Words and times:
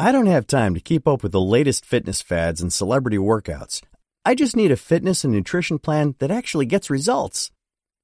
I 0.00 0.12
don't 0.12 0.26
have 0.26 0.46
time 0.46 0.74
to 0.74 0.80
keep 0.80 1.08
up 1.08 1.24
with 1.24 1.32
the 1.32 1.40
latest 1.40 1.84
fitness 1.84 2.22
fads 2.22 2.60
and 2.60 2.72
celebrity 2.72 3.16
workouts. 3.16 3.82
I 4.24 4.36
just 4.36 4.54
need 4.54 4.70
a 4.70 4.76
fitness 4.76 5.24
and 5.24 5.32
nutrition 5.32 5.80
plan 5.80 6.14
that 6.20 6.30
actually 6.30 6.66
gets 6.66 6.88
results. 6.88 7.50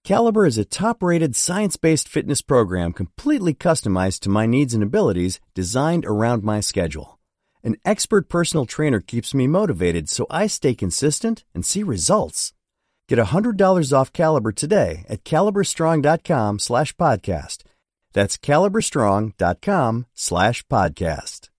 Caliber 0.02 0.44
is 0.44 0.58
a 0.58 0.64
top 0.64 1.04
rated 1.04 1.36
science 1.36 1.76
based 1.76 2.08
fitness 2.08 2.42
program 2.42 2.92
completely 2.92 3.54
customized 3.54 4.20
to 4.20 4.28
my 4.28 4.44
needs 4.44 4.74
and 4.74 4.82
abilities, 4.82 5.38
designed 5.54 6.04
around 6.04 6.42
my 6.42 6.58
schedule. 6.58 7.20
An 7.62 7.76
expert 7.84 8.28
personal 8.28 8.66
trainer 8.66 9.00
keeps 9.00 9.32
me 9.32 9.46
motivated 9.46 10.08
so 10.08 10.26
I 10.28 10.48
stay 10.48 10.74
consistent 10.74 11.44
and 11.54 11.64
see 11.64 11.84
results. 11.84 12.52
Get 13.08 13.20
$100 13.20 13.92
off 13.96 14.12
Caliber 14.12 14.50
today 14.50 15.04
at 15.08 15.22
caliberstrong.com 15.22 16.58
slash 16.58 16.96
podcast. 16.96 17.62
That's 18.12 18.36
caliberstrong.com 18.36 20.06
slash 20.12 20.66
podcast. 20.66 21.50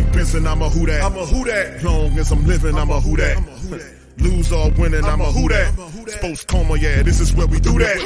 Like 0.00 0.12
Benson, 0.14 0.46
I'm 0.46 0.62
a 0.62 0.70
who 0.70 0.86
that. 0.86 1.02
I'm 1.02 1.14
a 1.14 1.26
who 1.26 1.44
that. 1.44 1.84
Long 1.84 2.18
as 2.18 2.32
I'm 2.32 2.46
living, 2.46 2.74
I'm 2.76 2.90
a 2.90 3.00
who 3.00 3.16
that. 3.16 3.36
Lose 4.16 4.50
or 4.50 4.70
winning, 4.72 5.04
I'm 5.04 5.20
a 5.20 5.30
who 5.30 5.48
that. 5.48 5.74
Sports 6.08 6.44
coma, 6.44 6.78
yeah, 6.78 7.02
this 7.02 7.20
is 7.20 7.34
where 7.34 7.46
we 7.46 7.60
do 7.60 7.78
that. 7.78 7.98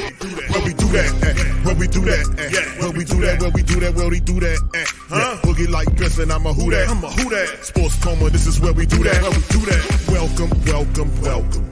Where 0.49 0.63
we 0.65 0.73
do 0.73 0.87
that, 0.91 1.63
where 1.63 1.75
we 1.75 1.87
do 1.87 2.01
that, 2.01 2.75
where 2.79 2.91
we 2.91 3.05
do 3.05 3.21
that, 3.21 3.41
where 3.41 3.49
we 3.51 3.63
do 3.63 3.79
that, 3.79 3.95
where 3.95 4.09
we 4.09 4.19
do 4.19 4.39
that, 4.41 4.59
huh? 5.07 5.37
Boogie 5.43 5.69
like 5.69 5.95
Benson, 5.95 6.31
I'm 6.31 6.45
a 6.45 6.53
who 6.53 6.69
that. 6.71 6.89
I'm 6.89 7.01
a 7.03 7.09
who 7.09 7.29
that. 7.29 7.63
Sports 7.63 8.03
coma, 8.03 8.29
this 8.29 8.45
is 8.45 8.59
where 8.59 8.73
we 8.73 8.85
do 8.85 9.01
that. 9.03 9.21
Where 9.21 9.31
we 9.31 9.43
do 9.47 9.59
that. 9.65 10.05
Welcome, 10.11 10.51
welcome, 10.65 11.21
welcome. 11.21 11.71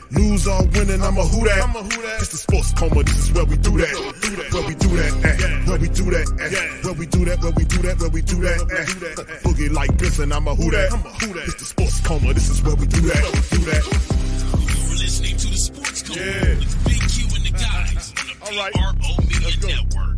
Lose 0.11 0.45
or 0.47 0.63
winning, 0.75 1.01
I'm 1.01 1.17
a 1.17 1.23
who 1.23 1.45
that. 1.47 2.19
It's 2.19 2.29
the 2.29 2.37
sports 2.37 2.73
coma, 2.73 3.03
this 3.03 3.17
is 3.17 3.31
where 3.31 3.45
we 3.45 3.55
do 3.57 3.71
that. 3.77 3.95
Where 4.51 4.67
we 4.67 4.75
do 4.75 4.89
that, 4.97 5.11
eh. 5.23 5.65
Where 5.69 5.79
we 5.79 5.87
do 5.87 6.03
that, 6.11 6.27
eh. 6.51 6.83
Where 6.83 6.93
we 6.93 7.05
do 7.05 7.25
that, 7.25 7.39
where 7.41 7.51
we 7.55 7.63
do 7.63 7.77
that, 7.83 7.99
where 7.99 8.09
we 8.09 8.21
do 8.21 8.35
that, 8.41 8.59
eh. 8.59 9.39
Boogie 9.43 9.71
like 9.71 9.97
this 9.97 10.19
and 10.19 10.33
I'm 10.33 10.47
a 10.47 10.55
who 10.55 10.69
that. 10.71 10.91
I'm 10.91 10.99
a 11.05 11.09
who 11.15 11.33
that. 11.33 11.43
It's 11.47 11.55
the 11.55 11.65
sports 11.65 12.01
coma, 12.01 12.33
this 12.33 12.49
is 12.49 12.61
where 12.61 12.75
we 12.75 12.87
do 12.87 12.99
that. 13.01 13.23
Do 13.51 13.57
that. 13.71 13.83
You're 13.87 14.97
listening 14.99 15.37
to 15.37 15.47
the 15.47 15.57
Sports 15.57 16.03
Coma 16.03 16.19
Yeah. 16.19 16.59
with 16.59 16.83
Big 16.85 17.01
Q 17.07 17.25
and 17.35 17.45
the 17.47 17.51
guys 17.55 18.13
on 18.19 18.27
the 18.27 18.35
All 18.51 18.57
right. 18.59 18.73
PRO 18.73 19.23
Media 19.23 19.39
Let's 19.47 19.55
go. 19.55 19.67
Network. 19.69 20.17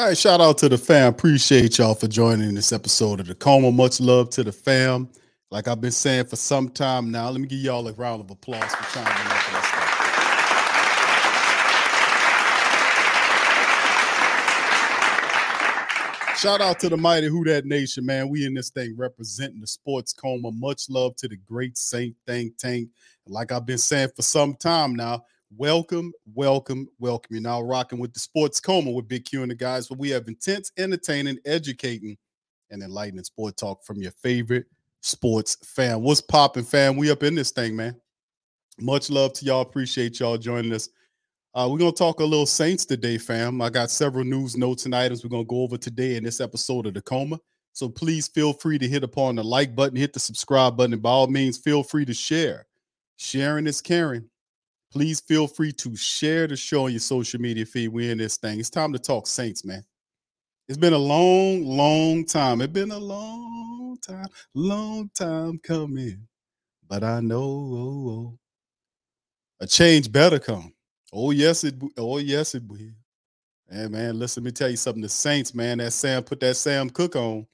All 0.00 0.06
right, 0.06 0.16
shout 0.16 0.40
out 0.40 0.56
to 0.56 0.68
the 0.70 0.78
fam. 0.78 1.08
Appreciate 1.08 1.76
y'all 1.76 1.94
for 1.94 2.08
joining 2.08 2.54
this 2.54 2.72
episode 2.72 3.20
of 3.20 3.26
the 3.26 3.34
Coma. 3.34 3.70
Much 3.70 4.00
love 4.00 4.30
to 4.30 4.42
the 4.42 4.50
fam. 4.50 5.10
Like 5.50 5.68
I've 5.68 5.82
been 5.82 5.90
saying 5.90 6.24
for 6.24 6.36
some 6.36 6.70
time 6.70 7.10
now, 7.10 7.28
let 7.28 7.38
me 7.38 7.46
give 7.46 7.58
y'all 7.58 7.86
a 7.86 7.92
round 7.92 8.22
of 8.22 8.30
applause 8.30 8.74
for 8.74 8.82
chiming 8.94 9.12
in 9.12 9.28
for 9.28 9.52
this. 9.52 9.66
Shout 16.40 16.62
out 16.62 16.80
to 16.80 16.88
the 16.88 16.96
mighty 16.96 17.26
Who 17.26 17.44
That 17.44 17.66
Nation, 17.66 18.06
man. 18.06 18.30
We 18.30 18.46
in 18.46 18.54
this 18.54 18.70
thing 18.70 18.94
representing 18.96 19.60
the 19.60 19.66
sports 19.66 20.14
coma. 20.14 20.50
Much 20.50 20.88
love 20.88 21.14
to 21.16 21.28
the 21.28 21.36
great 21.36 21.76
Saint 21.76 22.16
Think 22.26 22.56
Tank. 22.56 22.88
Like 23.26 23.52
I've 23.52 23.66
been 23.66 23.76
saying 23.76 24.08
for 24.16 24.22
some 24.22 24.54
time 24.54 24.94
now, 24.94 25.24
welcome, 25.56 26.12
welcome, 26.34 26.88
welcome. 26.98 27.34
You're 27.34 27.42
now 27.42 27.60
rocking 27.60 27.98
with 27.98 28.12
the 28.12 28.20
sports 28.20 28.60
coma 28.60 28.90
with 28.90 29.08
Big 29.08 29.24
Q 29.24 29.42
and 29.42 29.50
the 29.50 29.54
guys, 29.54 29.90
where 29.90 29.98
we 29.98 30.10
have 30.10 30.28
intense, 30.28 30.72
entertaining, 30.78 31.38
educating, 31.44 32.16
and 32.70 32.82
enlightening 32.82 33.24
sport 33.24 33.56
talk 33.56 33.84
from 33.84 34.00
your 34.00 34.12
favorite 34.12 34.66
sports 35.00 35.56
fan. 35.64 36.02
What's 36.02 36.20
popping, 36.20 36.64
fam? 36.64 36.96
We 36.96 37.10
up 37.10 37.22
in 37.22 37.34
this 37.34 37.50
thing, 37.50 37.74
man. 37.74 37.96
Much 38.78 39.10
love 39.10 39.32
to 39.34 39.44
y'all. 39.44 39.62
Appreciate 39.62 40.20
y'all 40.20 40.38
joining 40.38 40.72
us. 40.72 40.88
Uh, 41.52 41.68
we're 41.70 41.78
gonna 41.78 41.92
talk 41.92 42.20
a 42.20 42.24
little 42.24 42.46
Saints 42.46 42.84
today, 42.86 43.18
fam. 43.18 43.60
I 43.60 43.70
got 43.70 43.90
several 43.90 44.24
news 44.24 44.56
notes 44.56 44.84
and 44.84 44.94
items 44.94 45.24
we're 45.24 45.30
gonna 45.30 45.44
go 45.44 45.62
over 45.62 45.76
today 45.76 46.16
in 46.16 46.22
this 46.22 46.40
episode 46.40 46.86
of 46.86 46.94
the 46.94 47.02
Coma. 47.02 47.38
So 47.72 47.88
please 47.88 48.28
feel 48.28 48.52
free 48.52 48.78
to 48.78 48.88
hit 48.88 49.02
upon 49.02 49.36
the 49.36 49.44
like 49.44 49.74
button, 49.74 49.96
hit 49.96 50.12
the 50.12 50.20
subscribe 50.20 50.76
button, 50.76 50.92
and 50.92 51.02
by 51.02 51.10
all 51.10 51.26
means, 51.26 51.58
feel 51.58 51.82
free 51.82 52.04
to 52.04 52.14
share. 52.14 52.66
Sharing 53.16 53.66
is 53.66 53.80
caring. 53.80 54.29
Please 54.92 55.20
feel 55.20 55.46
free 55.46 55.72
to 55.72 55.94
share 55.94 56.48
the 56.48 56.56
show 56.56 56.86
on 56.86 56.90
your 56.90 57.00
social 57.00 57.40
media 57.40 57.64
feed. 57.64 57.88
We're 57.88 58.10
in 58.10 58.18
this 58.18 58.36
thing. 58.36 58.58
It's 58.58 58.70
time 58.70 58.92
to 58.92 58.98
talk 58.98 59.26
Saints, 59.26 59.64
man. 59.64 59.84
It's 60.68 60.78
been 60.78 60.92
a 60.92 60.98
long, 60.98 61.64
long 61.64 62.24
time. 62.24 62.60
It's 62.60 62.72
been 62.72 62.90
a 62.90 62.98
long 62.98 63.98
time, 64.00 64.26
long 64.54 65.10
time 65.14 65.58
coming. 65.58 66.26
But 66.88 67.04
I 67.04 67.20
know 67.20 67.42
oh, 67.42 68.10
oh, 68.10 68.38
a 69.60 69.66
change 69.66 70.10
better 70.10 70.40
come. 70.40 70.72
Oh 71.12 71.30
yes, 71.30 71.64
it. 71.64 71.74
Oh 71.96 72.18
yes, 72.18 72.54
it 72.56 72.64
will. 72.66 72.78
And 73.68 73.92
man, 73.92 74.18
listen. 74.18 74.42
Let 74.42 74.48
me 74.48 74.52
tell 74.52 74.70
you 74.70 74.76
something. 74.76 75.02
The 75.02 75.08
Saints, 75.08 75.54
man, 75.54 75.78
that 75.78 75.92
Sam 75.92 76.24
put 76.24 76.40
that 76.40 76.56
Sam 76.56 76.90
Cooke 76.90 77.16
on 77.16 77.46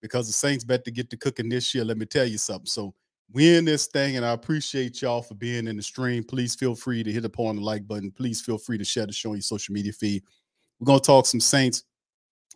because 0.00 0.26
the 0.26 0.32
Saints 0.32 0.64
bet 0.64 0.84
to 0.84 0.90
get 0.90 1.10
the 1.10 1.16
cooking 1.18 1.50
this 1.50 1.74
year. 1.74 1.84
Let 1.84 1.98
me 1.98 2.06
tell 2.06 2.26
you 2.26 2.38
something. 2.38 2.66
So 2.66 2.94
we 3.32 3.56
in 3.56 3.64
this 3.64 3.86
thing, 3.86 4.16
and 4.16 4.24
I 4.24 4.32
appreciate 4.32 5.02
y'all 5.02 5.22
for 5.22 5.34
being 5.34 5.66
in 5.66 5.76
the 5.76 5.82
stream. 5.82 6.24
Please 6.24 6.54
feel 6.54 6.74
free 6.74 7.02
to 7.02 7.12
hit 7.12 7.24
upon 7.24 7.56
the 7.56 7.62
like 7.62 7.86
button. 7.86 8.10
Please 8.10 8.40
feel 8.40 8.58
free 8.58 8.78
to 8.78 8.84
share 8.84 9.06
the 9.06 9.12
show 9.12 9.30
on 9.30 9.36
your 9.36 9.42
social 9.42 9.74
media 9.74 9.92
feed. 9.92 10.22
We're 10.80 10.86
gonna 10.86 11.00
talk 11.00 11.26
some 11.26 11.40
Saints, 11.40 11.84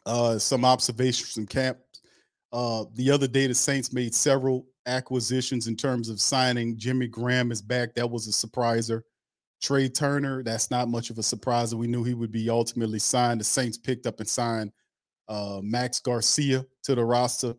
uh, 0.06 0.38
some 0.38 0.64
observations 0.64 1.32
from 1.32 1.46
camp. 1.46 1.78
Uh, 2.52 2.84
the 2.94 3.10
other 3.10 3.26
day, 3.26 3.46
the 3.46 3.54
Saints 3.54 3.92
made 3.92 4.14
several 4.14 4.66
acquisitions 4.86 5.66
in 5.66 5.76
terms 5.76 6.08
of 6.08 6.20
signing. 6.20 6.76
Jimmy 6.76 7.06
Graham 7.06 7.52
is 7.52 7.62
back. 7.62 7.94
That 7.94 8.10
was 8.10 8.26
a 8.26 8.46
surpriser. 8.46 9.02
Trai 9.62 9.94
Turner, 9.94 10.42
that's 10.42 10.70
not 10.70 10.88
much 10.88 11.10
of 11.10 11.18
a 11.18 11.22
surprise. 11.22 11.74
We 11.74 11.86
knew 11.86 12.02
he 12.02 12.14
would 12.14 12.32
be 12.32 12.50
ultimately 12.50 12.98
signed. 12.98 13.40
The 13.40 13.44
Saints 13.44 13.78
picked 13.78 14.06
up 14.06 14.18
and 14.18 14.28
signed 14.28 14.72
uh, 15.28 15.60
Max 15.62 16.00
Garcia 16.00 16.66
to 16.82 16.94
the 16.94 17.04
roster. 17.04 17.54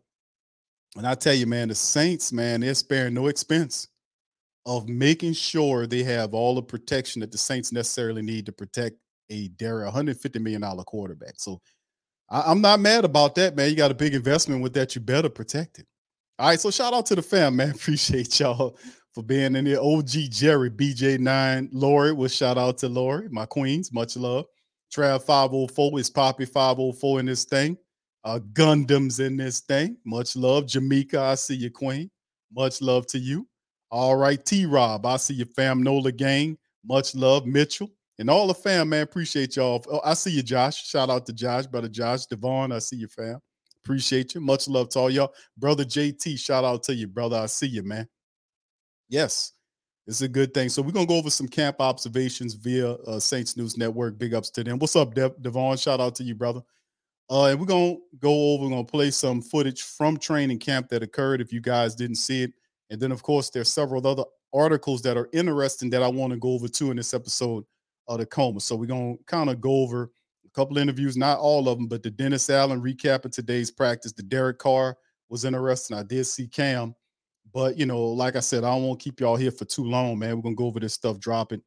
And 0.95 1.07
I 1.07 1.15
tell 1.15 1.33
you, 1.33 1.47
man, 1.47 1.69
the 1.69 1.75
Saints, 1.75 2.31
man, 2.31 2.61
they're 2.61 2.73
sparing 2.75 3.15
no 3.15 3.27
expense 3.27 3.87
of 4.65 4.87
making 4.87 5.33
sure 5.33 5.87
they 5.87 6.03
have 6.03 6.33
all 6.33 6.55
the 6.55 6.61
protection 6.61 7.19
that 7.21 7.31
the 7.31 7.37
Saints 7.37 7.71
necessarily 7.71 8.21
need 8.21 8.45
to 8.45 8.51
protect 8.51 8.97
a 9.29 9.47
dare 9.49 9.79
$150 9.79 10.39
million 10.39 10.61
quarterback. 10.85 11.33
So 11.37 11.59
I, 12.29 12.43
I'm 12.45 12.61
not 12.61 12.79
mad 12.79 13.05
about 13.05 13.35
that, 13.35 13.55
man. 13.55 13.69
You 13.69 13.75
got 13.75 13.91
a 13.91 13.95
big 13.95 14.13
investment 14.13 14.61
with 14.61 14.73
that. 14.73 14.95
You 14.95 15.01
better 15.01 15.29
protect 15.29 15.79
it. 15.79 15.87
All 16.39 16.49
right. 16.49 16.59
So 16.59 16.71
shout 16.71 16.93
out 16.93 17.05
to 17.07 17.15
the 17.15 17.21
fam, 17.21 17.55
man. 17.57 17.71
Appreciate 17.71 18.39
y'all 18.39 18.77
for 19.13 19.23
being 19.23 19.55
in 19.55 19.65
there. 19.65 19.81
OG 19.81 20.09
Jerry, 20.29 20.69
BJ9, 20.69 21.69
Lori. 21.71 22.13
Well, 22.13 22.29
shout 22.29 22.57
out 22.57 22.77
to 22.79 22.89
Lori, 22.89 23.29
my 23.29 23.45
queens. 23.45 23.91
Much 23.91 24.15
love. 24.15 24.45
Trav 24.95 25.23
504 25.23 25.99
is 25.99 26.09
Poppy 26.09 26.45
504 26.45 27.19
in 27.19 27.25
this 27.25 27.45
thing. 27.45 27.77
Uh, 28.23 28.39
Gundams 28.53 29.19
in 29.19 29.37
this 29.37 29.59
thing. 29.61 29.97
Much 30.05 30.35
love. 30.35 30.67
Jamaica, 30.67 31.19
I 31.19 31.35
see 31.35 31.55
you, 31.55 31.69
queen. 31.69 32.09
Much 32.53 32.81
love 32.81 33.05
to 33.07 33.19
you. 33.19 33.47
All 33.91 34.15
right, 34.15 34.43
T 34.43 34.65
Rob, 34.65 35.05
I 35.05 35.17
see 35.17 35.35
you, 35.35 35.45
fam. 35.45 35.83
Nola 35.83 36.11
gang. 36.11 36.57
Much 36.85 37.15
love, 37.15 37.45
Mitchell. 37.45 37.91
And 38.19 38.29
all 38.29 38.47
the 38.47 38.53
fam, 38.53 38.89
man. 38.89 39.03
Appreciate 39.03 39.55
y'all. 39.55 39.83
Oh, 39.91 40.01
I 40.03 40.13
see 40.13 40.31
you, 40.31 40.43
Josh. 40.43 40.87
Shout 40.87 41.09
out 41.09 41.25
to 41.25 41.33
Josh, 41.33 41.65
brother 41.65 41.89
Josh. 41.89 42.25
Devon, 42.25 42.71
I 42.71 42.79
see 42.79 42.95
you, 42.95 43.07
fam. 43.07 43.39
Appreciate 43.83 44.33
you. 44.33 44.41
Much 44.41 44.67
love 44.67 44.89
to 44.89 44.99
all 44.99 45.09
y'all. 45.09 45.33
Brother 45.57 45.83
JT, 45.83 46.39
shout 46.39 46.63
out 46.63 46.83
to 46.83 46.95
you, 46.95 47.07
brother. 47.07 47.37
I 47.37 47.47
see 47.47 47.67
you, 47.67 47.83
man. 47.83 48.07
Yes, 49.09 49.53
it's 50.07 50.21
a 50.21 50.27
good 50.27 50.53
thing. 50.53 50.69
So 50.69 50.81
we're 50.81 50.91
gonna 50.91 51.05
go 51.05 51.17
over 51.17 51.29
some 51.29 51.47
camp 51.47 51.77
observations 51.79 52.53
via 52.53 52.93
uh, 52.93 53.19
Saints 53.19 53.57
News 53.57 53.77
Network. 53.77 54.17
Big 54.17 54.33
ups 54.33 54.49
to 54.51 54.63
them. 54.63 54.79
What's 54.79 54.95
up, 54.95 55.13
Dev- 55.13 55.41
Devon? 55.41 55.77
Shout 55.77 55.99
out 55.99 56.15
to 56.15 56.23
you, 56.23 56.35
brother. 56.35 56.61
Uh, 57.29 57.45
and 57.45 57.59
we're 57.59 57.65
gonna 57.65 57.95
go 58.19 58.53
over. 58.53 58.63
We're 58.63 58.69
gonna 58.69 58.83
play 58.83 59.11
some 59.11 59.41
footage 59.41 59.81
from 59.81 60.17
training 60.17 60.59
camp 60.59 60.89
that 60.89 61.03
occurred. 61.03 61.41
If 61.41 61.53
you 61.53 61.61
guys 61.61 61.95
didn't 61.95 62.17
see 62.17 62.43
it, 62.43 62.53
and 62.89 62.99
then 63.01 63.11
of 63.11 63.23
course 63.23 63.49
there's 63.49 63.71
several 63.71 64.05
other 64.05 64.25
articles 64.53 65.01
that 65.01 65.17
are 65.17 65.29
interesting 65.33 65.89
that 65.91 66.03
I 66.03 66.07
want 66.07 66.31
to 66.31 66.37
go 66.37 66.49
over 66.49 66.67
too 66.67 66.91
in 66.91 66.97
this 66.97 67.13
episode 67.13 67.63
of 68.07 68.19
the 68.19 68.25
coma. 68.25 68.59
So 68.59 68.75
we're 68.75 68.85
gonna 68.85 69.15
kind 69.25 69.49
of 69.49 69.61
go 69.61 69.71
over 69.71 70.11
a 70.45 70.49
couple 70.49 70.77
interviews, 70.77 71.17
not 71.17 71.39
all 71.39 71.67
of 71.69 71.77
them, 71.77 71.87
but 71.87 72.03
the 72.03 72.11
Dennis 72.11 72.49
Allen 72.49 72.81
recap 72.81 73.25
of 73.25 73.31
today's 73.31 73.71
practice. 73.71 74.11
The 74.11 74.23
Derek 74.23 74.59
Carr 74.59 74.97
was 75.29 75.45
interesting. 75.45 75.97
I 75.97 76.03
did 76.03 76.25
see 76.25 76.47
Cam, 76.47 76.93
but 77.53 77.77
you 77.77 77.85
know, 77.85 78.03
like 78.03 78.35
I 78.35 78.41
said, 78.41 78.63
I 78.63 78.75
won't 78.75 78.99
keep 78.99 79.19
y'all 79.19 79.37
here 79.37 79.51
for 79.51 79.65
too 79.65 79.85
long, 79.85 80.19
man. 80.19 80.35
We're 80.35 80.43
gonna 80.43 80.55
go 80.55 80.65
over 80.65 80.79
this 80.79 80.93
stuff, 80.93 81.19
drop 81.19 81.53
it, 81.53 81.61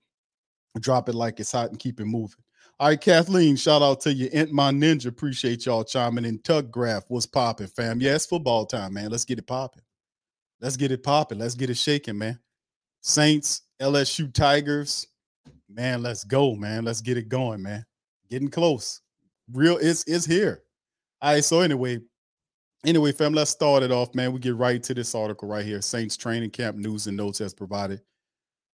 drop 0.81 1.09
it 1.09 1.15
like 1.15 1.41
it's 1.41 1.53
hot, 1.53 1.71
and 1.71 1.79
keep 1.79 1.99
it 1.99 2.05
moving. 2.05 2.43
All 2.79 2.89
right, 2.89 3.01
Kathleen, 3.01 3.57
shout 3.57 3.81
out 3.81 4.01
to 4.03 4.13
you. 4.13 4.29
Ent 4.33 4.53
my 4.53 4.71
ninja, 4.71 5.07
appreciate 5.07 5.65
y'all 5.65 5.83
chiming 5.83 6.27
in. 6.27 6.39
Tug 6.41 6.71
Graph 6.71 7.05
was 7.09 7.27
popping, 7.27 7.69
fam. 7.69 8.01
Yeah, 8.01 8.15
it's 8.15 8.27
football 8.27 8.67
time, 8.67 8.95
man. 8.95 9.11
Let's 9.11 9.25
get 9.25 9.39
it 9.39 9.47
popping. 9.47 9.83
Let's 10.61 10.77
get 10.77 10.93
it 10.93 11.03
popping. 11.03 11.39
Let's 11.39 11.55
get 11.55 11.71
it 11.71 11.77
shaking, 11.79 12.19
man. 12.19 12.39
Saints, 13.01 13.63
LSU 13.81 14.33
Tigers, 14.33 15.07
man. 15.71 16.03
Let's 16.03 16.25
go, 16.25 16.55
man. 16.55 16.85
Let's 16.85 17.01
get 17.01 17.17
it 17.17 17.29
going, 17.29 17.63
man 17.63 17.87
getting 18.29 18.51
close. 18.51 19.01
Real, 19.53 19.79
it's 19.79 20.05
it's 20.07 20.27
here. 20.27 20.63
All 21.23 21.33
right. 21.35 21.45
So 21.45 21.61
anyway, 21.61 22.01
anyway, 22.85 23.13
fam, 23.13 23.33
let's 23.33 23.51
start 23.51 23.83
it 23.83 23.93
off, 23.93 24.15
man. 24.15 24.33
We 24.33 24.41
get 24.41 24.57
right 24.57 24.83
to 24.83 24.95
this 24.95 25.15
article 25.15 25.49
right 25.49 25.65
here. 25.65 25.81
Saints 25.81 26.17
training 26.17 26.51
camp 26.51 26.77
news 26.77 27.07
and 27.07 27.17
notes 27.17 27.41
as 27.41 27.55
provided 27.55 28.01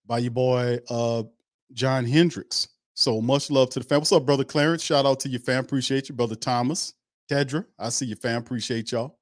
by 0.07 0.19
your 0.19 0.31
boy 0.31 0.79
uh 0.89 1.25
John 1.73 2.05
Hendrix. 2.05 2.69
So 2.95 3.21
much 3.21 3.51
love 3.51 3.71
to 3.71 3.81
the 3.81 3.85
fam. 3.85 4.01
What's 4.01 4.13
up, 4.13 4.27
brother 4.27 4.45
Clarence? 4.45 4.83
Shout 4.83 5.07
out 5.07 5.21
to 5.21 5.29
your 5.29 5.41
fam. 5.41 5.65
Appreciate 5.65 6.09
you, 6.09 6.15
brother 6.15 6.35
Thomas. 6.35 6.95
Tedra, 7.31 7.65
I 7.79 7.89
see 7.89 8.07
your 8.07 8.17
fam. 8.17 8.39
Appreciate 8.39 8.93
y'all. 8.93 9.19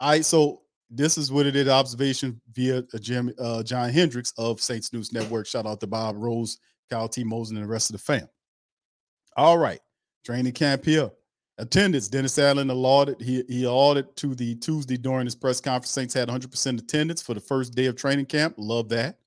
All 0.00 0.10
right, 0.10 0.24
so 0.24 0.62
this 0.90 1.16
is 1.16 1.30
what 1.30 1.46
it 1.46 1.54
is. 1.54 1.68
Observation 1.68 2.40
via 2.52 2.82
Jim, 3.00 3.32
uh, 3.38 3.62
John 3.62 3.90
Hendrix 3.90 4.32
of 4.38 4.60
Saints 4.60 4.92
News 4.92 5.12
Network. 5.12 5.46
Shout 5.46 5.66
out 5.66 5.80
to 5.80 5.86
Bob 5.86 6.16
Rose, 6.18 6.58
Kyle 6.90 7.08
T. 7.08 7.22
Mosen, 7.22 7.56
and 7.56 7.64
the 7.64 7.70
rest 7.70 7.90
of 7.90 7.94
the 7.94 8.02
fam. 8.02 8.28
All 9.36 9.58
right. 9.58 9.80
Training 10.24 10.52
camp 10.52 10.84
here. 10.84 11.10
Attendance. 11.58 12.08
Dennis 12.08 12.38
Allen 12.38 12.70
allotted. 12.70 13.20
He 13.20 13.44
he 13.48 13.66
audited 13.66 14.16
to 14.16 14.34
the 14.34 14.54
Tuesday 14.56 14.96
during 14.96 15.26
his 15.26 15.34
press 15.34 15.60
conference. 15.60 15.90
Saints 15.90 16.14
had 16.14 16.28
100% 16.28 16.78
attendance 16.78 17.22
for 17.22 17.34
the 17.34 17.40
first 17.40 17.74
day 17.74 17.86
of 17.86 17.96
training 17.96 18.26
camp. 18.26 18.54
Love 18.56 18.88
that. 18.88 19.18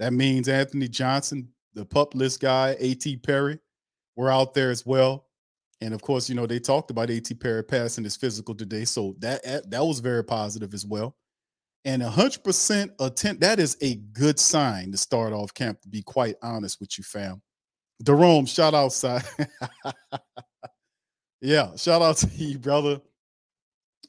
That 0.00 0.12
means 0.12 0.48
Anthony 0.48 0.88
Johnson, 0.88 1.48
the 1.74 1.84
pup 1.84 2.14
list 2.14 2.40
guy, 2.40 2.76
A.T. 2.78 3.18
Perry, 3.18 3.58
were 4.16 4.30
out 4.30 4.54
there 4.54 4.70
as 4.70 4.86
well. 4.86 5.26
And 5.80 5.92
of 5.92 6.02
course, 6.02 6.28
you 6.28 6.34
know, 6.34 6.46
they 6.46 6.58
talked 6.58 6.90
about 6.90 7.10
A.T. 7.10 7.34
Perry 7.34 7.62
passing 7.62 8.04
his 8.04 8.16
physical 8.16 8.54
today. 8.54 8.84
So 8.84 9.14
that 9.18 9.70
that 9.70 9.84
was 9.84 10.00
very 10.00 10.24
positive 10.24 10.72
as 10.72 10.86
well. 10.86 11.16
And 11.84 12.02
100% 12.02 12.90
attend, 12.98 13.40
that 13.40 13.60
is 13.60 13.76
a 13.82 13.96
good 13.96 14.38
sign 14.38 14.90
to 14.92 14.96
start 14.96 15.34
off 15.34 15.52
camp, 15.52 15.82
to 15.82 15.88
be 15.88 16.02
quite 16.02 16.36
honest 16.42 16.80
with 16.80 16.96
you, 16.96 17.04
fam. 17.04 17.42
Jerome, 18.02 18.46
shout 18.46 18.72
out, 18.72 18.92
side. 18.92 19.22
yeah, 21.42 21.76
shout 21.76 22.00
out 22.00 22.16
to 22.18 22.26
you, 22.28 22.58
brother. 22.58 23.00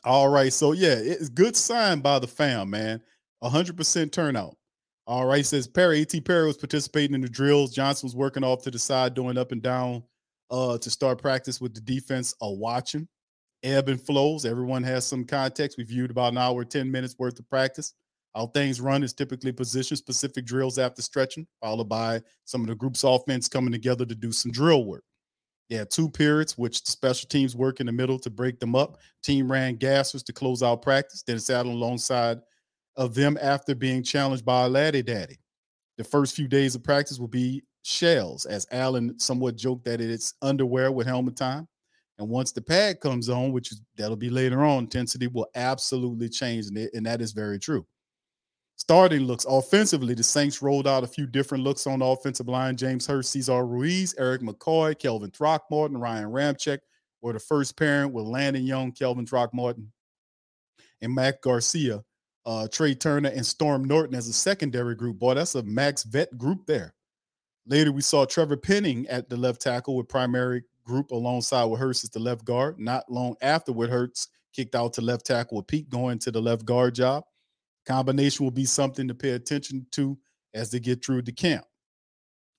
All 0.06 0.30
right, 0.30 0.54
so 0.54 0.72
yeah, 0.72 0.96
it's 0.96 1.30
good 1.30 1.56
sign 1.56 2.00
by 2.00 2.20
the 2.20 2.28
fam, 2.28 2.70
man. 2.70 3.02
100% 3.44 4.12
turnout. 4.12 4.56
All 5.08 5.28
right, 5.28 5.46
says 5.46 5.68
Perry, 5.68 6.02
AT 6.02 6.26
Perry 6.26 6.48
was 6.48 6.58
participating 6.58 7.14
in 7.14 7.22
the 7.22 7.30
drills. 7.30 7.74
Johnson 7.74 8.08
was 8.08 8.16
working 8.16 8.44
off 8.44 8.64
to 8.64 8.72
the 8.72 8.80
side, 8.80 9.14
doing 9.14 9.38
up 9.38 9.52
and 9.52 9.62
down 9.62 10.02
uh, 10.50 10.80
to 10.80 10.90
start 10.90 11.22
practice 11.22 11.62
with 11.62 11.76
the 11.76 11.82
defense 11.82 12.34
are 12.42 12.56
watching. 12.56 13.08
Ebb 13.62 13.90
and 13.90 14.02
flows. 14.02 14.46
Everyone 14.46 14.82
has 14.84 15.06
some 15.06 15.24
context. 15.24 15.78
We 15.78 15.84
viewed 15.84 16.10
about 16.10 16.32
an 16.32 16.40
hour, 16.40 16.64
10 16.64 16.92
minutes 16.92 17.16
worth 17.20 17.38
of 17.38 17.48
practice. 17.50 17.94
How 18.34 18.48
things 18.48 18.82
run 18.82 19.04
is 19.04 19.14
typically 19.14 19.52
position 19.52 19.96
specific 19.96 20.44
drills 20.44 20.80
after 20.80 21.04
stretching, 21.04 21.48
followed 21.62 21.88
by 21.88 22.22
some 22.46 22.62
of 22.62 22.68
the 22.68 22.76
group's 22.76 23.04
offense 23.04 23.48
coming 23.48 23.72
together 23.72 24.06
to 24.06 24.16
do 24.16 24.32
some 24.32 24.52
drill 24.52 24.86
work. 24.86 25.04
Yeah, 25.70 25.84
two 25.86 26.10
periods, 26.10 26.58
which 26.58 26.84
the 26.84 26.92
special 26.92 27.28
teams 27.28 27.56
work 27.56 27.80
in 27.80 27.86
the 27.86 27.92
middle 27.92 28.20
to 28.20 28.30
break 28.30 28.60
them 28.60 28.76
up. 28.76 28.98
Team 29.24 29.52
ran 29.52 29.78
gassers 29.78 30.24
to 30.26 30.34
close 30.34 30.62
out 30.64 30.82
practice, 30.82 31.24
then 31.26 31.40
sat 31.40 31.66
alongside 31.66 32.40
of 32.98 33.14
them 33.14 33.38
after 33.42 33.76
being 33.76 34.04
challenged 34.04 34.46
by 34.46 34.66
a 34.66 34.70
laddie 34.70 35.04
daddy. 35.04 35.40
The 35.98 36.04
first 36.04 36.36
few 36.36 36.48
days 36.48 36.76
of 36.76 36.84
practice 36.84 37.20
will 37.20 37.28
be 37.28 37.64
shells, 37.84 38.46
as 38.46 38.68
Allen 38.72 39.18
somewhat 39.20 39.56
joked 39.56 39.86
that 39.86 40.02
it's 40.02 40.34
underwear 40.42 40.92
with 40.92 41.08
helmet 41.08 41.36
time. 41.36 41.68
And 42.18 42.30
once 42.30 42.52
the 42.52 42.62
pad 42.62 43.00
comes 43.02 43.30
on, 43.30 43.52
which 43.52 43.72
is, 43.72 43.82
that'll 43.98 44.16
be 44.16 44.30
later 44.30 44.64
on, 44.64 44.84
intensity 44.84 45.28
will 45.28 45.48
absolutely 45.56 46.30
change, 46.30 46.68
and, 46.68 46.78
it, 46.78 46.92
and 46.94 47.06
that 47.06 47.22
is 47.22 47.34
very 47.34 47.60
true. 47.60 47.86
Starting 48.78 49.22
looks 49.22 49.46
offensively, 49.48 50.14
the 50.14 50.24
Saints 50.24 50.62
rolled 50.62 50.88
out 50.88 51.04
a 51.04 51.08
few 51.08 51.26
different 51.26 51.64
looks 51.64 51.88
on 51.88 52.00
the 52.00 52.06
offensive 52.06 52.48
line. 52.48 52.76
James 52.76 53.08
Hurst, 53.08 53.32
Cesar 53.32 53.66
Ruiz, 53.66 54.14
Erik 54.18 54.42
McCoy, 54.42 54.98
Calvin 54.98 55.32
Throckmorton, 55.32 55.98
Ryan 55.98 56.30
Ramczyk 56.30 56.80
were 57.22 57.34
the 57.34 57.40
first 57.40 57.78
pairing 57.78 58.12
with 58.12 58.26
Landon 58.26 58.66
Young, 58.66 58.92
Calvin 58.92 59.26
Throckmorton, 59.26 59.92
and 61.02 61.16
Mac 61.16 61.42
Garcia, 61.42 62.04
uh, 62.46 62.68
Trai 62.70 63.00
Turner, 63.00 63.30
and 63.30 63.46
Storm 63.46 63.86
Norton 63.86 64.16
as 64.16 64.28
a 64.28 64.34
secondary 64.34 64.96
group. 64.96 65.20
Boy, 65.20 65.34
that's 65.34 65.56
a 65.56 65.64
max 65.64 66.04
vet 66.04 66.38
group 66.38 66.66
there. 66.66 66.94
Later, 67.68 67.92
we 67.92 68.02
saw 68.02 68.26
Trevor 68.26 68.58
Penning 68.58 69.08
at 69.08 69.30
the 69.30 69.38
left 69.38 69.62
tackle 69.62 69.96
with 69.96 70.08
primary 70.08 70.64
group 70.84 71.12
alongside 71.12 71.66
with 71.66 71.80
Hurst 71.80 72.04
as 72.04 72.12
the 72.12 72.20
left 72.20 72.46
guard. 72.46 72.80
Not 72.80 73.12
long 73.12 73.36
afterward, 73.42 73.90
Hurst 73.90 74.30
kicked 74.54 74.76
out 74.76 74.94
to 74.94 75.02
left 75.02 75.26
tackle 75.26 75.58
with 75.58 75.68
Peat 75.68 75.90
going 75.90 76.20
to 76.20 76.32
the 76.32 76.42
left 76.42 76.66
guard 76.66 76.96
job. 76.96 77.24
Combination 77.86 78.46
will 78.46 78.52
be 78.52 78.66
something 78.66 79.08
to 79.08 79.16
pay 79.16 79.32
attention 79.32 79.86
to 79.92 80.18
as 80.54 80.72
they 80.72 80.80
get 80.80 81.04
through 81.04 81.24
the 81.24 81.32
camp. 81.32 81.66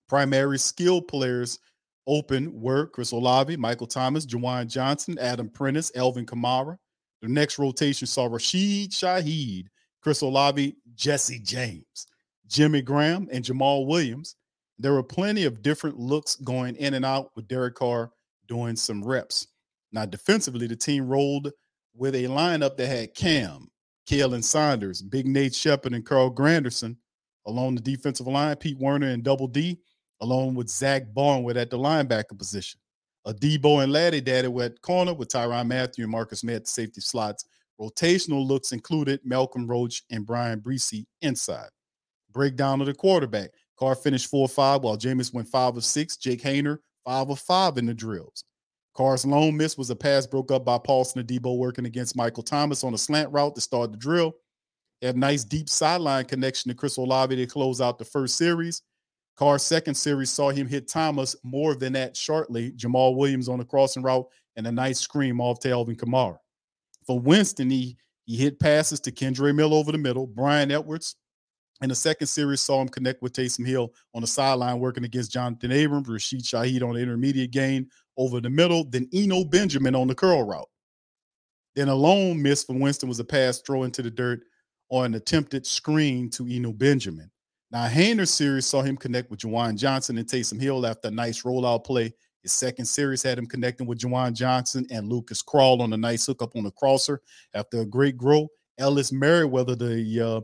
Primary 0.08 0.58
skill 0.58 1.00
players 1.00 1.58
open 2.06 2.60
were 2.60 2.86
Chris 2.86 3.12
Olave, 3.12 3.56
Michael 3.56 3.86
Thomas, 3.86 4.26
Juwan 4.26 4.68
Johnson, 4.68 5.18
Adam 5.18 5.48
Prentice, 5.48 5.90
Alvin 5.96 6.26
Kamara. 6.26 6.76
The 7.22 7.28
next 7.28 7.58
rotation 7.58 8.06
saw 8.06 8.26
Rashid 8.26 8.90
Shaheed, 8.90 9.66
Chris 10.06 10.20
Olave, 10.20 10.76
Jesse 10.94 11.40
James, 11.40 12.06
Jimmy 12.46 12.80
Graham, 12.80 13.26
and 13.32 13.44
Jamaal 13.44 13.88
Williams. 13.88 14.36
There 14.78 14.92
were 14.92 15.02
plenty 15.02 15.46
of 15.46 15.62
different 15.62 15.98
looks 15.98 16.36
going 16.36 16.76
in 16.76 16.94
and 16.94 17.04
out 17.04 17.32
with 17.34 17.48
Derek 17.48 17.74
Carr 17.74 18.12
doing 18.46 18.76
some 18.76 19.02
reps. 19.02 19.48
Now, 19.90 20.06
defensively, 20.06 20.68
the 20.68 20.76
team 20.76 21.08
rolled 21.08 21.50
with 21.92 22.14
a 22.14 22.22
lineup 22.26 22.76
that 22.76 22.86
had 22.86 23.16
Cam, 23.16 23.66
Khalen 24.08 24.44
Saunders, 24.44 25.02
Big 25.02 25.26
Nate 25.26 25.56
Shepherd, 25.56 25.92
and 25.92 26.06
Carl 26.06 26.32
Granderson 26.32 26.96
along 27.48 27.74
the 27.74 27.80
defensive 27.80 28.28
line, 28.28 28.54
Pete 28.54 28.78
Werner 28.78 29.08
and 29.08 29.24
Double 29.24 29.48
D, 29.48 29.76
along 30.20 30.54
with 30.54 30.68
Zach 30.68 31.12
Barnwell 31.14 31.58
at 31.58 31.68
the 31.68 31.78
linebacker 31.78 32.38
position. 32.38 32.78
Adebo 33.26 33.82
and 33.82 33.90
Laddie 33.90 34.20
Daddy 34.20 34.46
were 34.46 34.66
at 34.66 34.80
corner 34.82 35.14
with 35.14 35.30
Tyrann 35.30 35.66
Mathieu 35.66 36.04
and 36.04 36.12
Marcus 36.12 36.44
Maye 36.44 36.54
at 36.54 36.62
the 36.62 36.70
safety 36.70 37.00
slots. 37.00 37.44
Rotational 37.80 38.46
looks 38.46 38.72
included 38.72 39.20
Malcolm 39.24 39.66
Roach 39.66 40.02
and 40.10 40.26
Bryan 40.26 40.60
Bresee 40.60 41.06
inside. 41.20 41.68
Breakdown 42.32 42.80
of 42.80 42.86
the 42.86 42.94
quarterback. 42.94 43.50
Carr 43.78 43.94
finished 43.94 44.30
4 44.30 44.48
5 44.48 44.82
while 44.82 44.96
Jameis 44.96 45.34
went 45.34 45.48
5 45.48 45.76
of 45.76 45.84
6. 45.84 46.16
Jake 46.16 46.42
Haener, 46.42 46.78
5 47.04 47.30
of 47.30 47.38
5 47.38 47.78
in 47.78 47.86
the 47.86 47.94
drills. 47.94 48.44
Carr's 48.94 49.26
lone 49.26 49.56
miss 49.56 49.76
was 49.76 49.90
a 49.90 49.96
pass 49.96 50.26
broke 50.26 50.50
up 50.50 50.64
by 50.64 50.78
Paulson 50.78 51.22
Adebo 51.22 51.58
working 51.58 51.84
against 51.84 52.16
Michael 52.16 52.42
Thomas 52.42 52.82
on 52.82 52.94
a 52.94 52.98
slant 52.98 53.30
route 53.30 53.54
to 53.54 53.60
start 53.60 53.90
the 53.90 53.98
drill. 53.98 54.34
He 55.00 55.06
had 55.06 55.16
a 55.16 55.18
nice 55.18 55.44
deep 55.44 55.68
sideline 55.68 56.24
connection 56.24 56.70
to 56.70 56.74
Chris 56.74 56.96
Olave 56.96 57.36
to 57.36 57.46
close 57.46 57.82
out 57.82 57.98
the 57.98 58.06
first 58.06 58.38
series. 58.38 58.80
Carr's 59.36 59.62
second 59.62 59.94
series 59.94 60.30
saw 60.30 60.48
him 60.48 60.66
hit 60.66 60.88
Thomas 60.88 61.36
more 61.44 61.74
than 61.74 61.92
that 61.92 62.16
shortly. 62.16 62.72
Jamaal 62.72 63.16
Williams 63.16 63.50
on 63.50 63.58
the 63.58 63.66
crossing 63.66 64.02
route 64.02 64.26
and 64.56 64.66
a 64.66 64.72
nice 64.72 64.98
scream 64.98 65.42
off 65.42 65.60
to 65.60 65.70
Alvin 65.70 65.96
Kamara. 65.96 66.38
For 67.06 67.18
Winston, 67.18 67.70
he, 67.70 67.96
he 68.24 68.36
hit 68.36 68.58
passes 68.58 69.00
to 69.00 69.12
Kendre 69.12 69.54
Mill 69.54 69.74
over 69.74 69.92
the 69.92 69.98
middle, 69.98 70.26
Bryan 70.26 70.70
Edwards. 70.70 71.16
In 71.82 71.90
the 71.90 71.94
second 71.94 72.26
series, 72.26 72.62
saw 72.62 72.80
him 72.80 72.88
connect 72.88 73.22
with 73.22 73.34
Taysom 73.34 73.66
Hill 73.66 73.92
on 74.14 74.22
the 74.22 74.26
sideline 74.26 74.80
working 74.80 75.04
against 75.04 75.30
Jonathan 75.30 75.72
Abrams, 75.72 76.08
Rashid 76.08 76.42
Shaheed 76.42 76.82
on 76.82 76.94
the 76.94 77.00
intermediate 77.00 77.50
gain 77.50 77.88
over 78.16 78.40
the 78.40 78.48
middle, 78.48 78.84
then 78.84 79.08
Eno 79.12 79.44
Benjamin 79.44 79.94
on 79.94 80.08
the 80.08 80.14
curl 80.14 80.42
route. 80.42 80.68
Then 81.74 81.88
a 81.88 81.94
lone 81.94 82.40
miss 82.40 82.64
for 82.64 82.72
Winston 82.72 83.08
was 83.08 83.20
a 83.20 83.24
pass 83.24 83.60
throw 83.60 83.82
into 83.82 84.00
the 84.00 84.10
dirt 84.10 84.40
or 84.88 85.04
an 85.04 85.14
attempted 85.14 85.66
screen 85.66 86.30
to 86.30 86.48
Eno 86.48 86.72
Benjamin. 86.72 87.30
Now, 87.70 87.86
Haener 87.86 88.26
series 88.26 88.64
saw 88.64 88.80
him 88.80 88.96
connect 88.96 89.30
with 89.30 89.40
Juwan 89.40 89.76
Johnson 89.76 90.16
and 90.16 90.26
Taysom 90.26 90.60
Hill 90.60 90.86
after 90.86 91.08
a 91.08 91.10
nice 91.10 91.42
rollout 91.42 91.84
play. 91.84 92.14
His 92.46 92.52
second 92.52 92.84
series 92.84 93.24
had 93.24 93.38
him 93.38 93.46
connecting 93.46 93.88
with 93.88 93.98
Juwan 93.98 94.32
Johnson 94.32 94.86
and 94.88 95.08
Lucas 95.08 95.42
Krull 95.42 95.80
on 95.80 95.92
a 95.92 95.96
nice 95.96 96.26
hookup 96.26 96.54
on 96.54 96.62
the 96.62 96.70
crosser 96.70 97.20
after 97.54 97.80
a 97.80 97.84
great 97.84 98.16
grow. 98.16 98.46
Ellis 98.78 99.10
Merriweather, 99.10 99.74
the 99.74 100.20
uh, 100.20 100.40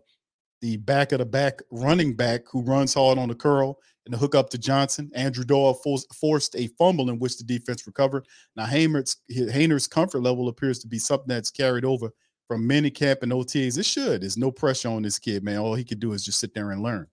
the 0.62 0.78
back 0.78 1.12
of 1.12 1.20
the 1.20 1.24
back 1.24 1.60
running 1.70 2.16
back 2.16 2.40
who 2.50 2.60
runs 2.62 2.92
hard 2.92 3.18
on 3.18 3.28
the 3.28 3.36
curl 3.36 3.78
and 4.04 4.12
the 4.12 4.18
hook 4.18 4.34
up 4.34 4.50
to 4.50 4.58
Johnson. 4.58 5.12
Andrew 5.14 5.44
Doyle 5.44 5.74
forced, 6.20 6.56
a 6.56 6.66
fumble 6.76 7.08
in 7.08 7.20
which 7.20 7.38
the 7.38 7.44
defense 7.44 7.86
recovered. 7.86 8.26
Now 8.56 8.66
Haener's, 8.66 9.18
Haener's 9.30 9.86
comfort 9.86 10.22
level 10.22 10.48
appears 10.48 10.80
to 10.80 10.88
be 10.88 10.98
something 10.98 11.28
that's 11.28 11.52
carried 11.52 11.84
over 11.84 12.10
from 12.48 12.66
mini 12.66 12.90
camp 12.90 13.20
and 13.22 13.30
OTAs. 13.30 13.78
It 13.78 13.86
should. 13.86 14.22
There's 14.22 14.36
no 14.36 14.50
pressure 14.50 14.88
on 14.88 15.02
this 15.02 15.20
kid, 15.20 15.44
man. 15.44 15.58
All 15.58 15.76
he 15.76 15.84
could 15.84 16.00
do 16.00 16.14
is 16.14 16.24
just 16.24 16.40
sit 16.40 16.52
there 16.52 16.72
and 16.72 16.82
learn. 16.82 17.06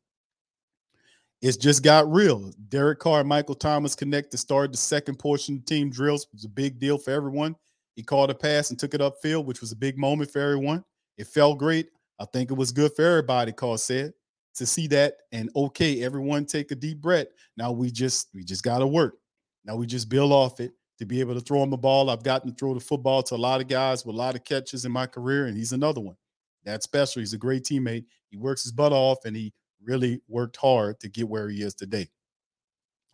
It's 1.41 1.58
just 1.58 1.84
got 1.84 2.12
real. 2.12 2.51
Derek 2.67 3.00
Carr 3.00 3.22
and 3.22 3.29
Michael 3.29 3.55
Thomas 3.55 3.96
connect 3.96 4.31
to 4.31 4.38
start 4.38 4.72
the 4.72 4.77
second 4.77 5.19
portion 5.19 5.58
of 5.58 5.65
team 5.65 5.89
drills. 5.89 6.24
It 6.24 6.34
was 6.34 6.46
a 6.46 6.50
big 6.50 6.79
deal 6.79 6.98
for 6.98 7.12
everyone. 7.12 7.55
He 7.96 8.03
called 8.03 8.29
a 8.29 8.36
pass 8.36 8.69
and 8.69 8.79
took 8.79 8.93
it 8.93 9.01
upfield, 9.01 9.46
which 9.46 9.62
was 9.62 9.72
a 9.72 9.75
big 9.75 9.98
moment 9.98 10.31
for 10.31 10.39
everyone. 10.39 10.84
It 11.17 11.27
felt 11.27 11.58
great. 11.58 11.89
I 12.19 12.25
think 12.25 12.51
it 12.51 12.55
was 12.55 12.74
good 12.74 12.91
for 12.93 13.05
everybody, 13.05 13.53
Carr 13.53 13.77
said, 13.77 14.13
to 14.55 14.65
see 14.65 14.88
that. 14.88 15.15
And 15.31 15.50
okay, 15.55 16.03
everyone 16.03 16.46
take 16.46 16.72
a 16.72 16.75
deep 16.75 17.00
breath. 17.00 17.27
Now 17.55 17.72
we 17.72 17.89
just 17.89 18.29
we 18.34 18.43
just 18.43 18.63
gotta 18.63 18.88
work. 18.88 19.15
Now 19.63 19.77
we 19.77 19.86
just 19.86 20.10
build 20.10 20.34
off 20.34 20.60
it 20.60 20.74
to 20.98 21.05
be 21.05 21.22
able 21.22 21.36
to 21.36 21.41
throw 21.41 21.63
him 21.63 21.69
the 21.69 21.77
ball. 21.77 22.10
I've 22.10 22.24
gotten 22.24 22.50
to 22.50 22.55
throw 22.55 22.74
the 22.74 22.81
football 22.81 23.24
to 23.24 23.36
a 23.36 23.38
lot 23.38 23.62
of 23.62 23.69
guys 23.69 24.05
with 24.05 24.15
a 24.15 24.17
lot 24.17 24.36
of 24.36 24.43
catches 24.43 24.84
in 24.84 24.91
my 24.91 25.05
career, 25.05 25.46
and 25.46 25.55
he's 25.55 25.72
another 25.72 26.01
one. 26.01 26.17
That's 26.65 26.84
special. 26.84 27.22
He's 27.22 27.34
a 27.34 27.38
great 27.38 27.63
teammate. 27.63 28.03
He 28.29 28.38
works 28.38 28.63
his 28.63 28.74
butt 28.74 28.91
off 28.91 29.19
and 29.25 29.36
he 29.36 29.53
really 29.83 30.21
worked 30.27 30.57
hard 30.57 31.00
to 31.01 31.09
get 31.09 31.27
where 31.27 31.50
he 31.50 31.62
is 31.62 31.75
today. 31.75 32.09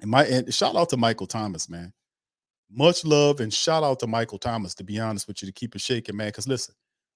And 0.02 0.12
my 0.12 0.26
and 0.26 0.54
shout 0.54 0.76
out 0.76 0.90
to 0.90 0.98
Michael 0.98 1.28
Thomas, 1.28 1.70
man. 1.70 1.94
Much 2.72 3.06
love 3.06 3.40
and 3.40 3.54
shout 3.54 3.84
out 3.84 4.00
to 4.00 4.08
Michael 4.08 4.40
Thomas, 4.40 4.74
to 4.76 4.84
be 4.84 5.00
honest 5.00 5.28
with 5.28 5.42
you, 5.42 5.46
to 5.48 5.54
keep 5.54 5.76
it 5.76 5.82
shaking, 5.82 6.18
man. 6.18 6.30
Because 6.30 6.48
listen, 6.48 6.76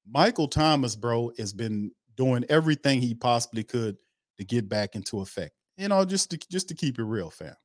Michael 0.10 0.48
Thomas, 0.48 0.96
bro, 0.96 1.32
has 1.38 1.53
been 1.53 1.91
doing 2.15 2.46
everything 2.50 3.01
he 3.01 3.13
possibly 3.13 3.63
could 3.63 3.98
to 4.38 4.46
get 4.46 4.70
back 4.70 4.96
into 4.96 5.22
effect. 5.22 5.53
You 5.77 5.88
know, 5.88 6.06
just 6.06 6.29
to 6.32 6.39
just 6.50 6.68
to 6.70 6.75
keep 6.75 7.00
it 7.00 7.03
real, 7.03 7.29
fam. 7.29 7.56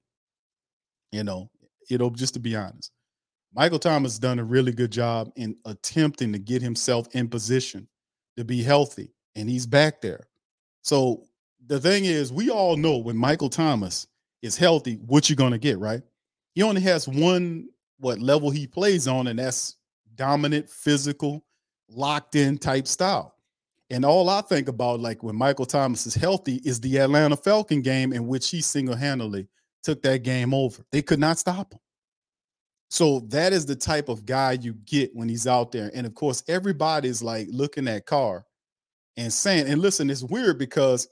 You 1.13 1.25
know, 1.25 1.51
you 1.89 1.99
know, 1.99 2.11
just 2.11 2.35
to 2.35 2.41
be 2.41 2.57
honest. 2.57 2.91
Michael 3.55 3.79
Thomas 3.79 4.19
done 4.19 4.41
a 4.41 4.45
really 4.45 4.73
good 4.73 4.91
job 4.91 5.31
in 5.37 5.57
attempting 5.65 6.33
to 6.33 6.41
get 6.41 6.61
himself 6.61 7.07
in 7.13 7.29
position 7.29 7.87
to 8.37 8.45
be 8.45 8.63
healthy, 8.63 9.15
and 9.37 9.49
he's 9.49 9.67
back 9.67 10.01
there. 10.01 10.27
So 10.83 11.25
the 11.67 11.81
thing 11.81 12.05
is, 12.05 12.33
we 12.33 12.51
all 12.51 12.77
know 12.77 12.99
when 12.99 13.17
Michael 13.17 13.49
Thomas 13.49 14.07
is 14.43 14.57
healthy, 14.57 14.95
what 15.07 15.29
you're 15.29 15.37
gonna 15.37 15.59
get, 15.59 15.79
right? 15.79 16.03
He 16.55 16.63
only 16.63 16.81
has 16.83 17.09
one 17.09 17.69
what 17.99 18.21
level 18.21 18.51
he 18.51 18.67
plays 18.67 19.09
on, 19.09 19.29
and 19.29 19.39
that's 19.39 19.77
dominant, 20.15 20.69
physical, 20.69 21.45
locked 21.89 22.35
in 22.35 22.59
type 22.59 22.87
style. 22.87 23.35
And 23.91 24.05
all 24.05 24.29
I 24.29 24.41
think 24.43 24.69
about, 24.69 25.01
like 25.01 25.23
when 25.23 25.37
Michael 25.37 25.67
Thomas 25.67 26.07
is 26.07 26.15
healthy, 26.15 26.61
is 26.65 26.81
the 26.81 26.99
Atlanta 26.99 27.37
Falcon 27.37 27.83
game 27.83 28.13
in 28.13 28.27
which 28.27 28.51
he 28.51 28.61
single 28.61 28.97
handedly 28.97 29.49
took 29.83 30.03
that 30.03 30.23
game 30.23 30.55
over. 30.55 30.85
They 30.91 31.03
could 31.03 31.21
not 31.21 31.39
stop 31.39 31.73
him. 31.73 31.81
So 32.89 33.21
that 33.29 33.53
is 33.53 33.67
the 33.67 33.77
type 33.77 34.09
of 34.09 34.25
guy 34.25 34.53
you 34.53 34.75
get 34.85 35.15
when 35.15 35.29
he's 35.29 35.47
out 35.47 35.73
there. 35.73 35.91
And 35.95 36.07
of 36.07 36.15
course, 36.15 36.43
everybody's 36.49 37.23
like 37.23 37.49
looking 37.51 37.89
at 37.89 38.07
Carr 38.07 38.47
and 39.17 39.33
saying, 39.33 39.69
and 39.69 39.81
listen, 39.81 40.11
it's 40.11 40.23
weird 40.23 40.59
because 40.59 41.09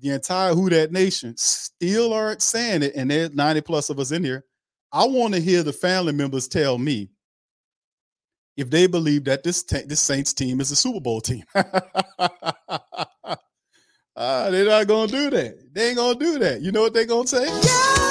the 0.00 0.10
entire 0.10 0.54
Who 0.54 0.70
That 0.70 0.92
Nation 0.92 1.34
still 1.36 2.12
aren't 2.12 2.42
saying 2.42 2.82
it, 2.82 2.94
and 2.94 3.10
there's 3.10 3.32
90 3.34 3.60
plus 3.62 3.90
of 3.90 3.98
us 3.98 4.12
in 4.12 4.24
here. 4.24 4.44
I 4.92 5.06
want 5.06 5.34
to 5.34 5.40
hear 5.40 5.62
the 5.62 5.72
family 5.72 6.12
members 6.12 6.48
tell 6.48 6.78
me 6.78 7.10
if 8.56 8.70
they 8.70 8.86
believe 8.86 9.24
that 9.24 9.42
this 9.42 9.62
ta- 9.62 9.78
this 9.86 10.00
Saints 10.00 10.32
team 10.32 10.60
is 10.60 10.70
a 10.70 10.76
Super 10.76 11.00
Bowl 11.00 11.20
team. 11.20 11.44
uh, 11.54 11.66
they're 14.50 14.66
not 14.66 14.86
gonna 14.86 15.10
do 15.10 15.30
that. 15.30 15.74
They 15.74 15.88
ain't 15.88 15.96
gonna 15.96 16.18
do 16.18 16.38
that. 16.40 16.60
You 16.60 16.72
know 16.72 16.82
what 16.82 16.92
they're 16.94 17.06
gonna 17.06 17.26
say? 17.26 17.46
Show 17.46 18.09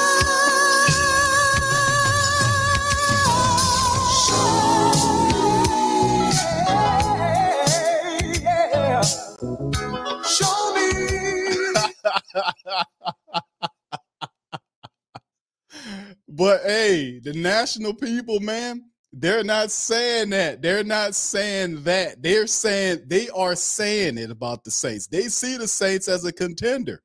But 16.30 16.62
hey, 16.64 17.20
the 17.20 17.34
national 17.34 17.94
people, 17.96 18.40
man, 18.40 18.86
they're 19.14 19.44
not 19.44 19.72
saying 19.72 20.32
that. 20.32 20.62
They're 20.62 20.84
not 20.84 21.16
saying 21.16 21.84
that. 21.86 22.24
They're 22.24 22.48
saying 22.48 23.04
they 23.08 23.30
are 23.30 23.56
saying 23.56 24.18
it 24.18 24.32
about 24.32 24.64
the 24.64 24.72
Saints. 24.72 25.08
They 25.08 25.24
see 25.24 25.58
the 25.58 25.68
Saints 25.68 26.08
as 26.08 26.26
a 26.26 26.34
contender. 26.34 27.04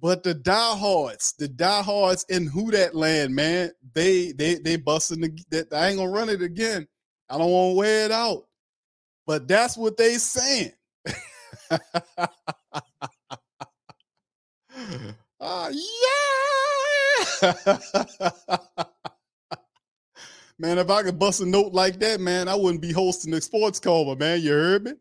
But 0.00 0.22
the 0.24 0.34
diehards, 0.34 1.34
the 1.38 1.48
diehards 1.48 2.26
in 2.28 2.46
who 2.48 2.70
that 2.72 2.94
land, 2.94 3.34
man, 3.34 3.72
they 3.94 4.32
they 4.32 4.56
they 4.56 4.76
busting 4.76 5.22
the 5.22 5.38
that 5.50 5.72
I 5.72 5.88
ain't 5.88 5.98
gonna 5.98 6.10
run 6.10 6.28
it 6.30 6.42
again. 6.42 6.86
I 7.30 7.38
don't 7.38 7.50
want 7.50 7.72
to 7.74 7.78
wear 7.78 8.06
it 8.06 8.12
out. 8.12 8.44
But 9.26 9.48
that's 9.48 9.76
what 9.76 9.96
they 9.96 10.14
saying. 10.14 10.72
Ah, 15.40 15.68
yeah. 15.68 15.84
man, 20.58 20.78
if 20.78 20.88
I 20.88 21.02
could 21.02 21.18
bust 21.18 21.40
a 21.40 21.46
note 21.46 21.72
like 21.72 21.98
that, 21.98 22.20
man, 22.20 22.48
I 22.48 22.54
wouldn't 22.54 22.80
be 22.80 22.92
hosting 22.92 23.32
the 23.32 23.40
sports 23.40 23.80
coma, 23.80 24.16
man. 24.16 24.40
You 24.40 24.52
heard 24.52 24.84
me? 24.84 24.92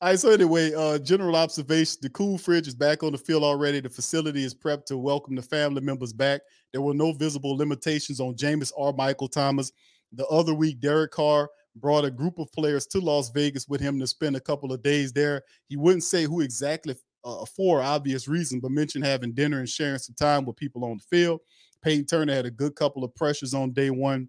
All 0.00 0.10
right, 0.10 0.18
so 0.18 0.30
anyway, 0.30 0.72
uh, 0.74 0.98
general 0.98 1.34
observation. 1.34 1.98
The 2.02 2.10
cool 2.10 2.38
fridge 2.38 2.68
is 2.68 2.74
back 2.74 3.02
on 3.02 3.12
the 3.12 3.18
field 3.18 3.42
already. 3.42 3.80
The 3.80 3.88
facility 3.88 4.44
is 4.44 4.54
prepped 4.54 4.84
to 4.86 4.98
welcome 4.98 5.34
the 5.34 5.42
family 5.42 5.80
members 5.80 6.12
back. 6.12 6.42
There 6.72 6.82
were 6.82 6.94
no 6.94 7.12
visible 7.12 7.56
limitations 7.56 8.20
on 8.20 8.34
Jameis 8.34 8.72
or 8.76 8.92
Michael 8.92 9.28
Thomas. 9.28 9.72
The 10.12 10.26
other 10.26 10.54
week, 10.54 10.80
Derek 10.80 11.12
Carr 11.12 11.48
brought 11.74 12.04
a 12.04 12.10
group 12.10 12.38
of 12.38 12.52
players 12.52 12.86
to 12.88 13.00
Las 13.00 13.30
Vegas 13.30 13.68
with 13.68 13.80
him 13.80 13.98
to 13.98 14.06
spend 14.06 14.36
a 14.36 14.40
couple 14.40 14.72
of 14.72 14.82
days 14.82 15.12
there. 15.12 15.42
He 15.68 15.76
wouldn't 15.76 16.04
say 16.04 16.24
who 16.24 16.42
exactly 16.42 16.94
uh, 17.24 17.44
for 17.44 17.82
obvious 17.82 18.28
reason, 18.28 18.60
but 18.60 18.70
mentioned 18.70 19.04
having 19.04 19.32
dinner 19.32 19.58
and 19.58 19.68
sharing 19.68 19.98
some 19.98 20.14
time 20.14 20.44
with 20.44 20.56
people 20.56 20.84
on 20.84 20.98
the 20.98 21.16
field. 21.16 21.40
Peyton 21.82 22.06
Turner 22.06 22.34
had 22.34 22.46
a 22.46 22.50
good 22.50 22.74
couple 22.74 23.04
of 23.04 23.14
pressures 23.14 23.54
on 23.54 23.72
day 23.72 23.90
one. 23.90 24.28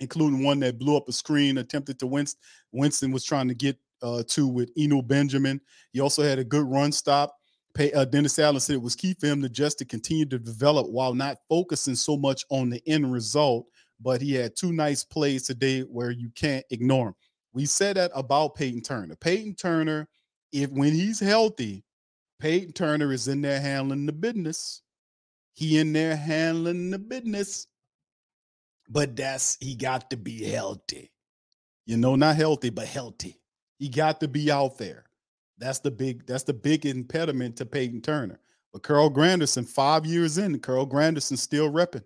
Including 0.00 0.42
one 0.42 0.60
that 0.60 0.78
blew 0.78 0.96
up 0.96 1.08
a 1.08 1.12
screen, 1.12 1.58
attempted 1.58 1.98
to 1.98 2.06
Winston. 2.06 2.40
Winston 2.72 3.12
was 3.12 3.24
trying 3.24 3.48
to 3.48 3.54
get 3.54 3.76
uh, 4.02 4.22
to 4.28 4.46
with 4.46 4.70
Eno 4.76 5.02
Benjamin. 5.02 5.60
He 5.92 6.00
also 6.00 6.22
had 6.22 6.38
a 6.38 6.44
good 6.44 6.66
run 6.66 6.92
stop. 6.92 7.36
Pay, 7.74 7.92
uh, 7.92 8.04
Dennis 8.04 8.38
Allen 8.38 8.60
said 8.60 8.76
it 8.76 8.82
was 8.82 8.96
key 8.96 9.14
for 9.18 9.26
him 9.26 9.42
to 9.42 9.48
just 9.48 9.78
to 9.78 9.84
continue 9.84 10.26
to 10.26 10.38
develop 10.38 10.88
while 10.88 11.14
not 11.14 11.38
focusing 11.48 11.94
so 11.94 12.16
much 12.16 12.44
on 12.50 12.70
the 12.70 12.82
end 12.86 13.12
result. 13.12 13.66
But 14.00 14.20
he 14.20 14.34
had 14.34 14.54
two 14.56 14.72
nice 14.72 15.02
plays 15.04 15.44
today 15.44 15.80
where 15.80 16.10
you 16.10 16.30
can't 16.34 16.64
ignore 16.70 17.08
him. 17.08 17.14
We 17.52 17.66
said 17.66 17.96
that 17.96 18.12
about 18.14 18.54
Peyton 18.54 18.82
Turner. 18.82 19.16
Peyton 19.16 19.54
Turner, 19.54 20.08
if 20.52 20.70
when 20.70 20.92
he's 20.92 21.18
healthy, 21.18 21.84
Peyton 22.38 22.72
Turner 22.72 23.12
is 23.12 23.26
in 23.26 23.42
there 23.42 23.60
handling 23.60 24.06
the 24.06 24.12
business. 24.12 24.82
He 25.54 25.78
in 25.78 25.92
there 25.92 26.14
handling 26.14 26.90
the 26.90 26.98
business 27.00 27.66
but 28.88 29.16
that's 29.16 29.56
he 29.60 29.74
got 29.74 30.10
to 30.10 30.16
be 30.16 30.44
healthy. 30.44 31.10
You 31.86 31.96
know, 31.96 32.16
not 32.16 32.36
healthy, 32.36 32.70
but 32.70 32.86
healthy. 32.86 33.40
He 33.78 33.88
got 33.88 34.20
to 34.20 34.28
be 34.28 34.50
out 34.50 34.78
there. 34.78 35.04
That's 35.58 35.80
the 35.80 35.90
big, 35.90 36.26
that's 36.26 36.44
the 36.44 36.52
big 36.52 36.86
impediment 36.86 37.56
to 37.56 37.66
Peyton 37.66 38.00
Turner. 38.00 38.40
But 38.72 38.82
Carl 38.82 39.10
Granderson, 39.10 39.66
five 39.66 40.04
years 40.06 40.38
in, 40.38 40.58
Carl 40.60 40.86
Granderson 40.86 41.38
still 41.38 41.70
repping. 41.70 42.04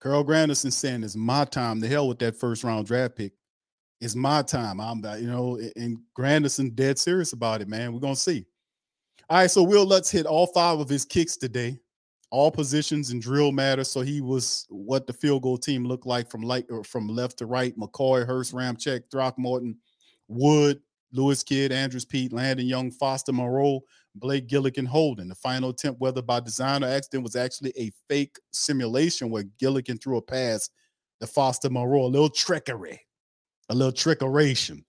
Carl 0.00 0.24
Granderson 0.24 0.72
saying 0.72 1.04
it's 1.04 1.16
my 1.16 1.44
time. 1.44 1.78
The 1.78 1.88
hell 1.88 2.08
with 2.08 2.18
that 2.20 2.36
first 2.36 2.64
round 2.64 2.86
draft 2.86 3.16
pick. 3.16 3.32
It's 4.00 4.14
my 4.14 4.40
time. 4.42 4.80
I'm, 4.80 5.04
you 5.20 5.30
know, 5.30 5.60
and 5.76 5.98
Granderson 6.18 6.74
dead 6.74 6.98
serious 6.98 7.34
about 7.34 7.60
it, 7.60 7.68
man. 7.68 7.92
We're 7.92 8.00
gonna 8.00 8.16
see. 8.16 8.46
All 9.28 9.38
right, 9.38 9.50
so 9.50 9.62
Wil 9.62 9.84
Lutz 9.84 10.10
hit 10.10 10.24
all 10.24 10.46
five 10.46 10.80
of 10.80 10.88
his 10.88 11.04
kicks 11.04 11.36
today. 11.36 11.78
All 12.30 12.50
positions 12.50 13.10
and 13.10 13.20
drill 13.20 13.50
matter. 13.50 13.82
So 13.84 14.02
he 14.02 14.20
was 14.20 14.66
what 14.68 15.06
the 15.06 15.12
field 15.12 15.42
goal 15.42 15.58
team 15.58 15.84
looked 15.84 16.06
like 16.06 16.30
from 16.30 16.44
or 16.44 16.84
from 16.84 17.08
left 17.08 17.38
to 17.38 17.46
right. 17.46 17.76
McCoy, 17.76 18.24
Hurst, 18.24 18.54
Ramczyk, 18.54 19.10
Throckmorton, 19.10 19.76
Wood, 20.28 20.80
Lewis 21.12 21.42
Kidd, 21.42 21.72
Andrus 21.72 22.04
Peat, 22.04 22.32
Landon 22.32 22.66
Young, 22.66 22.90
Foster 22.90 23.32
Moreau, 23.32 23.80
Blake 24.14 24.46
Gillikin 24.46 24.86
Holden. 24.86 25.28
The 25.28 25.34
final 25.34 25.70
attempt, 25.70 26.00
whether 26.00 26.22
by 26.22 26.40
design 26.40 26.84
or 26.84 26.88
accident, 26.88 27.24
was 27.24 27.36
actually 27.36 27.72
a 27.76 27.90
fake 28.08 28.38
simulation 28.52 29.30
where 29.30 29.44
Gillikin 29.60 30.00
threw 30.00 30.18
a 30.18 30.22
pass 30.22 30.70
to 31.20 31.26
Foster 31.26 31.70
Moreau. 31.70 32.04
A 32.04 32.06
little 32.06 32.30
trickery, 32.30 33.00
a 33.68 33.74
little 33.74 33.92
trickeration. 33.92 34.84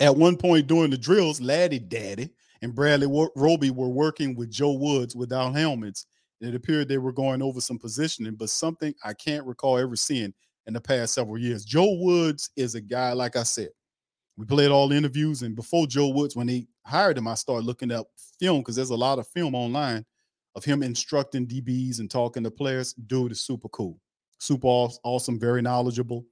At 0.00 0.16
one 0.16 0.36
point 0.36 0.66
during 0.66 0.90
the 0.90 0.98
drills, 0.98 1.40
Laddie 1.40 1.78
Daddy 1.78 2.30
and 2.62 2.74
Bradley 2.74 3.28
Roby 3.36 3.70
were 3.70 3.88
working 3.88 4.34
with 4.34 4.50
Joe 4.50 4.72
Woods 4.72 5.14
without 5.14 5.54
helmets. 5.54 6.06
It 6.40 6.54
appeared 6.54 6.88
they 6.88 6.98
were 6.98 7.12
going 7.12 7.42
over 7.42 7.60
some 7.60 7.78
positioning, 7.78 8.34
but 8.34 8.50
something 8.50 8.94
I 9.04 9.14
can't 9.14 9.46
recall 9.46 9.78
ever 9.78 9.96
seeing 9.96 10.34
in 10.66 10.74
the 10.74 10.80
past 10.80 11.14
several 11.14 11.38
years. 11.38 11.64
Joe 11.64 11.96
Woods 12.00 12.50
is 12.56 12.74
a 12.74 12.80
guy, 12.80 13.12
like 13.12 13.36
I 13.36 13.42
said, 13.42 13.70
we 14.36 14.46
played 14.46 14.70
all 14.70 14.88
the 14.88 14.96
interviews, 14.96 15.42
and 15.42 15.54
before 15.54 15.86
Joe 15.86 16.08
Woods, 16.08 16.34
when 16.34 16.48
they 16.48 16.66
hired 16.84 17.16
him, 17.16 17.28
I 17.28 17.34
started 17.34 17.66
looking 17.66 17.92
up 17.92 18.08
film 18.38 18.60
because 18.60 18.76
there's 18.76 18.90
a 18.90 18.96
lot 18.96 19.18
of 19.18 19.28
film 19.28 19.54
online 19.54 20.04
of 20.56 20.64
him 20.64 20.82
instructing 20.82 21.46
DBs 21.46 22.00
and 22.00 22.10
talking 22.10 22.42
to 22.42 22.50
players. 22.50 22.94
Dude 22.94 23.32
is 23.32 23.40
super 23.40 23.68
cool, 23.68 24.00
super 24.38 24.88
awesome, 25.04 25.38
very 25.38 25.62
knowledgeable. 25.62 26.24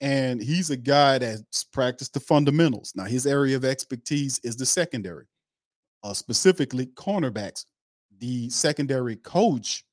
And 0.00 0.42
he's 0.42 0.70
a 0.70 0.76
guy 0.76 1.18
that's 1.18 1.64
practiced 1.64 2.14
the 2.14 2.20
fundamentals. 2.20 2.92
Now, 2.94 3.04
his 3.04 3.26
area 3.26 3.56
of 3.56 3.64
expertise 3.64 4.38
is 4.40 4.56
the 4.56 4.66
secondary 4.66 5.26
uh, 6.02 6.12
specifically 6.12 6.86
cornerbacks. 6.86 7.64
The 8.18 8.48
secondary 8.50 9.16
coach 9.16 9.84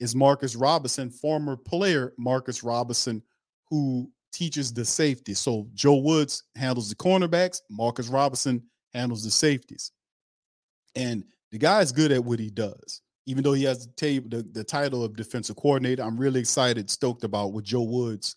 is 0.00 0.14
Marcus 0.14 0.56
Robinson, 0.56 1.10
former 1.10 1.56
player 1.56 2.12
Marcus 2.18 2.64
Robinson, 2.64 3.22
who 3.70 4.10
teaches 4.32 4.72
the 4.72 4.84
safety. 4.84 5.34
So 5.34 5.68
Joe 5.74 5.96
Woods 5.96 6.44
handles 6.56 6.88
the 6.88 6.96
cornerbacks, 6.96 7.60
Marcus 7.70 8.08
Robinson 8.08 8.62
handles 8.94 9.24
the 9.24 9.30
safeties. 9.30 9.92
And 10.96 11.24
the 11.50 11.58
guy 11.58 11.80
is 11.80 11.92
good 11.92 12.12
at 12.12 12.24
what 12.24 12.38
he 12.38 12.50
does. 12.50 13.02
Even 13.26 13.44
though 13.44 13.52
he 13.52 13.62
has 13.64 13.86
the, 13.86 14.18
the, 14.18 14.42
the 14.52 14.64
title 14.64 15.04
of 15.04 15.14
defensive 15.14 15.54
coordinator, 15.56 16.02
I'm 16.02 16.18
really 16.18 16.40
excited, 16.40 16.90
stoked 16.90 17.22
about 17.22 17.52
what 17.52 17.64
Joe 17.64 17.82
Woods 17.82 18.34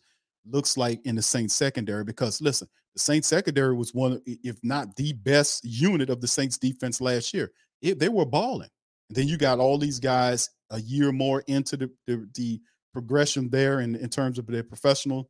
looks 0.48 0.78
like 0.78 1.04
in 1.06 1.16
the 1.16 1.22
Saints 1.22 1.56
secondary 1.56 2.04
because 2.04 2.40
listen, 2.40 2.68
the 2.94 3.00
Saints 3.00 3.28
secondary 3.28 3.76
was 3.76 3.94
one, 3.94 4.22
if 4.26 4.58
not 4.64 4.96
the 4.96 5.14
best 5.14 5.66
unit 5.66 6.10
of 6.10 6.22
the 6.22 6.28
Saints 6.28 6.58
defense 6.58 7.02
last 7.02 7.34
year. 7.34 7.52
It, 7.82 8.00
they 8.00 8.10
were 8.10 8.26
balling. 8.26 8.70
And 9.10 9.16
then 9.16 9.28
you 9.28 9.38
got 9.38 9.60
all 9.60 9.78
these 9.78 10.00
guys 10.00 10.50
a 10.72 10.80
year 10.80 11.12
more 11.12 11.44
into 11.48 11.78
the, 11.78 11.92
the, 12.08 12.28
the 12.34 12.62
progression 12.94 13.50
there 13.50 13.82
in, 13.82 13.96
in 13.96 14.10
terms 14.10 14.40
of 14.40 14.48
their 14.48 14.64
professional 14.64 15.30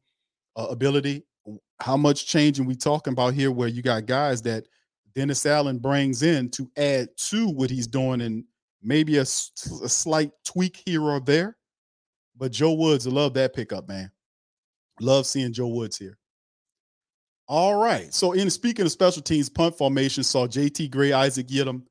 uh, 0.55 0.67
ability. 0.69 1.23
How 1.81 1.97
much 1.97 2.25
change 2.25 2.59
are 2.59 2.63
we 2.63 2.75
talking 2.75 3.13
about 3.13 3.33
here 3.33 3.51
where 3.51 3.67
you 3.67 3.81
got 3.81 4.05
guys 4.05 4.41
that 4.43 4.65
Dennis 5.15 5.45
Allen 5.45 5.79
brings 5.79 6.23
in 6.23 6.49
to 6.51 6.69
add 6.77 7.09
to 7.29 7.47
what 7.49 7.69
he's 7.69 7.87
doing 7.87 8.21
and 8.21 8.43
maybe 8.83 9.17
a, 9.17 9.21
a 9.21 9.25
slight 9.25 10.31
tweak 10.43 10.81
here 10.85 11.01
or 11.01 11.19
there. 11.19 11.57
But 12.37 12.51
Joe 12.51 12.73
Woods, 12.73 13.07
I 13.07 13.11
love 13.11 13.33
that 13.35 13.53
pickup, 13.53 13.87
man. 13.87 14.11
Love 14.99 15.25
seeing 15.25 15.53
Joe 15.53 15.67
Woods 15.67 15.97
here. 15.97 16.17
All 17.47 17.75
right. 17.75 18.13
So, 18.13 18.33
in 18.33 18.49
speaking 18.49 18.85
of 18.85 18.91
special 18.91 19.21
teams, 19.21 19.49
punt 19.49 19.77
formation 19.77 20.23
saw 20.23 20.47
JT 20.47 20.89
Gray, 20.89 21.13
Isaac 21.13 21.47
Yiadom, 21.47 21.83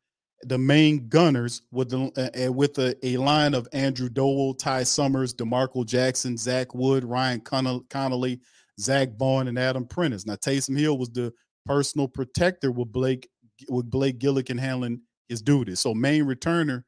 the 0.43 0.59
main 0.59 1.09
gunners 1.09 1.62
with 1.71 1.91
the 1.91 2.47
uh, 2.47 2.53
with 2.53 2.79
a, 2.79 2.95
a 3.03 3.17
line 3.17 3.55
of 3.55 3.69
Andrew 3.73 4.09
Dole, 4.09 4.55
Ty 4.55 4.83
Summers, 4.83 5.33
D'Marco 5.33 5.85
Jackson, 5.85 6.37
Zach 6.37 6.75
Wood, 6.75 7.05
Ryan 7.05 7.41
Connelly, 7.41 8.41
Zack 8.78 9.17
Baun, 9.17 9.49
and 9.49 9.58
Adam 9.58 9.87
Prentice. 9.87 10.26
Now, 10.26 10.37
Taysom 10.37 10.78
Hill 10.78 10.99
was 10.99 11.11
the 11.11 11.32
personal 11.65 12.08
protector 12.08 12.71
with 12.71 12.93
Blake 12.93 13.28
with 13.69 13.91
Blake 13.91 14.19
Gillikin 14.19 14.58
handling 14.58 15.00
his 15.28 15.41
duties. 15.41 15.80
So, 15.80 15.95
main 15.95 16.25
returner 16.25 16.85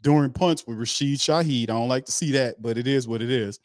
during 0.00 0.32
punts 0.32 0.66
with 0.66 0.78
Rashid 0.78 1.18
Shaheed. 1.18 1.64
I 1.64 1.74
don't 1.74 1.88
like 1.88 2.06
to 2.06 2.12
see 2.12 2.32
that, 2.32 2.62
but 2.62 2.78
it 2.78 2.86
is 2.86 3.08
what 3.08 3.22
it 3.22 3.30
is. 3.30 3.58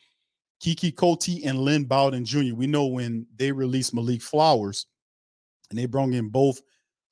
Keke 0.62 0.94
Coutee 0.94 1.46
and 1.46 1.60
Lynn 1.60 1.86
Bowden 1.86 2.24
Jr. 2.24 2.54
We 2.56 2.68
know 2.68 2.86
when 2.86 3.26
they 3.36 3.52
released 3.52 3.94
Malik 3.94 4.22
Flowers 4.22 4.86
and 5.70 5.80
they 5.80 5.88
brought 5.88 6.10
in 6.10 6.30
both 6.30 6.62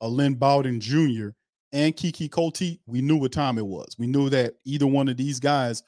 uh, 0.01 0.07
Lynn 0.07 0.35
Bowden 0.35 0.79
Jr. 0.79 1.29
and 1.71 1.95
Keke 1.95 2.29
Coutee, 2.29 2.79
we 2.87 3.01
knew 3.01 3.17
what 3.17 3.31
time 3.31 3.57
it 3.57 3.65
was. 3.65 3.95
We 3.99 4.07
knew 4.07 4.29
that 4.29 4.55
either 4.65 4.87
one 4.87 5.07
of 5.07 5.17
these 5.17 5.39
guys 5.39 5.83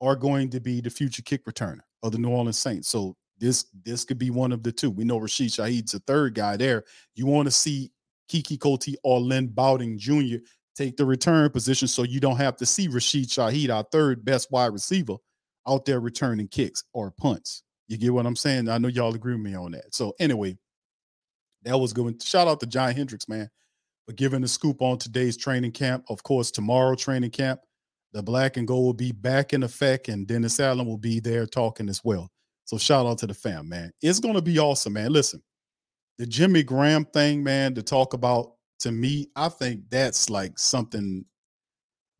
are 0.00 0.16
going 0.16 0.50
to 0.50 0.60
be 0.60 0.80
the 0.80 0.90
future 0.90 1.22
kick 1.22 1.44
returner 1.46 1.80
of 2.02 2.12
the 2.12 2.18
New 2.18 2.30
Orleans 2.30 2.58
Saints. 2.58 2.88
So 2.88 3.16
this 3.38 3.66
this 3.84 4.04
could 4.04 4.18
be 4.18 4.30
one 4.30 4.52
of 4.52 4.62
the 4.62 4.72
two. 4.72 4.90
We 4.90 5.04
know 5.04 5.18
Rashid 5.18 5.48
Shaheed's 5.48 5.94
a 5.94 5.98
third 6.00 6.34
guy 6.34 6.56
there. 6.56 6.84
You 7.14 7.26
want 7.26 7.46
to 7.46 7.52
see 7.52 7.90
Keke 8.30 8.58
Coutee 8.58 8.94
or 9.04 9.20
Lynn 9.20 9.48
Bowden 9.48 9.98
Jr. 9.98 10.36
take 10.74 10.96
the 10.96 11.04
return 11.04 11.50
position 11.50 11.88
so 11.88 12.02
you 12.02 12.20
don't 12.20 12.38
have 12.38 12.56
to 12.56 12.66
see 12.66 12.88
Rashid 12.88 13.28
Shaheed, 13.28 13.74
our 13.74 13.84
third 13.92 14.24
best 14.24 14.50
wide 14.50 14.72
receiver, 14.72 15.16
out 15.68 15.84
there 15.84 16.00
returning 16.00 16.48
kicks 16.48 16.84
or 16.92 17.10
punts. 17.10 17.62
You 17.88 17.98
get 17.98 18.12
what 18.12 18.26
I'm 18.26 18.36
saying? 18.36 18.68
I 18.68 18.78
know 18.78 18.88
y'all 18.88 19.14
agree 19.14 19.34
with 19.34 19.42
me 19.42 19.54
on 19.54 19.72
that. 19.72 19.94
So 19.94 20.14
anyway, 20.18 20.56
that 21.62 21.78
was 21.78 21.92
good. 21.92 22.22
Shout 22.22 22.48
out 22.48 22.60
to 22.60 22.66
John 22.66 22.92
Hendrix, 22.92 23.28
man, 23.28 23.48
for 24.06 24.12
giving 24.12 24.40
the 24.40 24.48
scoop 24.48 24.80
on 24.80 24.98
today's 24.98 25.36
training 25.36 25.72
camp. 25.72 26.04
Of 26.08 26.22
course, 26.22 26.50
tomorrow 26.50 26.94
training 26.94 27.30
camp, 27.30 27.60
the 28.12 28.22
black 28.22 28.56
and 28.56 28.66
gold 28.66 28.84
will 28.84 28.92
be 28.94 29.12
back 29.12 29.52
in 29.52 29.62
effect, 29.62 30.08
and 30.08 30.26
Dennis 30.26 30.60
Allen 30.60 30.86
will 30.86 30.96
be 30.96 31.20
there 31.20 31.46
talking 31.46 31.88
as 31.88 32.02
well. 32.04 32.30
So 32.64 32.78
shout 32.78 33.06
out 33.06 33.18
to 33.18 33.26
the 33.26 33.34
fam, 33.34 33.68
man. 33.68 33.92
It's 34.00 34.20
gonna 34.20 34.42
be 34.42 34.58
awesome, 34.58 34.94
man. 34.94 35.12
Listen, 35.12 35.42
the 36.18 36.26
Jimmy 36.26 36.62
Graham 36.62 37.04
thing, 37.04 37.42
man, 37.42 37.74
to 37.74 37.82
talk 37.82 38.14
about 38.14 38.54
to 38.80 38.92
me, 38.92 39.28
I 39.36 39.48
think 39.48 39.88
that's 39.90 40.30
like 40.30 40.58
something 40.58 41.24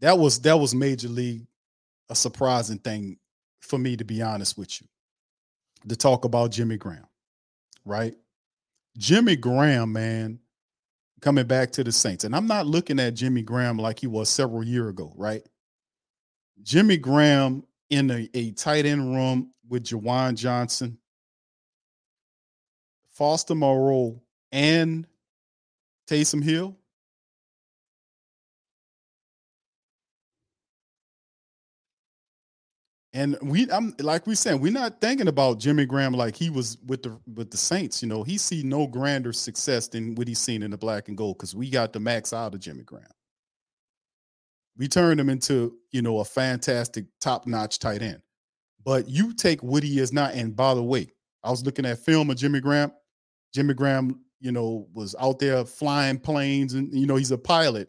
that 0.01 0.19
was 0.19 0.41
that 0.41 0.59
was 0.59 0.75
major 0.75 1.09
league 1.09 1.47
a 2.09 2.15
surprising 2.15 2.79
thing 2.79 3.19
for 3.61 3.79
me, 3.79 3.97
to 3.97 4.05
be 4.05 4.23
honest 4.23 4.57
with 4.57 4.81
you, 4.81 4.87
to 5.89 5.97
talk 5.97 6.25
about 6.25 6.53
Jimmy 6.53 6.77
Graham, 6.77 7.07
right? 7.85 8.15
Jimmy 8.97 9.37
Graham, 9.37 9.93
man, 9.93 10.39
coming 11.21 11.47
back 11.47 11.73
to 11.73 11.85
the 11.85 11.93
Saints. 11.93 12.25
And 12.25 12.35
I'm 12.35 12.47
not 12.47 12.67
looking 12.67 13.01
at 13.01 13.15
Jimmy 13.15 13.43
Graham 13.43 13.79
like 13.79 13.99
he 13.99 14.07
was 14.07 14.29
several 14.29 14.65
years 14.65 14.91
ago, 14.91 15.13
right? 15.17 15.43
Jimmy 16.63 16.97
Graham 16.97 17.65
in 17.91 18.11
a, 18.11 18.29
a 18.35 18.51
tight 18.53 18.87
end 18.87 19.15
room 19.15 19.53
with 19.69 19.85
Juwan 19.85 20.37
Johnson, 20.37 20.99
Foster 23.11 23.55
Moreau, 23.55 24.21
and 24.53 25.07
Taysom 26.09 26.43
Hill. 26.43 26.77
And 33.17 33.39
we, 33.41 33.67
I'm 33.71 33.95
like 33.99 34.27
we 34.27 34.35
said, 34.35 34.61
we're 34.61 34.71
not 34.71 35.01
thinking 35.01 35.27
about 35.27 35.59
Jimmy 35.59 35.87
Graham 35.87 36.13
like 36.13 36.37
he 36.37 36.51
was 36.51 36.77
with 36.85 37.03
the 37.03 37.19
with 37.35 37.51
the 37.51 37.57
Saints. 37.57 38.03
You 38.03 38.09
know, 38.09 38.23
he 38.23 38.37
see 38.37 38.63
no 38.63 38.87
grander 38.87 39.33
success 39.33 39.89
than 39.89 40.15
what 40.17 40.29
he's 40.29 40.39
seen 40.39 40.63
in 40.63 40.71
the 40.71 40.77
black 40.77 41.09
and 41.09 41.17
gold 41.17 41.39
because 41.39 41.55
we 41.55 41.71
got 41.71 41.95
the 41.95 41.99
max 41.99 42.35
out 42.35 42.53
of 42.53 42.61
Jimmy 42.61 42.83
Graham. 42.83 43.07
We 44.77 44.87
turned 44.87 45.19
him 45.19 45.31
into 45.31 45.79
you 45.93 46.03
know 46.03 46.19
a 46.19 46.27
fantastic 46.27 47.07
top 47.19 47.47
notch 47.47 47.79
tight 47.79 48.03
end. 48.03 48.21
But 48.85 49.09
you 49.09 49.33
take 49.33 49.63
what 49.63 49.83
he 49.83 49.99
is 49.99 50.13
not, 50.13 50.35
and 50.35 50.55
by 50.55 50.75
the 50.75 50.83
way, 50.83 51.09
I 51.43 51.51
was 51.51 51.65
looking 51.65 51.87
at 51.87 51.99
film 51.99 52.29
of 52.29 52.37
Jimmy 52.37 52.61
Graham. 52.61 52.93
Jimmy 53.55 53.73
Graham, 53.73 54.21
you 54.41 54.53
know, 54.53 54.89
was 54.93 55.17
out 55.19 55.39
there 55.39 55.65
flying 55.65 56.19
planes, 56.19 56.75
and 56.75 56.93
you 56.93 57.07
know 57.07 57.17
he's 57.17 57.31
a 57.31 57.39
pilot. 57.39 57.89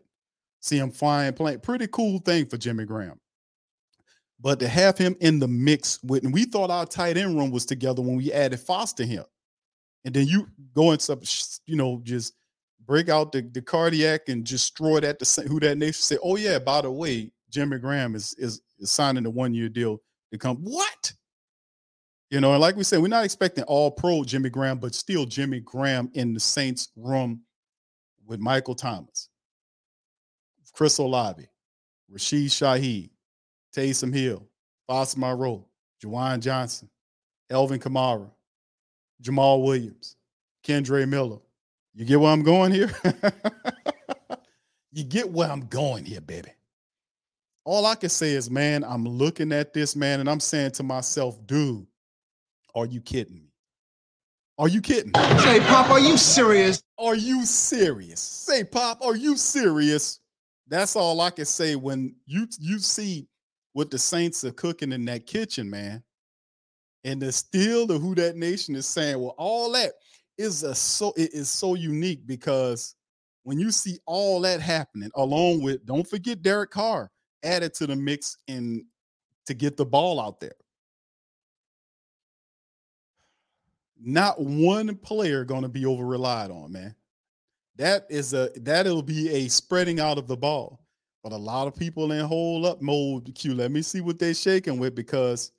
See 0.62 0.78
him 0.78 0.90
flying 0.90 1.34
plane, 1.34 1.60
pretty 1.60 1.88
cool 1.88 2.20
thing 2.20 2.46
for 2.46 2.56
Jimmy 2.56 2.86
Graham. 2.86 3.20
But 4.40 4.60
to 4.60 4.68
have 4.68 4.98
him 4.98 5.16
in 5.20 5.40
the 5.40 5.48
mix 5.48 6.02
with, 6.04 6.24
and 6.24 6.34
we 6.34 6.46
thought 6.46 6.70
our 6.70 6.86
tight 6.86 7.18
end 7.18 7.38
room 7.38 7.50
was 7.50 7.66
together 7.66 8.02
when 8.02 8.18
we 8.18 8.32
added 8.32 8.60
Foster 8.60 9.04
him. 9.04 9.26
And 10.06 10.14
then 10.14 10.28
you 10.28 10.48
go 10.76 10.92
into, 10.92 11.18
you 11.66 11.76
know, 11.76 12.02
just 12.04 12.34
break 12.86 13.10
out 13.10 13.32
the, 13.32 13.42
the 13.42 13.62
cardiac 13.62 14.30
and 14.30 14.46
destroy 14.46 15.00
that 15.00 15.20
to 15.20 15.42
who 15.42 15.60
that 15.60 15.78
nation 15.78 16.02
say, 16.02 16.18
oh 16.24 16.38
yeah, 16.38 16.60
by 16.60 16.82
the 16.82 16.92
way, 16.92 17.32
Jimmy 17.50 17.80
Graham 17.80 18.16
is 18.16 18.34
is, 18.38 18.62
is 18.80 18.92
signing 18.92 19.26
a 19.26 19.30
one 19.30 19.54
year 19.54 19.70
deal 19.70 20.02
to 20.32 20.38
come. 20.38 20.58
What? 20.58 21.14
You 22.30 22.42
know, 22.42 22.52
and 22.52 22.62
like 22.62 22.76
we 22.76 22.84
said, 22.84 23.02
we're 23.02 23.08
not 23.08 23.24
expecting 23.24 23.64
all 23.66 23.90
pro 23.90 24.24
Jimmy 24.24 24.50
Graham, 24.50 24.80
but 24.80 24.94
still 24.94 25.26
Jimmy 25.26 25.62
Graham 25.62 26.10
in 26.14 26.34
the 26.34 26.40
Saints 26.40 26.90
room 26.96 27.42
with 28.26 28.40
Michael 28.40 28.76
Thomas, 28.76 29.30
Chris 30.74 30.98
Olave, 30.98 31.48
Rashid 32.10 32.52
Shaheed, 32.52 33.12
Taysom 33.78 34.12
Hill, 34.12 34.44
Foster 34.88 35.20
Moreau, 35.20 35.64
Juwan 36.04 36.40
Johnson, 36.40 36.90
Alvin 37.52 37.80
Kamara, 37.80 38.28
Jamaal 39.22 39.64
Williams, 39.64 40.16
Kendre 40.66 41.08
Miller. 41.08 41.38
You 41.94 42.04
get 42.04 42.20
where 42.20 42.32
I'm 42.32 42.42
going 42.42 42.72
here? 42.72 42.90
you 44.92 45.04
get 45.04 45.30
where 45.30 45.50
I'm 45.50 45.68
going 45.68 46.06
here, 46.06 46.22
baby. 46.22 46.50
All 47.66 47.86
I 47.86 47.94
can 47.94 48.10
say 48.10 48.32
is, 48.32 48.50
man, 48.50 48.84
I'm 48.84 49.06
looking 49.06 49.52
at 49.52 49.74
this, 49.74 49.96
man, 49.96 50.22
and 50.22 50.30
I'm 50.30 50.40
saying 50.40 50.72
to 50.72 50.84
myself, 50.84 51.38
dude, 51.46 51.86
are 52.74 52.86
you 52.86 53.00
kidding 53.02 53.36
me? 53.36 53.52
Are 54.58 54.68
you 54.68 54.82
kidding? 54.82 55.14
Say, 55.40 55.60
Pop, 55.60 55.92
are 55.92 56.00
you 56.00 56.18
serious? 56.18 56.82
Are 56.98 57.16
you 57.16 57.46
serious? 57.46 58.22
Say, 58.22 58.64
Pop, 58.64 59.06
are 59.06 59.16
you 59.16 59.38
serious? 59.38 60.20
That's 60.68 60.96
all 60.96 61.22
I 61.22 61.30
can 61.30 61.46
say 61.46 61.76
when 61.76 62.16
you 62.26 62.48
you 62.60 62.80
see 62.80 63.28
what 63.78 63.92
the 63.92 64.00
Saints 64.00 64.44
are 64.44 64.52
cooking 64.54 64.92
in 64.92 65.06
that 65.06 65.28
kitchen, 65.28 65.70
man. 65.70 66.02
And 67.04 67.22
the 67.22 67.32
still 67.32 67.86
the 67.86 68.00
Who 68.00 68.16
That 68.16 68.36
Nation 68.36 68.76
is 68.76 68.88
saying, 68.88 69.20
well, 69.20 69.36
all 69.38 69.72
that 69.74 69.92
is 70.40 70.64
a 70.64 70.74
so 70.74 71.14
it 71.16 71.32
is 71.32 71.52
so 71.52 71.76
unique 71.76 72.26
because 72.26 72.96
when 73.44 73.60
you 73.60 73.70
see 73.70 74.00
all 74.08 74.42
that 74.42 74.62
happening, 74.62 75.12
along 75.14 75.62
with 75.62 75.86
don't 75.86 76.10
forget 76.10 76.42
Derek 76.42 76.72
Carr 76.72 77.12
added 77.44 77.76
to 77.76 77.86
the 77.86 77.96
mix 77.96 78.40
and 78.48 78.82
to 79.46 79.54
get 79.54 79.78
the 79.78 79.86
ball 79.86 80.20
out 80.20 80.40
there. 80.40 80.56
Not 84.02 84.42
one 84.42 84.96
player 84.96 85.46
to 85.46 85.70
be 85.70 85.86
over 85.86 86.04
relied 86.04 86.50
on, 86.50 86.72
man. 86.72 86.96
That 87.76 88.08
is 88.10 88.34
a 88.34 88.50
that'll 88.56 89.04
be 89.04 89.30
a 89.30 89.48
spreading 89.50 90.00
out 90.00 90.18
of 90.18 90.26
the 90.26 90.36
ball. 90.36 90.87
But 91.28 91.36
a 91.36 91.38
lot 91.38 91.68
of 91.68 91.76
people 91.76 92.14
in 92.14 92.24
hold 92.24 92.66
up 92.66 92.82
mode. 92.82 93.36
Q, 93.36 93.54
let 93.54 93.70
me 93.70 93.82
see 93.82 94.00
what 94.00 94.18
they're 94.18 94.34
shaking 94.34 94.80
with 94.80 94.96
because 94.96 95.52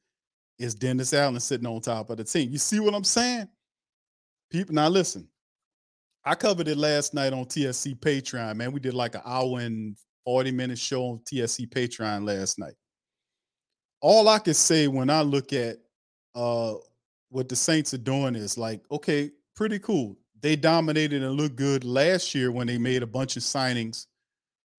it's 0.59 0.73
Dennis 0.73 1.13
Allen 1.13 1.39
sitting 1.41 1.67
on 1.67 1.83
top 1.83 2.09
of 2.09 2.17
the 2.17 2.25
team. 2.25 2.51
You 2.51 2.57
see 2.57 2.81
what 2.81 2.95
I'm 2.95 3.05
saying? 3.05 3.49
People, 4.51 4.75
now 4.75 4.89
listen. 4.89 5.29
I 6.25 6.37
covered 6.37 6.69
it 6.69 6.79
last 6.79 7.13
night 7.13 7.35
on 7.35 7.45
TSC 7.45 7.99
Patreon, 7.99 8.57
man. 8.57 8.73
We 8.73 8.81
did 8.81 8.95
like 8.95 9.15
an 9.15 9.21
hour 9.27 9.61
and 9.61 9.95
40 10.25 10.53
minute 10.53 10.79
show 10.79 11.03
on 11.05 11.19
TSC 11.19 11.69
Patreon 11.69 12.25
last 12.25 12.59
night. 12.59 12.75
All 14.01 14.27
I 14.31 14.39
can 14.39 14.55
say 14.55 14.89
when 14.89 15.11
I 15.11 15.21
look 15.21 15.53
at 15.53 15.77
uh 16.35 16.77
what 17.29 17.51
the 17.51 17.57
Saints 17.57 17.93
are 17.93 17.99
doing 17.99 18.37
is 18.37 18.57
like, 18.57 18.81
okay, 18.91 19.33
pretty 19.55 19.81
cool. 19.81 20.17
They 20.41 20.57
dominated 20.57 21.23
and 21.23 21.35
looked 21.35 21.57
good 21.57 21.85
last 21.85 22.35
year 22.35 22.51
when 22.51 22.67
they 22.67 22.79
made 22.79 23.03
a 23.03 23.07
bunch 23.07 23.37
of 23.37 23.43
signings 23.43 24.07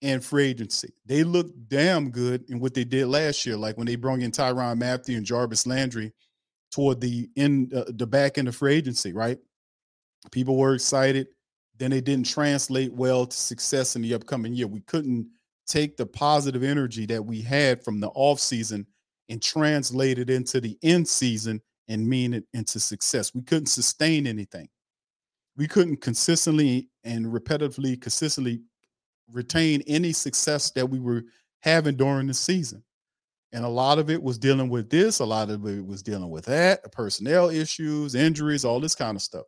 and 0.02 0.24
free 0.24 0.48
agency. 0.48 0.94
They 1.06 1.24
looked 1.24 1.68
damn 1.68 2.10
good 2.10 2.46
in 2.50 2.60
what 2.60 2.74
they 2.74 2.84
did 2.84 3.08
last 3.08 3.46
year, 3.46 3.58
like 3.58 3.78
when 3.78 3.88
they 3.88 3.96
brought 3.96 4.20
in 4.20 4.32
Tyrann 4.32 4.78
Mathieu 4.78 5.18
and 5.18 5.26
Jarvis 5.26 5.68
Landry 5.68 6.14
toward 6.72 7.02
the 7.02 7.30
end, 7.36 7.74
uh, 7.74 7.86
the 7.88 8.08
back 8.08 8.38
end 8.38 8.48
of 8.48 8.56
free 8.56 8.76
agency, 8.76 9.12
right? 9.12 9.38
People 10.32 10.58
were 10.58 10.76
excited. 10.76 11.28
Then 11.78 11.92
they 11.92 12.02
didn't 12.02 12.28
translate 12.28 12.94
well 12.94 13.26
to 13.26 13.36
success 13.36 13.96
in 13.96 14.02
the 14.02 14.14
upcoming 14.14 14.54
year. 14.54 14.68
We 14.68 14.82
couldn't 14.82 15.30
take 15.68 15.98
the 15.98 16.06
positive 16.06 16.64
energy 16.64 17.06
that 17.06 17.24
we 17.24 17.42
had 17.42 17.84
from 17.84 18.00
the 18.00 18.10
off 18.10 18.40
season 18.40 18.86
and 19.30 19.42
translate 19.42 20.18
it 20.20 20.30
into 20.30 20.60
the 20.60 20.78
end 20.82 21.08
season 21.08 21.62
and 21.88 22.08
mean 22.08 22.34
it 22.34 22.46
into 22.54 22.80
success. 22.80 23.34
We 23.34 23.42
couldn't 23.44 23.68
sustain 23.68 24.28
anything. 24.28 24.68
We 25.56 25.68
couldn't 25.68 25.98
consistently 25.98 26.90
and 27.04 27.26
repetitively, 27.26 28.00
consistently 28.02 28.62
retain 29.32 29.82
any 29.88 30.12
success 30.12 30.72
that 30.72 30.90
we 30.90 31.00
were 31.00 31.24
having 31.62 31.96
during 31.96 32.28
the 32.28 32.34
season. 32.34 32.84
And 33.52 33.66
a 33.66 33.70
lot 33.70 33.98
of 33.98 34.10
it 34.10 34.22
was 34.22 34.38
dealing 34.38 34.70
with 34.70 34.90
this, 34.90 35.20
a 35.20 35.26
lot 35.26 35.50
of 35.50 35.66
it 35.66 35.86
was 35.86 36.04
dealing 36.04 36.30
with 36.30 36.46
that, 36.46 36.92
personnel 36.92 37.50
issues, 37.50 38.14
injuries, 38.14 38.64
all 38.64 38.80
this 38.80 38.96
kind 38.96 39.16
of 39.16 39.24
stuff. 39.24 39.46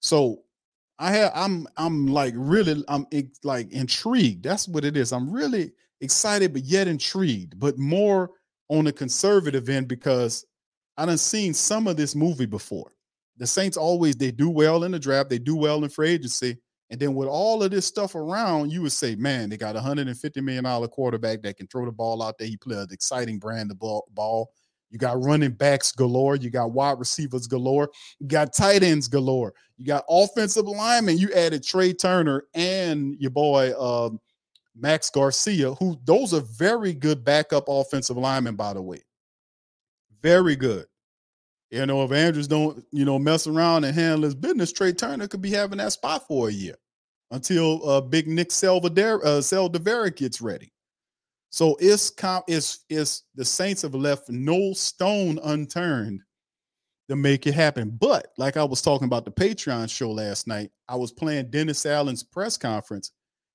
So 0.00 0.42
I 0.98 1.10
have 1.12 1.32
I'm 1.34 1.66
I'm 1.76 2.06
like 2.06 2.34
really 2.36 2.82
I'm 2.88 3.06
like 3.42 3.70
intrigued. 3.72 4.44
That's 4.44 4.68
what 4.68 4.84
it 4.84 4.96
is. 4.96 5.12
I'm 5.12 5.30
really 5.30 5.72
excited, 6.00 6.52
but 6.52 6.62
yet 6.62 6.88
intrigued, 6.88 7.58
but 7.58 7.78
more 7.78 8.30
on 8.68 8.84
the 8.84 8.92
conservative 8.92 9.68
end 9.68 9.88
because 9.88 10.44
I 10.96 11.06
done 11.06 11.18
seen 11.18 11.52
some 11.52 11.86
of 11.86 11.96
this 11.96 12.14
movie 12.14 12.46
before. 12.46 12.92
The 13.38 13.46
Saints 13.46 13.76
always 13.76 14.16
they 14.16 14.30
do 14.30 14.48
well 14.48 14.84
in 14.84 14.92
the 14.92 14.98
draft, 14.98 15.28
they 15.28 15.38
do 15.38 15.56
well 15.56 15.82
in 15.84 15.90
free 15.90 16.10
agency, 16.10 16.56
and 16.90 17.00
then 17.00 17.14
with 17.14 17.28
all 17.28 17.62
of 17.62 17.70
this 17.70 17.86
stuff 17.86 18.14
around, 18.14 18.70
you 18.70 18.82
would 18.82 18.92
say, 18.92 19.16
man, 19.16 19.50
they 19.50 19.56
got 19.56 19.76
a 19.76 19.80
hundred 19.80 20.08
and 20.08 20.18
fifty 20.18 20.40
million 20.40 20.64
dollar 20.64 20.88
quarterback 20.88 21.42
that 21.42 21.56
can 21.56 21.66
throw 21.66 21.84
the 21.84 21.92
ball 21.92 22.22
out 22.22 22.38
there. 22.38 22.46
He 22.46 22.56
plays 22.56 22.78
an 22.78 22.88
exciting 22.92 23.38
brand 23.38 23.70
of 23.70 23.78
ball. 23.78 24.06
ball. 24.14 24.50
You 24.90 24.98
got 24.98 25.22
running 25.22 25.50
backs 25.50 25.90
galore. 25.90 26.36
You 26.36 26.48
got 26.48 26.70
wide 26.70 26.98
receivers 26.98 27.48
galore. 27.48 27.90
You 28.20 28.28
got 28.28 28.54
tight 28.54 28.84
ends 28.84 29.08
galore. 29.08 29.52
You 29.76 29.84
got 29.84 30.04
offensive 30.08 30.66
linemen. 30.66 31.18
You 31.18 31.32
added 31.32 31.62
Trai 31.62 31.98
Turner 31.98 32.44
and 32.54 33.16
your 33.18 33.32
boy 33.32 33.72
um, 33.78 34.20
Max 34.76 35.10
Garcia, 35.10 35.74
who 35.74 35.98
those 36.04 36.32
are 36.32 36.40
very 36.40 36.94
good 36.94 37.24
backup 37.24 37.64
offensive 37.66 38.16
linemen, 38.16 38.54
by 38.54 38.74
the 38.74 38.82
way. 38.82 39.02
Very 40.22 40.54
good. 40.54 40.86
You 41.70 41.84
know, 41.84 42.04
if 42.04 42.12
Andrews 42.12 42.46
don't, 42.46 42.84
you 42.92 43.04
know, 43.04 43.18
mess 43.18 43.46
around 43.46 43.84
and 43.84 43.94
handle 43.94 44.22
his 44.22 44.34
business, 44.34 44.72
Trai 44.72 44.96
Turner 44.96 45.26
could 45.26 45.42
be 45.42 45.50
having 45.50 45.78
that 45.78 45.92
spot 45.92 46.26
for 46.26 46.48
a 46.48 46.52
year 46.52 46.76
until 47.32 47.88
uh, 47.88 48.00
Big 48.00 48.28
Nick 48.28 48.50
Saldiveri, 48.50 49.24
uh, 49.24 49.40
Saldiveri 49.40 50.14
gets 50.14 50.40
ready. 50.40 50.72
So 51.50 51.76
it's 51.80 52.10
comp 52.10 52.44
it's 52.48 52.84
it's 52.88 53.24
the 53.34 53.44
Saints 53.44 53.82
have 53.82 53.94
left 53.94 54.28
no 54.28 54.72
stone 54.74 55.40
unturned 55.42 56.20
to 57.08 57.16
make 57.16 57.46
it 57.46 57.54
happen. 57.54 57.90
But 57.90 58.28
like 58.36 58.56
I 58.56 58.64
was 58.64 58.82
talking 58.82 59.06
about 59.06 59.24
the 59.24 59.30
Patreon 59.32 59.90
show 59.90 60.10
last 60.10 60.46
night, 60.46 60.70
I 60.88 60.96
was 60.96 61.12
playing 61.12 61.50
Dennis 61.50 61.84
Allen's 61.86 62.22
press 62.22 62.56
conference, 62.56 63.12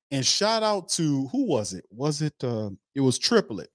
and 0.09 0.25
shout 0.25 0.63
out 0.63 0.89
to 0.89 1.27
who 1.27 1.45
was 1.45 1.73
it? 1.73 1.85
Was 1.91 2.21
it 2.21 2.33
uh 2.43 2.71
it 2.93 3.01
was 3.01 3.17
Triplett. 3.17 3.69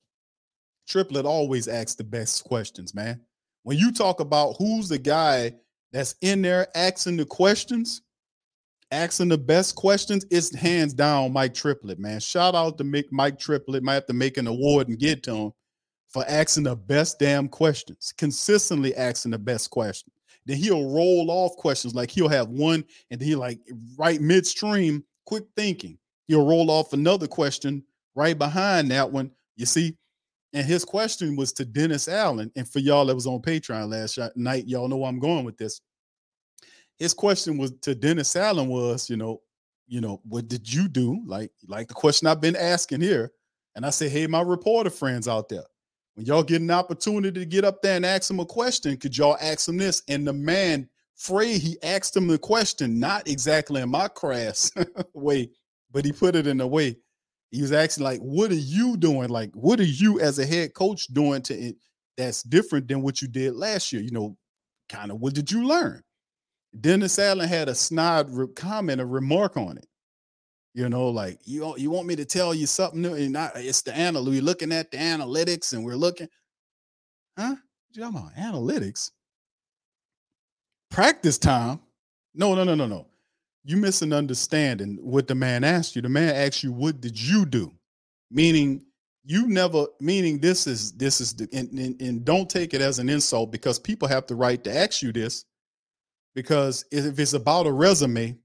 Triplett 0.86 1.24
always 1.24 1.68
asks 1.68 1.94
the 1.94 2.04
best 2.04 2.44
questions, 2.44 2.94
man 2.94 3.20
when 3.66 3.76
you 3.76 3.90
talk 3.90 4.20
about 4.20 4.54
who's 4.58 4.88
the 4.88 4.96
guy 4.96 5.52
that's 5.90 6.14
in 6.20 6.40
there 6.40 6.68
asking 6.76 7.16
the 7.16 7.24
questions, 7.24 8.02
asking 8.92 9.28
the 9.28 9.38
best 9.38 9.74
questions, 9.74 10.24
it's 10.30 10.54
hands 10.54 10.94
down 10.94 11.32
Mike 11.32 11.52
Triplett, 11.52 11.98
man. 11.98 12.20
Shout 12.20 12.54
out 12.54 12.78
to 12.78 13.02
Mike 13.10 13.40
Triplett. 13.40 13.82
Might 13.82 13.94
have 13.94 14.06
to 14.06 14.12
make 14.12 14.36
an 14.36 14.46
award 14.46 14.86
and 14.86 14.96
get 14.96 15.24
to 15.24 15.34
him 15.34 15.52
for 16.06 16.24
asking 16.28 16.62
the 16.62 16.76
best 16.76 17.18
damn 17.18 17.48
questions, 17.48 18.14
consistently 18.16 18.94
asking 18.94 19.32
the 19.32 19.38
best 19.38 19.70
questions. 19.70 20.14
Then 20.44 20.58
he'll 20.58 20.88
roll 20.88 21.28
off 21.28 21.56
questions 21.56 21.92
like 21.92 22.12
he'll 22.12 22.28
have 22.28 22.50
one 22.50 22.84
and 23.10 23.20
he 23.20 23.34
like 23.34 23.58
right 23.98 24.20
midstream, 24.20 25.02
quick 25.24 25.42
thinking. 25.56 25.98
He'll 26.28 26.46
roll 26.46 26.70
off 26.70 26.92
another 26.92 27.26
question 27.26 27.82
right 28.14 28.38
behind 28.38 28.92
that 28.92 29.10
one. 29.10 29.32
You 29.56 29.66
see, 29.66 29.96
and 30.56 30.66
his 30.66 30.86
question 30.86 31.36
was 31.36 31.52
to 31.52 31.66
Dennis 31.66 32.08
Allen. 32.08 32.50
And 32.56 32.66
for 32.66 32.78
y'all 32.78 33.04
that 33.04 33.14
was 33.14 33.26
on 33.26 33.42
Patreon 33.42 33.90
last 33.90 34.18
night, 34.36 34.66
y'all 34.66 34.88
know 34.88 35.04
I'm 35.04 35.18
going 35.18 35.44
with 35.44 35.58
this. 35.58 35.82
His 36.96 37.12
question 37.12 37.58
was 37.58 37.72
to 37.82 37.94
Dennis 37.94 38.34
Allen 38.36 38.68
was, 38.68 39.10
you 39.10 39.18
know, 39.18 39.42
you 39.86 40.00
know, 40.00 40.22
what 40.24 40.48
did 40.48 40.72
you 40.72 40.88
do? 40.88 41.20
Like, 41.26 41.50
like 41.68 41.88
the 41.88 41.94
question 41.94 42.26
I've 42.26 42.40
been 42.40 42.56
asking 42.56 43.02
here. 43.02 43.32
And 43.74 43.84
I 43.84 43.90
say, 43.90 44.08
hey, 44.08 44.26
my 44.26 44.40
reporter 44.40 44.88
friends 44.88 45.28
out 45.28 45.50
there, 45.50 45.66
when 46.14 46.24
y'all 46.24 46.42
get 46.42 46.62
an 46.62 46.70
opportunity 46.70 47.38
to 47.38 47.44
get 47.44 47.66
up 47.66 47.82
there 47.82 47.96
and 47.96 48.06
ask 48.06 48.30
him 48.30 48.40
a 48.40 48.46
question, 48.46 48.96
could 48.96 49.14
y'all 49.14 49.36
ask 49.42 49.68
him 49.68 49.76
this? 49.76 50.02
And 50.08 50.26
the 50.26 50.32
man, 50.32 50.88
Frey, 51.16 51.58
he 51.58 51.76
asked 51.82 52.16
him 52.16 52.28
the 52.28 52.38
question, 52.38 52.98
not 52.98 53.28
exactly 53.28 53.82
in 53.82 53.90
my 53.90 54.08
crass 54.08 54.72
way, 55.12 55.50
but 55.90 56.06
he 56.06 56.12
put 56.12 56.34
it 56.34 56.46
in 56.46 56.62
a 56.62 56.66
way 56.66 56.96
he 57.50 57.62
was 57.62 57.72
asking 57.72 58.04
like, 58.04 58.20
"What 58.20 58.50
are 58.50 58.54
you 58.54 58.96
doing? 58.96 59.28
Like, 59.28 59.52
what 59.54 59.80
are 59.80 59.84
you 59.84 60.20
as 60.20 60.38
a 60.38 60.46
head 60.46 60.74
coach 60.74 61.06
doing 61.08 61.42
to 61.42 61.54
it 61.54 61.76
that's 62.16 62.42
different 62.42 62.88
than 62.88 63.02
what 63.02 63.22
you 63.22 63.28
did 63.28 63.54
last 63.54 63.92
year? 63.92 64.02
You 64.02 64.10
know, 64.10 64.36
kind 64.88 65.10
of 65.10 65.20
what 65.20 65.34
did 65.34 65.50
you 65.50 65.66
learn?" 65.66 66.02
Dennis 66.78 67.18
Allen 67.18 67.48
had 67.48 67.68
a 67.68 67.74
snide 67.74 68.28
re- 68.30 68.48
comment, 68.54 69.00
a 69.00 69.06
remark 69.06 69.56
on 69.56 69.78
it. 69.78 69.86
You 70.74 70.88
know, 70.88 71.08
like 71.08 71.38
you 71.44 71.74
you 71.78 71.90
want 71.90 72.06
me 72.06 72.16
to 72.16 72.24
tell 72.24 72.54
you 72.54 72.66
something 72.66 73.00
new, 73.00 73.14
and 73.14 73.36
it's 73.56 73.82
the 73.82 73.92
analytics. 73.92 74.28
We're 74.28 74.42
looking 74.42 74.72
at 74.72 74.90
the 74.90 74.98
analytics, 74.98 75.72
and 75.72 75.84
we're 75.84 75.96
looking, 75.96 76.28
huh? 77.38 77.56
You 77.92 78.02
talking 78.02 78.18
about 78.18 78.34
analytics. 78.34 79.10
Practice 80.90 81.38
time? 81.38 81.80
No, 82.34 82.54
no, 82.54 82.64
no, 82.64 82.74
no, 82.74 82.86
no 82.86 83.06
you 83.66 83.76
miss 83.76 84.00
an 84.00 84.12
what 85.02 85.26
the 85.26 85.34
man 85.34 85.64
asked 85.64 85.96
you. 85.96 86.02
The 86.02 86.08
man 86.08 86.34
asked 86.34 86.62
you, 86.62 86.70
"What 86.72 87.00
did 87.00 87.20
you 87.20 87.44
do?" 87.44 87.72
Meaning 88.30 88.84
you 89.24 89.48
never. 89.48 89.86
Meaning 90.00 90.38
this 90.38 90.68
is 90.68 90.92
this 90.92 91.20
is 91.20 91.34
the 91.34 91.48
and, 91.52 91.68
and, 91.72 92.00
and 92.00 92.24
don't 92.24 92.48
take 92.48 92.74
it 92.74 92.80
as 92.80 93.00
an 93.00 93.08
insult 93.08 93.50
because 93.50 93.80
people 93.80 94.06
have 94.06 94.26
the 94.28 94.36
right 94.36 94.62
to 94.62 94.74
ask 94.74 95.02
you 95.02 95.12
this. 95.12 95.44
Because 96.36 96.84
if 96.92 97.18
it's 97.18 97.32
about 97.32 97.66
a 97.66 97.72
resume, 97.72 98.38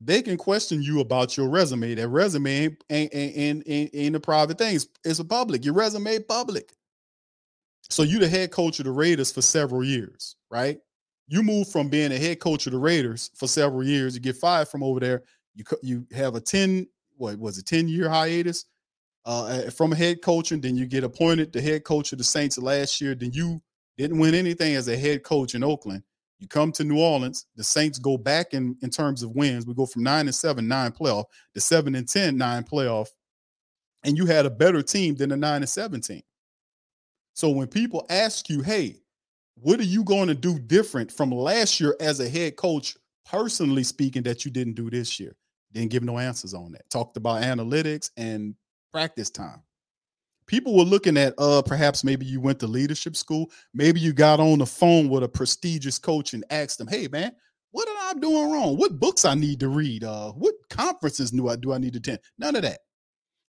they 0.00 0.22
can 0.22 0.36
question 0.36 0.80
you 0.80 1.00
about 1.00 1.36
your 1.36 1.48
resume. 1.48 1.96
That 1.96 2.08
resume 2.08 2.48
ain't 2.48 2.84
ain't 2.88 3.14
ain't, 3.14 3.64
ain't, 3.66 3.90
ain't 3.94 4.16
a 4.16 4.20
private 4.20 4.58
thing. 4.58 4.76
It's, 4.76 4.86
it's 5.04 5.18
a 5.18 5.24
public. 5.24 5.64
Your 5.64 5.74
resume 5.74 6.20
public. 6.20 6.72
So 7.90 8.04
you 8.04 8.20
the 8.20 8.28
head 8.28 8.52
coach 8.52 8.78
of 8.78 8.84
the 8.84 8.92
Raiders 8.92 9.32
for 9.32 9.42
several 9.42 9.82
years, 9.82 10.36
right? 10.50 10.78
You 11.28 11.42
move 11.42 11.68
from 11.68 11.88
being 11.88 12.12
a 12.12 12.18
head 12.18 12.40
coach 12.40 12.66
of 12.66 12.72
the 12.72 12.78
Raiders 12.78 13.30
for 13.34 13.48
several 13.48 13.84
years, 13.84 14.14
you 14.14 14.20
get 14.20 14.36
fired 14.36 14.68
from 14.68 14.82
over 14.82 15.00
there, 15.00 15.22
you 15.54 15.64
you 15.82 16.06
have 16.14 16.34
a 16.34 16.40
10 16.40 16.86
what 17.16 17.38
was 17.38 17.58
it 17.58 17.66
10 17.66 17.88
year 17.88 18.08
hiatus 18.08 18.66
uh, 19.24 19.70
from 19.70 19.92
a 19.92 19.96
head 19.96 20.22
coach, 20.22 20.52
and 20.52 20.62
then 20.62 20.76
you 20.76 20.86
get 20.86 21.04
appointed 21.04 21.52
the 21.52 21.60
head 21.60 21.84
coach 21.84 22.12
of 22.12 22.18
the 22.18 22.24
Saints 22.24 22.58
last 22.58 23.00
year. 23.00 23.14
Then 23.14 23.32
you 23.32 23.60
didn't 23.98 24.18
win 24.18 24.34
anything 24.34 24.74
as 24.74 24.88
a 24.88 24.96
head 24.96 25.24
coach 25.24 25.54
in 25.54 25.64
Oakland. 25.64 26.02
You 26.38 26.46
come 26.46 26.70
to 26.72 26.84
New 26.84 27.00
Orleans, 27.00 27.46
the 27.56 27.64
Saints 27.64 27.98
go 27.98 28.18
back 28.18 28.52
in, 28.52 28.76
in 28.82 28.90
terms 28.90 29.22
of 29.22 29.34
wins. 29.34 29.66
We 29.66 29.74
go 29.74 29.86
from 29.86 30.02
nine 30.02 30.26
and 30.26 30.34
seven, 30.34 30.68
nine 30.68 30.92
playoff, 30.92 31.24
to 31.54 31.60
seven 31.60 31.94
and 31.94 32.06
10, 32.06 32.36
nine 32.36 32.62
playoff. 32.62 33.08
And 34.04 34.16
you 34.16 34.26
had 34.26 34.44
a 34.46 34.50
better 34.50 34.82
team 34.82 35.16
than 35.16 35.30
the 35.30 35.36
nine 35.36 35.62
and 35.62 35.68
17. 35.68 36.22
So 37.32 37.50
when 37.50 37.68
people 37.68 38.06
ask 38.10 38.50
you, 38.50 38.60
hey, 38.60 38.96
what 39.56 39.80
are 39.80 39.84
you 39.84 40.04
going 40.04 40.28
to 40.28 40.34
do 40.34 40.58
different 40.58 41.10
from 41.10 41.30
last 41.30 41.80
year 41.80 41.96
as 42.00 42.20
a 42.20 42.28
head 42.28 42.56
coach, 42.56 42.96
personally 43.24 43.82
speaking, 43.82 44.22
that 44.24 44.44
you 44.44 44.50
didn't 44.50 44.74
do 44.74 44.90
this 44.90 45.18
year? 45.18 45.34
Didn't 45.72 45.90
give 45.90 46.02
no 46.02 46.18
answers 46.18 46.54
on 46.54 46.72
that. 46.72 46.88
Talked 46.90 47.16
about 47.16 47.42
analytics 47.42 48.10
and 48.16 48.54
practice 48.92 49.30
time. 49.30 49.62
People 50.46 50.76
were 50.76 50.84
looking 50.84 51.16
at 51.16 51.34
uh 51.38 51.60
perhaps 51.62 52.04
maybe 52.04 52.24
you 52.24 52.40
went 52.40 52.60
to 52.60 52.66
leadership 52.66 53.16
school. 53.16 53.50
Maybe 53.74 53.98
you 53.98 54.12
got 54.12 54.38
on 54.38 54.58
the 54.58 54.66
phone 54.66 55.08
with 55.08 55.24
a 55.24 55.28
prestigious 55.28 55.98
coach 55.98 56.34
and 56.34 56.44
asked 56.50 56.78
them 56.78 56.86
hey 56.86 57.08
man 57.08 57.32
what 57.72 57.88
am 57.88 57.96
i 57.98 58.18
doing 58.18 58.52
wrong? 58.52 58.76
What 58.76 59.00
books 59.00 59.24
i 59.24 59.34
need 59.34 59.58
to 59.60 59.68
read? 59.68 60.04
Uh 60.04 60.30
what 60.32 60.54
conferences 60.70 61.30
do 61.32 61.48
i 61.48 61.56
do 61.56 61.72
i 61.72 61.78
need 61.78 61.94
to 61.94 61.98
attend? 61.98 62.20
None 62.38 62.56
of 62.56 62.62
that. 62.62 62.78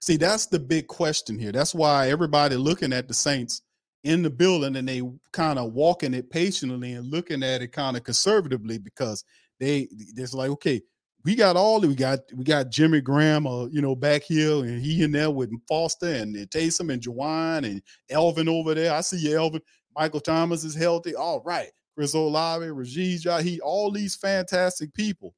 See 0.00 0.16
that's 0.16 0.46
the 0.46 0.58
big 0.58 0.86
question 0.86 1.38
here. 1.38 1.52
That's 1.52 1.74
why 1.74 2.08
everybody 2.08 2.56
looking 2.56 2.94
at 2.94 3.08
the 3.08 3.14
saints 3.14 3.60
in 4.04 4.22
the 4.22 4.30
building 4.30 4.76
and 4.76 4.88
they 4.88 5.02
kind 5.32 5.58
of 5.58 5.72
walking 5.72 6.14
it 6.14 6.30
patiently 6.30 6.92
and 6.92 7.10
looking 7.10 7.42
at 7.42 7.62
it 7.62 7.72
kind 7.72 7.96
of 7.96 8.04
conservatively 8.04 8.78
because 8.78 9.24
they 9.58 9.88
it's 9.90 10.34
like 10.34 10.50
okay 10.50 10.80
we 11.26 11.34
got 11.34 11.56
all 11.56 11.80
we 11.80 11.96
got 11.96 12.20
we 12.36 12.44
got 12.44 12.70
Jimmy 12.70 13.00
Graham, 13.00 13.48
uh, 13.48 13.66
you 13.66 13.82
know, 13.82 13.96
back 13.96 14.22
here, 14.22 14.60
and 14.64 14.80
he 14.80 15.02
in 15.02 15.10
there 15.10 15.28
with 15.28 15.50
Foster 15.66 16.06
and, 16.06 16.36
and 16.36 16.48
Taysom 16.48 16.92
and 16.92 17.02
Juwan 17.02 17.66
and 17.66 17.82
Alvin 18.12 18.48
over 18.48 18.74
there. 18.74 18.92
I 18.92 19.00
see 19.00 19.16
you, 19.16 19.36
Alvin. 19.36 19.60
Michael 19.96 20.20
Thomas 20.20 20.62
is 20.62 20.76
healthy. 20.76 21.16
All 21.16 21.42
right. 21.44 21.68
Chris 21.96 22.14
Olave, 22.14 22.66
Rajiv 22.66 23.42
he 23.42 23.60
all 23.60 23.90
these 23.90 24.14
fantastic 24.14 24.94
people. 24.94 25.34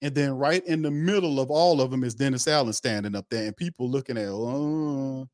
And 0.00 0.14
then 0.14 0.32
right 0.32 0.64
in 0.64 0.80
the 0.80 0.90
middle 0.90 1.38
of 1.38 1.50
all 1.50 1.82
of 1.82 1.90
them 1.90 2.02
is 2.02 2.14
Dennis 2.14 2.48
Allen 2.48 2.72
standing 2.72 3.14
up 3.14 3.26
there, 3.30 3.46
and 3.46 3.56
people 3.56 3.90
looking 3.90 4.16
at, 4.16 4.28
oh, 4.28 5.28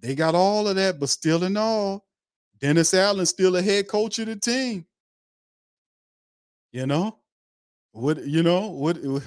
they 0.00 0.14
got 0.14 0.34
all 0.34 0.68
of 0.68 0.76
that, 0.76 1.00
but 1.00 1.08
still 1.08 1.44
in 1.44 1.56
all, 1.56 2.06
Dennis 2.60 2.94
Allen's 2.94 3.30
still 3.30 3.56
a 3.56 3.62
head 3.62 3.88
coach 3.88 4.18
of 4.18 4.26
the 4.26 4.36
team. 4.36 4.86
You 6.72 6.86
know, 6.86 7.18
what 7.92 8.24
you 8.24 8.42
know? 8.42 8.68
What? 8.68 8.98
Uh, 9.04 9.20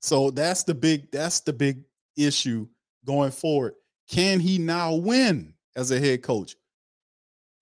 so 0.00 0.30
that's 0.30 0.64
the 0.64 0.74
big. 0.74 1.10
That's 1.10 1.40
the 1.40 1.52
big 1.52 1.82
issue 2.16 2.66
going 3.04 3.32
forward. 3.32 3.74
Can 4.08 4.40
he 4.40 4.58
now 4.58 4.94
win 4.94 5.54
as 5.76 5.90
a 5.90 6.00
head 6.00 6.22
coach? 6.22 6.56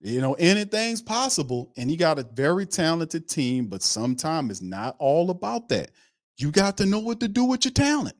You 0.00 0.20
know, 0.20 0.34
anything's 0.34 1.02
possible, 1.02 1.72
and 1.76 1.90
he 1.90 1.96
got 1.96 2.20
a 2.20 2.22
very 2.22 2.66
talented 2.66 3.28
team, 3.28 3.66
but 3.66 3.82
sometimes 3.82 4.50
it's 4.52 4.62
not 4.62 4.94
all 5.00 5.30
about 5.30 5.68
that. 5.70 5.90
You 6.36 6.52
got 6.52 6.76
to 6.76 6.86
know 6.86 7.00
what 7.00 7.18
to 7.20 7.28
do 7.28 7.44
with 7.44 7.64
your 7.64 7.72
talent. 7.72 8.14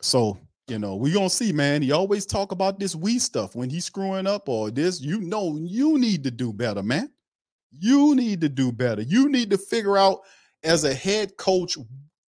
So, 0.00 0.38
you 0.70 0.78
know, 0.78 0.96
we 0.96 1.12
gonna 1.12 1.30
see, 1.30 1.52
man. 1.52 1.82
He 1.82 1.92
always 1.92 2.26
talk 2.26 2.52
about 2.52 2.78
this 2.78 2.94
we 2.94 3.18
stuff 3.18 3.54
when 3.54 3.70
he's 3.70 3.86
screwing 3.86 4.26
up 4.26 4.48
or 4.48 4.70
this. 4.70 5.00
You 5.00 5.20
know, 5.20 5.58
you 5.60 5.98
need 5.98 6.24
to 6.24 6.30
do 6.30 6.52
better, 6.52 6.82
man. 6.82 7.10
You 7.78 8.14
need 8.14 8.40
to 8.42 8.48
do 8.48 8.72
better. 8.72 9.02
You 9.02 9.28
need 9.28 9.50
to 9.50 9.58
figure 9.58 9.96
out 9.96 10.20
as 10.64 10.84
a 10.84 10.94
head 10.94 11.36
coach 11.36 11.76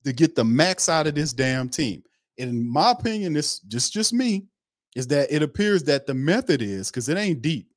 to 0.05 0.12
get 0.12 0.35
the 0.35 0.44
max 0.44 0.88
out 0.88 1.07
of 1.07 1.14
this 1.14 1.33
damn 1.33 1.68
team. 1.68 2.03
And 2.38 2.51
in 2.51 2.70
my 2.70 2.92
opinion, 2.92 3.33
this 3.33 3.61
just 3.61 3.92
just 3.92 4.12
me, 4.12 4.46
is 4.94 5.07
that 5.09 5.31
it 5.31 5.42
appears 5.42 5.83
that 5.85 6.07
the 6.07 6.14
method 6.14 6.62
is 6.62 6.90
because 6.90 7.09
it 7.09 7.16
ain't 7.16 7.42
deep. 7.42 7.68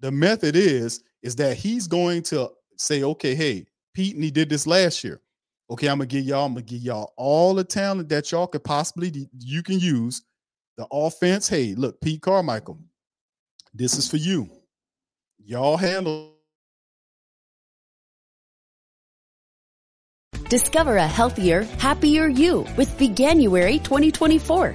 The 0.00 0.10
method 0.10 0.56
is 0.56 1.02
is 1.22 1.34
that 1.36 1.56
he's 1.56 1.86
going 1.86 2.22
to 2.22 2.50
say, 2.76 3.02
okay, 3.02 3.34
hey, 3.34 3.66
Pete, 3.92 4.14
and 4.14 4.22
he 4.22 4.30
did 4.30 4.48
this 4.48 4.66
last 4.66 5.02
year. 5.02 5.20
Okay, 5.70 5.88
I'm 5.88 5.98
gonna 5.98 6.06
give 6.06 6.24
y'all, 6.24 6.46
I'm 6.46 6.54
gonna 6.54 6.62
give 6.62 6.80
y'all 6.80 7.12
all 7.16 7.54
the 7.54 7.64
talent 7.64 8.08
that 8.08 8.32
y'all 8.32 8.46
could 8.46 8.64
possibly 8.64 9.28
you 9.38 9.62
can 9.62 9.78
use. 9.78 10.22
The 10.76 10.86
offense, 10.92 11.48
hey, 11.48 11.74
look, 11.74 12.00
Pete 12.00 12.22
Carmichael, 12.22 12.78
this 13.74 13.98
is 13.98 14.08
for 14.08 14.16
you. 14.16 14.48
Y'all 15.44 15.76
handle 15.76 16.38
Discover 20.48 20.96
a 20.96 21.06
healthier, 21.06 21.64
happier 21.78 22.26
you 22.26 22.60
with 22.78 22.88
Veganuary 22.98 23.84
2024. 23.84 24.74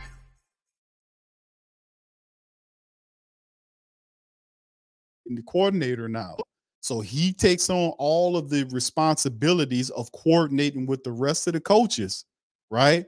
Coordinator 5.43 6.07
now. 6.07 6.37
So 6.81 6.99
he 6.99 7.31
takes 7.31 7.69
on 7.69 7.91
all 7.97 8.35
of 8.35 8.49
the 8.49 8.63
responsibilities 8.71 9.89
of 9.91 10.11
coordinating 10.11 10.87
with 10.87 11.03
the 11.03 11.11
rest 11.11 11.47
of 11.47 11.53
the 11.53 11.61
coaches, 11.61 12.25
right? 12.71 13.05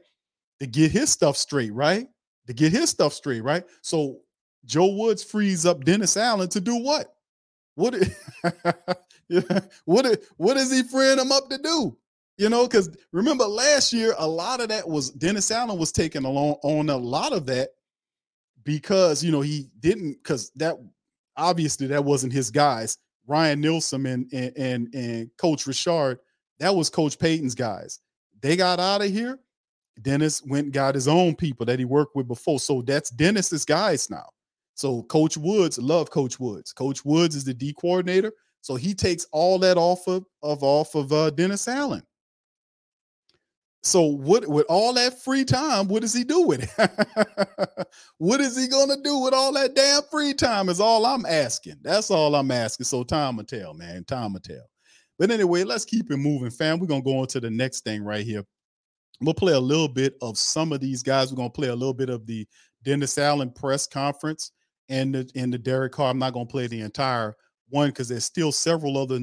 To 0.59 0.67
get 0.67 0.91
his 0.91 1.11
stuff 1.11 1.37
straight, 1.37 1.73
right? 1.73 2.07
To 2.47 2.53
get 2.53 2.71
his 2.71 2.89
stuff 2.89 3.13
straight, 3.13 3.41
right? 3.41 3.63
So 3.81 4.19
Joe 4.65 4.87
Woods 4.95 5.23
frees 5.23 5.65
up 5.65 5.83
Dennis 5.83 6.17
Allen 6.17 6.49
to 6.49 6.61
do 6.61 6.75
what? 6.77 7.15
What 7.75 7.95
what 9.85 10.21
what 10.37 10.57
is 10.57 10.71
he 10.71 10.83
freeing 10.83 11.19
him 11.19 11.31
up 11.31 11.49
to 11.49 11.57
do? 11.57 11.97
You 12.37 12.49
know, 12.49 12.67
because 12.67 12.95
remember 13.11 13.45
last 13.45 13.93
year, 13.93 14.13
a 14.17 14.27
lot 14.27 14.61
of 14.61 14.69
that 14.69 14.87
was 14.87 15.09
Dennis 15.11 15.49
Allen 15.51 15.77
was 15.77 15.91
taking 15.91 16.25
along 16.25 16.57
on 16.63 16.89
a 16.89 16.97
lot 16.97 17.33
of 17.33 17.45
that 17.47 17.69
because 18.63 19.23
you 19.23 19.31
know 19.31 19.41
he 19.41 19.69
didn't 19.79 20.13
because 20.13 20.51
that 20.55 20.75
obviously 21.37 21.87
that 21.87 22.03
wasn't 22.03 22.33
his 22.33 22.51
guys. 22.51 22.97
Ryan 23.25 23.61
Nielsen 23.61 24.05
and 24.05 24.27
and 24.33 24.57
and, 24.57 24.93
and 24.93 25.29
Coach 25.37 25.65
Richard, 25.67 26.19
that 26.59 26.75
was 26.75 26.89
Coach 26.89 27.17
Payton's 27.17 27.55
guys. 27.55 27.99
They 28.41 28.55
got 28.55 28.79
out 28.79 29.01
of 29.01 29.09
here. 29.09 29.39
Dennis 30.01 30.41
went 30.43 30.71
got 30.71 30.95
his 30.95 31.07
own 31.07 31.35
people 31.35 31.65
that 31.67 31.79
he 31.79 31.85
worked 31.85 32.15
with 32.15 32.27
before. 32.27 32.59
So 32.59 32.81
that's 32.81 33.09
Dennis's 33.09 33.63
guys 33.65 34.09
now. 34.09 34.27
So 34.75 35.03
Coach 35.03 35.37
Woods, 35.37 35.77
love 35.77 36.09
Coach 36.09 36.39
Woods. 36.39 36.73
Coach 36.73 37.05
Woods 37.05 37.35
is 37.35 37.43
the 37.43 37.53
D 37.53 37.73
coordinator. 37.73 38.33
So 38.61 38.75
he 38.75 38.93
takes 38.93 39.27
all 39.31 39.59
that 39.59 39.77
off 39.77 40.07
of, 40.07 40.25
of 40.41 40.63
off 40.63 40.95
of 40.95 41.11
uh, 41.11 41.29
Dennis 41.31 41.67
Allen. 41.67 42.01
So 43.85 44.01
what 44.01 44.47
with 44.47 44.65
all 44.69 44.93
that 44.93 45.21
free 45.21 45.43
time, 45.43 45.89
what 45.89 46.01
does 46.01 46.13
he 46.13 46.23
do 46.23 46.41
with 46.47 46.63
it? 46.63 47.87
what 48.17 48.39
is 48.39 48.57
he 48.57 48.69
gonna 48.69 48.95
do 49.03 49.19
with 49.19 49.33
all 49.33 49.51
that 49.53 49.75
damn 49.75 50.01
free 50.09 50.33
time? 50.33 50.69
Is 50.69 50.79
all 50.79 51.05
I'm 51.05 51.25
asking. 51.25 51.75
That's 51.81 52.09
all 52.09 52.33
I'm 52.35 52.49
asking. 52.49 52.85
So 52.85 53.03
time 53.03 53.35
will 53.35 53.43
tell, 53.43 53.73
man. 53.73 54.05
Time 54.05 54.33
will 54.33 54.39
tell. 54.39 54.65
But 55.19 55.31
anyway, 55.31 55.65
let's 55.65 55.83
keep 55.83 56.09
it 56.11 56.17
moving, 56.17 56.49
fam. 56.49 56.79
We're 56.79 56.87
gonna 56.87 57.03
go 57.03 57.19
on 57.19 57.27
to 57.27 57.41
the 57.41 57.49
next 57.49 57.81
thing 57.83 58.03
right 58.03 58.25
here. 58.25 58.45
We'll 59.19 59.33
play 59.33 59.53
a 59.53 59.59
little 59.59 59.89
bit 59.89 60.15
of 60.21 60.37
some 60.37 60.71
of 60.71 60.79
these 60.79 61.03
guys. 61.03 61.31
We're 61.31 61.37
gonna 61.37 61.49
play 61.49 61.67
a 61.67 61.75
little 61.75 61.93
bit 61.93 62.09
of 62.09 62.25
the 62.25 62.47
Dennis 62.83 63.17
Allen 63.17 63.51
press 63.51 63.85
conference 63.85 64.51
and 64.87 65.13
the 65.13 65.29
and 65.35 65.53
the 65.53 65.57
Derek 65.57 65.91
Carr. 65.91 66.09
I'm 66.09 66.19
not 66.19 66.33
gonna 66.33 66.45
play 66.45 66.67
the 66.67 66.81
entire 66.81 67.35
one 67.67 67.89
because 67.89 68.07
there's 68.07 68.25
still 68.25 68.53
several 68.53 68.97
other 68.97 69.19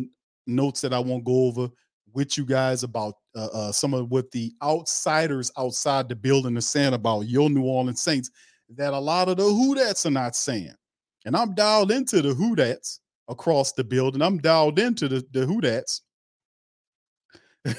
notes 0.46 0.82
that 0.82 0.92
I 0.92 0.98
won't 0.98 1.24
go 1.24 1.46
over 1.46 1.70
with 2.12 2.36
you 2.36 2.44
guys 2.44 2.82
about 2.82 3.14
uh, 3.36 3.46
uh, 3.52 3.72
some 3.72 3.94
of 3.94 4.10
what 4.10 4.30
the 4.30 4.52
outsiders 4.62 5.50
outside 5.56 6.08
the 6.08 6.16
building 6.16 6.56
are 6.56 6.62
saying 6.62 6.94
about 6.94 7.22
your 7.22 7.48
New 7.50 7.64
Orleans 7.64 8.02
Saints. 8.02 8.30
that 8.76 8.92
a 8.92 8.98
lot 8.98 9.28
of 9.28 9.36
the 9.36 9.44
who 9.44 9.74
that's 9.74 10.06
are 10.06 10.10
not 10.10 10.36
saying. 10.36 10.74
And 11.24 11.36
I'm 11.36 11.54
dialed 11.54 11.90
into 11.90 12.22
the 12.22 12.34
who 12.34 12.56
that's 12.56 13.00
across 13.28 13.72
the 13.72 13.84
building. 13.84 14.22
I'm 14.22 14.38
dialed 14.38 14.78
into 14.78 15.08
the, 15.08 15.24
the 15.32 15.46
who 15.46 15.60
that's. 15.60 16.02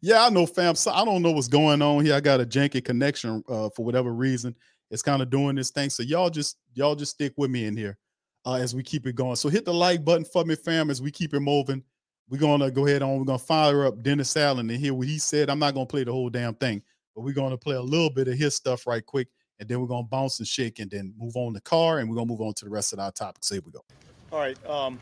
yeah, 0.00 0.24
I 0.24 0.30
know, 0.30 0.46
fam. 0.46 0.74
So 0.74 0.90
I 0.90 1.04
don't 1.04 1.22
know 1.22 1.32
what's 1.32 1.48
going 1.48 1.82
on 1.82 2.04
here. 2.04 2.14
I 2.14 2.20
got 2.20 2.40
a 2.40 2.46
janky 2.46 2.82
connection 2.82 3.42
uh, 3.48 3.68
for 3.76 3.84
whatever 3.84 4.12
reason. 4.12 4.54
It's 4.90 5.02
kind 5.02 5.22
of 5.22 5.30
doing 5.30 5.56
this 5.56 5.70
thing. 5.70 5.90
So 5.90 6.02
y'all 6.02 6.30
just 6.30 6.56
y'all 6.74 6.94
just 6.94 7.12
stick 7.12 7.34
with 7.36 7.50
me 7.50 7.66
in 7.66 7.76
here 7.76 7.98
uh, 8.46 8.54
as 8.54 8.74
we 8.74 8.82
keep 8.82 9.06
it 9.06 9.14
going. 9.14 9.36
So 9.36 9.48
hit 9.48 9.64
the 9.64 9.74
like 9.74 10.04
button 10.04 10.24
for 10.24 10.44
me, 10.44 10.54
fam, 10.54 10.90
as 10.90 11.02
we 11.02 11.10
keep 11.10 11.34
it 11.34 11.40
moving. 11.40 11.82
We're 12.28 12.38
gonna 12.38 12.70
go 12.70 12.86
ahead 12.86 13.02
on. 13.02 13.18
We're 13.18 13.24
gonna 13.24 13.38
fire 13.38 13.86
up 13.86 14.02
Dennis 14.02 14.36
Allen 14.36 14.70
and 14.70 14.80
hear 14.80 14.94
what 14.94 15.06
he 15.06 15.18
said. 15.18 15.50
I'm 15.50 15.58
not 15.58 15.74
gonna 15.74 15.86
play 15.86 16.04
the 16.04 16.12
whole 16.12 16.30
damn 16.30 16.54
thing, 16.54 16.82
but 17.14 17.22
we're 17.22 17.34
gonna 17.34 17.58
play 17.58 17.76
a 17.76 17.82
little 17.82 18.10
bit 18.10 18.28
of 18.28 18.34
his 18.34 18.54
stuff 18.56 18.86
right 18.86 19.04
quick, 19.04 19.28
and 19.60 19.68
then 19.68 19.80
we're 19.80 19.86
gonna 19.86 20.06
bounce 20.06 20.38
and 20.38 20.48
shake, 20.48 20.78
and 20.78 20.90
then 20.90 21.14
move 21.18 21.36
on 21.36 21.52
the 21.52 21.60
car, 21.60 21.98
and 21.98 22.08
we're 22.08 22.16
gonna 22.16 22.30
move 22.30 22.40
on 22.40 22.54
to 22.54 22.64
the 22.64 22.70
rest 22.70 22.92
of 22.92 22.98
our 22.98 23.12
topics. 23.12 23.50
Here 23.50 23.60
we 23.64 23.72
go. 23.72 23.84
All 24.32 24.38
right. 24.38 24.56
Um, 24.66 24.98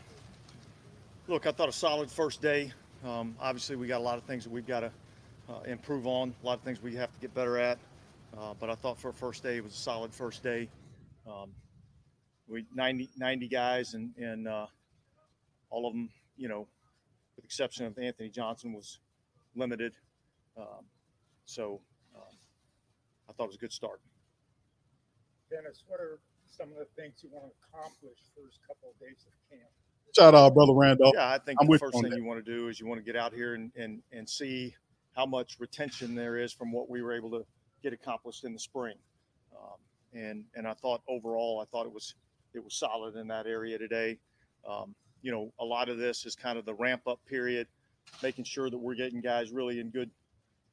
look, 1.27 1.47
I 1.47 1.51
thought 1.51 1.69
a 1.69 1.73
solid 1.73 2.11
first 2.11 2.41
day. 2.41 2.73
Um, 3.05 3.35
obviously, 3.39 3.75
we 3.75 3.87
got 3.87 3.99
a 3.99 4.03
lot 4.03 4.17
of 4.17 4.23
things 4.25 4.43
that 4.43 4.51
we've 4.51 4.67
got 4.67 4.81
to 4.81 4.91
uh, 5.49 5.61
improve 5.65 6.07
on, 6.07 6.33
a 6.43 6.45
lot 6.45 6.57
of 6.57 6.63
things 6.63 6.81
we 6.81 6.95
have 6.95 7.11
to 7.13 7.19
get 7.19 7.33
better 7.33 7.57
at. 7.57 7.77
Uh, 8.37 8.53
but 8.59 8.69
I 8.69 8.75
thought 8.75 8.99
for 8.99 9.09
a 9.09 9.13
first 9.13 9.43
day, 9.43 9.57
it 9.57 9.63
was 9.63 9.73
a 9.73 9.77
solid 9.77 10.13
first 10.13 10.43
day. 10.43 10.69
Um, 11.27 11.51
we 12.47 12.65
90, 12.73 13.09
90 13.17 13.47
guys, 13.47 13.93
and, 13.93 14.15
and 14.17 14.47
uh, 14.47 14.67
all 15.69 15.87
of 15.87 15.93
them, 15.93 16.09
you 16.37 16.47
know, 16.47 16.67
with 17.35 17.43
the 17.43 17.47
exception 17.47 17.85
of 17.85 17.97
Anthony 17.97 18.29
Johnson, 18.29 18.73
was 18.73 18.99
limited. 19.55 19.93
Um, 20.57 20.85
so 21.45 21.81
um, 22.15 22.35
I 23.29 23.33
thought 23.33 23.45
it 23.45 23.47
was 23.47 23.55
a 23.55 23.59
good 23.59 23.73
start. 23.73 23.99
Dennis, 25.49 25.83
what 25.87 25.99
are 25.99 26.19
some 26.49 26.69
of 26.69 26.77
the 26.77 26.87
things 27.01 27.15
you 27.21 27.29
want 27.31 27.45
to 27.45 27.51
accomplish 27.67 28.17
first 28.35 28.59
couple 28.67 28.89
of 28.89 28.99
days 28.99 29.25
of 29.27 29.33
camp? 29.49 29.69
Shout 30.15 30.35
out, 30.35 30.53
brother 30.53 30.73
Randolph. 30.73 31.13
Yeah, 31.15 31.29
I 31.29 31.39
think 31.39 31.59
I'm 31.59 31.67
the 31.67 31.79
first 31.79 31.93
thing 31.93 32.09
that. 32.09 32.17
you 32.17 32.23
want 32.23 32.43
to 32.43 32.51
do 32.51 32.67
is 32.67 32.79
you 32.79 32.85
want 32.85 32.99
to 32.99 33.05
get 33.05 33.19
out 33.19 33.33
here 33.33 33.55
and, 33.55 33.71
and, 33.75 34.01
and 34.11 34.29
see 34.29 34.75
how 35.15 35.25
much 35.25 35.57
retention 35.59 36.13
there 36.13 36.37
is 36.37 36.53
from 36.53 36.71
what 36.71 36.89
we 36.89 37.01
were 37.01 37.13
able 37.13 37.31
to 37.31 37.45
get 37.81 37.93
accomplished 37.93 38.43
in 38.43 38.53
the 38.53 38.59
spring. 38.59 38.95
Um, 39.55 40.19
and 40.19 40.45
and 40.55 40.67
I 40.67 40.73
thought 40.73 41.01
overall, 41.07 41.59
I 41.61 41.65
thought 41.71 41.85
it 41.85 41.93
was 41.93 42.15
it 42.53 42.63
was 42.63 42.75
solid 42.75 43.15
in 43.15 43.27
that 43.27 43.47
area 43.47 43.77
today. 43.77 44.19
Um, 44.67 44.95
you 45.23 45.31
know, 45.31 45.51
a 45.59 45.65
lot 45.65 45.89
of 45.89 45.97
this 45.97 46.25
is 46.25 46.35
kind 46.35 46.59
of 46.59 46.65
the 46.65 46.73
ramp 46.75 47.01
up 47.07 47.19
period, 47.25 47.67
making 48.21 48.43
sure 48.43 48.69
that 48.69 48.77
we're 48.77 48.93
getting 48.93 49.21
guys 49.21 49.51
really 49.51 49.79
in 49.79 49.89
good, 49.89 50.11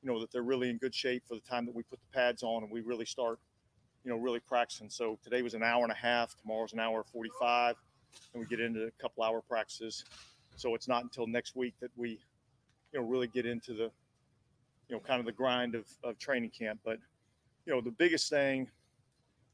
you 0.03 0.11
know, 0.11 0.21
that 0.21 0.31
they're 0.31 0.43
really 0.43 0.69
in 0.69 0.77
good 0.77 0.95
shape 0.95 1.23
for 1.27 1.37
the 1.37 1.41
time 1.41 1.65
that 1.65 1.75
we 1.75 1.83
put 1.85 2.01
the 2.01 2.19
pads 2.19 2.43
on 2.43 2.65
and 2.65 2.71
we 2.71 2.81
really 2.83 3.07
start, 3.07 3.39
you 4.05 4.11
know, 4.11 4.19
really 4.19 4.41
practicing. 4.41 4.91
So 4.91 5.19
today 5.23 5.41
was 5.41 5.55
an 5.55 5.63
hour 5.63 5.85
and 5.85 5.93
a 5.93 5.97
half. 5.97 6.35
Tomorrow's 6.43 6.73
an 6.73 6.81
hour 6.81 7.05
forty-five 7.05 7.77
and 8.35 8.41
we 8.41 8.47
get 8.47 8.61
into 8.61 8.87
a 8.87 8.91
couple 9.01 9.23
hour 9.23 9.41
practices. 9.41 10.05
So 10.57 10.75
it's 10.75 10.89
not 10.89 11.05
until 11.05 11.27
next 11.27 11.55
week 11.55 11.75
that 11.81 11.91
we, 11.97 12.19
you 12.93 13.01
know, 13.01 13.07
really 13.07 13.29
get 13.29 13.47
into 13.47 13.73
the, 13.73 13.91
you 14.89 14.97
know, 14.97 14.99
kind 14.99 15.21
of 15.21 15.27
the 15.27 15.33
grind 15.33 15.77
of, 15.77 15.85
of 16.03 16.19
training 16.19 16.51
camp. 16.51 16.81
But, 16.85 16.99
you 17.67 17.73
know, 17.73 17.81
the 17.81 17.93
biggest 17.93 18.29
thing 18.29 18.69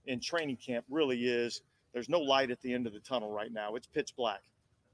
in 0.07 0.21
training 0.21 0.57
camp 0.57 0.87
really 0.89 1.27
is 1.27 1.61
there's 1.93 2.09
no 2.09 2.21
light 2.21 2.51
at 2.51 2.63
the 2.63 2.73
end 2.73 2.87
of 2.87 2.95
the 2.95 3.01
tunnel 3.01 3.31
right 3.31 3.53
now. 3.53 3.75
It's 3.75 3.87
pitch 3.87 4.17
black. 4.17 4.41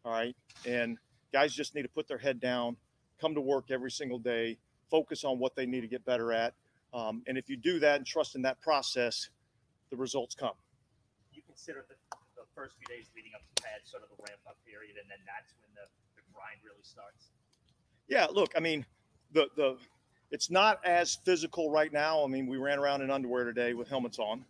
All 0.05 0.13
right. 0.13 0.35
And 0.67 0.99
guys 1.33 1.55
just 1.55 1.75
need 1.75 1.83
to 1.83 1.89
put 1.89 2.09
their 2.09 2.19
head 2.19 2.41
down, 2.41 2.77
come 3.21 3.35
to 3.35 3.41
work 3.41 3.71
every 3.71 3.91
single 3.91 4.19
day, 4.19 4.59
focus 4.91 5.25
on 5.25 5.39
what 5.39 5.55
they 5.55 5.67
need 5.67 5.83
to 5.83 5.87
get 5.87 6.05
better 6.05 6.33
at. 6.33 6.55
Um, 6.93 7.23
and 7.27 7.39
if 7.39 7.49
you 7.49 7.57
do 7.57 7.79
that 7.81 7.97
and 7.97 8.07
trust 8.07 8.35
in 8.35 8.43
that 8.43 8.61
process, 8.61 9.31
the 9.91 9.97
results 9.97 10.35
come. 10.35 10.55
you 11.33 11.43
consider 11.47 11.85
the, 11.89 11.95
the 12.37 12.43
first 12.55 12.77
few 12.77 12.95
days 12.95 13.07
leading 13.17 13.33
up 13.35 13.43
to 13.55 13.63
pad 13.63 13.81
sort 13.85 14.03
of 14.03 14.09
the 14.11 14.17
ramp 14.29 14.41
up 14.47 14.57
period, 14.67 14.97
and 15.01 15.09
then 15.09 15.19
that's 15.27 15.55
when 15.61 15.71
the, 15.75 15.89
the 16.17 16.23
grind 16.35 16.61
really 16.65 16.83
starts. 16.83 17.31
Yeah, 18.09 18.27
look, 18.31 18.53
I 18.57 18.61
mean, 18.61 18.85
the 19.33 19.49
the 19.57 19.77
it's 20.31 20.51
not 20.51 20.85
as 20.85 21.15
physical 21.25 21.71
right 21.71 21.93
now. 21.93 22.25
I 22.25 22.27
mean, 22.27 22.47
we 22.47 22.57
ran 22.57 22.79
around 22.79 23.03
in 23.03 23.11
underwear 23.11 23.45
today 23.45 23.75
with 23.75 23.89
helmets 23.89 24.19
on. 24.19 24.45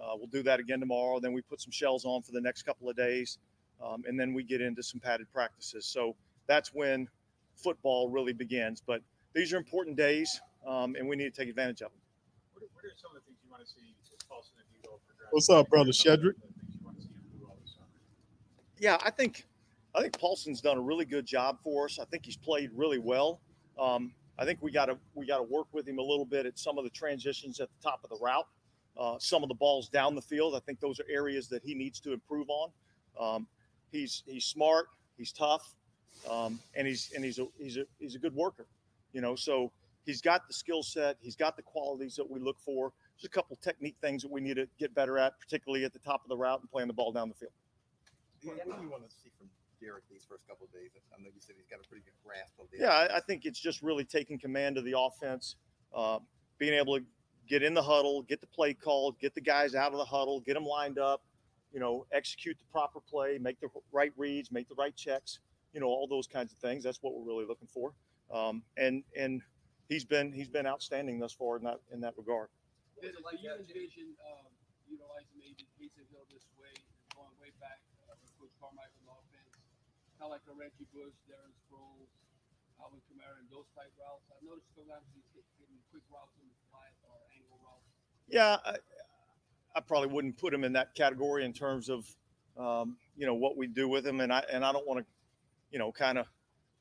Uh, 0.00 0.12
we'll 0.16 0.28
do 0.28 0.42
that 0.44 0.60
again 0.60 0.80
tomorrow. 0.80 1.20
Then 1.20 1.32
we 1.32 1.42
put 1.42 1.60
some 1.60 1.70
shells 1.72 2.04
on 2.04 2.22
for 2.22 2.32
the 2.32 2.40
next 2.40 2.62
couple 2.62 2.88
of 2.88 2.96
days, 2.96 3.38
um, 3.84 4.04
and 4.06 4.18
then 4.18 4.32
we 4.32 4.42
get 4.42 4.60
into 4.60 4.82
some 4.82 5.00
padded 5.00 5.30
practices. 5.32 5.86
So 5.86 6.16
that's 6.46 6.72
when 6.72 7.08
football 7.56 8.08
really 8.08 8.32
begins. 8.32 8.82
But 8.84 9.02
these 9.34 9.52
are 9.52 9.56
important 9.56 9.96
days, 9.96 10.40
um, 10.66 10.96
and 10.96 11.08
we 11.08 11.16
need 11.16 11.32
to 11.34 11.40
take 11.40 11.48
advantage 11.48 11.82
of 11.82 11.90
them. 11.90 12.00
What 12.52 12.62
are, 12.62 12.68
what 12.72 12.84
are 12.84 12.94
some 12.96 13.10
of 13.10 13.16
the 13.16 13.26
things 13.26 13.38
you 13.44 13.50
want 13.50 13.62
to 13.62 13.68
see 13.68 13.94
with 14.10 14.28
Paulson 14.28 14.54
and 14.58 14.66
Hugo 14.72 15.00
progress? 15.06 15.28
What's 15.30 15.50
up, 15.50 15.68
brother 15.68 15.90
Shedrick? 15.90 16.34
What 16.34 16.44
are 16.44 16.50
the 16.50 16.62
things 16.62 16.74
you 16.74 16.84
want 16.84 16.96
to 16.96 17.02
see 17.02 17.08
him 17.08 17.38
do 17.38 17.46
all 17.46 17.56
this 17.62 17.72
summer? 17.72 17.86
Yeah, 18.78 18.98
I 19.04 19.10
think 19.10 19.46
I 19.94 20.00
think 20.00 20.18
Paulson's 20.18 20.60
done 20.60 20.78
a 20.78 20.80
really 20.80 21.04
good 21.04 21.26
job 21.26 21.58
for 21.62 21.84
us. 21.84 21.98
I 21.98 22.04
think 22.06 22.24
he's 22.24 22.36
played 22.36 22.70
really 22.74 22.98
well. 22.98 23.40
Um, 23.78 24.12
I 24.38 24.44
think 24.44 24.58
we 24.62 24.72
got 24.72 24.86
to 24.86 24.98
we 25.14 25.26
got 25.26 25.38
to 25.38 25.44
work 25.44 25.66
with 25.72 25.86
him 25.86 25.98
a 25.98 26.02
little 26.02 26.24
bit 26.24 26.46
at 26.46 26.58
some 26.58 26.78
of 26.78 26.84
the 26.84 26.90
transitions 26.90 27.60
at 27.60 27.68
the 27.68 27.82
top 27.82 28.00
of 28.02 28.10
the 28.10 28.24
route, 28.24 28.46
uh, 28.98 29.16
some 29.18 29.42
of 29.42 29.48
the 29.48 29.54
balls 29.54 29.88
down 29.88 30.14
the 30.14 30.22
field. 30.22 30.56
I 30.56 30.60
think 30.60 30.80
those 30.80 30.98
are 30.98 31.06
areas 31.08 31.48
that 31.48 31.62
he 31.62 31.74
needs 31.74 32.00
to 32.00 32.12
improve 32.12 32.48
on. 32.48 32.70
Um, 33.20 33.46
he's 33.94 34.22
he's 34.26 34.44
smart, 34.44 34.88
he's 35.16 35.32
tough, 35.32 35.74
um, 36.30 36.58
and 36.74 36.86
he's 36.86 37.12
and 37.14 37.24
he's 37.24 37.38
a 37.38 37.46
he's 37.58 37.76
a 37.76 37.84
he's 37.98 38.14
a 38.14 38.18
good 38.18 38.34
worker. 38.34 38.66
You 39.12 39.20
know, 39.20 39.36
so 39.36 39.70
he's 40.04 40.20
got 40.20 40.46
the 40.48 40.54
skill 40.54 40.82
set, 40.82 41.16
he's 41.20 41.36
got 41.36 41.56
the 41.56 41.62
qualities 41.62 42.16
that 42.16 42.28
we 42.28 42.40
look 42.40 42.58
for. 42.58 42.92
There's 43.16 43.26
a 43.26 43.28
couple 43.28 43.56
technique 43.62 43.96
things 44.00 44.22
that 44.22 44.30
we 44.30 44.40
need 44.40 44.56
to 44.56 44.66
get 44.78 44.94
better 44.94 45.18
at, 45.18 45.38
particularly 45.38 45.84
at 45.84 45.92
the 45.92 46.00
top 46.00 46.22
of 46.24 46.28
the 46.28 46.36
route 46.36 46.60
and 46.60 46.70
playing 46.70 46.88
the 46.88 46.94
ball 46.94 47.12
down 47.12 47.28
the 47.28 47.34
field. 47.34 47.52
What 48.42 48.56
do 48.64 48.82
you 48.82 48.90
want 48.90 49.08
to 49.08 49.14
see 49.14 49.30
from 49.38 49.48
Derek 49.80 50.02
these 50.10 50.26
first 50.28 50.46
couple 50.48 50.66
of 50.66 50.72
days? 50.72 50.90
I 51.16 51.22
know 51.22 51.28
you 51.32 51.40
said 51.40 51.54
he's 51.56 51.68
got 51.70 51.78
a 51.84 51.88
pretty 51.88 52.04
good 52.04 52.14
grasp 52.24 52.52
of 52.60 52.66
the. 52.70 52.78
Yeah, 52.78 52.90
I, 52.90 53.18
I 53.18 53.20
think 53.20 53.44
it's 53.44 53.60
just 53.60 53.82
really 53.82 54.04
taking 54.04 54.38
command 54.38 54.76
of 54.76 54.84
the 54.84 54.98
offense, 54.98 55.54
uh, 55.94 56.18
being 56.58 56.74
able 56.74 56.98
to 56.98 57.04
get 57.48 57.62
in 57.62 57.72
the 57.72 57.82
huddle, 57.82 58.22
get 58.22 58.40
the 58.40 58.46
play 58.48 58.74
called, 58.74 59.18
get 59.20 59.34
the 59.34 59.40
guys 59.40 59.74
out 59.74 59.92
of 59.92 59.98
the 59.98 60.04
huddle, 60.04 60.40
get 60.40 60.54
them 60.54 60.66
lined 60.66 60.98
up, 60.98 61.22
you 61.74 61.80
know, 61.82 62.06
execute 62.14 62.56
the 62.56 62.64
proper 62.70 63.02
play, 63.02 63.36
make 63.36 63.58
the 63.58 63.66
right 63.90 64.14
reads, 64.16 64.54
make 64.54 64.70
the 64.70 64.78
right 64.78 64.94
checks, 64.94 65.40
you 65.74 65.82
know, 65.82 65.90
all 65.90 66.06
those 66.06 66.30
kinds 66.30 66.54
of 66.54 66.58
things. 66.62 66.86
That's 66.86 67.02
what 67.02 67.18
we're 67.18 67.26
really 67.26 67.44
looking 67.44 67.66
for. 67.66 67.92
Um, 68.30 68.62
and 68.78 69.02
and 69.18 69.42
he's 69.90 70.06
been 70.06 70.30
he's 70.30 70.48
been 70.48 70.70
outstanding 70.70 71.18
thus 71.18 71.34
far 71.34 71.58
in 71.58 71.64
that 71.66 71.82
in 71.92 72.00
that 72.06 72.14
regard. 72.16 72.48
Do 73.02 73.10
you 73.10 73.50
envision 73.50 74.14
um, 74.22 74.46
utilizing 74.86 75.34
maybe 75.34 75.66
Taysom 75.74 76.06
Hill 76.14 76.24
this 76.30 76.46
way, 76.54 76.72
going 77.12 77.34
way 77.42 77.50
back 77.58 77.82
uh, 78.06 78.14
with 78.22 78.30
Coach 78.38 78.54
Carmichael's 78.62 79.10
offense, 79.10 79.50
kind 80.16 80.30
of 80.30 80.38
like 80.38 80.46
a 80.46 80.54
Reggie 80.54 80.86
Bush, 80.94 81.12
Darren 81.26 81.52
Sproles, 81.66 82.08
Alvin 82.78 83.02
Kamara, 83.10 83.42
and 83.42 83.50
those 83.50 83.66
type 83.74 83.90
routes? 83.98 84.24
I've 84.30 84.40
noticed 84.46 84.70
sometimes 84.78 85.04
he's 85.10 85.26
hit- 85.34 85.50
hitting 85.58 85.82
quick 85.90 86.06
routes 86.06 86.38
in 86.38 86.46
the 86.46 86.56
flat 86.70 86.94
or 87.10 87.18
angle 87.34 87.58
routes. 87.60 87.90
Yeah, 88.30 88.62
I, 88.62 88.78
I 89.74 89.80
probably 89.80 90.08
wouldn't 90.08 90.38
put 90.38 90.54
him 90.54 90.64
in 90.64 90.72
that 90.74 90.94
category 90.94 91.44
in 91.44 91.52
terms 91.52 91.88
of 91.88 92.06
um, 92.56 92.96
you 93.16 93.26
know 93.26 93.34
what 93.34 93.56
we 93.56 93.66
do 93.66 93.88
with 93.88 94.06
him, 94.06 94.20
and 94.20 94.32
I 94.32 94.44
and 94.52 94.64
I 94.64 94.72
don't 94.72 94.86
want 94.86 95.00
to 95.00 95.06
you 95.70 95.78
know 95.78 95.90
kind 95.90 96.18
of 96.18 96.26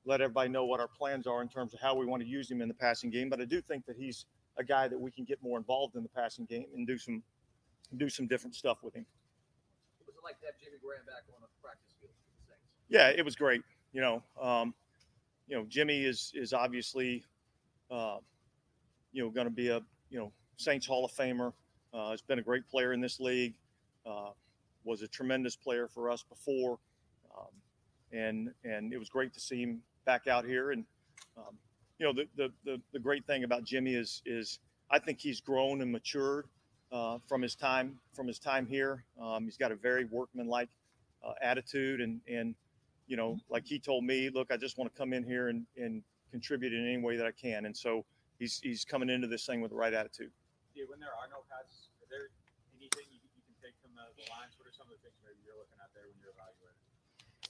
let 0.06 0.22
everybody 0.22 0.50
know 0.50 0.66
what 0.66 0.80
our 0.80 0.88
plans 0.88 1.28
are 1.28 1.42
in 1.42 1.48
terms 1.48 1.74
of 1.74 1.80
how 1.80 1.96
we 1.96 2.06
want 2.06 2.22
to 2.22 2.28
use 2.28 2.50
him 2.50 2.62
in 2.62 2.68
the 2.68 2.74
passing 2.74 3.10
game. 3.10 3.30
But 3.30 3.40
I 3.42 3.46
do 3.46 3.62
think 3.62 3.86
that 3.86 3.96
he's 3.96 4.26
a 4.58 4.64
guy 4.64 4.88
that 4.88 5.00
we 5.00 5.12
can 5.12 5.24
get 5.24 5.42
more 5.42 5.58
involved 5.58 5.96
in 5.96 6.04
the 6.04 6.10
passing 6.10 6.46
game 6.46 6.66
and 6.76 6.86
do 6.86 6.98
some 6.98 7.24
do 7.98 8.10
some 8.10 8.28
different 8.28 8.56
stuff 8.56 8.80
with 8.84 8.94
him. 8.94 9.06
What 10.00 10.08
was 10.08 10.16
it 10.16 10.24
like 10.24 10.40
to 10.42 10.46
have 10.48 10.56
Jimmy 10.60 10.78
Graham 10.84 11.06
back 11.06 11.24
on 11.34 11.42
the 11.42 11.48
practice 11.62 11.94
field 12.00 12.14
for 12.24 12.42
the 12.42 12.48
Saints? 12.48 12.62
Yeah, 12.90 13.10
it 13.10 13.24
was 13.24 13.36
great. 13.36 13.62
You 13.92 14.02
know, 14.02 14.24
um, 14.42 14.74
you 15.48 15.56
know, 15.56 15.66
Jimmy 15.68 16.04
is 16.04 16.32
is 16.36 16.54
obviously, 16.54 17.24
uh, 17.90 18.18
you 19.12 19.24
know, 19.24 19.30
going 19.30 19.48
to 19.48 19.54
be 19.54 19.70
a 19.70 19.82
you 20.10 20.20
know 20.20 20.32
Saints 20.58 20.86
Hall 20.86 21.06
of 21.06 21.12
Famer. 21.12 21.54
Uh, 21.94 22.12
has 22.12 22.22
been 22.22 22.40
a 22.40 22.44
great 22.44 22.68
player 22.70 22.94
in 22.94 23.02
this 23.02 23.20
league. 23.20 23.54
Uh, 24.06 24.32
was 24.84 25.02
a 25.02 25.08
tremendous 25.08 25.56
player 25.56 25.88
for 25.88 26.10
us 26.10 26.24
before, 26.24 26.80
um, 27.38 27.48
and 28.12 28.50
and 28.64 28.92
it 28.92 28.98
was 28.98 29.10
great 29.10 29.34
to 29.34 29.40
see 29.40 29.62
him 29.62 29.82
back 30.06 30.28
out 30.28 30.46
here. 30.46 30.72
And 30.72 30.86
um, 31.38 31.58
you 32.00 32.06
know, 32.06 32.14
the, 32.14 32.28
the 32.36 32.52
the 32.66 32.82
the 32.94 33.00
great 33.00 33.26
thing 33.26 33.44
about 33.44 33.64
Jimmy 33.64 33.94
is 33.94 34.22
is 34.26 34.60
I 34.90 35.00
think 35.00 35.20
he's 35.20 35.40
grown 35.40 35.82
and 35.82 35.92
matured 35.92 36.46
uh, 36.92 37.18
from 37.28 37.42
his 37.42 37.56
time 37.56 38.00
from 38.14 38.28
his 38.28 38.40
time 38.40 38.66
here. 38.66 39.04
Um, 39.22 39.46
he's 39.46 39.58
got 39.58 39.72
a 39.72 39.76
very 39.76 40.06
workmanlike 40.06 40.70
uh, 41.26 41.34
attitude, 41.42 42.02
and 42.02 42.20
and 42.28 42.56
you 43.08 43.18
know, 43.18 43.38
like 43.50 43.66
he 43.66 43.80
told 43.80 44.04
me, 44.04 44.30
look, 44.34 44.52
I 44.52 44.58
just 44.58 44.78
want 44.78 44.94
to 44.94 44.98
come 44.98 45.14
in 45.14 45.24
here 45.24 45.50
and, 45.50 45.66
and 45.78 46.04
contribute 46.32 46.74
in 46.74 46.88
any 46.88 47.02
way 47.02 47.18
that 47.18 47.26
I 47.26 47.32
can. 47.32 47.66
And 47.66 47.76
so 47.76 48.06
he's 48.40 48.60
he's 48.62 48.86
coming 48.86 49.10
into 49.10 49.28
this 49.28 49.46
thing 49.46 49.62
with 49.62 49.72
the 49.72 49.78
right 49.78 49.94
attitude. 49.94 50.32
Yeah, 50.76 50.86
when 50.88 51.00
there 51.00 51.10
are 51.10 51.28
no 51.30 51.44
pads, 51.50 51.74
is 51.74 51.83
there 52.14 52.30
anything 52.78 53.10
you, 53.10 53.18
you 53.34 53.42
can 53.42 53.58
take 53.58 53.74
from 53.82 53.98
the, 53.98 54.06
the 54.22 54.30
lines? 54.30 54.54
What 54.62 54.70
are 54.70 54.76
some 54.78 54.86
of 54.86 54.94
the 54.94 55.02
things 55.02 55.18
maybe 55.26 55.42
you're 55.42 55.58
looking 55.58 55.82
at 55.82 55.90
there 55.98 56.06
when 56.06 56.22
you're 56.22 56.38
evaluating? 56.38 56.86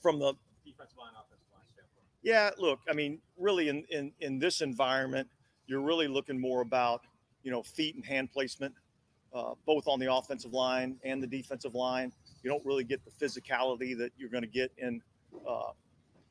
From 0.00 0.16
the 0.16 0.32
Defensive 0.64 0.96
line, 0.96 1.12
offensive 1.12 1.52
line 1.52 1.68
standpoint. 1.76 2.08
yeah, 2.24 2.48
look, 2.56 2.80
I 2.88 2.96
mean, 2.96 3.20
really 3.36 3.68
in, 3.68 3.84
in, 3.92 4.12
in 4.24 4.40
this 4.40 4.64
environment, 4.64 5.28
you're 5.68 5.84
really 5.84 6.08
looking 6.08 6.40
more 6.40 6.62
about, 6.64 7.04
you 7.44 7.52
know, 7.52 7.62
feet 7.62 7.94
and 7.94 8.04
hand 8.04 8.32
placement. 8.32 8.72
uh, 9.34 9.54
both 9.66 9.86
on 9.88 9.98
the 9.98 10.12
offensive 10.12 10.52
line 10.52 10.96
and 11.04 11.22
the 11.22 11.26
defensive 11.26 11.74
line. 11.74 12.12
You 12.42 12.50
don't 12.50 12.64
really 12.64 12.84
get 12.84 13.00
the 13.04 13.10
physicality 13.10 13.96
that 13.98 14.12
you're 14.16 14.28
going 14.28 14.42
to 14.44 14.48
get 14.48 14.70
in 14.78 15.02
uh, 15.48 15.72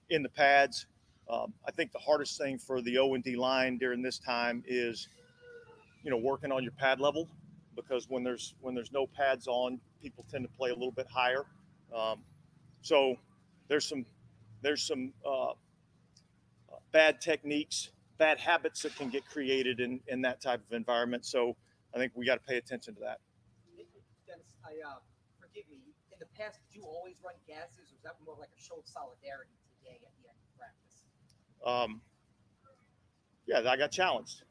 in 0.09 0.23
the 0.23 0.29
pads. 0.29 0.85
Um, 1.29 1.53
I 1.67 1.71
think 1.71 1.91
the 1.91 1.99
hardest 1.99 2.37
thing 2.37 2.57
for 2.57 2.81
the 2.81 2.97
O 2.97 3.13
and 3.13 3.23
D 3.23 3.35
line 3.35 3.77
during 3.77 4.01
this 4.01 4.19
time 4.19 4.63
is, 4.67 5.09
you 6.03 6.11
know, 6.11 6.17
working 6.17 6.51
on 6.51 6.63
your 6.63 6.71
pad 6.73 6.99
level 6.99 7.27
because 7.75 8.07
when 8.09 8.23
there's 8.23 8.55
when 8.61 8.75
there's 8.75 8.91
no 8.91 9.07
pads 9.07 9.47
on, 9.47 9.79
people 10.01 10.25
tend 10.29 10.43
to 10.43 10.57
play 10.57 10.69
a 10.69 10.73
little 10.73 10.91
bit 10.91 11.07
higher. 11.07 11.45
Um, 11.95 12.19
so 12.81 13.15
there's 13.67 13.85
some 13.87 14.05
there's 14.61 14.83
some 14.83 15.13
uh, 15.27 15.53
bad 16.91 17.21
techniques, 17.21 17.89
bad 18.17 18.39
habits 18.39 18.81
that 18.83 18.95
can 18.95 19.09
get 19.09 19.25
created 19.25 19.79
in 19.79 19.99
in 20.07 20.21
that 20.21 20.41
type 20.41 20.61
of 20.65 20.73
environment. 20.73 21.25
So 21.25 21.55
I 21.93 21.97
think 21.97 22.13
we 22.15 22.25
got 22.25 22.35
to 22.35 22.47
pay 22.47 22.57
attention 22.57 22.95
to 22.95 23.01
that. 23.01 23.19
Dennis, 24.27 24.53
I 24.63 24.71
uh, 24.87 24.99
forgive 25.39 25.63
me. 25.69 25.77
In 26.11 26.19
the 26.19 26.25
past, 26.37 26.59
did 26.69 26.79
you 26.79 26.83
always 26.85 27.15
run 27.23 27.35
gassers, 27.49 27.91
or 27.91 27.95
was 27.95 28.03
that 28.03 28.15
more 28.25 28.35
like 28.39 28.49
a 28.57 28.61
show 28.61 28.75
of 28.75 28.87
solidarity 28.87 29.51
today 29.79 29.99
at 30.05 30.13
the 30.21 30.29
end 30.29 30.37
of 30.37 30.49
practice? 30.57 31.05
Um, 31.65 32.01
yeah, 33.45 33.69
I 33.69 33.77
got 33.77 33.91
challenged. 33.91 34.43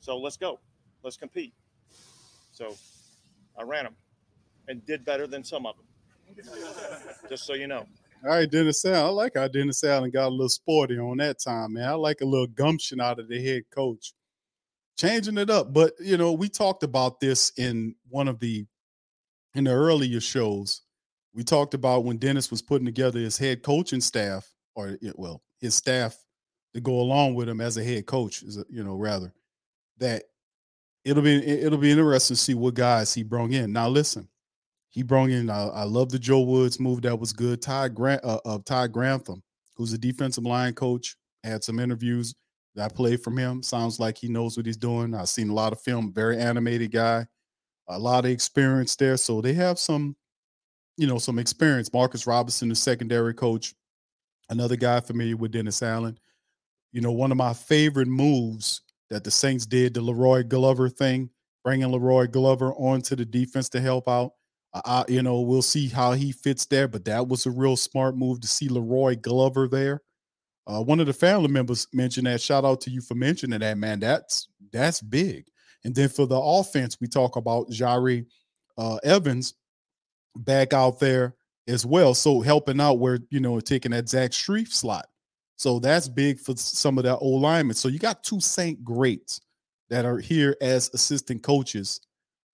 So 0.00 0.18
let's 0.18 0.36
go. 0.36 0.60
Let's 1.02 1.16
compete. 1.16 1.54
So 2.54 2.76
I 3.58 3.64
ran 3.64 3.84
them 3.84 3.96
and 4.68 4.86
did 4.86 5.04
better 5.04 5.26
than 5.26 5.42
some 5.42 5.66
of 5.66 5.74
them. 5.76 6.44
Just 7.28 7.44
so 7.44 7.54
you 7.54 7.66
know. 7.66 7.84
All 8.24 8.30
right, 8.30 8.50
Dennis 8.50 8.84
Allen. 8.84 9.06
I 9.06 9.08
like 9.08 9.32
how 9.36 9.48
Dennis 9.48 9.84
Allen 9.84 10.10
got 10.10 10.28
a 10.28 10.30
little 10.30 10.48
sporty 10.48 10.98
on 10.98 11.18
that 11.18 11.40
time, 11.40 11.74
man. 11.74 11.88
I 11.88 11.92
like 11.92 12.20
a 12.22 12.24
little 12.24 12.46
gumption 12.46 13.00
out 13.00 13.18
of 13.18 13.28
the 13.28 13.44
head 13.44 13.64
coach. 13.70 14.14
Changing 14.96 15.36
it 15.36 15.50
up. 15.50 15.74
But 15.74 15.94
you 16.00 16.16
know, 16.16 16.32
we 16.32 16.48
talked 16.48 16.84
about 16.84 17.20
this 17.20 17.52
in 17.56 17.96
one 18.08 18.28
of 18.28 18.38
the 18.38 18.64
in 19.54 19.64
the 19.64 19.72
earlier 19.72 20.20
shows. 20.20 20.82
We 21.34 21.42
talked 21.42 21.74
about 21.74 22.04
when 22.04 22.18
Dennis 22.18 22.50
was 22.50 22.62
putting 22.62 22.86
together 22.86 23.18
his 23.18 23.36
head 23.36 23.62
coaching 23.62 24.00
staff, 24.00 24.48
or 24.76 24.96
well, 25.16 25.42
his 25.60 25.74
staff 25.74 26.16
to 26.72 26.80
go 26.80 27.00
along 27.00 27.34
with 27.34 27.48
him 27.48 27.60
as 27.60 27.76
a 27.76 27.84
head 27.84 28.06
coach, 28.06 28.42
is 28.42 28.62
you 28.70 28.84
know, 28.84 28.94
rather 28.94 29.32
that 29.98 30.22
it'll 31.04 31.22
be 31.22 31.36
it'll 31.46 31.78
be 31.78 31.90
interesting 31.90 32.36
to 32.36 32.42
see 32.42 32.54
what 32.54 32.74
guys 32.74 33.12
he 33.12 33.22
brought 33.22 33.52
in. 33.52 33.72
Now, 33.72 33.88
listen, 33.88 34.28
he 34.88 35.02
brought 35.02 35.30
in. 35.30 35.50
I, 35.50 35.66
I 35.66 35.82
love 35.84 36.10
the 36.10 36.18
Joe 36.18 36.40
Woods 36.40 36.80
move. 36.80 37.02
That 37.02 37.18
was 37.18 37.32
good. 37.32 37.60
Ty 37.60 37.88
Grant 37.88 38.24
uh, 38.24 38.40
of 38.44 38.64
Todd 38.64 38.92
Grantham, 38.92 39.42
who's 39.76 39.92
a 39.92 39.98
defensive 39.98 40.44
line 40.44 40.72
coach, 40.74 41.16
had 41.42 41.62
some 41.62 41.78
interviews 41.78 42.34
that 42.74 42.90
I 42.90 42.94
played 42.94 43.22
from 43.22 43.36
him. 43.36 43.62
Sounds 43.62 44.00
like 44.00 44.16
he 44.16 44.28
knows 44.28 44.56
what 44.56 44.66
he's 44.66 44.76
doing. 44.76 45.14
I've 45.14 45.28
seen 45.28 45.50
a 45.50 45.54
lot 45.54 45.72
of 45.72 45.80
film. 45.80 46.12
Very 46.12 46.38
animated 46.38 46.92
guy, 46.92 47.26
a 47.88 47.98
lot 47.98 48.24
of 48.24 48.30
experience 48.30 48.96
there. 48.96 49.16
So 49.16 49.40
they 49.40 49.52
have 49.54 49.78
some, 49.78 50.16
you 50.96 51.06
know, 51.06 51.18
some 51.18 51.38
experience. 51.38 51.92
Marcus 51.92 52.26
Robinson, 52.26 52.68
the 52.68 52.74
secondary 52.74 53.34
coach, 53.34 53.74
another 54.48 54.76
guy 54.76 55.00
familiar 55.00 55.36
with 55.36 55.52
Dennis 55.52 55.82
Allen. 55.82 56.18
You 56.92 57.00
know, 57.00 57.12
one 57.12 57.32
of 57.32 57.36
my 57.36 57.52
favorite 57.52 58.06
moves 58.06 58.82
that 59.10 59.24
the 59.24 59.30
Saints 59.30 59.66
did 59.66 59.94
the 59.94 60.00
Leroy 60.00 60.42
Glover 60.42 60.88
thing, 60.88 61.30
bringing 61.62 61.90
Leroy 61.90 62.26
Glover 62.26 62.72
onto 62.74 63.16
the 63.16 63.24
defense 63.24 63.68
to 63.70 63.80
help 63.80 64.08
out. 64.08 64.32
Uh, 64.72 65.04
you 65.08 65.22
know, 65.22 65.40
we'll 65.40 65.62
see 65.62 65.88
how 65.88 66.12
he 66.12 66.32
fits 66.32 66.66
there, 66.66 66.88
but 66.88 67.04
that 67.04 67.28
was 67.28 67.46
a 67.46 67.50
real 67.50 67.76
smart 67.76 68.16
move 68.16 68.40
to 68.40 68.48
see 68.48 68.68
Leroy 68.68 69.14
Glover 69.16 69.68
there. 69.68 70.02
Uh, 70.66 70.82
one 70.82 70.98
of 70.98 71.06
the 71.06 71.12
family 71.12 71.48
members 71.48 71.86
mentioned 71.92 72.26
that. 72.26 72.40
Shout 72.40 72.64
out 72.64 72.80
to 72.82 72.90
you 72.90 73.00
for 73.00 73.14
mentioning 73.14 73.60
that, 73.60 73.78
man. 73.78 74.00
That's 74.00 74.48
that's 74.72 75.00
big. 75.00 75.46
And 75.84 75.94
then 75.94 76.08
for 76.08 76.26
the 76.26 76.38
offense, 76.38 76.96
we 77.00 77.06
talk 77.06 77.36
about 77.36 77.70
Jahri 77.70 78.26
uh, 78.78 78.96
Evans 79.04 79.54
back 80.36 80.72
out 80.72 80.98
there 80.98 81.36
as 81.68 81.84
well. 81.84 82.14
So 82.14 82.40
helping 82.40 82.80
out 82.80 82.98
where 82.98 83.18
you 83.30 83.40
know 83.40 83.60
taking 83.60 83.92
that 83.92 84.08
Zach 84.08 84.30
Strief 84.30 84.72
slot. 84.72 85.06
So 85.56 85.78
that's 85.78 86.08
big 86.08 86.40
for 86.40 86.56
some 86.56 86.98
of 86.98 87.04
that 87.04 87.18
old 87.18 87.42
linemen. 87.42 87.76
So 87.76 87.88
you 87.88 87.98
got 87.98 88.24
two 88.24 88.40
Saint 88.40 88.84
greats 88.84 89.40
that 89.88 90.04
are 90.04 90.18
here 90.18 90.56
as 90.60 90.90
assistant 90.94 91.42
coaches, 91.42 92.00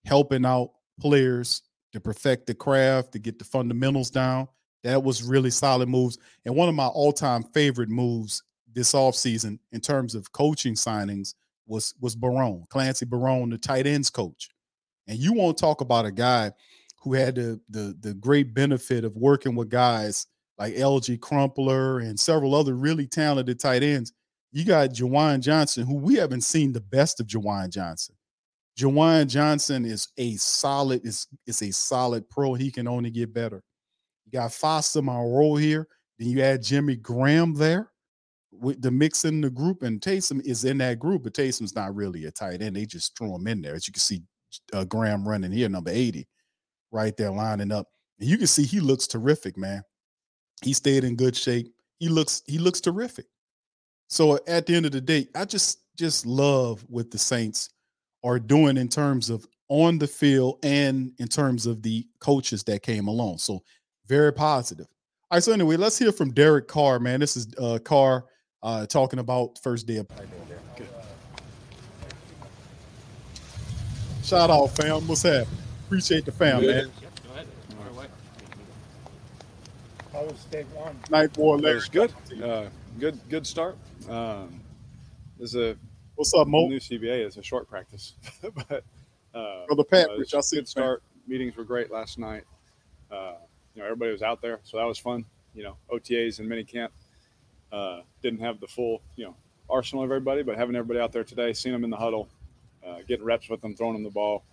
helping 0.05 0.45
out 0.45 0.71
players 0.99 1.63
to 1.93 1.99
perfect 1.99 2.47
the 2.47 2.53
craft, 2.53 3.11
to 3.13 3.19
get 3.19 3.39
the 3.39 3.45
fundamentals 3.45 4.09
down. 4.09 4.47
That 4.83 5.03
was 5.03 5.23
really 5.23 5.51
solid 5.51 5.89
moves. 5.89 6.17
And 6.45 6.55
one 6.55 6.69
of 6.69 6.75
my 6.75 6.87
all-time 6.87 7.43
favorite 7.53 7.89
moves 7.89 8.43
this 8.73 8.93
offseason 8.93 9.59
in 9.71 9.81
terms 9.81 10.15
of 10.15 10.31
coaching 10.31 10.75
signings 10.75 11.35
was 11.67 11.93
was 11.99 12.15
Barone, 12.15 12.65
Clancy 12.69 13.05
Barone, 13.05 13.49
the 13.49 13.57
tight 13.57 13.85
ends 13.85 14.09
coach. 14.09 14.49
And 15.07 15.17
you 15.19 15.33
won't 15.33 15.57
talk 15.57 15.81
about 15.81 16.05
a 16.05 16.11
guy 16.11 16.51
who 17.01 17.13
had 17.13 17.35
the 17.35 17.59
the, 17.69 17.95
the 17.99 18.13
great 18.13 18.53
benefit 18.53 19.03
of 19.03 19.15
working 19.15 19.55
with 19.55 19.69
guys 19.69 20.27
like 20.61 20.75
Alge 20.75 21.19
Crumpler 21.19 21.99
and 21.99 22.19
several 22.19 22.53
other 22.53 22.75
really 22.75 23.07
talented 23.07 23.59
tight 23.59 23.81
ends. 23.81 24.13
You 24.51 24.63
got 24.63 24.91
Juwan 24.91 25.39
Johnson, 25.39 25.87
who 25.87 25.95
we 25.95 26.15
haven't 26.15 26.41
seen 26.41 26.71
the 26.71 26.81
best 26.81 27.19
of 27.19 27.25
Juwan 27.25 27.71
Johnson. 27.71 28.15
Juwan 28.77 29.27
Johnson 29.27 29.85
is 29.85 30.09
a 30.17 30.35
solid, 30.35 31.03
is, 31.03 31.25
is 31.47 31.63
a 31.63 31.71
solid 31.71 32.29
pro. 32.29 32.53
He 32.53 32.69
can 32.69 32.87
only 32.87 33.09
get 33.09 33.33
better. 33.33 33.63
You 34.25 34.33
got 34.33 34.53
Foster 34.53 35.01
Moreau 35.01 35.55
here. 35.55 35.87
Then 36.19 36.29
you 36.29 36.41
add 36.43 36.61
Jimmy 36.61 36.95
Graham 36.95 37.55
there 37.55 37.89
with 38.51 38.83
the 38.83 38.91
mix 38.91 39.25
in 39.25 39.41
the 39.41 39.49
group, 39.49 39.81
and 39.81 39.99
Taysom 39.99 40.45
is 40.45 40.63
in 40.63 40.77
that 40.77 40.99
group, 40.99 41.23
but 41.23 41.33
Taysom's 41.33 41.75
not 41.75 41.95
really 41.95 42.25
a 42.25 42.31
tight 42.31 42.61
end. 42.61 42.75
They 42.75 42.85
just 42.85 43.17
throw 43.17 43.33
him 43.35 43.47
in 43.47 43.61
there. 43.61 43.73
As 43.73 43.87
you 43.87 43.93
can 43.93 44.01
see, 44.01 44.21
uh, 44.73 44.83
Graham 44.83 45.27
running 45.27 45.51
here, 45.51 45.69
number 45.69 45.89
80, 45.89 46.27
right 46.91 47.17
there 47.17 47.31
lining 47.31 47.71
up. 47.71 47.87
And 48.19 48.29
you 48.29 48.37
can 48.37 48.45
see 48.45 48.63
he 48.63 48.79
looks 48.79 49.07
terrific, 49.07 49.57
man. 49.57 49.83
He 50.61 50.73
stayed 50.73 51.03
in 51.03 51.15
good 51.15 51.35
shape. 51.35 51.73
He 51.99 52.07
looks 52.07 52.43
he 52.45 52.57
looks 52.57 52.81
terrific. 52.81 53.25
So 54.07 54.39
at 54.47 54.65
the 54.65 54.75
end 54.75 54.85
of 54.85 54.91
the 54.91 55.01
day, 55.01 55.27
I 55.35 55.45
just 55.45 55.79
just 55.97 56.25
love 56.25 56.83
what 56.87 57.11
the 57.11 57.17
Saints 57.17 57.69
are 58.23 58.39
doing 58.39 58.77
in 58.77 58.87
terms 58.87 59.29
of 59.29 59.47
on 59.69 59.97
the 59.97 60.07
field 60.07 60.59
and 60.63 61.13
in 61.19 61.27
terms 61.27 61.65
of 61.65 61.81
the 61.81 62.05
coaches 62.19 62.63
that 62.63 62.83
came 62.83 63.07
along. 63.07 63.37
So 63.37 63.63
very 64.07 64.33
positive. 64.33 64.87
All 65.29 65.37
right. 65.37 65.43
So 65.43 65.53
anyway, 65.53 65.77
let's 65.77 65.97
hear 65.97 66.11
from 66.11 66.31
Derek 66.31 66.67
Carr, 66.67 66.99
man. 66.99 67.19
This 67.21 67.37
is 67.37 67.47
uh, 67.57 67.79
Carr 67.83 68.25
uh, 68.63 68.85
talking 68.85 69.19
about 69.19 69.57
first 69.63 69.87
day 69.87 69.97
of. 69.97 70.07
Good. 70.75 70.87
Shout 74.23 74.49
out, 74.49 74.67
fam. 74.67 75.07
What's 75.07 75.23
happening? 75.23 75.57
Appreciate 75.85 76.25
the 76.25 76.31
fam, 76.31 76.59
Good. 76.59 76.75
man. 76.75 76.91
Go 77.23 77.33
ahead. 77.33 77.47
How 80.10 80.10
was 80.23 80.45
day 80.45 80.65
one? 80.73 80.97
Night 81.09 81.33
boy, 81.33 81.57
It 81.57 81.89
good. 81.91 82.13
Uh, 82.43 82.65
good, 82.99 83.19
good 83.29 83.45
start. 83.45 83.77
Um, 84.09 84.59
this 85.37 85.53
is 85.53 85.55
a 85.55 85.77
what's 86.15 86.33
up, 86.33 86.47
Mo? 86.47 86.67
New 86.67 86.79
CBA 86.79 87.25
is 87.25 87.37
a 87.37 87.43
short 87.43 87.67
practice, 87.67 88.13
but 88.41 88.83
uh, 89.33 89.65
Brother 89.67 89.83
Pat, 89.83 90.09
uh, 90.09 90.17
Rich, 90.17 90.33
I 90.33 90.41
see 90.41 90.57
good 90.57 90.65
the 90.65 90.69
start. 90.69 91.03
Meetings 91.27 91.55
were 91.55 91.63
great 91.63 91.91
last 91.91 92.19
night. 92.19 92.43
Uh, 93.11 93.35
you 93.73 93.81
know, 93.81 93.85
everybody 93.85 94.11
was 94.11 94.21
out 94.21 94.41
there, 94.41 94.59
so 94.63 94.77
that 94.77 94.85
was 94.85 94.97
fun. 94.97 95.25
You 95.53 95.63
know, 95.63 95.77
OTAs 95.91 96.39
and 96.39 96.49
minicamp 96.49 96.89
uh, 97.71 98.01
didn't 98.21 98.39
have 98.39 98.59
the 98.59 98.67
full, 98.67 99.01
you 99.15 99.25
know, 99.25 99.35
arsenal 99.69 100.03
of 100.03 100.11
everybody, 100.11 100.43
but 100.43 100.57
having 100.57 100.75
everybody 100.75 100.99
out 100.99 101.11
there 101.11 101.23
today, 101.23 101.53
seeing 101.53 101.73
them 101.73 101.83
in 101.83 101.89
the 101.89 101.97
huddle, 101.97 102.27
uh, 102.85 102.99
getting 103.07 103.25
reps 103.25 103.49
with 103.49 103.61
them, 103.61 103.75
throwing 103.75 103.93
them 103.93 104.03
the 104.03 104.09
ball, 104.09 104.43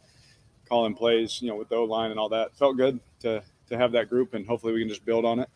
calling 0.68 0.94
plays, 0.94 1.40
you 1.42 1.48
know, 1.48 1.56
with 1.56 1.68
the 1.68 1.76
O 1.76 1.84
line 1.84 2.10
and 2.10 2.18
all 2.20 2.28
that, 2.28 2.56
felt 2.56 2.76
good 2.76 3.00
to 3.20 3.42
to 3.68 3.76
have 3.76 3.92
that 3.92 4.08
group, 4.08 4.34
and 4.34 4.46
hopefully 4.46 4.72
we 4.72 4.80
can 4.80 4.88
just 4.88 5.04
build 5.04 5.24
on 5.24 5.40
it, 5.40 5.48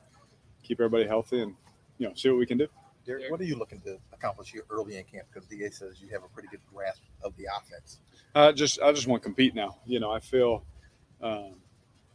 keep 0.62 0.80
everybody 0.80 1.06
healthy, 1.06 1.42
and 1.42 1.54
you 1.98 2.08
know, 2.08 2.14
see 2.14 2.28
what 2.28 2.38
we 2.38 2.46
can 2.46 2.58
do. 2.58 2.68
Derek, 3.04 3.30
what 3.30 3.40
are 3.40 3.44
you 3.44 3.56
looking 3.56 3.80
to 3.80 3.98
accomplish 4.12 4.52
here 4.52 4.62
early 4.70 4.96
in 4.96 5.04
camp? 5.04 5.26
Because 5.32 5.48
DA 5.48 5.70
says 5.70 6.00
you 6.00 6.08
have 6.10 6.22
a 6.22 6.28
pretty 6.28 6.48
good 6.48 6.60
grasp 6.72 7.02
of 7.22 7.36
the 7.36 7.46
offense. 7.56 7.98
Uh, 8.34 8.52
just 8.52 8.80
I 8.80 8.92
just 8.92 9.06
want 9.06 9.22
to 9.22 9.24
compete 9.24 9.54
now. 9.54 9.76
You 9.86 10.00
know, 10.00 10.10
I 10.10 10.20
feel, 10.20 10.64
um, 11.20 11.54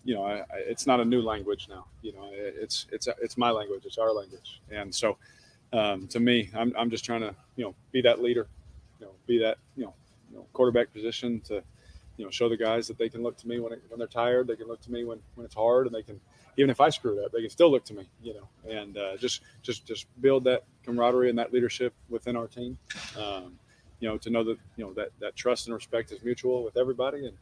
you 0.05 0.15
know, 0.15 0.23
I, 0.23 0.39
I, 0.39 0.57
it's 0.65 0.87
not 0.87 0.99
a 0.99 1.05
new 1.05 1.21
language 1.21 1.67
now. 1.69 1.85
You 2.01 2.13
know, 2.13 2.29
it, 2.31 2.55
it's 2.59 2.87
it's 2.91 3.07
it's 3.21 3.37
my 3.37 3.51
language. 3.51 3.83
It's 3.85 3.97
our 3.97 4.13
language. 4.13 4.61
And 4.71 4.93
so, 4.93 5.17
um, 5.73 6.07
to 6.07 6.19
me, 6.19 6.49
I'm 6.55 6.73
I'm 6.77 6.89
just 6.89 7.03
trying 7.03 7.21
to 7.21 7.35
you 7.57 7.65
know 7.65 7.75
be 7.91 8.01
that 8.01 8.21
leader, 8.21 8.47
you 8.99 9.07
know, 9.07 9.11
be 9.25 9.39
that 9.39 9.57
you 9.75 9.83
know, 9.83 9.93
you 10.31 10.37
know 10.37 10.47
quarterback 10.53 10.93
position 10.93 11.41
to, 11.41 11.61
you 12.15 12.23
know, 12.23 12.31
show 12.31 12.47
the 12.47 12.57
guys 12.57 12.87
that 12.87 12.97
they 12.97 13.09
can 13.09 13.23
look 13.23 13.37
to 13.37 13.47
me 13.47 13.59
when 13.59 13.73
it, 13.73 13.83
when 13.89 13.99
they're 13.99 14.07
tired. 14.07 14.47
They 14.47 14.55
can 14.55 14.67
look 14.67 14.81
to 14.81 14.91
me 14.91 15.03
when 15.03 15.19
when 15.35 15.45
it's 15.45 15.55
hard, 15.55 15.85
and 15.85 15.93
they 15.93 16.03
can 16.03 16.21
even 16.58 16.70
if 16.70 16.82
I 16.82 16.89
screw 16.89 17.20
it 17.20 17.26
up, 17.26 17.32
they 17.32 17.41
can 17.41 17.49
still 17.49 17.72
look 17.72 17.86
to 17.86 17.93
me. 17.93 18.08
You 18.24 18.36
know, 18.36 18.49
and 18.70 18.97
uh, 18.97 19.18
just 19.18 19.41
just 19.64 19.86
just 19.86 20.08
build 20.22 20.45
that 20.45 20.64
camaraderie 20.86 21.30
and 21.30 21.39
that 21.39 21.53
leadership 21.53 21.93
within 22.10 22.36
our 22.36 22.47
team. 22.47 22.78
Um, 23.18 23.60
you 23.99 24.10
know, 24.10 24.18
to 24.18 24.30
know 24.30 24.43
that 24.43 24.58
you 24.78 24.86
know 24.86 24.93
that 24.93 25.10
that 25.22 25.36
trust 25.36 25.68
and 25.68 25.76
respect 25.76 26.12
is 26.12 26.24
mutual 26.24 26.64
with 26.64 26.78
everybody, 26.78 27.28
and 27.28 27.38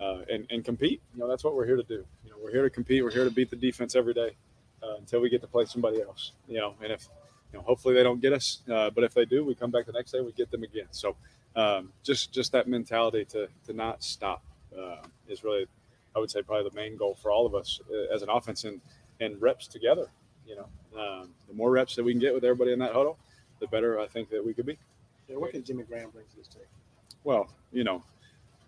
uh, 0.00 0.22
and 0.30 0.46
and 0.50 0.64
compete. 0.64 1.00
You 1.14 1.20
know, 1.20 1.28
that's 1.28 1.44
what 1.44 1.54
we're 1.56 1.66
here 1.66 1.76
to 1.76 1.82
do. 1.84 2.04
You 2.24 2.30
know, 2.30 2.36
we're 2.42 2.52
here 2.52 2.62
to 2.64 2.70
compete. 2.70 3.04
We're 3.04 3.10
here 3.12 3.24
to 3.24 3.30
beat 3.30 3.50
the 3.50 3.56
defense 3.56 3.96
every 3.96 4.14
day 4.14 4.36
uh, 4.82 4.96
until 4.98 5.20
we 5.20 5.30
get 5.30 5.40
to 5.42 5.48
play 5.48 5.64
somebody 5.66 6.02
else. 6.02 6.32
You 6.48 6.58
know, 6.58 6.74
and 6.82 6.92
if 6.92 7.08
you 7.52 7.58
know, 7.58 7.64
hopefully 7.64 7.94
they 7.94 8.02
don't 8.02 8.20
get 8.20 8.32
us, 8.32 8.62
uh, 8.72 8.90
but 8.90 9.04
if 9.04 9.14
they 9.14 9.24
do, 9.24 9.44
we 9.44 9.54
come 9.54 9.70
back 9.70 9.86
the 9.86 9.92
next 9.92 10.12
day, 10.12 10.20
we 10.20 10.32
get 10.32 10.50
them 10.50 10.62
again. 10.64 10.88
So 10.90 11.16
um, 11.56 11.92
just 12.04 12.32
just 12.32 12.52
that 12.52 12.68
mentality 12.68 13.24
to 13.26 13.48
to 13.66 13.72
not 13.72 14.02
stop. 14.02 14.42
uh, 14.76 14.96
is 15.28 15.42
really, 15.44 15.66
I 16.16 16.18
would 16.18 16.30
say, 16.30 16.42
probably 16.42 16.68
the 16.68 16.74
main 16.74 16.96
goal 16.96 17.14
for 17.20 17.30
all 17.30 17.46
of 17.46 17.54
us 17.54 17.80
uh, 17.90 18.14
as 18.14 18.22
an 18.22 18.30
offense 18.30 18.64
and 18.64 18.80
and 19.20 19.40
reps 19.40 19.66
together. 19.66 20.08
You 20.46 20.56
know, 20.56 21.00
um, 21.00 21.30
the 21.48 21.54
more 21.54 21.70
reps 21.70 21.96
that 21.96 22.04
we 22.04 22.12
can 22.12 22.20
get 22.20 22.34
with 22.34 22.44
everybody 22.44 22.72
in 22.72 22.78
that 22.78 22.92
huddle, 22.92 23.18
the 23.60 23.66
better 23.66 24.00
I 24.00 24.06
think 24.06 24.30
that 24.30 24.44
we 24.44 24.54
could 24.54 24.66
be. 24.66 24.78
Yeah, 25.28 25.36
what 25.36 25.50
can 25.50 25.62
Jimmy 25.64 25.82
Graham 25.84 26.10
bring 26.10 26.26
to 26.26 26.36
this 26.36 26.48
team? 26.48 26.62
Well, 27.24 27.48
you 27.72 27.84
know, 27.84 28.02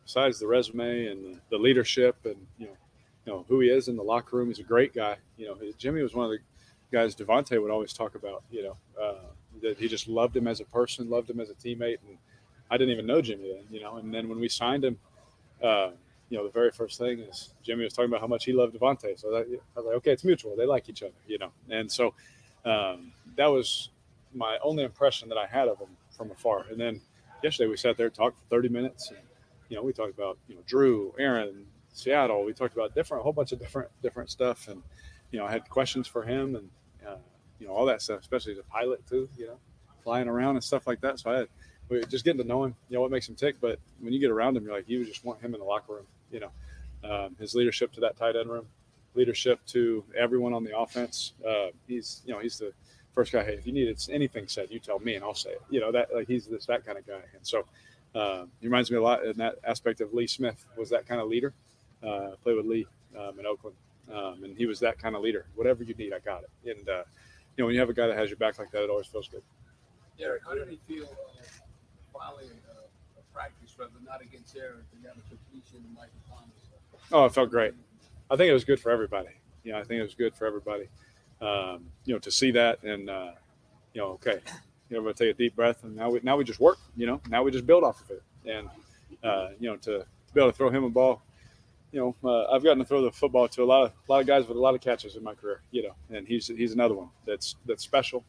besides 0.04 0.40
the 0.40 0.46
resume 0.46 1.06
and 1.06 1.24
the, 1.24 1.40
the 1.50 1.58
leadership 1.58 2.16
and 2.24 2.36
you 2.58 2.66
know, 2.66 2.76
you 3.24 3.32
know 3.32 3.44
who 3.48 3.60
he 3.60 3.68
is 3.68 3.88
in 3.88 3.96
the 3.96 4.02
locker 4.02 4.36
room, 4.36 4.48
he's 4.48 4.58
a 4.58 4.64
great 4.64 4.94
guy. 4.94 5.16
You 5.36 5.46
know, 5.46 5.56
Jimmy 5.78 6.02
was 6.02 6.14
one 6.14 6.26
of 6.26 6.32
the 6.32 6.38
guys 6.90 7.14
Davante 7.14 7.60
would 7.60 7.70
always 7.70 7.92
talk 7.92 8.14
about. 8.14 8.42
You 8.50 8.64
know, 8.64 8.76
uh, 9.00 9.26
that 9.62 9.78
he 9.78 9.88
just 9.88 10.08
loved 10.08 10.36
him 10.36 10.48
as 10.48 10.60
a 10.60 10.64
person, 10.64 11.08
loved 11.08 11.30
him 11.30 11.40
as 11.40 11.50
a 11.50 11.54
teammate, 11.54 11.98
and 12.08 12.18
I 12.70 12.76
didn't 12.76 12.92
even 12.92 13.06
know 13.06 13.20
Jimmy 13.20 13.52
then. 13.54 13.64
You 13.70 13.80
know, 13.80 13.96
and 13.96 14.12
then 14.12 14.28
when 14.28 14.40
we 14.40 14.48
signed 14.48 14.84
him, 14.84 14.98
uh, 15.62 15.90
you 16.30 16.36
know, 16.36 16.44
the 16.44 16.52
very 16.52 16.70
first 16.70 16.98
thing 16.98 17.20
is 17.20 17.54
Jimmy 17.62 17.84
was 17.84 17.94
talking 17.94 18.10
about 18.10 18.20
how 18.20 18.26
much 18.26 18.44
he 18.44 18.52
loved 18.52 18.74
Davante. 18.74 19.18
So 19.18 19.30
that, 19.30 19.46
I 19.46 19.80
was 19.80 19.86
like, 19.86 19.96
okay, 19.96 20.12
it's 20.12 20.24
mutual. 20.24 20.56
They 20.56 20.66
like 20.66 20.88
each 20.88 21.02
other. 21.02 21.14
You 21.26 21.38
know, 21.38 21.52
and 21.70 21.90
so 21.90 22.14
um, 22.64 23.12
that 23.36 23.46
was 23.46 23.90
my 24.34 24.58
only 24.62 24.84
impression 24.84 25.28
that 25.30 25.38
I 25.38 25.46
had 25.46 25.68
of 25.68 25.78
him 25.78 25.96
from 26.10 26.30
afar. 26.30 26.66
And 26.70 26.78
then 26.78 27.00
yesterday 27.42 27.68
we 27.68 27.76
sat 27.76 27.96
there, 27.96 28.10
talked 28.10 28.38
for 28.38 28.44
30 28.50 28.68
minutes, 28.68 29.10
and 29.10 29.18
you 29.68 29.76
know, 29.76 29.82
we 29.82 29.92
talked 29.92 30.12
about 30.12 30.38
you 30.48 30.54
know 30.54 30.62
Drew, 30.66 31.14
Aaron, 31.18 31.66
Seattle. 31.92 32.44
We 32.44 32.52
talked 32.52 32.74
about 32.74 32.94
different, 32.94 33.22
a 33.22 33.24
whole 33.24 33.32
bunch 33.32 33.52
of 33.52 33.58
different 33.58 33.90
different 34.02 34.30
stuff, 34.30 34.68
and 34.68 34.82
you 35.30 35.38
know, 35.38 35.46
I 35.46 35.50
had 35.50 35.68
questions 35.68 36.06
for 36.06 36.22
him, 36.22 36.56
and 36.56 36.68
uh, 37.06 37.16
you 37.58 37.66
know, 37.66 37.72
all 37.72 37.86
that 37.86 38.02
stuff, 38.02 38.20
especially 38.20 38.52
as 38.52 38.58
a 38.58 38.62
pilot 38.64 39.06
too. 39.06 39.28
You 39.36 39.46
know, 39.46 39.58
flying 40.02 40.28
around 40.28 40.56
and 40.56 40.64
stuff 40.64 40.86
like 40.86 41.00
that. 41.02 41.20
So 41.20 41.30
I 41.30 41.36
had 41.38 41.48
just 42.08 42.24
getting 42.24 42.40
to 42.40 42.46
know 42.46 42.64
him, 42.64 42.74
you 42.88 42.96
know, 42.96 43.00
what 43.00 43.10
makes 43.10 43.28
him 43.28 43.34
tick. 43.34 43.56
But 43.60 43.78
when 44.00 44.12
you 44.12 44.20
get 44.20 44.30
around 44.30 44.56
him, 44.56 44.64
you're 44.64 44.74
like, 44.74 44.88
you 44.88 45.04
just 45.04 45.24
want 45.24 45.40
him 45.40 45.54
in 45.54 45.60
the 45.60 45.66
locker 45.66 45.94
room. 45.94 46.06
You 46.30 46.40
know, 46.40 46.50
um, 47.04 47.36
his 47.38 47.54
leadership 47.54 47.92
to 47.92 48.00
that 48.00 48.16
tight 48.16 48.36
end 48.36 48.50
room, 48.50 48.66
leadership 49.14 49.60
to 49.68 50.04
everyone 50.16 50.52
on 50.52 50.64
the 50.64 50.76
offense. 50.78 51.32
Uh, 51.46 51.68
he's, 51.86 52.22
you 52.26 52.32
know, 52.32 52.40
he's 52.40 52.58
the 52.58 52.72
first 53.18 53.32
guy. 53.32 53.44
Hey, 53.44 53.54
if 53.54 53.66
you 53.66 53.72
need 53.72 53.88
it's 53.88 54.08
anything 54.08 54.46
said, 54.46 54.68
you 54.70 54.78
tell 54.78 54.98
me 55.00 55.14
and 55.16 55.24
I'll 55.24 55.34
say 55.34 55.50
it. 55.50 55.62
You 55.70 55.80
know 55.80 55.90
that 55.92 56.14
like 56.14 56.28
he's 56.28 56.46
this 56.46 56.66
that 56.66 56.84
kind 56.86 56.98
of 56.98 57.06
guy. 57.06 57.20
And 57.34 57.42
so 57.42 57.64
uh, 58.14 58.44
he 58.60 58.66
reminds 58.66 58.90
me 58.90 58.96
a 58.96 59.02
lot 59.02 59.24
in 59.24 59.36
that 59.38 59.56
aspect 59.64 60.00
of 60.00 60.14
Lee 60.14 60.26
Smith 60.26 60.64
was 60.76 60.90
that 60.90 61.06
kind 61.06 61.20
of 61.20 61.28
leader. 61.28 61.52
Uh, 62.00 62.36
played 62.44 62.56
with 62.56 62.66
Lee 62.66 62.86
um, 63.18 63.40
in 63.40 63.44
Oakland, 63.46 63.76
um, 64.12 64.44
and 64.44 64.56
he 64.56 64.66
was 64.66 64.78
that 64.80 64.98
kind 64.98 65.16
of 65.16 65.22
leader. 65.22 65.46
Whatever 65.56 65.82
you 65.82 65.94
need, 65.94 66.12
I 66.12 66.20
got 66.20 66.44
it. 66.44 66.76
And 66.78 66.88
uh, 66.88 67.02
you 67.56 67.62
know 67.62 67.66
when 67.66 67.74
you 67.74 67.80
have 67.80 67.90
a 67.90 67.94
guy 67.94 68.06
that 68.06 68.16
has 68.16 68.30
your 68.30 68.36
back 68.36 68.56
like 68.58 68.70
that, 68.70 68.84
it 68.84 68.90
always 68.90 69.06
feels 69.06 69.26
good. 69.26 69.42
Derek, 70.16 70.42
how 70.44 70.54
did 70.54 70.68
he 70.68 70.78
feel 70.86 71.08
uh, 72.20 73.18
a 73.18 73.34
practice, 73.34 73.74
whether 73.76 73.92
not 74.04 74.20
against 74.22 74.56
a 74.56 75.28
completion 75.28 75.84
Thomas? 76.28 77.12
Oh, 77.12 77.24
it 77.24 77.34
felt 77.34 77.50
great. 77.50 77.74
I 78.30 78.36
think 78.36 78.50
it 78.50 78.52
was 78.52 78.64
good 78.64 78.80
for 78.80 78.90
everybody. 78.90 79.28
Know, 79.64 79.78
I 79.78 79.84
think 79.84 80.00
it 80.00 80.02
was 80.02 80.14
good 80.14 80.34
for 80.34 80.46
everybody. 80.46 80.88
Um, 81.40 81.86
you 82.04 82.14
know, 82.14 82.18
to 82.20 82.30
see 82.30 82.50
that 82.52 82.82
and 82.82 83.08
uh, 83.08 83.32
you 83.92 84.00
know, 84.00 84.08
okay, 84.12 84.40
you 84.88 84.96
know, 84.96 85.02
we're 85.02 85.12
take 85.12 85.30
a 85.30 85.38
deep 85.38 85.54
breath 85.54 85.84
and 85.84 85.94
now 85.94 86.10
we 86.10 86.20
now 86.22 86.36
we 86.36 86.44
just 86.44 86.60
work. 86.60 86.78
You 86.96 87.06
know, 87.06 87.20
now 87.28 87.42
we 87.42 87.50
just 87.50 87.66
build 87.66 87.84
off 87.84 88.02
of 88.02 88.10
it. 88.10 88.22
And 88.46 88.68
uh, 89.22 89.48
you 89.60 89.68
know, 89.68 89.76
to, 89.76 89.98
to 89.98 90.34
be 90.34 90.40
able 90.40 90.50
to 90.50 90.56
throw 90.56 90.70
him 90.70 90.84
a 90.84 90.90
ball, 90.90 91.22
you 91.92 92.00
know, 92.00 92.28
uh, 92.28 92.52
I've 92.52 92.62
gotten 92.62 92.78
to 92.78 92.84
throw 92.84 93.02
the 93.02 93.12
football 93.12 93.48
to 93.48 93.62
a 93.62 93.64
lot 93.64 93.84
of 93.84 93.92
a 94.08 94.12
lot 94.12 94.20
of 94.20 94.26
guys 94.26 94.46
with 94.46 94.56
a 94.56 94.60
lot 94.60 94.74
of 94.74 94.80
catches 94.80 95.16
in 95.16 95.22
my 95.22 95.34
career. 95.34 95.62
You 95.70 95.84
know, 95.84 96.16
and 96.16 96.26
he's 96.26 96.48
he's 96.48 96.72
another 96.72 96.94
one 96.94 97.08
that's 97.26 97.56
that's 97.66 97.82
special. 97.82 98.24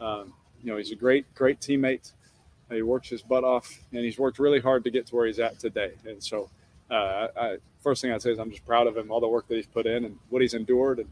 Um, 0.00 0.32
you 0.62 0.70
know, 0.70 0.76
he's 0.76 0.92
a 0.92 0.96
great 0.96 1.32
great 1.34 1.60
teammate. 1.60 2.12
He 2.70 2.82
works 2.82 3.08
his 3.08 3.22
butt 3.22 3.44
off, 3.44 3.80
and 3.92 4.04
he's 4.04 4.18
worked 4.18 4.38
really 4.38 4.60
hard 4.60 4.84
to 4.84 4.90
get 4.90 5.06
to 5.06 5.16
where 5.16 5.26
he's 5.26 5.38
at 5.38 5.58
today. 5.58 5.92
And 6.06 6.22
so, 6.22 6.48
uh, 6.90 7.28
I, 7.36 7.56
first 7.82 8.02
thing 8.02 8.12
I'd 8.12 8.22
say 8.22 8.32
is 8.32 8.38
I'm 8.38 8.50
just 8.50 8.64
proud 8.64 8.86
of 8.86 8.96
him, 8.96 9.10
all 9.10 9.20
the 9.20 9.28
work 9.28 9.48
that 9.48 9.56
he's 9.56 9.66
put 9.66 9.86
in, 9.86 10.04
and 10.04 10.18
what 10.28 10.42
he's 10.42 10.54
endured, 10.54 10.98
and 10.98 11.08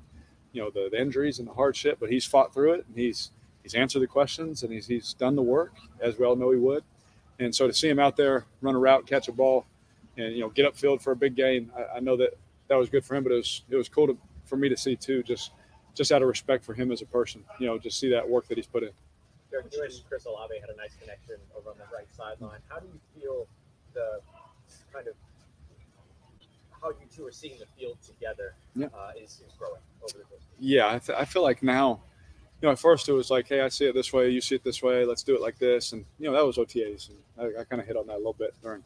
you 0.53 0.63
know 0.63 0.71
the, 0.71 0.89
the 0.91 1.01
injuries 1.01 1.39
and 1.39 1.49
the 1.49 1.53
hardship. 1.55 1.99
But 2.01 2.11
he's 2.11 2.25
fought 2.25 2.55
through 2.55 2.75
it, 2.75 2.87
and 2.87 2.97
he's 2.97 3.31
he's 3.63 3.75
answered 3.75 4.01
the 4.01 4.07
questions, 4.07 4.63
and 4.63 4.73
he's 4.73 4.87
he's 4.87 5.15
done 5.15 5.37
the 5.37 5.43
work 5.43 5.75
as 6.01 6.19
we 6.19 6.25
all 6.25 6.37
know 6.37 6.51
he 6.51 6.59
would. 6.59 6.85
And 7.41 7.55
so 7.55 7.67
to 7.67 7.73
see 7.73 7.89
him 7.89 7.99
out 7.99 8.17
there 8.17 8.47
run 8.61 8.75
a 8.75 8.79
route, 8.79 9.07
catch 9.07 9.29
a 9.29 9.33
ball, 9.33 9.67
and 10.17 10.35
you 10.35 10.41
know 10.41 10.49
get 10.49 10.73
upfield 10.73 11.03
for 11.03 11.13
a 11.13 11.17
big 11.17 11.35
gain, 11.35 11.71
I, 11.77 11.97
I 11.97 12.01
know 12.01 12.17
that 12.17 12.35
that 12.69 12.77
was 12.77 12.89
good 12.89 13.05
for 13.05 13.15
him. 13.15 13.25
But 13.25 13.33
it 13.33 13.37
was 13.37 13.63
it 13.69 13.77
was 13.77 13.89
cool 13.89 14.07
to, 14.07 14.19
for 14.45 14.57
me 14.57 14.69
to 14.69 14.77
see 14.77 14.97
too, 14.97 15.23
just 15.23 15.53
just 15.95 16.13
out 16.13 16.23
of 16.23 16.29
respect 16.29 16.65
for 16.65 16.75
him 16.75 16.93
as 16.93 17.03
a 17.03 17.07
person. 17.07 17.45
You 17.59 17.67
know, 17.67 17.79
just 17.79 17.99
see 17.99 18.11
that 18.11 18.29
work 18.29 18.49
that 18.49 18.59
he's 18.59 18.67
put 18.67 18.85
in. 18.85 18.91
Derek, 19.51 19.67
you 19.73 19.83
and 19.83 19.93
Chris 20.09 20.27
Olave 20.27 20.55
had 20.61 20.71
a 20.71 20.77
nice 20.77 20.95
connection 21.01 21.37
over 21.57 21.71
on 21.71 21.77
the 21.79 21.85
right 21.95 22.07
sideline. 22.15 22.61
How 22.69 22.79
do 22.79 22.87
you 22.87 23.01
feel 23.21 23.47
the 23.95 24.21
kind 24.93 25.09
of 25.09 25.15
how 26.83 26.91
you 26.91 26.97
two 27.15 27.27
are 27.27 27.33
seeing 27.33 27.59
the 27.59 27.67
field 27.79 27.99
together 28.03 28.55
Yeah. 28.77 28.87
uh, 28.95 29.13
is, 29.21 29.43
is 29.47 29.53
growing 29.59 29.81
over 30.03 30.19
the 30.19 30.25
course? 30.25 30.43
yeah, 30.61 30.89
I, 30.95 30.99
th- 30.99 31.19
I 31.19 31.25
feel 31.25 31.43
like 31.43 31.63
now, 31.63 32.01
you 32.61 32.67
know, 32.67 32.73
at 32.73 32.79
first 32.79 33.09
it 33.09 33.13
was 33.13 33.31
like, 33.31 33.49
hey, 33.49 33.61
I 33.63 33.69
see 33.69 33.87
it 33.87 33.95
this 33.95 34.13
way, 34.13 34.31
you 34.31 34.41
see 34.41 34.55
it 34.57 34.65
this 34.65 34.83
way, 34.83 35.05
let's 35.05 35.23
do 35.23 35.35
it 35.35 35.41
like 35.41 35.59
this, 35.59 35.93
and 35.93 36.05
you 36.19 36.27
know 36.27 36.33
that 36.37 36.45
was 36.47 36.57
OTAs, 36.57 37.09
and 37.11 37.19
I, 37.39 37.61
I 37.61 37.65
kind 37.65 37.81
of 37.81 37.87
hit 37.89 37.97
on 37.97 38.07
that 38.09 38.15
a 38.15 38.19
little 38.19 38.33
bit 38.35 38.55
during 38.63 38.85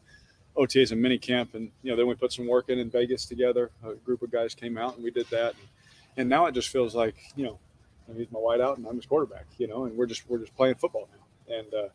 OTAs 0.55 0.91
and 0.91 1.01
mini 1.01 1.17
camp, 1.19 1.53
and 1.55 1.71
you 1.83 1.91
know 1.91 1.97
then 1.97 2.07
we 2.07 2.15
put 2.15 2.31
some 2.33 2.47
work 2.47 2.69
in 2.69 2.79
in 2.79 2.89
Vegas 2.89 3.25
together. 3.25 3.69
A 3.83 3.93
group 3.95 4.21
of 4.23 4.31
guys 4.31 4.55
came 4.55 4.77
out 4.77 4.95
and 4.95 5.03
we 5.03 5.11
did 5.11 5.27
that, 5.31 5.53
and, 5.55 5.67
and 6.17 6.29
now 6.29 6.45
it 6.47 6.53
just 6.53 6.69
feels 6.69 6.95
like 6.95 7.15
you 7.35 7.45
know, 7.45 7.59
he's 8.15 8.31
my 8.31 8.39
wideout 8.39 8.77
and 8.77 8.87
I'm 8.87 8.95
his 8.95 9.05
quarterback, 9.05 9.45
you 9.57 9.67
know, 9.67 9.85
and 9.85 9.95
we're 9.95 10.05
just 10.05 10.29
we're 10.29 10.39
just 10.39 10.55
playing 10.55 10.75
football 10.75 11.07
now, 11.11 11.55
and 11.55 11.73
uh, 11.73 11.89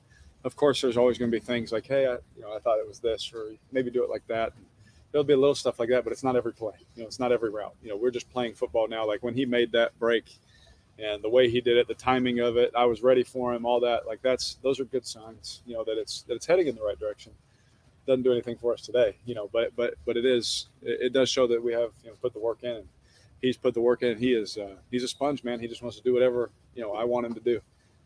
of 0.45 0.57
course 0.57 0.81
there's 0.81 0.97
always 0.97 1.19
going 1.19 1.31
to 1.31 1.37
be 1.37 1.45
things 1.45 1.73
like, 1.73 1.87
hey, 1.87 2.07
I, 2.07 2.15
you 2.37 2.43
know, 2.43 2.55
I 2.55 2.59
thought 2.59 2.79
it 2.79 2.89
was 2.89 3.01
this, 3.01 3.33
or 3.35 3.53
maybe 3.73 3.91
do 3.91 4.05
it 4.05 4.11
like 4.11 4.27
that. 4.29 4.53
And, 4.57 4.65
there'll 5.11 5.25
be 5.25 5.33
a 5.33 5.39
little 5.39 5.55
stuff 5.55 5.79
like 5.79 5.89
that, 5.89 6.05
but 6.05 6.13
it's 6.13 6.25
not 6.25 6.37
every 6.37 6.53
play. 6.53 6.75
You 6.95 7.03
know, 7.03 7.07
it's 7.07 7.19
not 7.19 7.33
every 7.33 7.51
route. 7.51 7.75
You 7.83 7.91
know, 7.91 7.97
we're 7.97 8.11
just 8.11 8.31
playing 8.31 8.55
football 8.55 8.89
now. 8.89 9.07
Like 9.07 9.23
when 9.23 9.35
he 9.35 9.47
made 9.47 9.73
that 9.73 9.99
break 9.99 10.25
and 10.99 11.23
the 11.23 11.29
way 11.29 11.49
he 11.49 11.61
did 11.61 11.77
it, 11.77 11.89
the 11.89 11.95
timing 11.95 12.41
of 12.41 12.57
it, 12.57 12.73
I 12.77 12.85
was 12.85 13.03
ready 13.03 13.23
for 13.23 13.55
him, 13.55 13.65
all 13.65 13.81
that. 13.81 14.07
Like 14.07 14.21
that's 14.23 14.59
those 14.63 14.81
are 14.81 14.85
good 14.85 15.07
signs, 15.07 15.63
you 15.67 15.75
know, 15.75 15.85
that 15.85 15.99
it's 15.99 16.23
that 16.23 16.35
it's 16.35 16.47
heading 16.47 16.67
in 16.67 16.75
the 16.75 16.83
right 16.83 16.99
direction. 16.99 17.33
Doesn't 18.07 18.23
do 18.23 18.33
anything 18.33 18.57
for 18.57 18.73
us 18.73 18.81
today, 18.83 19.17
you 19.25 19.35
know, 19.35 19.49
but 19.53 19.75
but 19.77 19.95
but 20.05 20.17
it 20.17 20.25
is 20.25 20.69
it, 20.83 21.01
it 21.03 21.13
does 21.13 21.29
show 21.29 21.47
that 21.47 21.63
we 21.63 21.73
have, 21.73 21.91
you 22.03 22.11
know, 22.11 22.17
put 22.21 22.33
the 22.33 22.41
work 22.41 22.63
in 22.63 22.71
and 22.71 22.89
he's 23.41 23.57
put 23.57 23.75
the 23.75 23.81
work 23.81 24.03
in. 24.03 24.19
He 24.19 24.33
is 24.33 24.57
uh, 24.57 24.77
he's 24.91 25.03
a 25.03 25.09
sponge, 25.09 25.45
man. 25.45 25.61
He 25.61 25.69
just 25.69 25.83
wants 25.83 25.97
to 25.97 26.03
do 26.03 26.13
whatever, 26.13 26.51
you 26.75 26.83
know, 26.83 26.95
I 26.95 27.05
want 27.05 27.27
him 27.27 27.35
to 27.35 27.41
do. 27.41 27.61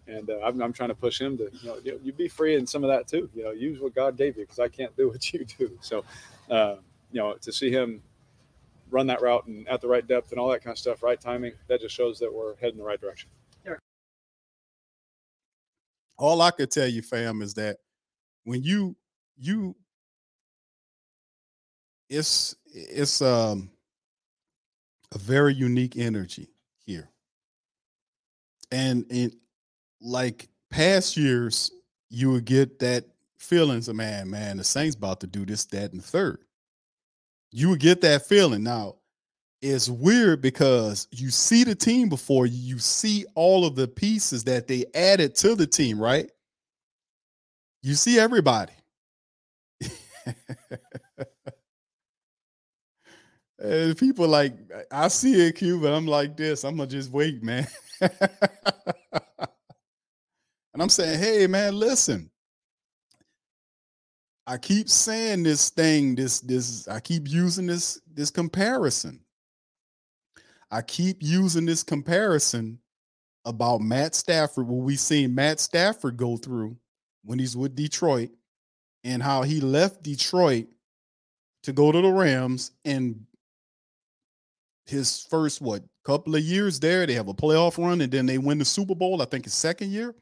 And 0.07 0.29
uh, 0.31 0.41
I'm, 0.45 0.61
I'm 0.61 0.73
trying 0.73 0.89
to 0.89 0.95
push 0.95 1.21
him 1.21 1.39
to, 1.39 1.49
you 1.63 1.69
know, 1.69 1.79
you, 1.85 2.01
you 2.03 2.13
be 2.13 2.27
free 2.27 2.57
in 2.57 2.67
some 2.67 2.83
of 2.83 2.89
that 2.89 3.07
too. 3.07 3.31
You 3.35 3.45
know, 3.45 3.51
use 3.53 3.81
what 3.81 3.95
God 3.95 4.17
gave 4.17 4.37
you 4.37 4.43
because 4.43 4.59
I 4.59 4.69
can't 4.69 4.95
do 4.97 5.09
what 5.11 5.33
you 5.33 5.45
do. 5.45 5.79
So, 5.81 6.05
uh, 6.51 6.77
you 7.11 7.21
know, 7.21 7.35
to 7.35 7.53
see 7.53 7.71
him 7.71 8.03
run 8.91 9.07
that 9.07 9.23
route 9.23 9.47
and 9.47 9.67
at 9.69 9.81
the 9.81 9.89
right 9.89 10.07
depth 10.07 10.33
and 10.33 10.41
all 10.41 10.49
that 10.49 10.63
kind 10.63 10.73
of 10.73 10.79
stuff, 10.79 11.03
right 11.03 11.21
timing, 11.21 11.53
that 11.69 11.81
just 11.81 11.95
shows 11.95 12.19
that 12.19 12.33
we're 12.33 12.57
heading 12.57 12.79
the 12.79 12.85
right 12.85 13.01
direction. 13.01 13.31
All 16.19 16.41
I 16.41 16.53
could 16.53 16.71
tell 16.71 16.87
you, 16.87 17.03
fam, 17.03 17.43
is 17.43 17.55
that 17.55 17.79
when 18.45 18.63
you 18.63 18.95
you 19.37 19.75
it's 22.09 22.55
it's 22.67 23.21
um 23.23 23.71
a 25.13 25.19
very 25.19 25.55
unique 25.55 25.97
energy 25.97 26.49
here. 26.85 27.11
And 28.71 29.05
in 29.11 29.33
like 30.01 30.49
past 30.71 31.17
years, 31.17 31.71
you 32.09 32.31
would 32.33 32.45
get 32.45 32.79
that 32.81 33.05
feelings 33.39 33.89
of 33.89 33.97
man, 33.97 34.31
man, 34.31 34.57
the 34.57 34.65
Saints 34.65 34.97
about 34.97 35.21
to 35.21 35.27
do 35.27 35.45
this, 35.45 35.65
that, 35.67 35.93
and 35.93 36.01
the 36.01 36.07
third. 36.07 36.45
You 37.51 37.69
would 37.71 37.81
get 37.81 38.01
that 38.01 38.27
feeling. 38.27 38.63
Now, 38.63 38.97
it's 39.61 39.89
weird 39.89 40.41
because 40.41 41.07
you 41.11 41.31
see 41.31 41.63
the 41.65 41.75
team 41.75 42.09
before 42.09 42.47
you 42.47 42.79
see 42.79 43.27
all 43.35 43.65
of 43.67 43.77
the 43.77 43.87
pieces 43.87 44.45
that 44.45 44.67
they 44.67 44.87
added 44.95 45.35
to 45.37 45.55
the 45.55 45.67
team, 45.67 46.01
right? 46.01 46.31
You 47.83 47.95
see 47.95 48.19
everybody. 48.19 48.73
and 53.63 53.97
people 53.97 54.27
like 54.27 54.55
I 54.91 55.09
see 55.09 55.47
it, 55.47 55.57
Q, 55.57 55.81
but 55.81 55.95
I'm 55.95 56.07
like 56.07 56.37
this. 56.37 56.65
I'm 56.65 56.77
gonna 56.77 56.89
just 56.89 57.13
wait, 57.13 57.43
man. 57.43 57.67
and 58.01 58.11
I'm 60.79 60.89
saying, 60.89 61.21
hey, 61.21 61.47
man, 61.47 61.79
listen. 61.79 62.29
I 64.45 64.59
keep 64.59 64.89
saying 64.89 65.45
this 65.45 65.71
thing, 65.71 66.17
this, 66.17 66.41
this, 66.41 66.89
I 66.89 66.99
keep 66.99 67.31
using 67.31 67.67
this, 67.67 68.01
this 68.13 68.31
comparison. 68.31 69.21
I 70.69 70.83
keep 70.83 71.19
using 71.21 71.65
this 71.65 71.85
comparison 71.85 72.81
about 73.45 73.81
Matt 73.81 74.17
Stafford, 74.17 74.67
what 74.67 74.85
we 74.85 74.97
seen 74.97 75.35
Matt 75.35 75.61
Stafford 75.61 76.17
go 76.17 76.37
through 76.37 76.77
when 77.23 77.39
he's 77.39 77.57
with 77.57 77.77
Detroit, 77.77 78.31
and 79.05 79.23
how 79.23 79.43
he 79.43 79.61
left 79.61 80.03
Detroit 80.03 80.67
to 81.63 81.73
go 81.73 81.93
to 81.93 82.01
the 82.01 82.11
Rams 82.11 82.73
and 82.85 83.25
his 84.87 85.27
first 85.31 85.61
what 85.61 85.83
couple 86.05 86.35
of 86.35 86.43
years 86.43 86.81
there, 86.81 87.07
they 87.07 87.15
have 87.15 87.29
a 87.29 87.35
playoff 87.35 87.79
run 87.79 88.01
and 88.01 88.13
then 88.13 88.27
they 88.27 88.39
win 88.39 88.59
the 88.59 88.65
Super 88.65 88.95
Bowl. 88.95 89.23
I 89.23 89.25
think 89.27 89.45
his 89.45 89.55
second 89.55 89.91
year. 89.91 90.15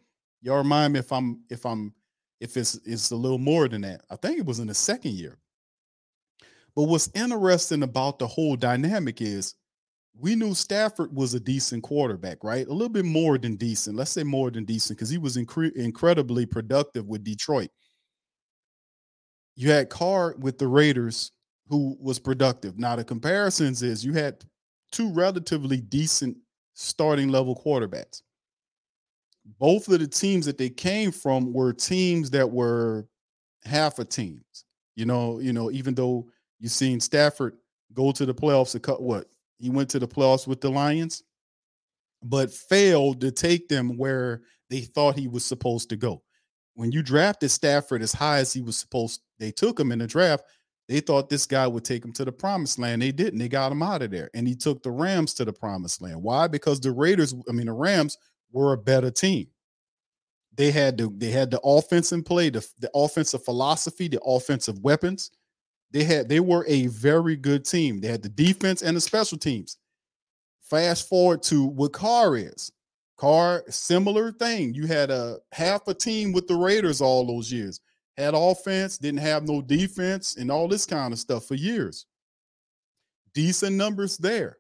Y'all 0.42 0.58
remind 0.58 0.94
me 0.94 0.98
if 0.98 1.12
I'm 1.12 1.42
if 1.50 1.66
I'm 1.66 1.94
if 2.40 2.56
it's 2.56 2.78
it's 2.84 3.10
a 3.10 3.16
little 3.16 3.38
more 3.38 3.68
than 3.68 3.82
that. 3.82 4.02
I 4.10 4.16
think 4.16 4.38
it 4.38 4.46
was 4.46 4.58
in 4.58 4.66
the 4.66 4.74
second 4.74 5.12
year. 5.12 5.38
But 6.74 6.84
what's 6.84 7.10
interesting 7.14 7.82
about 7.82 8.18
the 8.18 8.26
whole 8.26 8.56
dynamic 8.56 9.20
is 9.20 9.54
we 10.18 10.34
knew 10.34 10.54
Stafford 10.54 11.14
was 11.14 11.34
a 11.34 11.40
decent 11.40 11.82
quarterback, 11.82 12.44
right? 12.44 12.66
A 12.66 12.72
little 12.72 12.88
bit 12.88 13.04
more 13.04 13.38
than 13.38 13.56
decent. 13.56 13.96
Let's 13.96 14.10
say 14.10 14.22
more 14.22 14.50
than 14.50 14.64
decent 14.64 14.98
because 14.98 15.10
he 15.10 15.18
was 15.18 15.36
incre- 15.36 15.74
incredibly 15.74 16.46
productive 16.46 17.06
with 17.06 17.24
Detroit. 17.24 17.70
You 19.56 19.70
had 19.70 19.90
Carr 19.90 20.36
with 20.38 20.58
the 20.58 20.68
Raiders, 20.68 21.32
who 21.68 21.96
was 22.00 22.18
productive. 22.18 22.78
Now, 22.78 22.96
the 22.96 23.04
comparisons 23.04 23.82
is 23.82 24.04
you 24.04 24.12
had 24.12 24.44
two 24.90 25.12
relatively 25.12 25.80
decent 25.80 26.36
starting 26.74 27.28
level 27.28 27.54
quarterbacks. 27.54 28.22
Both 29.58 29.88
of 29.88 29.98
the 29.98 30.06
teams 30.06 30.46
that 30.46 30.58
they 30.58 30.70
came 30.70 31.12
from 31.12 31.52
were 31.52 31.72
teams 31.72 32.30
that 32.30 32.50
were 32.50 33.06
half 33.64 33.98
a 33.98 34.04
teams. 34.04 34.64
You 34.96 35.06
know, 35.06 35.40
you 35.40 35.52
know, 35.52 35.70
even 35.70 35.94
though 35.94 36.28
you've 36.58 36.72
seen 36.72 37.00
Stafford 37.00 37.56
go 37.92 38.12
to 38.12 38.26
the 38.26 38.34
playoffs 38.34 38.72
to 38.72 38.80
cut 38.80 39.02
what 39.02 39.26
he 39.58 39.70
went 39.70 39.88
to 39.90 39.98
the 39.98 40.08
playoffs 40.08 40.46
with 40.46 40.60
the 40.60 40.70
Lions, 40.70 41.22
but 42.22 42.52
failed 42.52 43.20
to 43.20 43.30
take 43.30 43.68
them 43.68 43.96
where 43.96 44.42
they 44.68 44.80
thought 44.80 45.18
he 45.18 45.28
was 45.28 45.44
supposed 45.44 45.88
to 45.90 45.96
go. 45.96 46.22
When 46.74 46.92
you 46.92 47.02
drafted 47.02 47.50
Stafford 47.50 48.02
as 48.02 48.12
high 48.12 48.38
as 48.38 48.52
he 48.52 48.62
was 48.62 48.76
supposed, 48.76 49.20
they 49.38 49.50
took 49.50 49.78
him 49.78 49.92
in 49.92 49.98
the 49.98 50.06
draft. 50.06 50.44
They 50.90 50.98
thought 50.98 51.30
this 51.30 51.46
guy 51.46 51.68
would 51.68 51.84
take 51.84 52.04
him 52.04 52.12
to 52.14 52.24
the 52.24 52.32
promised 52.32 52.76
land. 52.76 53.00
They 53.00 53.12
didn't. 53.12 53.38
They 53.38 53.48
got 53.48 53.70
him 53.70 53.80
out 53.80 54.02
of 54.02 54.10
there. 54.10 54.28
And 54.34 54.48
he 54.48 54.56
took 54.56 54.82
the 54.82 54.90
Rams 54.90 55.32
to 55.34 55.44
the 55.44 55.52
promised 55.52 56.02
land. 56.02 56.20
Why? 56.20 56.48
Because 56.48 56.80
the 56.80 56.90
Raiders, 56.90 57.32
I 57.48 57.52
mean, 57.52 57.66
the 57.66 57.72
Rams 57.72 58.18
were 58.50 58.72
a 58.72 58.76
better 58.76 59.12
team. 59.12 59.46
They 60.56 60.72
had 60.72 60.98
the 60.98 61.08
they 61.16 61.30
had 61.30 61.52
the 61.52 61.60
offense 61.60 62.10
in 62.10 62.24
play, 62.24 62.50
the, 62.50 62.66
the 62.80 62.90
offensive 62.92 63.44
philosophy, 63.44 64.08
the 64.08 64.20
offensive 64.22 64.80
weapons. 64.80 65.30
They 65.92 66.02
had 66.02 66.28
they 66.28 66.40
were 66.40 66.66
a 66.66 66.88
very 66.88 67.36
good 67.36 67.64
team. 67.64 68.00
They 68.00 68.08
had 68.08 68.22
the 68.22 68.28
defense 68.28 68.82
and 68.82 68.96
the 68.96 69.00
special 69.00 69.38
teams. 69.38 69.76
Fast 70.60 71.08
forward 71.08 71.44
to 71.44 71.66
what 71.66 71.92
Carr 71.92 72.36
is. 72.36 72.72
Carr, 73.16 73.62
similar 73.68 74.32
thing. 74.32 74.74
You 74.74 74.88
had 74.88 75.12
a 75.12 75.38
half 75.52 75.86
a 75.86 75.94
team 75.94 76.32
with 76.32 76.48
the 76.48 76.56
Raiders 76.56 77.00
all 77.00 77.24
those 77.24 77.52
years. 77.52 77.80
Had 78.20 78.34
offense, 78.34 78.98
didn't 78.98 79.20
have 79.20 79.48
no 79.48 79.62
defense, 79.62 80.36
and 80.36 80.50
all 80.50 80.68
this 80.68 80.84
kind 80.84 81.10
of 81.10 81.18
stuff 81.18 81.46
for 81.46 81.54
years. 81.54 82.04
Decent 83.32 83.76
numbers 83.76 84.18
there. 84.18 84.58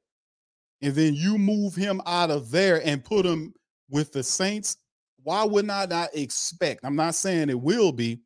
And 0.80 0.94
then 0.94 1.12
you 1.12 1.36
move 1.36 1.74
him 1.74 2.00
out 2.06 2.30
of 2.30 2.50
there 2.50 2.80
and 2.86 3.04
put 3.04 3.26
him 3.26 3.52
with 3.90 4.12
the 4.12 4.22
Saints. 4.22 4.78
Why 5.24 5.44
would 5.44 5.66
not 5.66 5.92
I 5.92 6.08
expect? 6.14 6.80
I'm 6.84 6.96
not 6.96 7.14
saying 7.14 7.50
it 7.50 7.60
will 7.60 7.92
be, 7.92 8.20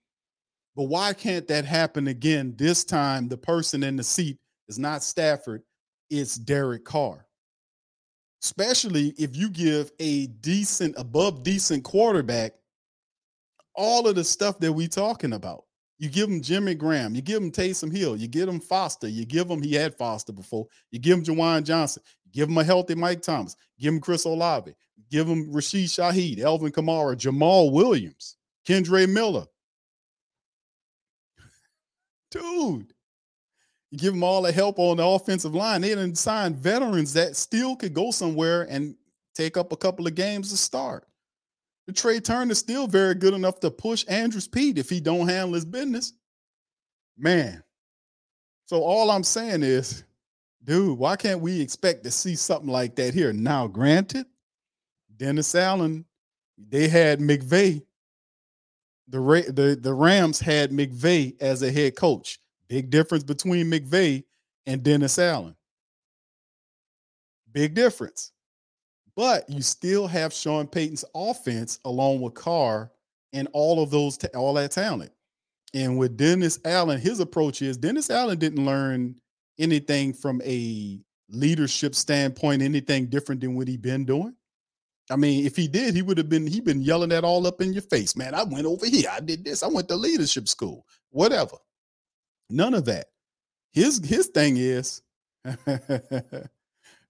but 0.77 0.85
why 0.85 1.13
can't 1.13 1.49
that 1.49 1.65
happen 1.65 2.07
again? 2.07 2.55
This 2.57 2.85
time, 2.85 3.27
the 3.27 3.37
person 3.37 3.83
in 3.83 3.97
the 3.97 4.05
seat 4.05 4.39
is 4.69 4.79
not 4.79 5.03
Stafford, 5.03 5.63
it's 6.11 6.37
Derek 6.37 6.85
Carr. 6.85 7.27
Especially 8.41 9.15
if 9.19 9.35
you 9.35 9.51
give 9.51 9.91
a 9.99 10.29
decent, 10.29 10.95
above 10.97 11.43
decent 11.43 11.83
quarterback 11.83 12.53
all 13.75 14.07
of 14.07 14.15
the 14.15 14.25
stuff 14.25 14.59
that 14.61 14.73
we 14.73 14.89
talking 14.89 15.33
about. 15.33 15.65
You 15.99 16.09
give 16.09 16.29
him 16.29 16.43
Jimmy 16.43 16.75
Graham, 16.75 17.15
you 17.15 17.23
give 17.23 17.43
him 17.43 17.53
Taysom 17.53 17.95
Hill, 17.95 18.17
you 18.17 18.27
give 18.27 18.49
him 18.49 18.61
Foster, 18.61 19.09
you 19.09 19.25
give 19.25 19.49
him, 19.49 19.63
he 19.63 19.75
had 19.75 19.95
Foster 19.95 20.33
before, 20.33 20.67
you 20.91 20.99
give 20.99 21.19
him 21.19 21.25
Juwan 21.25 21.65
Johnson, 21.65 22.03
give 22.33 22.49
him 22.49 22.59
a 22.59 22.65
healthy 22.65 22.95
Mike 22.95 23.23
Thomas, 23.23 23.57
give 23.79 23.95
him 23.95 24.01
Chris 24.01 24.25
Olave, 24.25 24.75
give 25.11 25.29
him 25.29 25.53
Rashid 25.53 25.87
Shaheed, 25.87 26.41
Alvin 26.41 26.73
Kamara, 26.73 27.17
Jamaal 27.17 27.73
Williams, 27.73 28.37
Kendre 28.67 29.09
Miller. 29.09 29.47
Dude, 32.33 32.93
you 33.93 33.99
give 33.99 34.13
them 34.13 34.25
all 34.25 34.43
the 34.43 34.51
help 34.51 34.81
on 34.81 34.97
the 34.97 35.07
offensive 35.07 35.55
line. 35.55 35.81
They 35.81 35.91
didn't 35.91 36.19
sign 36.19 36.55
veterans 36.55 37.13
that 37.13 37.37
still 37.37 37.77
could 37.77 37.95
go 37.95 38.11
somewhere 38.11 38.63
and 38.63 38.97
take 39.37 39.57
up 39.57 39.71
a 39.71 39.77
couple 39.77 40.09
of 40.09 40.17
games 40.17 40.51
to 40.51 40.57
start. 40.57 41.07
The 41.87 41.93
Trai 41.93 42.23
Turner 42.25 42.53
is 42.53 42.59
still 42.59 42.87
very 42.87 43.15
good 43.15 43.35
enough 43.35 43.61
to 43.61 43.71
push 43.71 44.05
Andrus 44.09 44.49
Peat 44.49 44.79
if 44.79 44.89
he 44.89 45.01
don't 45.01 45.29
handle 45.29 45.55
his 45.55 45.65
business. 45.65 46.15
Man. 47.17 47.63
So 48.67 48.83
all 48.83 49.11
I'm 49.11 49.25
saying 49.25 49.63
is, 49.63 50.05
dude, 50.65 50.99
why 50.99 51.17
can't 51.17 51.41
we 51.41 51.61
expect 51.61 52.05
to 52.05 52.11
see 52.11 52.35
something 52.35 52.71
like 52.71 52.97
that 52.97 53.13
here? 53.13 53.33
Now, 53.33 53.67
granted, 53.67 54.27
Dennis 55.17 55.55
Allen, 55.55 56.07
they 56.57 56.89
had 56.89 57.21
McVay. 57.21 57.83
The, 59.09 59.21
the, 59.53 59.79
the 59.79 59.93
Rams 59.93 60.41
had 60.41 60.71
McVay 60.71 61.41
as 61.41 61.63
a 61.63 61.71
head 61.71 61.95
coach. 61.97 62.39
Big 62.69 62.89
difference 62.89 63.23
between 63.23 63.71
McVay 63.71 64.25
and 64.67 64.83
Dennis 64.83 65.19
Allen. 65.19 65.55
Big 67.53 67.75
difference. 67.75 68.33
But 69.17 69.49
you 69.49 69.63
still 69.63 70.07
have 70.07 70.33
Sean 70.33 70.67
Payton's 70.67 71.05
offense 71.15 71.79
along 71.85 72.21
with 72.21 72.35
Carr 72.35 72.91
and 73.33 73.49
all 73.53 73.83
of 73.83 73.91
those, 73.91 74.17
ta- 74.17 74.29
all 74.35 74.55
that 74.55 74.73
talent. 74.73 75.13
And 75.73 75.99
with 75.99 76.17
Dennis 76.17 76.59
Allen, 76.65 77.01
his 77.01 77.21
approach 77.21 77.63
is 77.63 77.77
Dennis 77.77 78.11
Allen 78.11 78.39
didn't 78.39 78.65
learn 78.65 79.17
anything 79.59 80.13
from 80.13 80.41
a 80.45 81.01
leadership 81.29 81.95
standpoint, 81.95 82.63
anything 82.63 83.07
different 83.07 83.41
than 83.41 83.55
what 83.55 83.69
he 83.69 83.77
been 83.77 84.05
doing. 84.05 84.35
I 85.11 85.17
mean, 85.17 85.45
if 85.45 85.57
he 85.57 85.69
did, 85.69 85.95
he 85.95 86.03
would 86.03 86.17
have 86.17 86.29
been 86.29 86.47
he 86.47 86.61
been 86.61 86.81
yelling 86.81 87.11
that 87.11 87.25
all 87.25 87.47
up 87.47 87.61
in 87.61 87.73
your 87.73 87.83
face, 87.83 88.17
man. 88.17 88.35
I 88.35 88.45
went 88.45 88.67
over 88.67 88.87
here, 88.87 89.09
I 89.11 89.21
did 89.21 89.45
this, 89.45 89.63
I 89.63 89.69
went 89.69 89.89
to 89.89 89.97
leadership 89.97 90.49
school, 90.49 90.87
whatever. 91.11 91.57
None 92.49 92.73
of 92.75 92.87
that. 92.87 93.09
His 93.73 93.99
his 94.05 94.29
thing 94.29 94.57
is 94.57 95.03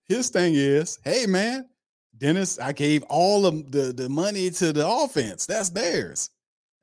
his 0.09 0.31
thing 0.31 0.55
is, 0.55 0.99
hey 1.05 1.27
man, 1.27 1.69
Dennis, 2.19 2.59
I 2.59 2.73
gave 2.73 3.03
all 3.05 3.47
of 3.47 3.71
the, 3.71 3.93
the 3.93 4.09
money 4.09 4.51
to 4.51 4.73
the 4.73 4.87
offense. 4.87 5.47
That's 5.47 5.71
theirs. 5.71 6.31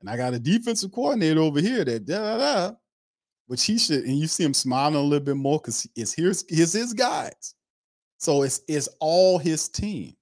And 0.00 0.10
I 0.10 0.16
got 0.16 0.34
a 0.34 0.38
defensive 0.38 0.92
coordinator 0.92 1.40
over 1.40 1.60
here 1.60 1.84
that 1.84 2.04
da 2.04 2.18
da 2.18 2.38
da. 2.38 2.74
Which 3.46 3.64
he 3.64 3.78
should, 3.78 4.04
and 4.04 4.18
you 4.18 4.28
see 4.28 4.44
him 4.44 4.54
smiling 4.54 4.94
a 4.94 5.00
little 5.00 5.24
bit 5.24 5.36
more 5.36 5.58
because 5.58 5.86
it's 5.94 6.14
here's 6.14 6.44
his 6.48 6.72
his 6.72 6.94
guys. 6.94 7.54
So 8.18 8.42
it's 8.42 8.62
it's 8.68 8.88
all 9.00 9.38
his 9.38 9.68
team. 9.68 10.14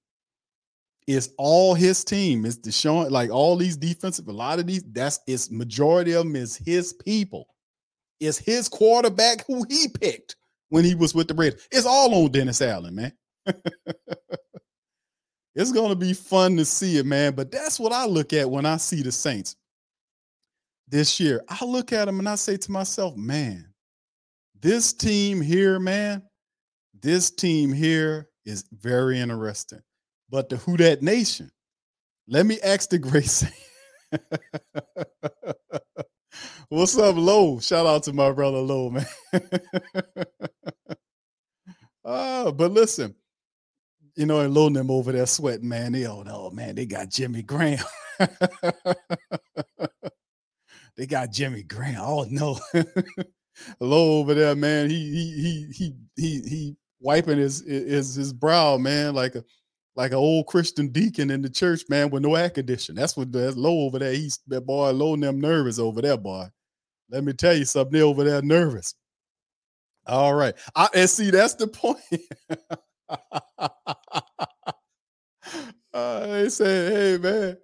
It's 1.07 1.29
all 1.37 1.73
his 1.73 2.03
team. 2.03 2.45
It's 2.45 2.57
Deshaun, 2.57 3.09
like 3.09 3.29
all 3.29 3.55
these 3.55 3.77
defensive, 3.77 4.27
a 4.27 4.31
lot 4.31 4.59
of 4.59 4.67
these, 4.67 4.83
that's 4.83 5.19
it's 5.27 5.51
majority 5.51 6.13
of 6.13 6.25
them 6.25 6.35
is 6.35 6.55
his 6.55 6.93
people. 6.93 7.47
It's 8.19 8.37
his 8.37 8.69
quarterback 8.69 9.45
who 9.47 9.65
he 9.69 9.87
picked 9.87 10.35
when 10.69 10.85
he 10.85 10.95
was 10.95 11.15
with 11.15 11.27
the 11.27 11.33
Raiders. 11.33 11.67
It's 11.71 11.85
all 11.85 12.13
on 12.13 12.31
Dennis 12.31 12.61
Allen, 12.61 12.95
man. 12.95 13.13
it's 15.55 15.71
going 15.71 15.89
to 15.89 15.95
be 15.95 16.13
fun 16.13 16.57
to 16.57 16.65
see 16.65 16.97
it, 16.97 17.05
man. 17.05 17.33
But 17.33 17.51
that's 17.51 17.79
what 17.79 17.91
I 17.91 18.05
look 18.05 18.33
at 18.33 18.49
when 18.49 18.65
I 18.65 18.77
see 18.77 19.01
the 19.01 19.11
Saints 19.11 19.55
this 20.87 21.19
year. 21.19 21.43
I 21.49 21.65
look 21.65 21.91
at 21.91 22.05
them 22.05 22.19
and 22.19 22.29
I 22.29 22.35
say 22.35 22.57
to 22.57 22.71
myself, 22.71 23.15
man, 23.15 23.73
this 24.59 24.93
team 24.93 25.41
here, 25.41 25.79
man, 25.79 26.23
this 27.01 27.31
team 27.31 27.73
here 27.73 28.29
is 28.45 28.65
very 28.71 29.19
interesting. 29.19 29.81
But 30.29 30.49
the 30.49 30.57
Who 30.57 30.77
Dat 30.77 31.01
Nation, 31.01 31.51
let 32.27 32.45
me 32.45 32.59
ask 32.61 32.89
the 32.89 32.99
Grace. 32.99 33.43
What's 36.69 36.97
up, 36.97 37.17
Low? 37.17 37.59
Shout 37.59 37.85
out 37.85 38.03
to 38.03 38.13
my 38.13 38.31
brother 38.31 38.59
Low, 38.59 38.89
man. 38.89 39.05
uh, 42.05 42.51
but 42.53 42.71
listen, 42.71 43.13
you 44.15 44.25
know, 44.25 44.39
and 44.41 44.53
loading 44.53 44.75
them 44.75 44.91
over 44.91 45.11
there 45.11 45.25
sweating, 45.25 45.69
man. 45.69 45.91
They 45.93 46.05
oh 46.05 46.23
no, 46.23 46.49
man, 46.51 46.75
they 46.75 46.85
got 46.85 47.09
Jimmy 47.09 47.41
Graham. 47.41 47.83
they 50.97 51.05
got 51.07 51.31
Jimmy 51.31 51.63
Graham. 51.63 52.01
Oh 52.01 52.25
no. 52.29 52.59
Low 53.79 54.19
over 54.19 54.33
there, 54.33 54.55
man. 54.55 54.89
He 54.89 54.95
he 54.95 55.31
he 55.41 55.71
he 55.75 55.93
he 56.15 56.41
he 56.49 56.75
wiping 56.99 57.37
his 57.37 57.61
his 57.65 58.15
his 58.15 58.33
brow, 58.33 58.77
man, 58.77 59.13
like 59.13 59.35
a 59.35 59.43
like 59.95 60.11
an 60.11 60.17
old 60.17 60.47
Christian 60.47 60.87
deacon 60.89 61.29
in 61.29 61.41
the 61.41 61.49
church, 61.49 61.83
man, 61.89 62.09
with 62.09 62.23
no 62.23 62.35
air 62.35 62.49
condition. 62.49 62.95
That's 62.95 63.15
what 63.17 63.31
that's 63.31 63.57
low 63.57 63.81
over 63.85 63.99
there. 63.99 64.13
He's 64.13 64.39
that 64.47 64.61
boy 64.61 64.91
low 64.91 65.15
them 65.15 65.39
nervous 65.39 65.79
over 65.79 66.01
there, 66.01 66.17
boy. 66.17 66.47
Let 67.09 67.23
me 67.23 67.33
tell 67.33 67.55
you 67.55 67.65
something, 67.65 67.93
they 67.93 68.01
over 68.01 68.23
there 68.23 68.41
nervous. 68.41 68.95
All 70.07 70.33
right. 70.33 70.55
I, 70.75 70.87
and 70.95 71.09
see, 71.09 71.29
that's 71.29 71.55
the 71.55 71.67
point. 71.67 71.99
uh, 75.93 76.27
they 76.27 76.49
say, 76.49 76.91
"Hey 76.91 77.17
man," 77.17 77.57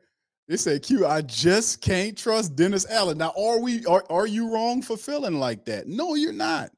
they 0.47 0.57
said, 0.57 0.83
"Q, 0.83 1.05
I 1.05 1.21
just 1.21 1.81
can't 1.81 2.17
trust 2.17 2.55
Dennis 2.55 2.85
Allen." 2.89 3.17
Now, 3.17 3.33
are 3.37 3.59
we? 3.61 3.85
Are 3.85 4.03
are 4.09 4.27
you 4.27 4.53
wrong 4.53 4.81
for 4.81 4.97
feeling 4.97 5.35
like 5.35 5.65
that? 5.65 5.87
No, 5.87 6.15
you're 6.15 6.33
not. 6.33 6.71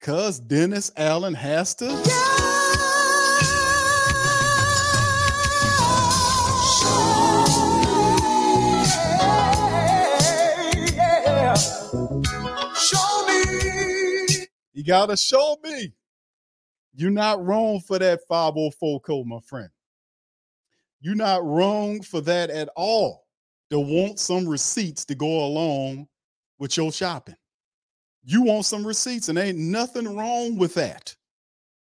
Cause 0.00 0.38
Dennis 0.38 0.90
Allen 0.96 1.34
has 1.34 1.74
to. 1.76 1.88
Show 12.76 13.26
me 13.26 14.46
You 14.74 14.84
gotta 14.84 15.16
show 15.16 15.56
me. 15.64 15.92
You're 16.94 17.10
not 17.10 17.44
wrong 17.44 17.80
for 17.80 17.98
that 17.98 18.20
504 18.28 19.00
code, 19.00 19.26
my 19.26 19.40
friend. 19.40 19.68
You're 21.00 21.14
not 21.14 21.44
wrong 21.44 22.02
for 22.02 22.20
that 22.22 22.50
at 22.50 22.68
all. 22.76 23.24
To 23.70 23.80
want 23.80 24.20
some 24.20 24.46
receipts 24.46 25.04
to 25.06 25.14
go 25.14 25.46
along 25.46 26.06
with 26.58 26.76
your 26.76 26.92
shopping. 26.92 27.34
You 28.22 28.42
want 28.42 28.66
some 28.66 28.86
receipts, 28.86 29.28
and 29.28 29.38
ain't 29.38 29.58
nothing 29.58 30.16
wrong 30.16 30.56
with 30.56 30.74
that. 30.74 31.14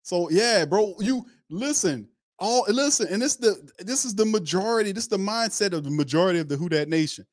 So 0.01 0.29
yeah, 0.29 0.65
bro, 0.65 0.95
you 0.99 1.25
listen. 1.49 2.07
All 2.39 2.65
listen, 2.67 3.07
and 3.11 3.21
this 3.21 3.35
the 3.35 3.69
this 3.79 4.05
is 4.05 4.15
the 4.15 4.25
majority. 4.25 4.91
This 4.91 5.03
is 5.03 5.09
the 5.09 5.17
mindset 5.17 5.73
of 5.73 5.83
the 5.83 5.91
majority 5.91 6.39
of 6.39 6.47
the 6.47 6.57
Who 6.57 6.69
Dat 6.69 6.87
Nation, 6.87 7.25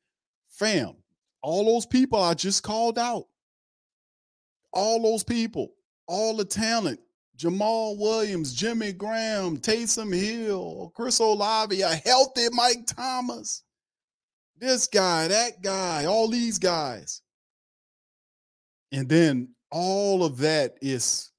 fam. 0.49 0.93
All 1.41 1.65
those 1.65 1.85
people 1.85 2.21
I 2.21 2.33
just 2.33 2.61
called 2.61 2.99
out. 2.99 3.25
All 4.71 5.01
those 5.01 5.23
people, 5.23 5.71
all 6.07 6.35
the 6.35 6.45
talent, 6.45 6.99
Jamaal 7.39 7.97
Williams, 7.97 8.53
Jimmy 8.53 8.91
Graham, 8.91 9.57
Taysom 9.57 10.13
Hill, 10.13 10.91
Chris 10.93 11.19
Olave, 11.19 11.79
a 11.81 11.95
healthy 11.95 12.47
Mike 12.51 12.85
Thomas, 12.85 13.63
this 14.57 14.87
guy, 14.87 15.29
that 15.29 15.61
guy, 15.61 16.05
all 16.05 16.27
these 16.27 16.59
guys. 16.59 17.21
And 18.91 19.07
then 19.07 19.55
all 19.71 20.25
of 20.25 20.39
that 20.39 20.75
is 20.81 21.31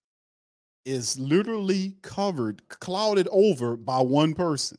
is 0.87 1.19
literally 1.19 1.97
covered, 2.03 2.67
clouded 2.69 3.29
over 3.31 3.77
by 3.77 4.01
one 4.01 4.35
person. 4.35 4.79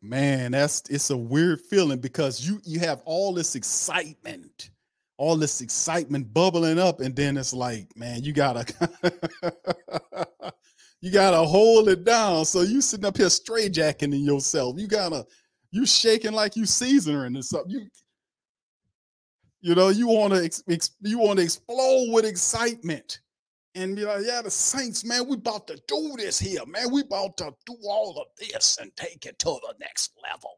Man, 0.00 0.52
that's 0.52 0.82
it's 0.88 1.10
a 1.10 1.16
weird 1.16 1.60
feeling 1.60 1.98
because 1.98 2.46
you 2.46 2.60
you 2.64 2.78
have 2.78 3.02
all 3.04 3.34
this 3.34 3.56
excitement, 3.56 4.70
all 5.20 5.36
this 5.36 5.60
excitement 5.60 6.32
bubbling 6.32 6.78
up, 6.78 7.00
and 7.00 7.14
then 7.14 7.36
it's 7.36 7.52
like, 7.52 7.94
man, 7.94 8.22
you 8.22 8.32
gotta 8.32 8.64
you 11.02 11.12
gotta 11.12 11.44
hold 11.46 11.90
it 11.90 12.04
down. 12.04 12.46
So 12.46 12.62
you 12.62 12.80
sitting 12.80 13.04
up 13.04 13.18
here 13.18 13.28
straight 13.28 13.72
jacking 13.72 14.14
in 14.14 14.24
yourself. 14.24 14.76
You 14.78 14.88
gotta 14.88 15.26
you 15.72 15.84
shaking 15.84 16.32
like 16.32 16.56
you 16.56 16.64
seasoning 16.64 17.36
or 17.36 17.42
something. 17.42 17.70
You 17.70 17.86
you 19.60 19.74
know, 19.74 19.90
you 19.90 20.08
want 20.08 20.32
to 20.32 20.42
ex- 20.42 20.62
ex- 20.70 20.96
you 21.02 21.18
want 21.18 21.38
to 21.38 21.44
explode 21.44 22.14
with 22.14 22.24
excitement 22.24 23.20
and 23.74 23.94
be 23.94 24.06
like, 24.06 24.22
yeah, 24.24 24.40
the 24.40 24.50
Saints, 24.50 25.04
man, 25.04 25.28
we 25.28 25.36
about 25.36 25.66
to 25.66 25.78
do 25.86 26.14
this 26.16 26.38
here, 26.38 26.64
man. 26.66 26.90
We 26.90 27.02
about 27.02 27.36
to 27.36 27.52
do 27.66 27.76
all 27.84 28.18
of 28.18 28.28
this 28.38 28.78
and 28.80 28.90
take 28.96 29.26
it 29.26 29.38
to 29.40 29.50
the 29.50 29.74
next 29.80 30.12
level. 30.22 30.52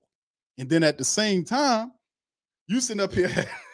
And 0.57 0.71
then 0.71 0.85
at 0.85 0.99
the 0.99 1.05
same 1.05 1.45
time, 1.45 1.91
you 2.69 2.81
sitting 2.81 3.03
up 3.03 3.13
here, 3.13 3.29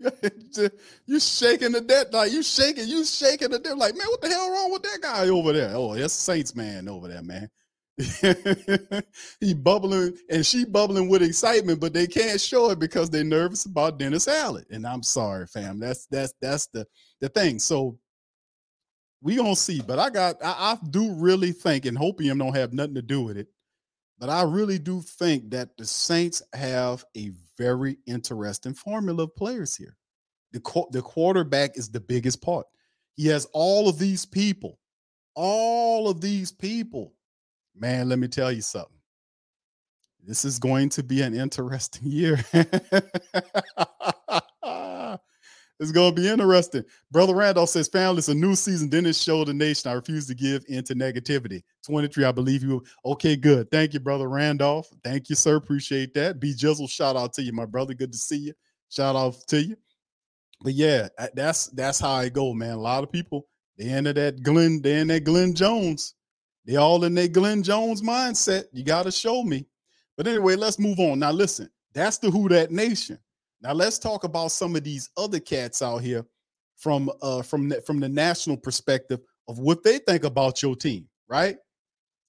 you 1.06 1.20
shaking 1.20 1.72
the 1.72 1.80
dead, 1.80 2.12
like 2.12 2.32
you 2.32 2.42
shaking, 2.42 2.88
you 2.88 3.04
shaking 3.04 3.50
the 3.50 3.58
dead, 3.58 3.76
like, 3.76 3.96
man, 3.96 4.06
what 4.08 4.20
the 4.20 4.28
hell 4.28 4.50
wrong 4.50 4.72
with 4.72 4.82
that 4.82 5.00
guy 5.02 5.28
over 5.28 5.52
there? 5.52 5.72
Oh, 5.74 5.94
that's 5.94 6.14
Saints 6.14 6.54
man 6.54 6.88
over 6.88 7.08
there, 7.08 7.22
man. 7.22 7.50
he 9.40 9.52
bubbling 9.52 10.16
and 10.30 10.46
she 10.46 10.64
bubbling 10.64 11.08
with 11.08 11.22
excitement, 11.22 11.80
but 11.80 11.92
they 11.92 12.06
can't 12.06 12.40
show 12.40 12.70
it 12.70 12.78
because 12.78 13.10
they're 13.10 13.24
nervous 13.24 13.66
about 13.66 13.98
Dennis 13.98 14.26
Allen. 14.26 14.64
And 14.70 14.86
I'm 14.86 15.02
sorry, 15.02 15.46
fam. 15.46 15.78
That's 15.78 16.06
that's 16.06 16.32
that's 16.40 16.66
the 16.68 16.86
the 17.20 17.28
thing. 17.28 17.58
So 17.58 17.98
we 19.20 19.36
gonna 19.36 19.54
see. 19.54 19.82
But 19.86 19.98
I 19.98 20.08
got 20.08 20.36
I, 20.42 20.72
I 20.72 20.78
do 20.88 21.12
really 21.12 21.52
think, 21.52 21.84
and 21.84 21.98
hopium 21.98 22.38
don't 22.38 22.56
have 22.56 22.72
nothing 22.72 22.94
to 22.94 23.02
do 23.02 23.22
with 23.22 23.36
it. 23.36 23.48
But 24.18 24.30
I 24.30 24.42
really 24.42 24.78
do 24.78 25.00
think 25.02 25.50
that 25.50 25.76
the 25.76 25.86
Saints 25.86 26.42
have 26.54 27.04
a 27.16 27.32
very 27.62 27.98
interesting 28.06 28.74
formula 28.74 29.24
of 29.24 29.36
players 29.36 29.76
here. 29.76 29.96
The, 30.52 30.60
the 30.90 31.02
quarterback 31.02 31.76
is 31.76 31.90
the 31.90 32.00
biggest 32.00 32.42
part. 32.42 32.66
He 33.16 33.26
has 33.26 33.46
all 33.52 33.88
of 33.88 33.98
these 33.98 34.24
people, 34.24 34.78
all 35.34 36.08
of 36.08 36.20
these 36.20 36.50
people 36.50 37.14
man, 37.80 38.08
let 38.08 38.18
me 38.18 38.28
tell 38.28 38.52
you 38.52 38.62
something. 38.62 38.92
This 40.22 40.44
is 40.44 40.58
going 40.58 40.90
to 40.90 41.02
be 41.02 41.22
an 41.22 41.34
interesting 41.34 42.02
year. 42.10 42.44
It's 45.80 45.92
to 45.92 46.12
be 46.12 46.28
interesting. 46.28 46.84
Brother 47.10 47.34
Randolph 47.34 47.70
says, 47.70 47.88
family, 47.88 48.18
it's 48.18 48.28
a 48.28 48.34
new 48.34 48.54
season. 48.54 48.90
It 48.92 49.16
showed 49.16 49.48
the 49.48 49.54
nation. 49.54 49.90
I 49.90 49.94
refuse 49.94 50.26
to 50.26 50.34
give 50.34 50.62
into 50.68 50.94
negativity. 50.94 51.62
23, 51.86 52.24
I 52.26 52.32
believe 52.32 52.62
you. 52.62 52.84
Okay, 53.06 53.34
good. 53.34 53.70
Thank 53.70 53.94
you, 53.94 54.00
Brother 54.00 54.28
Randolph. 54.28 54.90
Thank 55.02 55.30
you, 55.30 55.36
sir. 55.36 55.56
Appreciate 55.56 56.12
that. 56.14 56.38
B 56.38 56.52
Jizzle, 56.54 56.88
shout 56.88 57.16
out 57.16 57.32
to 57.32 57.42
you, 57.42 57.54
my 57.54 57.64
brother. 57.64 57.94
Good 57.94 58.12
to 58.12 58.18
see 58.18 58.36
you. 58.36 58.52
Shout 58.90 59.16
out 59.16 59.36
to 59.48 59.62
you. 59.62 59.76
But 60.62 60.74
yeah, 60.74 61.08
that's 61.34 61.68
that's 61.68 61.98
how 61.98 62.10
I 62.10 62.28
go, 62.28 62.52
man. 62.52 62.74
A 62.74 62.80
lot 62.80 63.02
of 63.02 63.10
people, 63.10 63.46
they 63.78 63.88
into 63.88 64.12
that 64.12 64.42
Glenn, 64.42 64.82
they 64.82 65.00
in 65.00 65.08
that 65.08 65.24
Glenn 65.24 65.54
Jones. 65.54 66.14
They 66.66 66.76
all 66.76 67.02
in 67.04 67.14
that 67.14 67.32
Glenn 67.32 67.62
Jones 67.62 68.02
mindset. 68.02 68.64
You 68.72 68.84
got 68.84 69.04
to 69.04 69.10
show 69.10 69.42
me. 69.42 69.64
But 70.18 70.28
anyway, 70.28 70.56
let's 70.56 70.78
move 70.78 71.00
on. 71.00 71.20
Now, 71.20 71.32
listen, 71.32 71.70
that's 71.94 72.18
the 72.18 72.30
Who 72.30 72.50
Dat 72.50 72.70
Nation. 72.70 73.18
Now 73.62 73.72
let's 73.72 73.98
talk 73.98 74.24
about 74.24 74.52
some 74.52 74.76
of 74.76 74.84
these 74.84 75.10
other 75.16 75.40
cats 75.40 75.82
out 75.82 75.98
here 75.98 76.24
from 76.76 77.10
uh 77.20 77.42
from 77.42 77.68
the, 77.68 77.80
from 77.82 78.00
the 78.00 78.08
national 78.08 78.56
perspective 78.56 79.20
of 79.48 79.58
what 79.58 79.82
they 79.82 79.98
think 79.98 80.24
about 80.24 80.62
your 80.62 80.76
team, 80.76 81.08
right? 81.28 81.56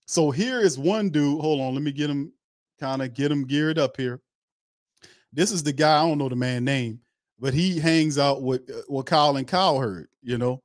So 0.05 0.31
here 0.31 0.59
is 0.59 0.77
one 0.77 1.09
dude. 1.09 1.41
Hold 1.41 1.61
on, 1.61 1.73
let 1.73 1.83
me 1.83 1.91
get 1.91 2.09
him 2.09 2.33
kind 2.79 3.01
of 3.01 3.13
get 3.13 3.31
him 3.31 3.45
geared 3.45 3.79
up 3.79 3.95
here. 3.97 4.21
This 5.31 5.51
is 5.51 5.63
the 5.63 5.73
guy. 5.73 6.01
I 6.01 6.07
don't 6.07 6.17
know 6.17 6.27
the 6.27 6.35
man 6.35 6.65
name, 6.65 6.99
but 7.39 7.53
he 7.53 7.79
hangs 7.79 8.17
out 8.17 8.43
with 8.43 8.69
uh, 8.69 8.81
with 8.89 9.05
Colin 9.05 9.45
Cowherd, 9.45 10.07
you 10.21 10.37
know, 10.37 10.61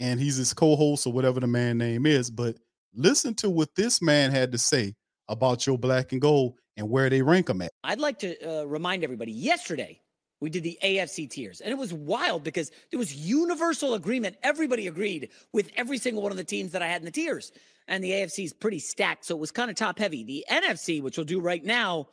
and 0.00 0.18
he's 0.18 0.36
his 0.36 0.54
co-host 0.54 1.06
or 1.06 1.12
whatever 1.12 1.40
the 1.40 1.46
man 1.46 1.76
name 1.76 2.06
is. 2.06 2.30
But 2.30 2.56
Listen 2.98 3.34
to 3.34 3.50
what 3.50 3.74
this 3.74 4.00
man 4.00 4.30
had 4.30 4.52
to 4.52 4.58
say 4.58 4.94
about 5.28 5.66
your 5.66 5.76
black 5.76 6.12
and 6.12 6.20
gold 6.20 6.54
and 6.78 6.88
where 6.88 7.10
they 7.10 7.20
rank 7.20 7.46
them 7.46 7.60
at. 7.60 7.70
I'd 7.84 8.00
like 8.00 8.18
to 8.20 8.60
uh, 8.60 8.64
remind 8.64 9.04
everybody 9.04 9.32
yesterday 9.32 10.00
we 10.40 10.50
did 10.50 10.62
the 10.62 10.78
AFC 10.82 11.30
tiers, 11.30 11.60
and 11.60 11.70
it 11.70 11.78
was 11.78 11.92
wild 11.92 12.44
because 12.44 12.70
there 12.90 12.98
was 12.98 13.14
universal 13.14 13.94
agreement. 13.94 14.36
Everybody 14.42 14.86
agreed 14.86 15.30
with 15.52 15.70
every 15.76 15.98
single 15.98 16.22
one 16.22 16.30
of 16.30 16.38
the 16.38 16.44
teams 16.44 16.72
that 16.72 16.82
I 16.82 16.88
had 16.88 17.00
in 17.00 17.06
the 17.06 17.10
tiers. 17.10 17.52
And 17.88 18.02
the 18.02 18.10
AFC 18.10 18.44
is 18.44 18.52
pretty 18.52 18.80
stacked, 18.80 19.24
so 19.24 19.36
it 19.36 19.40
was 19.40 19.52
kind 19.52 19.70
of 19.70 19.76
top 19.76 19.98
heavy. 19.98 20.24
The 20.24 20.44
NFC, 20.50 21.00
which 21.00 21.16
we'll 21.16 21.24
do 21.24 21.40
right 21.40 21.64
now, 21.64 22.08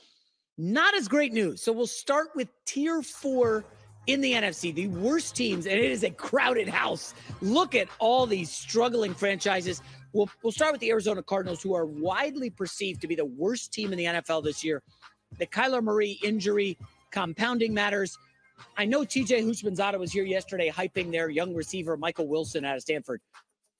not 0.57 0.95
as 0.95 1.07
great 1.07 1.33
news. 1.33 1.61
So 1.61 1.71
we'll 1.71 1.87
start 1.87 2.29
with 2.35 2.47
tier 2.65 3.01
four 3.01 3.65
in 4.05 4.21
the 4.21 4.33
NFC, 4.33 4.73
the 4.73 4.87
worst 4.87 5.35
teams, 5.35 5.65
and 5.65 5.79
it 5.79 5.91
is 5.91 6.03
a 6.03 6.09
crowded 6.09 6.67
house. 6.67 7.13
Look 7.41 7.73
at 7.73 7.87
all 7.99 8.27
these 8.27 8.51
struggling 8.51 9.13
franchises. 9.13 9.81
We'll, 10.11 10.29
we'll 10.43 10.51
start 10.51 10.73
with 10.73 10.81
the 10.81 10.91
Arizona 10.91 11.23
Cardinals, 11.23 11.63
who 11.63 11.73
are 11.73 11.85
widely 11.85 12.49
perceived 12.49 13.01
to 13.01 13.07
be 13.07 13.15
the 13.15 13.25
worst 13.25 13.73
team 13.73 13.91
in 13.91 13.97
the 13.97 14.05
NFL 14.05 14.43
this 14.43 14.63
year. 14.63 14.83
The 15.39 15.47
Kyler 15.47 15.81
Murray 15.81 16.19
injury 16.23 16.77
compounding 17.13 17.73
matters. 17.73 18.17
I 18.75 18.85
know 18.85 19.01
TJ 19.01 19.43
Houshmandzadeh 19.45 19.99
was 19.99 20.11
here 20.11 20.25
yesterday 20.25 20.69
hyping 20.69 21.11
their 21.11 21.29
young 21.29 21.53
receiver, 21.53 21.95
Michael 21.95 22.27
Wilson, 22.27 22.65
out 22.65 22.75
of 22.75 22.81
Stanford. 22.81 23.21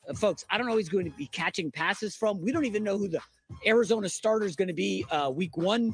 Uh, 0.08 0.14
folks, 0.14 0.46
I 0.50 0.58
don't 0.58 0.68
know 0.68 0.74
who 0.74 0.78
he's 0.78 0.90
going 0.90 1.10
to 1.10 1.18
be 1.18 1.28
catching 1.28 1.72
passes 1.72 2.16
from. 2.16 2.42
We 2.42 2.52
don't 2.52 2.66
even 2.66 2.84
know 2.84 2.98
who 2.98 3.08
the 3.08 3.20
Arizona 3.66 4.08
starter 4.08 4.46
is 4.46 4.56
going 4.56 4.68
to 4.68 4.74
be 4.74 5.06
uh, 5.12 5.30
week 5.34 5.58
one. 5.58 5.94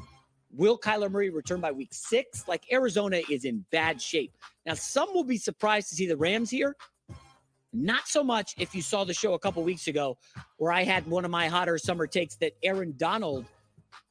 Will 0.52 0.78
Kyler 0.78 1.10
Murray 1.10 1.30
return 1.30 1.60
by 1.60 1.70
week 1.70 1.90
six? 1.92 2.46
Like 2.48 2.64
Arizona 2.72 3.20
is 3.30 3.44
in 3.44 3.64
bad 3.70 4.02
shape. 4.02 4.32
Now, 4.66 4.74
some 4.74 5.08
will 5.14 5.24
be 5.24 5.36
surprised 5.36 5.88
to 5.90 5.94
see 5.94 6.06
the 6.06 6.16
Rams 6.16 6.50
here. 6.50 6.76
Not 7.72 8.08
so 8.08 8.24
much 8.24 8.54
if 8.58 8.74
you 8.74 8.82
saw 8.82 9.04
the 9.04 9.14
show 9.14 9.34
a 9.34 9.38
couple 9.38 9.62
weeks 9.62 9.86
ago 9.86 10.18
where 10.56 10.72
I 10.72 10.82
had 10.82 11.06
one 11.06 11.24
of 11.24 11.30
my 11.30 11.46
hotter 11.46 11.78
summer 11.78 12.08
takes 12.08 12.34
that 12.36 12.52
Aaron 12.64 12.94
Donald, 12.96 13.46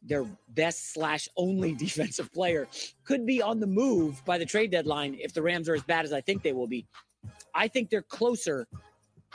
their 0.02 0.26
best 0.50 0.94
slash 0.94 1.28
only 1.38 1.74
defensive 1.76 2.32
player, 2.34 2.68
could 3.06 3.26
be 3.26 3.42
on 3.42 3.60
the 3.60 3.68
move 3.68 4.24
by 4.26 4.38
the 4.38 4.46
trade 4.46 4.72
deadline 4.72 5.18
if 5.20 5.34
the 5.34 5.42
Rams 5.42 5.70
are 5.70 5.76
as 5.76 5.84
bad 5.84 6.06
as 6.06 6.14
I 6.14 6.22
think 6.22 6.44
they 6.44 6.54
will 6.54 6.68
be. 6.68 6.86
I 7.54 7.68
think 7.68 7.90
they're 7.90 8.02
closer 8.02 8.68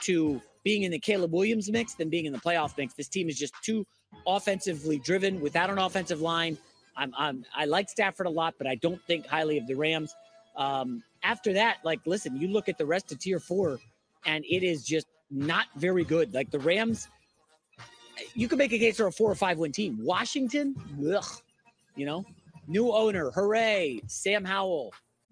to 0.03 0.41
being 0.65 0.83
in 0.83 0.91
the 0.91 0.99
Caleb 0.99 1.33
Williams 1.33 1.71
mix 1.71 1.95
than 1.95 2.09
being 2.09 2.25
in 2.25 2.33
the 2.33 2.39
playoff 2.39 2.77
mix. 2.79 2.95
This 2.95 3.09
team 3.09 3.29
is 3.29 3.39
just 3.39 3.53
too 3.62 3.87
offensively 4.27 4.99
driven 4.99 5.41
without 5.41 5.71
an 5.71 5.79
offensive 5.79 6.21
line. 6.21 6.57
I'm, 6.97 7.12
I'm 7.19 7.45
I 7.55 7.67
like 7.67 7.91
Stafford 7.91 8.27
a 8.27 8.31
lot, 8.31 8.55
but 8.57 8.67
I 8.67 8.77
don't 8.77 9.03
think 9.07 9.27
highly 9.27 9.59
of 9.59 9.67
the 9.67 9.75
Rams. 9.75 10.15
Um, 10.57 11.03
after 11.23 11.53
that, 11.55 11.79
like, 11.85 12.01
listen, 12.07 12.37
you 12.37 12.49
look 12.49 12.69
at 12.69 12.79
the 12.79 12.87
rest 12.87 13.12
of 13.12 13.19
tier 13.19 13.41
four 13.41 13.79
and 14.25 14.45
it 14.45 14.62
is 14.62 14.85
just 14.85 15.07
not 15.31 15.67
very 15.77 16.05
good. 16.05 16.33
Like 16.33 16.51
the 16.51 16.61
Rams, 16.61 17.09
you 18.35 18.49
could 18.49 18.59
make 18.59 18.73
a 18.73 18.79
case 18.79 18.97
for 18.97 19.07
a 19.07 19.12
four 19.12 19.31
or 19.31 19.35
five 19.35 19.59
win 19.59 19.73
team. 19.73 19.99
Washington, 20.01 20.75
ugh, 21.12 21.25
you 21.97 22.07
know, 22.07 22.25
new 22.67 22.93
owner, 22.93 23.31
hooray, 23.31 24.01
Sam 24.07 24.45
Howell. 24.45 24.93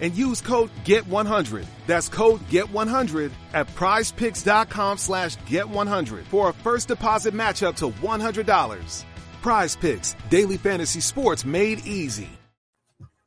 and 0.00 0.14
use 0.14 0.40
code 0.40 0.70
GET100. 0.84 1.64
That's 1.86 2.08
code 2.08 2.40
GET100 2.48 3.30
at 3.54 3.66
prizepicks.com 3.68 4.98
slash 4.98 5.36
GET100 5.38 6.24
for 6.24 6.48
a 6.48 6.52
first 6.52 6.88
deposit 6.88 7.34
match 7.34 7.62
up 7.62 7.76
to 7.76 7.88
$100. 7.90 9.04
Prize 9.42 9.76
Picks, 9.76 10.16
daily 10.28 10.56
fantasy 10.56 11.00
sports 11.00 11.44
made 11.44 11.86
easy. 11.86 12.28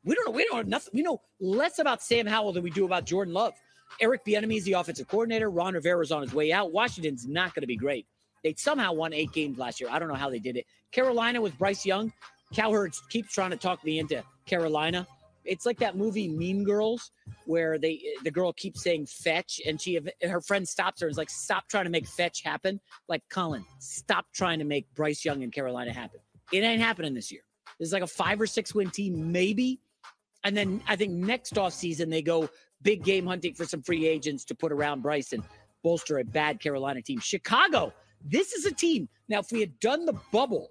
We 0.04 0.14
don't 0.14 0.26
know. 0.26 0.32
We 0.32 0.44
don't 0.44 0.56
know 0.66 0.70
nothing. 0.70 0.90
We 0.94 1.02
know 1.02 1.20
less 1.40 1.78
about 1.78 2.02
Sam 2.02 2.26
Howell 2.26 2.52
than 2.52 2.62
we 2.62 2.70
do 2.70 2.84
about 2.84 3.04
Jordan 3.06 3.32
Love. 3.32 3.54
Eric 4.00 4.24
Bieniemy 4.24 4.58
is 4.58 4.64
the 4.64 4.74
offensive 4.74 5.08
coordinator. 5.08 5.48
Ron 5.48 5.74
Rivera's 5.74 6.12
on 6.12 6.22
his 6.22 6.34
way 6.34 6.52
out. 6.52 6.72
Washington's 6.72 7.26
not 7.26 7.54
going 7.54 7.62
to 7.62 7.66
be 7.66 7.76
great. 7.76 8.06
They 8.42 8.54
somehow 8.56 8.92
won 8.92 9.12
eight 9.12 9.32
games 9.32 9.56
last 9.56 9.80
year. 9.80 9.88
I 9.90 9.98
don't 9.98 10.08
know 10.08 10.14
how 10.14 10.30
they 10.30 10.38
did 10.38 10.56
it. 10.56 10.66
Carolina 10.92 11.40
with 11.40 11.56
Bryce 11.58 11.86
Young. 11.86 12.12
Cowherd 12.52 12.92
keeps 13.08 13.32
trying 13.32 13.50
to 13.50 13.56
talk 13.56 13.82
me 13.84 13.98
into 13.98 14.22
Carolina. 14.46 15.06
It's 15.44 15.66
like 15.66 15.78
that 15.78 15.96
movie 15.96 16.28
Mean 16.28 16.64
Girls, 16.64 17.10
where 17.46 17.78
they 17.78 18.02
the 18.22 18.30
girl 18.30 18.52
keeps 18.52 18.82
saying 18.82 19.06
fetch, 19.06 19.60
and 19.66 19.80
she 19.80 20.00
her 20.22 20.40
friend 20.40 20.66
stops 20.66 21.00
her 21.00 21.06
and 21.06 21.12
is 21.12 21.18
like, 21.18 21.30
"Stop 21.30 21.68
trying 21.68 21.84
to 21.84 21.90
make 21.90 22.06
fetch 22.06 22.42
happen." 22.42 22.80
Like 23.08 23.22
Colin, 23.30 23.64
stop 23.78 24.26
trying 24.34 24.58
to 24.58 24.64
make 24.64 24.86
Bryce 24.94 25.24
Young 25.24 25.42
and 25.42 25.52
Carolina 25.52 25.92
happen. 25.92 26.20
It 26.52 26.62
ain't 26.62 26.80
happening 26.80 27.14
this 27.14 27.30
year. 27.30 27.42
This 27.78 27.88
is 27.88 27.92
like 27.92 28.02
a 28.02 28.06
five 28.06 28.40
or 28.40 28.46
six 28.46 28.74
win 28.74 28.90
team, 28.90 29.32
maybe. 29.32 29.80
And 30.44 30.56
then 30.56 30.82
I 30.86 30.96
think 30.96 31.12
next 31.12 31.56
off 31.58 31.72
season 31.72 32.10
they 32.10 32.22
go 32.22 32.48
big 32.82 33.02
game 33.02 33.26
hunting 33.26 33.54
for 33.54 33.64
some 33.64 33.82
free 33.82 34.06
agents 34.06 34.44
to 34.44 34.54
put 34.54 34.70
around 34.72 35.02
Bryce 35.02 35.32
and 35.32 35.42
bolster 35.82 36.18
a 36.18 36.24
bad 36.24 36.60
Carolina 36.60 37.02
team. 37.02 37.18
Chicago, 37.18 37.92
this 38.24 38.52
is 38.52 38.64
a 38.66 38.72
team. 38.72 39.08
Now, 39.28 39.40
if 39.40 39.50
we 39.50 39.60
had 39.60 39.78
done 39.80 40.04
the 40.04 40.14
bubble, 40.32 40.70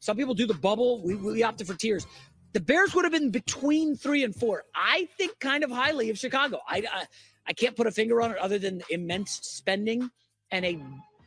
some 0.00 0.16
people 0.16 0.34
do 0.34 0.46
the 0.46 0.54
bubble. 0.54 1.02
We, 1.02 1.14
we 1.14 1.42
opted 1.42 1.66
for 1.66 1.74
tiers. 1.74 2.06
The 2.52 2.60
Bears 2.60 2.94
would 2.94 3.04
have 3.04 3.12
been 3.12 3.30
between 3.30 3.96
three 3.96 4.24
and 4.24 4.34
four. 4.34 4.64
I 4.74 5.08
think 5.16 5.38
kind 5.38 5.62
of 5.62 5.70
highly 5.70 6.10
of 6.10 6.18
Chicago. 6.18 6.60
I, 6.68 6.84
I 6.92 7.04
I 7.46 7.52
can't 7.52 7.76
put 7.76 7.86
a 7.86 7.90
finger 7.90 8.20
on 8.22 8.30
it 8.30 8.38
other 8.38 8.58
than 8.58 8.82
immense 8.90 9.40
spending 9.42 10.10
and 10.52 10.64
a 10.64 10.78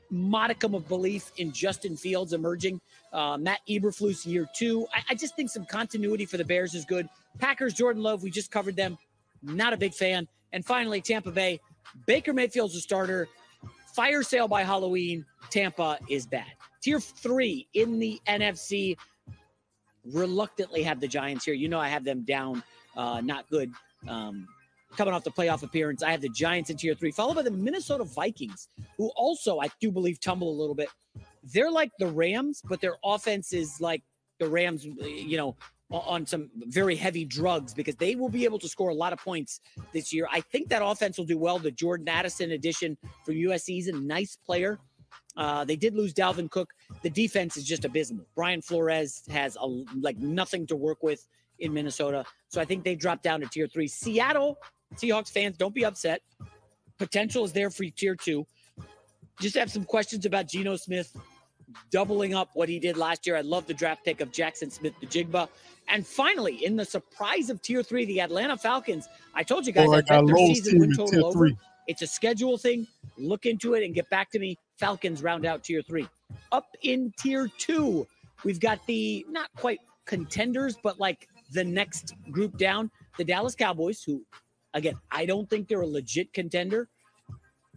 modicum 0.10 0.76
of 0.76 0.88
belief 0.88 1.32
in 1.38 1.52
Justin 1.52 1.98
Fields 1.98 2.34
emerging. 2.34 2.80
Uh, 3.12 3.38
Matt 3.38 3.60
Eberflus 3.68 4.26
year 4.26 4.48
two. 4.56 4.88
I, 4.94 5.04
I 5.10 5.16
just 5.16 5.36
think 5.36 5.50
some 5.50 5.66
continuity 5.66 6.26
for 6.26 6.38
the 6.38 6.46
Bears 6.46 6.76
is 6.76 6.86
good. 6.86 7.10
Packers, 7.40 7.74
Jordan 7.74 8.04
Love, 8.04 8.24
we 8.24 8.30
just 8.30 8.52
covered 8.52 8.76
them. 8.76 8.98
Not 9.42 9.74
a 9.74 9.78
big 9.78 9.94
fan. 9.94 10.28
And 10.52 10.64
finally, 10.66 11.02
Tampa 11.02 11.32
Bay. 11.32 11.60
Baker 12.06 12.32
Mayfield's 12.32 12.76
a 12.76 12.80
starter. 12.80 13.28
Fire 13.94 14.24
sale 14.24 14.48
by 14.48 14.64
Halloween. 14.64 15.26
Tampa 15.50 15.98
is 16.10 16.26
bad. 16.26 16.46
Tier 16.82 17.00
three 17.00 17.68
in 17.74 18.00
the 18.00 18.22
NFC. 18.28 18.98
Reluctantly 20.12 20.84
have 20.84 21.00
the 21.00 21.08
Giants 21.08 21.46
here. 21.46 21.54
You 21.54 21.70
know 21.70 21.80
I 21.80 21.88
have 21.88 22.04
them 22.04 22.24
down, 22.24 22.64
uh, 22.96 23.22
not 23.22 23.50
good. 23.50 23.72
Um, 24.08 24.48
coming 24.98 25.14
off 25.14 25.24
the 25.24 25.32
playoff 25.32 25.64
appearance, 25.64 26.04
I 26.04 26.12
have 26.12 26.22
the 26.22 26.30
Giants 26.30 26.70
in 26.70 26.78
tier 26.78 26.94
three, 26.94 27.12
followed 27.12 27.36
by 27.36 27.42
the 27.42 27.52
Minnesota 27.52 28.04
Vikings, 28.04 28.68
who 28.98 29.12
also 29.16 29.60
I 29.60 29.70
do 29.80 29.92
believe 29.92 30.20
tumble 30.20 30.50
a 30.50 30.58
little 30.60 30.76
bit. 30.76 30.90
They're 31.44 31.72
like 31.72 31.92
the 32.00 32.08
Rams, 32.08 32.62
but 32.68 32.82
their 32.82 32.96
offense 33.04 33.54
is 33.54 33.80
like 33.80 34.04
the 34.40 34.48
Rams. 34.48 34.86
You 34.86 35.38
know, 35.38 35.56
on 35.94 36.26
some 36.26 36.50
very 36.56 36.96
heavy 36.96 37.24
drugs 37.24 37.74
because 37.74 37.96
they 37.96 38.16
will 38.16 38.30
be 38.30 38.46
able 38.46 38.60
to 38.60 38.68
score 38.68 38.90
a 38.90 38.96
lot 38.96 39.14
of 39.14 39.20
points 39.20 39.60
this 39.94 40.12
year. 40.12 40.28
I 40.32 40.42
think 40.42 40.70
that 40.70 40.84
offense 40.84 41.18
will 41.18 41.26
do 41.26 41.38
well. 41.38 41.60
The 41.60 41.72
Jordan 41.72 42.10
Addison 42.10 42.52
addition 42.52 42.98
from 43.24 43.36
USC 43.36 43.80
is 43.80 43.88
a 43.88 43.94
nice 43.94 44.36
player. 44.36 44.80
Uh, 45.36 45.66
they 45.66 45.76
did 45.76 45.96
lose 45.96 46.14
Dalvin 46.14 46.50
Cook. 46.50 46.74
The 47.02 47.10
defense 47.10 47.58
is 47.58 47.64
just 47.64 47.86
abysmal. 47.86 48.26
Brian 48.36 48.62
Flores 48.62 49.24
has 49.30 49.58
a, 49.60 49.66
like 50.00 50.18
nothing 50.18 50.68
to 50.68 50.76
work 50.76 51.02
with 51.02 51.26
in 51.60 51.74
Minnesota. 51.74 52.26
So 52.50 52.62
I 52.62 52.66
think 52.66 52.84
they 52.84 52.96
dropped 52.96 53.24
down 53.24 53.42
to 53.42 53.48
tier 53.48 53.68
three. 53.68 53.88
Seattle 53.88 54.58
Seahawks 54.96 55.30
fans, 55.30 55.58
don't 55.58 55.74
be 55.74 55.86
upset. 55.86 56.22
Potential 57.00 57.44
is 57.44 57.54
there 57.54 57.70
for 57.70 57.84
tier 57.86 58.16
two. 58.16 58.46
Just 59.40 59.58
have 59.58 59.72
some 59.72 59.84
questions 59.84 60.26
about 60.26 60.48
Geno 60.48 60.76
Smith 60.76 61.16
doubling 61.90 62.36
up 62.36 62.50
what 62.54 62.70
he 62.70 62.80
did 62.80 62.98
last 62.98 63.26
year. 63.26 63.36
I 63.36 63.42
love 63.42 63.66
the 63.66 63.74
draft 63.74 64.06
pick 64.06 64.22
of 64.22 64.32
Jaxon 64.32 64.72
Smith-Njigba. 64.72 65.48
And 65.90 66.06
finally, 66.06 66.64
in 66.64 66.76
the 66.76 66.86
surprise 66.86 67.50
of 67.50 67.62
tier 67.62 67.82
three, 67.82 68.06
the 68.06 68.22
Atlanta 68.22 68.58
Falcons. 68.58 69.08
I 69.34 69.44
told 69.44 69.66
you 69.66 69.74
guys 69.74 69.88
Boy, 69.88 69.96
I 69.96 70.02
bet 70.02 70.28
their 70.28 70.38
season 70.38 70.80
win 70.80 70.96
total 70.96 71.26
over. 71.26 71.34
three. 71.34 71.58
It's 71.88 72.02
a 72.02 72.08
schedule 72.08 72.58
thing. 72.58 72.88
Look 73.18 73.46
into 73.46 73.74
it 73.74 73.84
and 73.84 73.94
get 73.94 74.10
back 74.10 74.30
to 74.32 74.40
me. 74.40 74.58
Falcons 74.80 75.22
round 75.22 75.46
out 75.46 75.64
tier 75.64 75.82
three. 75.82 76.08
Up 76.52 76.76
in 76.82 77.14
tier 77.18 77.48
two, 77.58 78.08
we've 78.44 78.60
got 78.60 78.86
the 78.88 79.26
not 79.30 79.50
quite 79.56 79.80
contenders, 80.06 80.78
but 80.84 81.00
like 81.00 81.28
the 81.52 81.64
next 81.64 82.14
group 82.32 82.58
down, 82.58 82.90
the 83.18 83.24
Dallas 83.24 83.56
Cowboys, 83.56 84.04
who, 84.04 84.26
again, 84.74 84.96
I 85.12 85.26
don't 85.26 85.50
think 85.50 85.68
they're 85.68 85.82
a 85.82 85.88
legit 85.88 86.34
contender. 86.34 86.90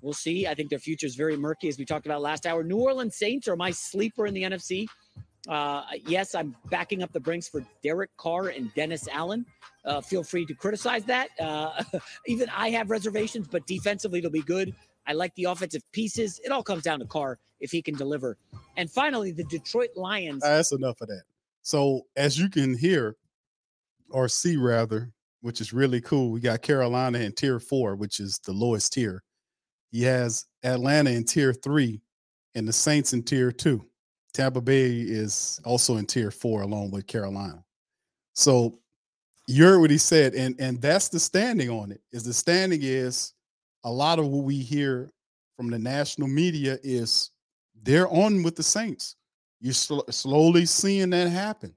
We'll 0.02 0.12
see. 0.12 0.46
I 0.46 0.54
think 0.54 0.70
their 0.70 0.78
future 0.78 1.06
is 1.06 1.16
very 1.16 1.36
murky, 1.36 1.68
as 1.68 1.78
we 1.78 1.84
talked 1.84 2.06
about 2.06 2.22
last 2.22 2.46
hour. 2.46 2.62
New 2.62 2.78
Orleans 2.78 3.16
Saints 3.16 3.48
are 3.48 3.56
my 3.56 3.70
sleeper 3.70 4.26
in 4.26 4.34
the 4.34 4.42
NFC. 4.42 4.86
Uh, 5.48 5.82
yes, 6.06 6.34
I'm 6.34 6.56
backing 6.70 7.02
up 7.02 7.12
the 7.12 7.20
Brinks 7.20 7.48
for 7.48 7.64
Derek 7.82 8.10
Carr 8.16 8.48
and 8.48 8.72
Dennis 8.74 9.08
Allen. 9.08 9.46
Uh, 9.84 10.00
feel 10.00 10.24
free 10.24 10.44
to 10.46 10.54
criticize 10.54 11.04
that. 11.04 11.28
Uh, 11.40 11.82
even 12.26 12.48
I 12.54 12.70
have 12.70 12.90
reservations, 12.90 13.46
but 13.46 13.66
defensively, 13.66 14.18
it'll 14.18 14.30
be 14.30 14.42
good. 14.42 14.74
I 15.06 15.12
like 15.12 15.34
the 15.34 15.44
offensive 15.44 15.82
pieces. 15.92 16.40
It 16.44 16.50
all 16.50 16.62
comes 16.62 16.82
down 16.82 16.98
to 17.00 17.06
Carr 17.06 17.38
if 17.60 17.70
he 17.70 17.82
can 17.82 17.94
deliver. 17.94 18.36
And 18.76 18.90
finally, 18.90 19.32
the 19.32 19.44
Detroit 19.44 19.90
Lions. 19.96 20.42
That's 20.42 20.72
enough 20.72 21.00
of 21.00 21.08
that. 21.08 21.22
So 21.62 22.02
as 22.16 22.38
you 22.38 22.48
can 22.48 22.76
hear 22.76 23.16
or 24.10 24.28
see 24.28 24.56
rather, 24.56 25.10
which 25.40 25.60
is 25.60 25.72
really 25.72 26.00
cool, 26.00 26.30
we 26.30 26.40
got 26.40 26.62
Carolina 26.62 27.18
in 27.18 27.32
tier 27.32 27.58
four, 27.58 27.96
which 27.96 28.20
is 28.20 28.38
the 28.38 28.52
lowest 28.52 28.92
tier. 28.92 29.22
He 29.90 30.02
has 30.02 30.44
Atlanta 30.62 31.10
in 31.10 31.24
tier 31.24 31.52
three 31.52 32.00
and 32.54 32.66
the 32.66 32.72
Saints 32.72 33.12
in 33.12 33.22
tier 33.22 33.52
two. 33.52 33.84
Tampa 34.32 34.60
Bay 34.60 35.00
is 35.00 35.60
also 35.64 35.96
in 35.96 36.06
tier 36.06 36.30
four 36.30 36.62
along 36.62 36.90
with 36.90 37.06
Carolina. 37.06 37.64
So 38.34 38.78
you 39.48 39.64
heard 39.64 39.80
what 39.80 39.90
he 39.90 39.98
said, 39.98 40.34
and 40.34 40.54
and 40.60 40.80
that's 40.82 41.08
the 41.08 41.20
standing 41.20 41.70
on 41.70 41.90
it. 41.92 42.00
Is 42.12 42.24
the 42.24 42.34
standing 42.34 42.80
is 42.82 43.32
a 43.86 43.90
lot 43.90 44.18
of 44.18 44.26
what 44.26 44.44
we 44.44 44.58
hear 44.58 45.12
from 45.56 45.70
the 45.70 45.78
national 45.78 46.26
media 46.26 46.76
is 46.82 47.30
they're 47.84 48.08
on 48.08 48.42
with 48.42 48.56
the 48.56 48.62
Saints. 48.62 49.14
You're 49.60 49.72
sl- 49.72 50.00
slowly 50.10 50.66
seeing 50.66 51.10
that 51.10 51.28
happen. 51.28 51.72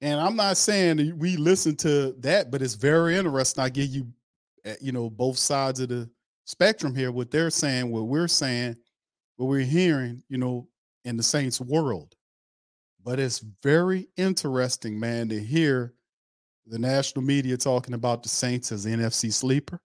And 0.00 0.18
I'm 0.18 0.36
not 0.36 0.56
saying 0.56 1.18
we 1.18 1.36
listen 1.36 1.76
to 1.76 2.12
that, 2.20 2.50
but 2.50 2.62
it's 2.62 2.74
very 2.74 3.14
interesting. 3.14 3.62
I 3.62 3.68
give 3.68 3.90
you, 3.90 4.06
uh, 4.66 4.72
you 4.80 4.90
know, 4.90 5.10
both 5.10 5.36
sides 5.36 5.80
of 5.80 5.90
the 5.90 6.08
spectrum 6.46 6.94
here. 6.94 7.12
What 7.12 7.30
they're 7.30 7.50
saying, 7.50 7.90
what 7.90 8.06
we're 8.06 8.26
saying, 8.26 8.76
what 9.36 9.46
we're 9.46 9.66
hearing, 9.66 10.22
you 10.30 10.38
know, 10.38 10.66
in 11.04 11.18
the 11.18 11.22
Saints 11.22 11.60
world. 11.60 12.14
But 13.04 13.20
it's 13.20 13.44
very 13.62 14.08
interesting, 14.16 14.98
man, 14.98 15.28
to 15.28 15.38
hear 15.38 15.92
the 16.66 16.78
national 16.78 17.22
media 17.22 17.58
talking 17.58 17.92
about 17.92 18.22
the 18.22 18.30
Saints 18.30 18.72
as 18.72 18.84
the 18.84 18.90
NFC 18.90 19.30
sleeper. 19.30 19.78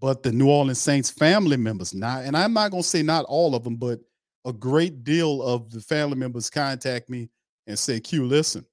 But 0.00 0.22
the 0.22 0.32
New 0.32 0.48
Orleans 0.48 0.80
Saints 0.80 1.10
family 1.10 1.56
members, 1.56 1.94
not, 1.94 2.24
and 2.24 2.36
I'm 2.36 2.54
not 2.54 2.70
gonna 2.70 2.82
say 2.82 3.02
not 3.02 3.26
all 3.26 3.54
of 3.54 3.64
them, 3.64 3.76
but 3.76 4.00
a 4.46 4.52
great 4.52 5.04
deal 5.04 5.42
of 5.42 5.70
the 5.70 5.80
family 5.80 6.16
members 6.16 6.48
contact 6.48 7.10
me 7.10 7.28
and 7.66 7.78
say, 7.78 8.00
Q, 8.00 8.26
listen, 8.26 8.64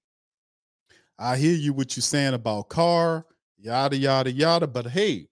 I 1.20 1.36
hear 1.38 1.54
you 1.54 1.74
what 1.74 1.96
you're 1.96 2.02
saying 2.02 2.34
about 2.34 2.70
Carr, 2.70 3.26
yada 3.58 3.98
yada 3.98 4.32
yada, 4.32 4.68
but 4.68 4.88
hey, 4.88 5.28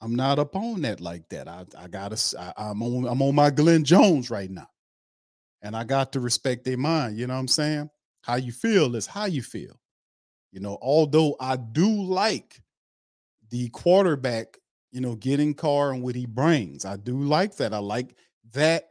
I'm 0.00 0.14
not 0.14 0.38
up 0.38 0.54
on 0.54 0.82
that 0.82 1.00
like 1.00 1.28
that. 1.30 1.48
I 1.48 1.64
I 1.76 1.88
gotta 1.88 2.18
I, 2.38 2.52
I'm 2.56 2.82
on 2.82 3.06
I'm 3.06 3.22
on 3.22 3.34
my 3.34 3.50
Glenn 3.50 3.84
Jones 3.84 4.30
right 4.30 4.50
now. 4.50 4.68
And 5.62 5.74
I 5.74 5.82
got 5.82 6.12
to 6.12 6.20
respect 6.20 6.64
their 6.64 6.76
mind. 6.76 7.18
You 7.18 7.26
know 7.26 7.34
what 7.34 7.40
I'm 7.40 7.48
saying? 7.48 7.90
How 8.22 8.36
you 8.36 8.52
feel 8.52 8.94
is 8.94 9.06
how 9.06 9.24
you 9.24 9.42
feel. 9.42 9.80
You 10.52 10.60
know, 10.60 10.78
although 10.80 11.36
I 11.40 11.56
do 11.56 11.88
like 11.88 12.62
the 13.50 13.68
quarterback, 13.70 14.56
you 14.90 15.00
know, 15.00 15.14
getting 15.14 15.54
Carr 15.54 15.92
and 15.92 16.02
what 16.02 16.14
he 16.14 16.26
brings. 16.26 16.84
I 16.84 16.96
do 16.96 17.18
like 17.20 17.56
that. 17.56 17.72
I 17.72 17.78
like 17.78 18.14
that 18.52 18.90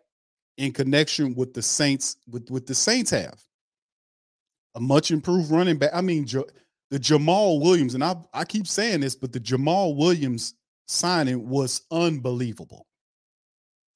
in 0.57 0.71
connection 0.71 1.35
with 1.35 1.53
the 1.53 1.61
Saints, 1.61 2.17
with 2.29 2.49
what 2.49 2.65
the 2.65 2.75
Saints 2.75 3.11
have. 3.11 3.41
A 4.75 4.79
much 4.79 5.11
improved 5.11 5.51
running 5.51 5.77
back. 5.77 5.91
I 5.93 6.01
mean, 6.01 6.25
the 6.25 6.99
Jamaal 6.99 7.61
Williams, 7.61 7.95
and 7.95 8.03
I, 8.03 8.15
I 8.33 8.43
keep 8.45 8.67
saying 8.67 9.01
this, 9.01 9.15
but 9.15 9.33
the 9.33 9.39
Jamaal 9.39 9.95
Williams 9.95 10.53
signing 10.87 11.49
was 11.49 11.81
unbelievable. 11.91 12.85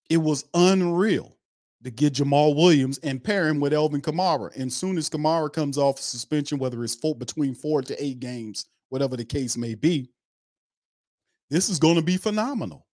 It 0.09 0.17
was 0.17 0.45
unreal 0.53 1.37
to 1.83 1.89
get 1.89 2.13
Jamaal 2.13 2.55
Williams 2.55 2.99
and 2.99 3.23
pair 3.23 3.47
him 3.47 3.59
with 3.59 3.73
Alvin 3.73 4.01
Kamara. 4.01 4.55
And 4.55 4.71
soon 4.71 4.97
as 4.97 5.09
Kamara 5.09 5.51
comes 5.51 5.77
off 5.77 5.99
suspension, 5.99 6.59
whether 6.59 6.83
it's 6.83 6.95
four, 6.95 7.15
between 7.15 7.55
four 7.55 7.81
to 7.81 8.03
eight 8.03 8.19
games, 8.19 8.65
whatever 8.89 9.15
the 9.15 9.25
case 9.25 9.57
may 9.57 9.73
be, 9.73 10.09
this 11.51 11.69
is 11.69 11.77
going 11.77 11.95
to 11.95 12.01
be 12.01 12.17
phenomenal. 12.17 12.87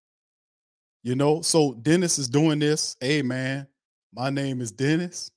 You 1.03 1.15
know, 1.15 1.41
so 1.41 1.75
Dennis 1.75 2.17
is 2.19 2.27
doing 2.27 2.59
this. 2.59 2.97
Hey, 2.99 3.21
man, 3.21 3.67
my 4.13 4.31
name 4.31 4.59
is 4.59 4.71
Dennis. 4.71 5.31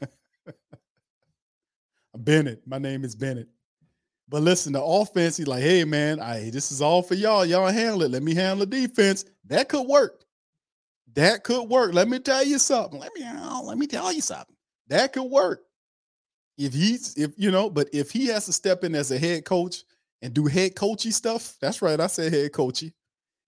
Bennett. 2.16 2.62
My 2.66 2.78
name 2.78 3.04
is 3.04 3.14
Bennett. 3.14 3.46
But 4.28 4.42
listen, 4.42 4.72
the 4.72 4.82
offense, 4.82 5.36
he's 5.36 5.46
like, 5.46 5.62
hey, 5.62 5.84
man, 5.84 6.18
I 6.18 6.50
this 6.50 6.72
is 6.72 6.82
all 6.82 7.02
for 7.02 7.14
y'all. 7.14 7.44
Y'all 7.44 7.68
handle 7.68 8.02
it. 8.02 8.10
Let 8.10 8.22
me 8.22 8.34
handle 8.34 8.66
the 8.66 8.66
defense. 8.66 9.26
That 9.46 9.68
could 9.68 9.86
work. 9.86 10.24
That 11.14 11.44
could 11.44 11.68
work. 11.68 11.94
Let 11.94 12.08
me 12.08 12.18
tell 12.18 12.42
you 12.42 12.58
something. 12.58 12.98
Let 12.98 13.12
me 13.14 13.22
uh, 13.24 13.62
let 13.62 13.78
me 13.78 13.86
tell 13.86 14.12
you 14.12 14.22
something. 14.22 14.56
That 14.88 15.12
could 15.12 15.24
work. 15.30 15.62
If 16.56 16.72
he's 16.74 17.14
if 17.16 17.32
you 17.36 17.50
know, 17.50 17.70
but 17.70 17.88
if 17.92 18.10
he 18.10 18.26
has 18.26 18.46
to 18.46 18.52
step 18.52 18.82
in 18.82 18.94
as 18.94 19.10
a 19.10 19.18
head 19.18 19.44
coach 19.44 19.84
and 20.22 20.34
do 20.34 20.46
head 20.46 20.74
coachy 20.74 21.10
stuff, 21.10 21.56
that's 21.60 21.82
right. 21.82 22.00
I 22.00 22.06
said 22.06 22.32
head 22.32 22.52
coachy. 22.52 22.94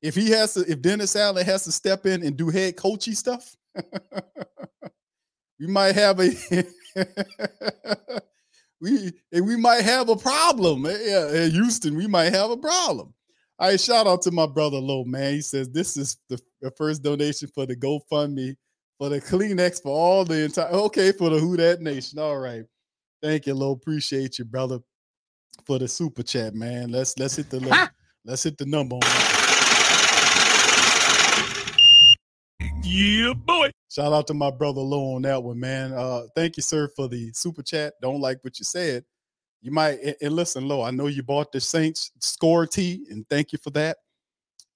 If 0.03 0.14
he 0.14 0.31
has 0.31 0.55
to, 0.55 0.61
if 0.71 0.81
Dennis 0.81 1.16
Allen 1.16 1.45
has 1.45 1.64
to 1.64 1.73
step 1.73 2.07
in 2.07 2.23
and 2.25 2.37
do 2.37 2.49
head 2.49 2.77
coachy 2.77 3.12
stuff, 3.12 3.55
we 5.61 5.66
might 5.66 5.95
have 5.95 6.21
a 6.21 6.31
we 8.81 9.12
and 9.33 9.47
we 9.47 9.57
might 9.57 9.83
have 9.83 10.09
a 10.09 10.16
problem. 10.16 10.87
Eh, 10.87 10.99
yeah, 11.03 11.45
in 11.45 11.51
Houston, 11.51 11.97
we 11.97 12.07
might 12.07 12.33
have 12.33 12.51
a 12.51 12.57
problem. 12.57 13.12
All 13.59 13.68
right, 13.68 13.79
shout 13.79 14.07
out 14.07 14.23
to 14.23 14.31
my 14.31 14.47
brother 14.47 14.79
Low, 14.79 15.05
man. 15.05 15.35
He 15.35 15.43
says 15.43 15.68
this 15.68 15.99
is 15.99 16.16
the, 16.31 16.41
the 16.62 16.71
first 16.71 17.03
donation 17.03 17.49
for 17.55 17.66
the 17.66 17.77
GoFundMe 17.77 18.57
for 18.99 19.11
the 19.11 19.21
Kleenex 19.21 19.83
for 19.83 19.91
all 19.91 20.25
the 20.25 20.45
entire 20.45 20.68
okay 20.68 21.12
for 21.12 21.31
the 21.31 21.39
Who 21.39 21.57
Dat 21.57 21.81
Nation. 21.81 22.18
All 22.18 22.39
right. 22.39 22.64
Thank 23.23 23.47
you, 23.47 23.55
Low. 23.55 23.73
Appreciate 23.73 24.39
you, 24.39 24.47
brother, 24.47 24.79
for 25.66 25.78
the 25.78 25.88
super 25.88 26.22
chat, 26.22 26.54
man. 26.54 26.90
Let's 26.90 27.18
let's 27.18 27.36
hit 27.36 27.50
the 27.50 27.61
little, 27.61 27.88
let's 28.24 28.42
hit 28.42 28.58
the 28.58 28.66
number 28.66 28.96
on 28.96 29.00
Yeah, 32.82 33.34
boy. 33.34 33.70
Shout 33.90 34.12
out 34.12 34.26
to 34.28 34.34
my 34.34 34.50
brother 34.50 34.80
Low 34.80 35.14
on 35.16 35.22
that 35.22 35.42
one, 35.42 35.58
man. 35.58 35.92
Uh, 35.92 36.22
thank 36.34 36.56
you, 36.56 36.62
sir, 36.62 36.88
for 36.94 37.08
the 37.08 37.32
super 37.32 37.62
chat. 37.62 37.94
Don't 38.00 38.20
like 38.20 38.38
what 38.42 38.58
you 38.58 38.64
said 38.64 39.04
you 39.62 39.70
might 39.70 39.98
and 40.20 40.32
listen, 40.32 40.66
Lo, 40.66 40.82
I 40.82 40.90
know 40.90 41.06
you 41.06 41.22
bought 41.22 41.52
the 41.52 41.61
Saints 41.61 42.12
score 42.20 42.66
tee, 42.66 43.06
and 43.11 43.28
thank 43.28 43.52
you 43.52 43.58
for 43.62 43.70
that. 43.70 43.98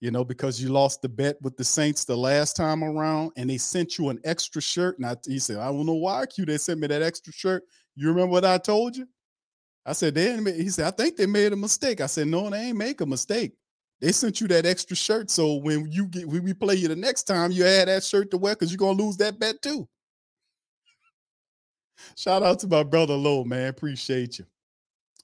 You 0.01 0.11
know, 0.11 0.25
because 0.25 0.61
you 0.61 0.69
lost 0.69 1.01
the 1.01 1.09
bet 1.09 1.37
with 1.41 1.57
the 1.57 1.65
Saints 1.65 2.05
the 2.05 2.17
last 2.17 2.57
time 2.57 2.85
around, 2.85 3.33
and 3.37 3.49
they 3.49 3.57
sent 3.57 3.97
you 3.97 4.11
an 4.11 4.21
extra 4.25 4.61
shirt. 4.61 4.99
And 4.99 5.07
I, 5.07 5.17
he 5.27 5.39
said, 5.39 5.57
I 5.57 5.67
don't 5.67 5.87
know 5.87 5.95
why 5.95 6.27
Q 6.27 6.45
they 6.45 6.59
sent 6.59 6.81
me 6.81 6.87
that 6.89 7.01
extra 7.01 7.33
shirt. 7.33 7.63
You 7.97 8.09
remember 8.09 8.33
what 8.33 8.45
I 8.45 8.59
told 8.59 8.97
you? 8.97 9.07
I 9.87 9.93
said, 9.93 10.15
they 10.15 10.37
he 10.55 10.71
said, 10.71 10.87
I 10.87 10.91
think 10.91 11.17
they 11.17 11.27
made 11.27 11.53
a 11.53 11.57
mistake. 11.57 12.01
I 12.01 12.07
said, 12.07 12.29
No, 12.29 12.49
they 12.49 12.69
ain't 12.69 12.79
make 12.79 13.01
a 13.01 13.07
mistake. 13.07 13.53
They 14.01 14.13
sent 14.13 14.41
you 14.41 14.49
that 14.49 14.67
extra 14.67 14.97
shirt. 14.97 15.31
So 15.31 15.55
when 15.55 15.91
you 15.91 16.07
get 16.07 16.27
when 16.27 16.43
we 16.43 16.55
play 16.55 16.75
you 16.75 16.89
the 16.89 16.97
next 16.97 17.25
time, 17.25 17.53
you 17.53 17.65
add 17.65 17.89
that 17.89 18.05
shirt 18.05 18.31
to 18.31 18.39
wear 18.39 18.55
because 18.55 18.71
you're 18.71 18.79
gonna 18.79 19.03
lose 19.03 19.17
that 19.19 19.39
bet 19.39 19.61
too. 19.63 19.89
Shout 22.17 22.43
out 22.43 22.59
to 22.61 22.69
my 22.69 22.83
brother 22.83 23.15
Low, 23.15 23.45
man. 23.45 23.69
Appreciate 23.69 24.39
you. 24.39 24.47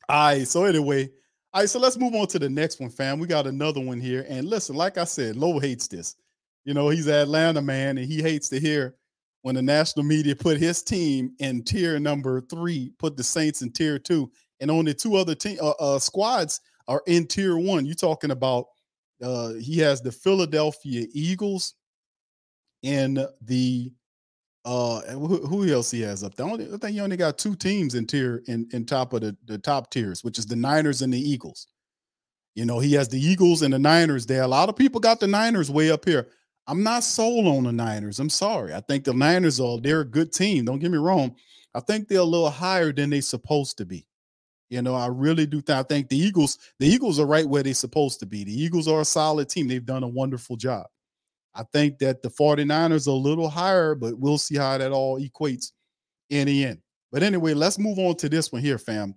All 0.08 0.28
right. 0.28 0.46
So 0.46 0.64
anyway, 0.64 1.10
all 1.52 1.62
right. 1.62 1.68
So 1.68 1.78
let's 1.78 1.98
move 1.98 2.14
on 2.14 2.26
to 2.28 2.38
the 2.38 2.48
next 2.48 2.80
one, 2.80 2.90
fam. 2.90 3.18
We 3.18 3.26
got 3.26 3.46
another 3.46 3.80
one 3.80 4.00
here. 4.00 4.26
And 4.28 4.48
listen, 4.48 4.76
like 4.76 4.98
I 4.98 5.04
said, 5.04 5.36
Low 5.36 5.58
hates 5.58 5.88
this. 5.88 6.16
You 6.64 6.74
know, 6.74 6.90
he's 6.90 7.06
an 7.06 7.14
Atlanta 7.14 7.62
man, 7.62 7.96
and 7.96 8.06
he 8.06 8.20
hates 8.22 8.48
to 8.50 8.60
hear 8.60 8.94
when 9.42 9.54
the 9.54 9.62
national 9.62 10.04
media 10.04 10.36
put 10.36 10.58
his 10.58 10.82
team 10.82 11.32
in 11.38 11.62
tier 11.62 11.98
number 11.98 12.42
three, 12.42 12.92
put 12.98 13.16
the 13.16 13.24
Saints 13.24 13.62
in 13.62 13.72
tier 13.72 13.98
two, 13.98 14.30
and 14.60 14.70
only 14.70 14.94
two 14.94 15.16
other 15.16 15.34
team 15.34 15.58
uh, 15.60 15.70
uh, 15.78 15.98
squads 15.98 16.60
are 16.88 17.02
in 17.06 17.26
tier 17.26 17.56
one. 17.56 17.86
You're 17.86 17.94
talking 17.94 18.30
about? 18.30 18.66
Uh, 19.22 19.54
he 19.54 19.78
has 19.78 20.00
the 20.00 20.12
Philadelphia 20.12 21.06
Eagles 21.12 21.74
and 22.82 23.26
the 23.42 23.92
uh 24.64 25.00
who, 25.12 25.46
who, 25.46 25.72
else 25.72 25.90
he 25.90 26.02
has 26.02 26.22
up 26.22 26.34
there? 26.34 26.46
I, 26.46 26.50
only, 26.50 26.66
I 26.66 26.76
think 26.76 26.92
he 26.92 27.00
only 27.00 27.16
got 27.16 27.38
two 27.38 27.54
teams 27.54 27.94
in 27.94 28.06
tier 28.06 28.42
in, 28.46 28.68
in 28.72 28.84
top 28.84 29.12
of 29.14 29.22
the, 29.22 29.36
the 29.46 29.58
top 29.58 29.90
tiers, 29.90 30.22
which 30.22 30.38
is 30.38 30.46
the 30.46 30.56
Niners 30.56 31.00
and 31.02 31.12
the 31.12 31.18
Eagles. 31.18 31.66
You 32.54 32.66
know, 32.66 32.78
he 32.78 32.92
has 32.94 33.08
the 33.08 33.20
Eagles 33.20 33.62
and 33.62 33.72
the 33.72 33.78
Niners 33.78 34.26
there. 34.26 34.42
A 34.42 34.48
lot 34.48 34.68
of 34.68 34.76
people 34.76 35.00
got 35.00 35.20
the 35.20 35.26
Niners 35.26 35.70
way 35.70 35.90
up 35.90 36.04
here. 36.04 36.28
I'm 36.66 36.82
not 36.82 37.04
sold 37.04 37.46
on 37.46 37.64
the 37.64 37.72
Niners. 37.72 38.20
I'm 38.20 38.28
sorry. 38.28 38.74
I 38.74 38.80
think 38.80 39.04
the 39.04 39.14
Niners 39.14 39.60
are 39.60 39.80
they're 39.80 40.00
a 40.00 40.04
good 40.04 40.32
team. 40.32 40.66
Don't 40.66 40.78
get 40.78 40.90
me 40.90 40.98
wrong. 40.98 41.34
I 41.74 41.80
think 41.80 42.08
they're 42.08 42.18
a 42.18 42.24
little 42.24 42.50
higher 42.50 42.92
than 42.92 43.10
they're 43.10 43.22
supposed 43.22 43.78
to 43.78 43.86
be. 43.86 44.06
You 44.70 44.82
know, 44.82 44.94
I 44.94 45.08
really 45.08 45.46
do 45.46 45.60
think 45.60 45.78
I 45.78 45.82
think 45.82 46.08
the 46.08 46.16
Eagles, 46.16 46.58
the 46.78 46.86
Eagles 46.86 47.18
are 47.18 47.26
right 47.26 47.46
where 47.46 47.64
they're 47.64 47.74
supposed 47.74 48.20
to 48.20 48.26
be. 48.26 48.44
The 48.44 48.62
Eagles 48.62 48.86
are 48.86 49.00
a 49.00 49.04
solid 49.04 49.48
team. 49.48 49.66
They've 49.66 49.84
done 49.84 50.04
a 50.04 50.08
wonderful 50.08 50.56
job. 50.56 50.86
I 51.54 51.64
think 51.72 51.98
that 51.98 52.22
the 52.22 52.30
49ers 52.30 53.08
are 53.08 53.10
a 53.10 53.14
little 53.14 53.48
higher, 53.48 53.96
but 53.96 54.16
we'll 54.16 54.38
see 54.38 54.56
how 54.56 54.78
that 54.78 54.92
all 54.92 55.20
equates 55.20 55.72
in 56.30 56.46
the 56.46 56.64
end. 56.64 56.78
But 57.10 57.24
anyway, 57.24 57.54
let's 57.54 57.78
move 57.78 57.98
on 57.98 58.14
to 58.18 58.28
this 58.28 58.52
one 58.52 58.62
here, 58.62 58.78
fam. 58.78 59.16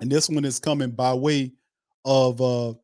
And 0.00 0.10
this 0.10 0.28
one 0.28 0.44
is 0.44 0.58
coming 0.58 0.90
by 0.90 1.14
way 1.14 1.52
of 2.04 2.40
uh 2.40 2.74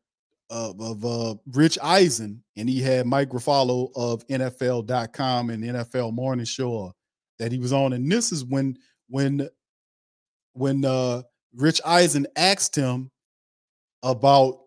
of, 0.51 0.81
of 0.81 1.05
uh 1.05 1.35
Rich 1.51 1.77
Eisen, 1.83 2.41
and 2.55 2.69
he 2.69 2.81
had 2.81 3.05
Mike 3.05 3.29
Garafolo 3.29 3.91
of 3.95 4.25
NFL.com 4.27 5.49
and 5.49 5.63
NFL 5.63 6.13
Morning 6.13 6.45
Show 6.45 6.87
uh, 6.87 6.91
that 7.37 7.51
he 7.51 7.59
was 7.59 7.73
on. 7.73 7.91
And 7.91 8.09
this 8.09 8.31
is 8.31 8.45
when 8.45 8.77
when 9.09 9.49
when 10.53 10.85
uh 10.85 11.23
Rich 11.55 11.81
Eisen 11.85 12.27
asked 12.35 12.75
him 12.75 13.11
about 14.03 14.59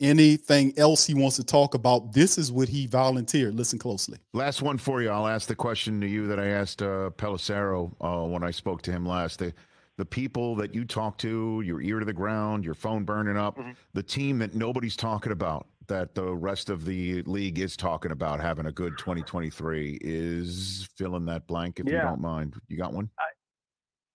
anything 0.00 0.72
else 0.78 1.06
he 1.06 1.14
wants 1.14 1.36
to 1.36 1.44
talk 1.44 1.74
about, 1.74 2.12
this 2.12 2.38
is 2.38 2.50
what 2.50 2.68
he 2.68 2.86
volunteered. 2.86 3.54
Listen 3.54 3.78
closely. 3.78 4.18
Last 4.32 4.62
one 4.62 4.78
for 4.78 5.02
you. 5.02 5.10
I'll 5.10 5.26
ask 5.26 5.46
the 5.46 5.54
question 5.54 6.00
to 6.00 6.06
you 6.06 6.26
that 6.28 6.40
I 6.40 6.48
asked 6.48 6.82
uh, 6.82 7.10
Pelissero 7.16 7.92
uh, 8.00 8.26
when 8.26 8.42
I 8.42 8.50
spoke 8.50 8.82
to 8.82 8.92
him 8.92 9.04
last. 9.04 9.38
The, 9.38 9.52
the 9.98 10.04
people 10.04 10.56
that 10.56 10.74
you 10.74 10.84
talk 10.84 11.18
to, 11.18 11.62
your 11.64 11.82
ear 11.82 11.98
to 11.98 12.06
the 12.06 12.12
ground, 12.12 12.64
your 12.64 12.74
phone 12.74 13.04
burning 13.04 13.36
up, 13.36 13.58
mm-hmm. 13.58 13.72
the 13.92 14.02
team 14.02 14.38
that 14.38 14.54
nobody's 14.54 14.96
talking 14.96 15.32
about, 15.32 15.66
that 15.88 16.14
the 16.14 16.34
rest 16.34 16.70
of 16.70 16.86
the 16.86 17.22
league 17.22 17.58
is 17.58 17.76
talking 17.76 18.12
about 18.12 18.40
having 18.40 18.66
a 18.66 18.72
good 18.72 18.96
2023 18.96 19.98
is 20.00 20.88
fill 20.96 21.16
in 21.16 21.26
that 21.26 21.46
blank 21.46 21.80
if 21.80 21.86
yeah. 21.86 21.96
you 21.96 22.00
don't 22.02 22.20
mind. 22.20 22.54
You 22.68 22.78
got 22.78 22.92
one? 22.92 23.10
I, 23.18 23.24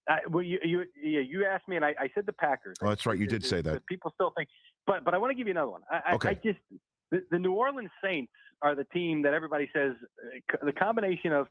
I, 0.07 0.19
well, 0.29 0.43
you 0.43 0.59
you 0.63 0.83
yeah, 1.01 1.21
you 1.21 1.45
asked 1.45 1.67
me, 1.67 1.75
and 1.75 1.85
I, 1.85 1.95
I 1.99 2.09
said 2.13 2.25
the 2.25 2.33
Packers. 2.33 2.75
Oh, 2.81 2.89
that's 2.89 3.05
right. 3.05 3.17
You 3.17 3.27
did 3.27 3.43
say 3.43 3.61
that. 3.61 3.85
People 3.87 4.11
still 4.15 4.31
think 4.37 4.49
but 4.85 5.03
but 5.03 5.13
I 5.13 5.17
want 5.17 5.31
to 5.31 5.35
give 5.35 5.47
you 5.47 5.51
another 5.51 5.71
one. 5.71 5.81
I, 5.89 6.15
okay. 6.15 6.29
I, 6.29 6.31
I 6.31 6.33
just 6.35 6.59
the, 7.11 7.23
the, 7.31 7.39
New 7.39 7.53
Orleans 7.53 7.89
Saints 8.03 8.31
are 8.61 8.75
the 8.75 8.83
team 8.85 9.21
that 9.23 9.33
everybody 9.33 9.69
says 9.73 9.93
uh, 10.53 10.65
the 10.65 10.71
combination 10.71 11.31
of 11.31 11.47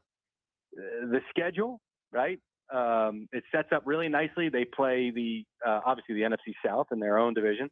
uh, 0.77 1.07
the 1.07 1.19
schedule, 1.29 1.81
right? 2.11 2.39
Um, 2.73 3.27
it 3.31 3.43
sets 3.53 3.69
up 3.73 3.83
really 3.85 4.09
nicely. 4.09 4.49
They 4.49 4.65
play 4.65 5.11
the 5.13 5.45
uh, 5.65 5.81
obviously 5.85 6.15
the 6.15 6.21
NFC 6.21 6.53
South 6.65 6.87
in 6.91 6.99
their 6.99 7.17
own 7.17 7.33
division, 7.33 7.69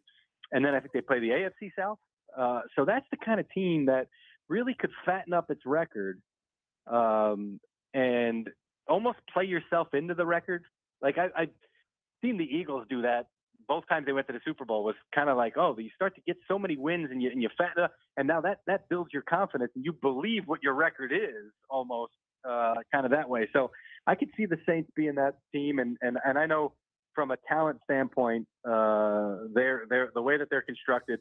and 0.51 0.63
then 0.63 0.75
I 0.75 0.79
think 0.79 0.93
they 0.93 1.01
play 1.01 1.19
the 1.19 1.29
AFC 1.29 1.71
South. 1.77 1.97
Uh, 2.37 2.61
so 2.75 2.85
that's 2.85 3.05
the 3.11 3.17
kind 3.17 3.39
of 3.39 3.49
team 3.51 3.85
that 3.85 4.07
really 4.49 4.75
could 4.77 4.91
fatten 5.05 5.33
up 5.33 5.49
its 5.49 5.61
record 5.65 6.21
um, 6.91 7.59
and 7.93 8.49
almost 8.87 9.19
play 9.31 9.45
yourself 9.45 9.87
into 9.93 10.13
the 10.13 10.25
record. 10.25 10.63
Like 11.03 11.17
I, 11.17 11.27
I've 11.37 11.49
seen 12.23 12.37
the 12.37 12.45
Eagles 12.45 12.85
do 12.89 13.03
that 13.03 13.27
both 13.67 13.87
times 13.87 14.05
they 14.05 14.13
went 14.13 14.27
to 14.27 14.33
the 14.33 14.39
Super 14.45 14.65
Bowl 14.65 14.83
was 14.83 14.95
kind 15.13 15.29
of 15.29 15.37
like, 15.37 15.57
oh, 15.57 15.75
you 15.77 15.89
start 15.95 16.15
to 16.15 16.21
get 16.21 16.37
so 16.47 16.57
many 16.59 16.77
wins 16.77 17.09
and 17.11 17.21
you 17.21 17.29
and 17.29 17.41
you 17.41 17.49
fat 17.57 17.81
up, 17.81 17.93
and 18.17 18.27
now 18.27 18.41
that 18.41 18.59
that 18.67 18.89
builds 18.89 19.11
your 19.13 19.21
confidence 19.23 19.71
and 19.75 19.85
you 19.85 19.93
believe 19.93 20.43
what 20.45 20.61
your 20.63 20.73
record 20.73 21.11
is 21.11 21.51
almost 21.69 22.13
uh, 22.47 22.75
kind 22.91 23.05
of 23.05 23.11
that 23.11 23.29
way. 23.29 23.47
So 23.53 23.71
I 24.07 24.15
could 24.15 24.29
see 24.35 24.45
the 24.45 24.57
Saints 24.67 24.89
being 24.95 25.15
that 25.15 25.35
team, 25.53 25.79
and 25.79 25.97
and 26.01 26.17
and 26.25 26.37
I 26.37 26.45
know 26.45 26.73
from 27.15 27.31
a 27.31 27.37
talent 27.47 27.79
standpoint, 27.83 28.47
uh, 28.67 29.37
they're 29.53 29.83
they're 29.89 30.11
the 30.13 30.21
way 30.21 30.37
that 30.37 30.49
they're 30.49 30.61
constructed 30.61 31.19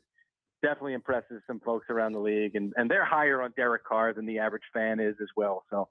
definitely 0.63 0.95
impresses 0.95 1.43
some 1.49 1.59
folks 1.59 1.87
around 1.91 2.13
the 2.13 2.21
league, 2.21 2.55
and 2.55 2.73
and 2.77 2.91
they're 2.91 3.05
higher 3.05 3.43
on 3.43 3.53
Derek 3.57 3.85
Carr 3.85 4.13
than 4.13 4.27
the 4.27 4.39
average 4.39 4.63
fan 4.73 5.01
is 5.01 5.15
as 5.21 5.29
well. 5.37 5.65
So. 5.71 5.89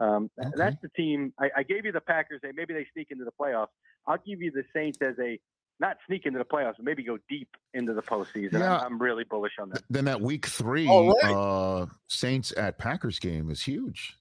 Um, 0.00 0.30
okay. 0.40 0.50
That's 0.56 0.76
the 0.82 0.88
team. 0.90 1.32
I, 1.38 1.50
I 1.58 1.62
gave 1.62 1.84
you 1.84 1.92
the 1.92 2.00
Packers. 2.00 2.40
They 2.42 2.52
maybe 2.52 2.74
they 2.74 2.86
sneak 2.92 3.08
into 3.10 3.24
the 3.24 3.32
playoffs. 3.40 3.68
I'll 4.06 4.18
give 4.26 4.42
you 4.42 4.50
the 4.50 4.64
Saints 4.74 4.98
as 5.00 5.14
a 5.20 5.38
not 5.80 5.96
sneak 6.06 6.26
into 6.26 6.38
the 6.38 6.44
playoffs, 6.44 6.74
but 6.76 6.84
maybe 6.84 7.02
go 7.02 7.18
deep 7.28 7.48
into 7.72 7.94
the 7.94 8.02
postseason. 8.02 8.54
Yeah. 8.54 8.78
I'm, 8.78 8.86
I'm 8.86 9.02
really 9.02 9.24
bullish 9.24 9.52
on 9.60 9.70
that. 9.70 9.82
Then 9.90 10.04
that 10.04 10.20
week 10.20 10.46
three 10.46 10.86
right. 10.86 11.24
uh, 11.24 11.86
Saints 12.08 12.52
at 12.56 12.78
Packers 12.78 13.18
game 13.18 13.50
is 13.50 13.62
huge 13.62 14.16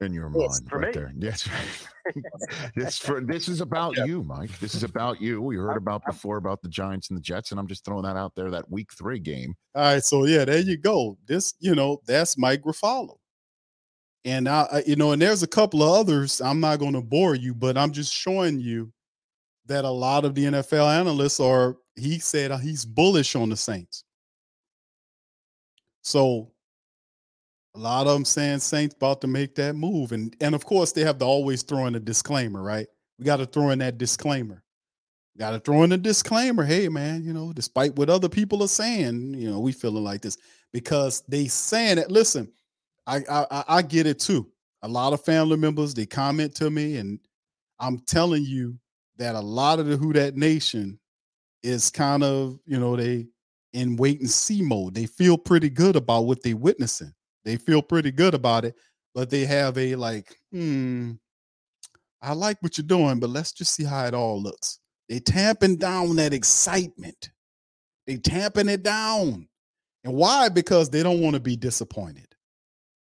in 0.00 0.12
your 0.12 0.30
yes, 0.34 0.60
mind 0.60 0.72
right 0.72 0.94
me. 0.94 1.00
there. 1.00 1.12
Yes. 1.18 1.48
this 2.76 2.98
for 2.98 3.20
this 3.22 3.48
is 3.48 3.60
about 3.60 3.96
yeah. 3.96 4.04
you, 4.04 4.22
Mike. 4.24 4.58
This 4.58 4.74
is 4.74 4.82
about 4.82 5.20
you. 5.20 5.40
We 5.40 5.56
heard 5.56 5.76
about 5.76 6.04
before 6.04 6.36
about 6.36 6.60
the 6.60 6.68
Giants 6.68 7.08
and 7.08 7.16
the 7.16 7.22
Jets, 7.22 7.50
and 7.50 7.58
I'm 7.58 7.66
just 7.66 7.84
throwing 7.84 8.04
that 8.04 8.16
out 8.16 8.34
there. 8.34 8.50
That 8.50 8.70
week 8.70 8.92
three 8.92 9.18
game. 9.18 9.54
All 9.74 9.82
right, 9.82 10.04
so 10.04 10.26
yeah, 10.26 10.44
there 10.44 10.58
you 10.58 10.76
go. 10.76 11.16
This, 11.26 11.54
you 11.60 11.74
know, 11.74 12.00
that's 12.06 12.36
Mike 12.36 12.62
Garafolo. 12.62 13.16
And 14.24 14.48
I, 14.48 14.82
you 14.86 14.96
know, 14.96 15.12
and 15.12 15.20
there's 15.20 15.42
a 15.42 15.46
couple 15.46 15.82
of 15.82 15.90
others. 15.90 16.40
I'm 16.40 16.60
not 16.60 16.78
going 16.78 16.94
to 16.94 17.02
bore 17.02 17.34
you, 17.34 17.54
but 17.54 17.76
I'm 17.76 17.92
just 17.92 18.12
showing 18.12 18.58
you 18.58 18.90
that 19.66 19.84
a 19.84 19.90
lot 19.90 20.24
of 20.24 20.34
the 20.34 20.44
NFL 20.44 20.98
analysts 20.98 21.40
are, 21.40 21.76
he 21.96 22.18
said 22.18 22.50
uh, 22.50 22.56
he's 22.56 22.84
bullish 22.84 23.36
on 23.36 23.50
the 23.50 23.56
Saints. 23.56 24.04
So 26.02 26.50
a 27.74 27.78
lot 27.78 28.06
of 28.06 28.14
them 28.14 28.24
saying 28.24 28.60
Saints 28.60 28.94
about 28.94 29.20
to 29.22 29.26
make 29.26 29.54
that 29.56 29.74
move. 29.74 30.12
And 30.12 30.34
and 30.40 30.54
of 30.54 30.64
course, 30.64 30.92
they 30.92 31.02
have 31.02 31.18
to 31.18 31.24
always 31.24 31.62
throw 31.62 31.86
in 31.86 31.94
a 31.94 32.00
disclaimer, 32.00 32.62
right? 32.62 32.86
We 33.18 33.24
got 33.24 33.38
to 33.38 33.46
throw 33.46 33.70
in 33.70 33.78
that 33.80 33.98
disclaimer. 33.98 34.62
Got 35.36 35.50
to 35.50 35.58
throw 35.58 35.82
in 35.82 35.92
a 35.92 35.96
disclaimer. 35.96 36.64
Hey, 36.64 36.88
man, 36.88 37.24
you 37.24 37.32
know, 37.32 37.52
despite 37.52 37.96
what 37.96 38.08
other 38.08 38.28
people 38.28 38.62
are 38.62 38.68
saying, 38.68 39.34
you 39.34 39.50
know, 39.50 39.58
we 39.58 39.72
feeling 39.72 40.04
like 40.04 40.22
this 40.22 40.38
because 40.72 41.24
they 41.26 41.46
saying 41.46 41.98
it. 41.98 42.10
Listen, 42.10 42.52
I 43.06 43.22
I, 43.28 43.64
I 43.68 43.82
get 43.82 44.06
it 44.06 44.18
too. 44.18 44.50
A 44.82 44.88
lot 44.88 45.12
of 45.12 45.24
family 45.24 45.56
members 45.56 45.94
they 45.94 46.06
comment 46.06 46.54
to 46.56 46.70
me, 46.70 46.96
and 46.96 47.18
I'm 47.78 47.98
telling 48.00 48.44
you, 48.44 48.78
that 49.16 49.34
a 49.34 49.40
lot 49.40 49.78
of 49.78 49.86
the 49.86 49.96
Who 49.96 50.12
Dat 50.12 50.36
Nation 50.36 50.98
is 51.62 51.90
kind 51.90 52.22
of, 52.22 52.58
you 52.66 52.78
know, 52.78 52.96
they 52.96 53.26
in 53.72 53.96
wait 53.96 54.20
and 54.20 54.30
see 54.30 54.62
mode. 54.62 54.94
They 54.94 55.06
feel 55.06 55.36
pretty 55.36 55.70
good 55.70 55.96
about 55.96 56.26
what 56.26 56.42
they're 56.42 56.56
witnessing. 56.56 57.12
They 57.44 57.56
feel 57.56 57.82
pretty 57.82 58.10
good 58.10 58.34
about 58.34 58.64
it, 58.64 58.74
but 59.14 59.30
they 59.30 59.44
have 59.46 59.76
a 59.78 59.94
like, 59.96 60.36
hmm, 60.52 61.12
I 62.22 62.32
like 62.32 62.58
what 62.60 62.78
you're 62.78 62.86
doing, 62.86 63.20
but 63.20 63.30
let's 63.30 63.52
just 63.52 63.74
see 63.74 63.84
how 63.84 64.06
it 64.06 64.14
all 64.14 64.40
looks. 64.40 64.78
They 65.08 65.20
tamping 65.20 65.76
down 65.76 66.16
that 66.16 66.32
excitement. 66.32 67.30
They 68.06 68.16
tamping 68.16 68.68
it 68.68 68.82
down. 68.82 69.48
And 70.04 70.14
why? 70.14 70.48
Because 70.48 70.88
they 70.90 71.02
don't 71.02 71.20
want 71.20 71.34
to 71.34 71.40
be 71.40 71.56
disappointed. 71.56 72.33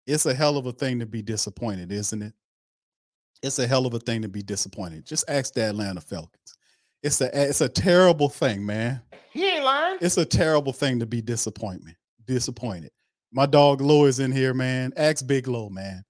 It's 0.10 0.26
a 0.26 0.34
hell 0.34 0.58
of 0.58 0.66
a 0.66 0.72
thing 0.72 1.00
to 1.00 1.06
be 1.06 1.22
disappointed, 1.22 1.92
isn't 1.92 2.22
it? 2.22 2.34
it's 3.42 3.60
a 3.60 3.68
hell 3.68 3.86
of 3.86 3.94
a 3.94 4.00
thing 4.00 4.22
to 4.22 4.28
be 4.28 4.42
disappointed. 4.42 5.06
Just 5.06 5.30
ask 5.30 5.54
the 5.54 5.62
Atlanta 5.62 6.02
Falcons. 6.02 6.58
It's 7.02 7.22
a 7.22 7.50
it's 7.50 7.62
a 7.62 7.70
terrible 7.70 8.30
thing, 8.30 8.66
man. 8.66 9.02
He 9.32 9.48
ain't 9.48 9.64
lying. 9.64 9.98
It's 10.02 10.18
a 10.18 10.26
terrible 10.26 10.74
thing 10.74 11.00
to 11.00 11.06
be 11.06 11.22
disappointment. 11.22 11.96
Disappointed. 12.26 12.92
My 13.32 13.46
dog 13.46 13.80
Low 13.82 14.06
is 14.06 14.20
in 14.20 14.32
here, 14.32 14.54
man. 14.54 14.92
Ask 14.98 15.26
Big 15.26 15.48
Low, 15.48 15.70
man. 15.70 16.04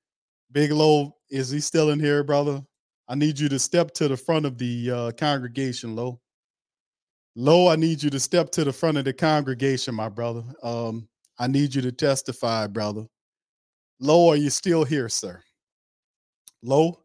Big 0.51 0.71
Low, 0.71 1.15
is 1.29 1.49
he 1.49 1.59
still 1.59 1.91
in 1.91 1.99
here, 1.99 2.23
brother? 2.23 2.63
I 3.07 3.15
need 3.15 3.37
you 3.37 3.49
to 3.49 3.59
step 3.59 3.91
to 3.95 4.07
the 4.07 4.17
front 4.17 4.45
of 4.45 4.57
the 4.57 4.91
uh, 4.91 5.11
congregation, 5.11 5.95
Low. 5.95 6.19
Low, 7.35 7.67
I 7.67 7.75
need 7.75 8.01
you 8.01 8.09
to 8.09 8.19
step 8.19 8.49
to 8.51 8.63
the 8.63 8.73
front 8.73 8.97
of 8.97 9.05
the 9.05 9.13
congregation, 9.13 9.93
my 9.93 10.09
brother. 10.09 10.43
Um, 10.63 11.07
I 11.37 11.47
need 11.47 11.75
you 11.75 11.81
to 11.83 11.91
testify, 11.91 12.67
brother. 12.67 13.05
Low, 13.99 14.29
are 14.29 14.35
you 14.35 14.49
still 14.49 14.83
here, 14.83 15.09
sir? 15.09 15.41
Low, 16.63 16.99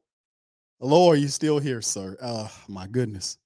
Hello, 0.80 1.08
are 1.08 1.16
you 1.16 1.28
still 1.28 1.58
here, 1.58 1.80
sir? 1.80 2.16
Oh 2.20 2.52
my 2.68 2.86
goodness. 2.86 3.38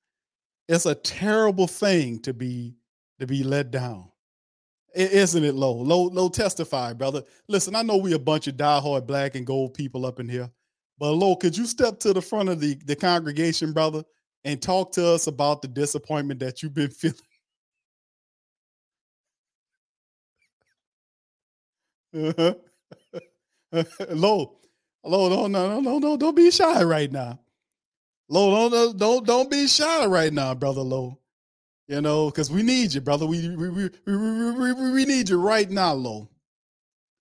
It's 0.68 0.86
a 0.86 0.94
terrible 0.96 1.68
thing 1.68 2.18
to 2.22 2.34
be 2.34 2.74
to 3.20 3.26
be 3.28 3.44
let 3.44 3.70
down. 3.70 4.10
Isn't 4.94 5.44
it 5.44 5.54
low? 5.54 5.72
Low, 5.74 6.04
low 6.04 6.28
testify, 6.30 6.94
brother. 6.94 7.22
Listen, 7.48 7.76
I 7.76 7.82
know 7.82 7.96
we 7.98 8.14
a 8.14 8.18
bunch 8.18 8.48
of 8.48 8.56
diehard 8.56 9.06
black 9.06 9.36
and 9.36 9.46
gold 9.46 9.74
people 9.74 10.06
up 10.06 10.18
in 10.20 10.28
here, 10.28 10.50
but 10.98 11.12
low, 11.12 11.36
could 11.36 11.56
you 11.56 11.66
step 11.66 12.00
to 12.00 12.12
the 12.12 12.22
front 12.22 12.48
of 12.48 12.60
the, 12.60 12.74
the 12.86 12.96
congregation, 12.96 13.72
brother, 13.72 14.02
and 14.44 14.60
talk 14.60 14.92
to 14.92 15.06
us 15.06 15.28
about 15.28 15.62
the 15.62 15.68
disappointment 15.68 16.40
that 16.40 16.62
you've 16.62 16.74
been 16.74 16.90
feeling? 16.92 17.16
Uh-huh. 22.14 22.54
low, 24.10 24.58
Lo, 25.04 25.28
no, 25.28 25.46
no, 25.46 25.68
no, 25.68 25.80
no, 25.80 25.98
no, 25.98 26.16
don't 26.16 26.36
be 26.36 26.50
shy 26.50 26.82
right 26.82 27.10
now. 27.10 27.38
Lo, 28.28 28.68
don't, 28.68 28.98
don't, 28.98 29.26
don't 29.26 29.50
be 29.50 29.66
shy 29.66 30.06
right 30.06 30.32
now, 30.32 30.54
brother 30.54 30.82
Lo. 30.82 31.18
You 31.86 32.02
know, 32.02 32.26
because 32.26 32.50
we 32.50 32.62
need 32.62 32.92
you, 32.92 33.00
brother. 33.00 33.24
We 33.24 33.48
we, 33.56 33.70
we, 33.70 33.90
we, 34.06 34.72
we, 34.92 35.04
need 35.06 35.30
you 35.30 35.40
right 35.40 35.70
now, 35.70 35.94
Lo. 35.94 36.28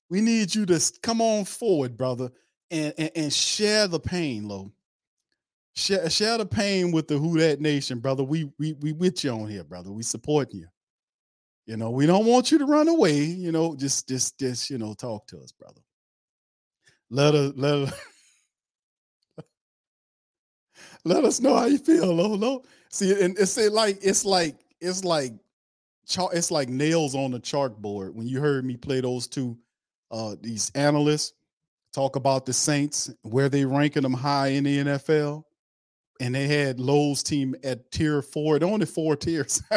We 0.10 0.20
need 0.20 0.54
you 0.54 0.66
to 0.66 0.92
come 1.02 1.22
on 1.22 1.46
forward, 1.46 1.96
brother, 1.96 2.30
and, 2.70 2.94
and, 2.98 3.12
and 3.16 3.34
share 3.34 3.88
the 3.88 4.00
pain, 4.00 4.46
Lo. 4.50 4.74
Share, 5.74 6.10
share 6.10 6.38
the 6.38 6.46
pain 6.46 6.92
with 6.92 7.08
the 7.08 7.18
Who 7.18 7.38
Dat 7.38 7.62
Nation, 7.62 8.00
brother. 8.00 8.24
We 8.24 8.52
we 8.60 8.74
we 8.74 8.92
with 8.92 9.24
you 9.24 9.32
on 9.32 9.48
here, 9.48 9.64
brother. 9.64 9.92
We 9.92 10.04
supporting 10.04 10.60
you. 10.60 10.68
You 11.66 11.78
know, 11.78 11.92
we 11.92 12.06
don't 12.06 12.26
want 12.26 12.52
you 12.52 12.58
to 12.58 12.66
run 12.66 12.90
away. 12.90 13.24
You 13.24 13.54
know, 13.54 13.74
just 13.78 14.10
just 14.10 14.38
just 14.38 14.70
you 14.70 14.78
know, 14.78 14.94
talk 14.94 15.28
to 15.28 15.40
us, 15.40 15.54
brother 15.54 15.82
let 17.10 17.34
us 17.36 17.54
let 17.56 17.74
us 17.74 17.94
let 21.06 21.24
us 21.24 21.40
know 21.40 21.56
how 21.56 21.66
you 21.66 21.78
feel, 21.78 22.14
Lolo. 22.14 22.64
See, 22.90 23.12
and 23.22 23.38
it's 23.38 23.58
it 23.58 23.72
like 23.72 24.00
it's 24.02 24.26
like 24.26 24.56
it's 24.82 25.04
like 25.04 25.34
it's 26.34 26.52
like 26.52 26.70
nails 26.70 27.16
on 27.16 27.34
a 27.34 27.40
chalkboard. 27.40 28.14
When 28.14 28.28
you 28.28 28.40
heard 28.40 28.66
me 28.66 28.78
play 28.78 29.02
those 29.02 29.28
two, 29.28 29.58
uh, 30.12 30.36
these 30.42 30.72
analysts 30.76 31.34
talk 31.94 32.16
about 32.16 32.46
the 32.46 32.54
Saints, 32.54 33.10
where 33.24 33.50
they 33.50 33.66
ranking 33.66 34.04
them 34.04 34.14
high 34.14 34.48
in 34.50 34.64
the 34.66 34.78
NFL, 34.80 35.44
and 36.20 36.36
they 36.36 36.48
had 36.48 36.80
Lowe's 36.80 37.24
team 37.24 37.56
at 37.64 37.90
tier 37.92 38.22
four. 38.22 38.62
Only 38.64 38.86
four 38.86 39.16
tiers. 39.16 39.62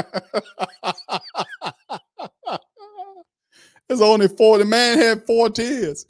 There's 3.89 4.01
only 4.01 4.29
four. 4.29 4.59
The 4.59 4.65
man 4.65 4.99
had 4.99 5.27
four 5.27 5.51
tiers 5.51 6.07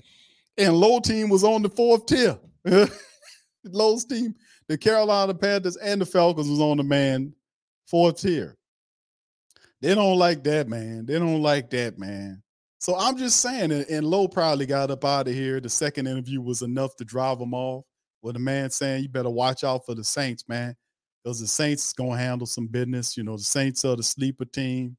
and 0.61 0.77
low 0.77 1.01
team 1.01 1.31
was 1.31 1.43
on 1.43 1.63
the 1.63 1.71
fourth 1.71 2.07
tier. 2.07 2.39
Low's 3.65 4.05
team, 4.05 4.35
the 4.69 4.77
Carolina 4.77 5.35
Panthers 5.35 5.77
and 5.77 6.01
the 6.01 6.07
Falcons 6.07 6.49
was 6.49 6.61
on 6.61 6.77
the 6.77 6.83
man 6.83 7.33
fourth 7.87 8.21
tier. 8.21 8.57
They 9.81 9.95
don't 9.95 10.19
like 10.19 10.45
that, 10.45 10.69
man. 10.69 11.07
They 11.07 11.19
don't 11.19 11.43
like 11.43 11.71
that, 11.71 11.99
man. 11.99 12.43
So 12.79 12.97
I'm 12.97 13.17
just 13.17 13.41
saying, 13.41 13.73
and, 13.73 13.87
and 13.89 14.07
Low 14.07 14.29
probably 14.29 14.67
got 14.67 14.91
up 14.91 15.05
out 15.05 15.29
of 15.29 15.35
here. 15.35 15.61
The 15.61 15.71
second 15.71 16.07
interview 16.07 16.41
was 16.41 16.63
enough 16.63 16.95
to 16.97 17.05
drive 17.05 17.41
him 17.41 17.55
off. 17.55 17.85
With 18.23 18.35
the 18.35 18.41
man 18.41 18.69
saying, 18.69 19.03
"You 19.03 19.09
better 19.09 19.31
watch 19.31 19.65
out 19.65 19.87
for 19.87 19.95
the 19.95 20.05
Saints, 20.05 20.45
man, 20.47 20.77
because 21.25 21.41
the 21.41 21.47
Saints 21.47 21.87
is 21.87 21.93
gonna 21.95 22.19
handle 22.19 22.47
some 22.47 22.67
business." 22.67 23.17
You 23.17 23.23
know, 23.23 23.39
the 23.39 23.43
Saints 23.43 23.83
are 23.87 23.97
the 23.97 24.03
sleeper 24.03 24.45
team. 24.45 24.99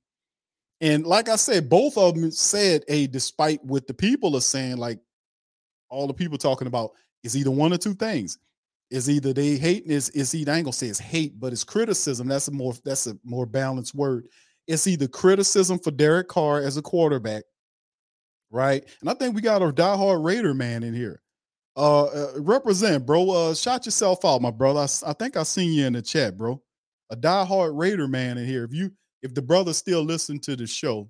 And 0.80 1.06
like 1.06 1.30
I 1.30 1.36
said, 1.36 1.70
both 1.70 2.00
of 2.00 2.16
them 2.16 2.32
said, 2.32 2.84
"Hey, 2.88 3.06
despite 3.06 3.64
what 3.64 3.86
the 3.86 3.94
people 3.94 4.36
are 4.36 4.42
saying, 4.42 4.78
like 4.78 4.98
all 5.91 6.07
the 6.07 6.13
people 6.13 6.38
talking 6.38 6.68
about 6.68 6.91
is 7.23 7.38
either 7.38 7.51
one 7.51 7.72
or 7.72 7.77
two 7.77 7.93
things. 7.93 8.39
Is 8.89 9.09
either 9.09 9.31
they 9.31 9.55
hate 9.55 9.85
is 9.85 10.09
is 10.09 10.35
either 10.35 10.51
I 10.51 10.57
ain't 10.57 10.65
gonna 10.65 10.73
say 10.73 10.88
it's 10.88 10.99
hate, 10.99 11.39
but 11.39 11.53
it's 11.53 11.63
criticism. 11.63 12.27
That's 12.27 12.49
a 12.49 12.51
more 12.51 12.73
that's 12.84 13.07
a 13.07 13.15
more 13.23 13.45
balanced 13.45 13.95
word. 13.95 14.27
It's 14.68 14.85
either 14.85 15.07
criticism 15.07 15.80
for 15.80 15.91
Derek 15.91 16.27
Carr 16.27 16.59
as 16.59 16.76
a 16.76 16.81
quarterback, 16.81 17.43
right? 18.49 18.84
And 18.99 19.09
I 19.09 19.13
think 19.13 19.34
we 19.34 19.41
got 19.41 19.61
a 19.61 19.72
diehard 19.72 20.26
Raider 20.26 20.53
man 20.53 20.84
in 20.84 20.93
here. 20.93 21.22
Uh, 21.77 22.03
uh 22.03 22.31
represent, 22.41 23.05
bro. 23.05 23.30
Uh, 23.30 23.53
shout 23.53 23.85
yourself 23.85 24.26
out, 24.26 24.41
my 24.41 24.51
brother. 24.51 24.81
I, 24.81 25.09
I 25.09 25.13
think 25.13 25.38
I 25.38 25.43
seen 25.43 25.72
you 25.72 25.85
in 25.85 25.93
the 25.93 26.01
chat, 26.01 26.38
bro. 26.38 26.61
A 27.11 27.15
diehard 27.15 27.80
Raider 27.80 28.09
man 28.09 28.38
in 28.38 28.45
here. 28.45 28.65
If 28.65 28.73
you 28.73 28.91
if 29.22 29.34
the 29.34 29.41
brother 29.41 29.72
still 29.72 30.01
listen 30.03 30.38
to 30.39 30.57
the 30.57 30.68
show, 30.68 31.09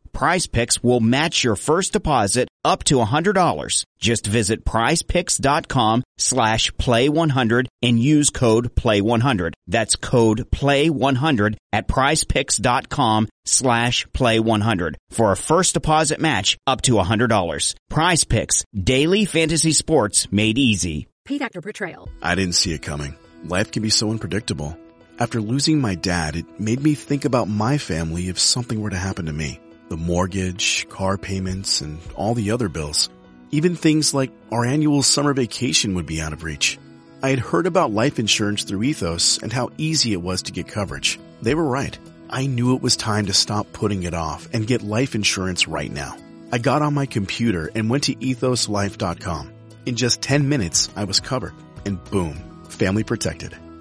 Prize 0.13 0.47
Picks 0.47 0.83
will 0.83 0.99
match 0.99 1.43
your 1.43 1.55
first 1.55 1.93
deposit 1.93 2.47
up 2.63 2.83
to 2.85 2.95
$100. 2.95 3.85
Just 3.99 4.27
visit 4.27 4.65
prizepicks.com 4.65 6.03
slash 6.17 6.71
play100 6.73 7.67
and 7.81 7.99
use 7.99 8.29
code 8.29 8.75
play100. 8.75 9.53
That's 9.67 9.95
code 9.95 10.49
play100 10.51 11.55
at 11.73 11.87
prizepicks.com 11.87 13.29
slash 13.45 14.07
play100 14.07 14.95
for 15.09 15.31
a 15.31 15.37
first 15.37 15.73
deposit 15.73 16.19
match 16.19 16.57
up 16.67 16.81
to 16.83 16.93
$100. 16.93 17.75
Prize 17.89 18.23
Picks, 18.23 18.63
daily 18.73 19.25
fantasy 19.25 19.71
sports 19.71 20.31
made 20.31 20.57
easy. 20.57 21.07
Paid 21.25 21.41
actor 21.41 21.61
portrayal. 21.61 22.09
I 22.21 22.35
didn't 22.35 22.55
see 22.55 22.73
it 22.73 22.81
coming. 22.81 23.15
Life 23.43 23.71
can 23.71 23.83
be 23.83 23.89
so 23.89 24.11
unpredictable. 24.11 24.77
After 25.19 25.39
losing 25.39 25.79
my 25.79 25.93
dad, 25.93 26.35
it 26.35 26.59
made 26.59 26.81
me 26.81 26.95
think 26.95 27.25
about 27.25 27.47
my 27.47 27.77
family 27.77 28.27
if 28.27 28.39
something 28.39 28.81
were 28.81 28.89
to 28.89 28.97
happen 28.97 29.27
to 29.27 29.33
me. 29.33 29.59
The 29.91 29.97
mortgage, 29.97 30.87
car 30.87 31.17
payments, 31.17 31.81
and 31.81 31.99
all 32.15 32.33
the 32.33 32.51
other 32.51 32.69
bills. 32.69 33.09
Even 33.51 33.75
things 33.75 34.13
like 34.13 34.31
our 34.49 34.63
annual 34.63 35.03
summer 35.03 35.33
vacation 35.33 35.95
would 35.95 36.05
be 36.05 36.21
out 36.21 36.31
of 36.31 36.45
reach. 36.45 36.79
I 37.21 37.31
had 37.31 37.39
heard 37.39 37.67
about 37.67 37.91
life 37.91 38.17
insurance 38.17 38.63
through 38.63 38.83
Ethos 38.83 39.39
and 39.39 39.51
how 39.51 39.71
easy 39.77 40.13
it 40.13 40.21
was 40.21 40.43
to 40.43 40.53
get 40.53 40.69
coverage. 40.69 41.19
They 41.41 41.55
were 41.55 41.65
right. 41.65 41.99
I 42.29 42.45
knew 42.45 42.73
it 42.73 42.81
was 42.81 42.95
time 42.95 43.25
to 43.25 43.33
stop 43.33 43.73
putting 43.73 44.03
it 44.03 44.13
off 44.13 44.47
and 44.53 44.65
get 44.65 44.81
life 44.81 45.13
insurance 45.13 45.67
right 45.67 45.91
now. 45.91 46.15
I 46.53 46.57
got 46.57 46.81
on 46.81 46.93
my 46.93 47.05
computer 47.05 47.69
and 47.75 47.89
went 47.89 48.05
to 48.05 48.15
ethoslife.com. 48.15 49.51
In 49.85 49.97
just 49.97 50.21
10 50.21 50.47
minutes, 50.47 50.87
I 50.95 51.03
was 51.03 51.19
covered. 51.19 51.53
And 51.85 52.01
boom, 52.05 52.35
family 52.69 53.03
protected. 53.03 53.57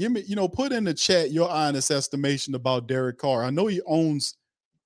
Give 0.00 0.12
me, 0.12 0.24
you 0.26 0.34
know, 0.34 0.48
put 0.48 0.72
in 0.72 0.84
the 0.84 0.94
chat 0.94 1.30
your 1.30 1.50
honest 1.50 1.90
estimation 1.90 2.54
about 2.54 2.86
Derek 2.86 3.18
Carr. 3.18 3.44
I 3.44 3.50
know 3.50 3.66
he 3.66 3.82
owns 3.86 4.38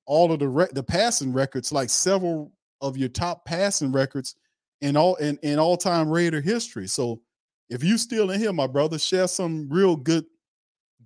all 0.06 0.32
of 0.32 0.40
the 0.40 0.48
re- 0.48 0.66
the 0.72 0.82
passing 0.82 1.32
records, 1.32 1.70
like 1.70 1.88
several 1.88 2.50
of 2.80 2.96
your 2.96 3.08
top 3.10 3.44
passing 3.44 3.92
records 3.92 4.34
in 4.80 4.96
all 4.96 5.14
in, 5.14 5.38
in 5.44 5.60
all 5.60 5.76
time 5.76 6.10
Raider 6.10 6.40
history. 6.40 6.88
So 6.88 7.20
if 7.70 7.84
you 7.84 7.96
still 7.96 8.32
in 8.32 8.40
here, 8.40 8.52
my 8.52 8.66
brother, 8.66 8.98
share 8.98 9.28
some 9.28 9.68
real 9.68 9.94
good 9.94 10.24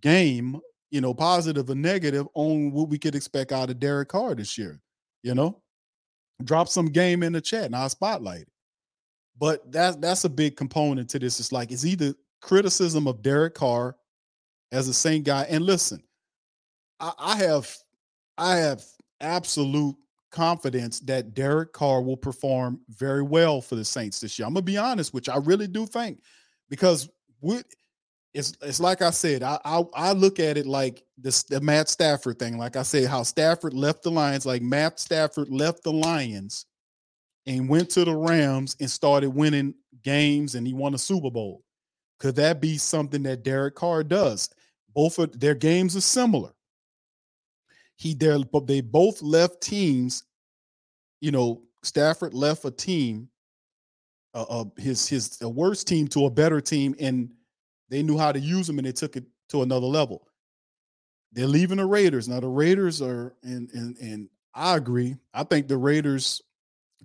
game, 0.00 0.58
you 0.90 1.02
know, 1.02 1.12
positive 1.12 1.68
or 1.68 1.74
negative 1.74 2.26
on 2.32 2.72
what 2.72 2.88
we 2.88 2.96
could 2.98 3.14
expect 3.14 3.52
out 3.52 3.68
of 3.68 3.78
Derek 3.78 4.08
Carr 4.08 4.34
this 4.34 4.56
year. 4.56 4.80
You 5.22 5.34
know, 5.34 5.60
drop 6.44 6.70
some 6.70 6.86
game 6.86 7.22
in 7.22 7.34
the 7.34 7.42
chat 7.42 7.66
and 7.66 7.76
I'll 7.76 7.90
spotlight 7.90 8.40
it. 8.40 8.52
But 9.38 9.70
that's 9.70 9.96
that's 9.96 10.24
a 10.24 10.30
big 10.30 10.56
component 10.56 11.10
to 11.10 11.18
this. 11.18 11.40
It's 11.40 11.52
like 11.52 11.72
it's 11.72 11.84
either 11.84 12.14
criticism 12.40 13.06
of 13.06 13.20
Derek 13.20 13.52
Carr 13.52 13.94
as 14.72 14.88
a 14.88 14.94
Saint 14.94 15.24
guy. 15.24 15.46
And 15.48 15.64
listen, 15.64 16.02
I, 17.00 17.12
I 17.18 17.36
have 17.36 17.74
I 18.36 18.56
have 18.56 18.84
absolute 19.20 19.96
confidence 20.30 21.00
that 21.00 21.34
Derek 21.34 21.72
Carr 21.72 22.02
will 22.02 22.16
perform 22.16 22.80
very 22.88 23.22
well 23.22 23.60
for 23.60 23.74
the 23.76 23.84
Saints 23.84 24.20
this 24.20 24.38
year. 24.38 24.46
I'm 24.46 24.54
gonna 24.54 24.62
be 24.62 24.76
honest 24.76 25.14
which. 25.14 25.28
I 25.28 25.36
really 25.38 25.68
do 25.68 25.86
think 25.86 26.22
because 26.68 27.08
we 27.40 27.62
it's 28.34 28.52
it's 28.62 28.80
like 28.80 29.02
I 29.02 29.10
said, 29.10 29.42
I 29.42 29.58
I, 29.64 29.82
I 29.94 30.12
look 30.12 30.38
at 30.38 30.56
it 30.56 30.66
like 30.66 31.02
this 31.16 31.42
the 31.44 31.60
Matt 31.60 31.88
Stafford 31.88 32.38
thing. 32.38 32.58
Like 32.58 32.76
I 32.76 32.82
said, 32.82 33.08
how 33.08 33.22
Stafford 33.22 33.74
left 33.74 34.02
the 34.02 34.10
Lions, 34.10 34.46
like 34.46 34.62
Matt 34.62 35.00
Stafford 35.00 35.48
left 35.50 35.82
the 35.82 35.92
Lions 35.92 36.66
and 37.46 37.68
went 37.68 37.90
to 37.90 38.04
the 38.04 38.14
Rams 38.14 38.76
and 38.78 38.90
started 38.90 39.30
winning 39.30 39.74
games 40.02 40.54
and 40.54 40.66
he 40.66 40.74
won 40.74 40.94
a 40.94 40.98
Super 40.98 41.30
Bowl. 41.30 41.64
Could 42.20 42.36
that 42.36 42.60
be 42.60 42.76
something 42.76 43.22
that 43.22 43.42
Derek 43.42 43.74
Carr 43.74 44.04
does? 44.04 44.50
Both 44.98 45.38
their 45.38 45.54
games 45.54 45.94
are 45.94 46.00
similar. 46.00 46.50
He 47.94 48.14
there, 48.14 48.40
but 48.40 48.66
they 48.66 48.80
both 48.80 49.22
left 49.22 49.60
teams. 49.60 50.24
You 51.20 51.30
know, 51.30 51.62
Stafford 51.84 52.34
left 52.34 52.64
a 52.64 52.72
team, 52.72 53.28
uh, 54.34 54.42
uh 54.42 54.64
his 54.76 55.06
his 55.06 55.40
a 55.40 55.48
worst 55.48 55.86
team 55.86 56.08
to 56.08 56.26
a 56.26 56.30
better 56.30 56.60
team, 56.60 56.96
and 56.98 57.30
they 57.88 58.02
knew 58.02 58.18
how 58.18 58.32
to 58.32 58.40
use 58.40 58.66
them, 58.66 58.80
and 58.80 58.88
they 58.88 58.90
took 58.90 59.16
it 59.16 59.22
to 59.50 59.62
another 59.62 59.86
level. 59.86 60.26
They're 61.30 61.46
leaving 61.46 61.76
the 61.76 61.86
Raiders 61.86 62.26
now. 62.26 62.40
The 62.40 62.48
Raiders 62.48 63.00
are, 63.00 63.36
and 63.44 63.70
and 63.70 63.96
and 63.98 64.28
I 64.52 64.76
agree. 64.76 65.14
I 65.32 65.44
think 65.44 65.68
the 65.68 65.78
Raiders 65.78 66.42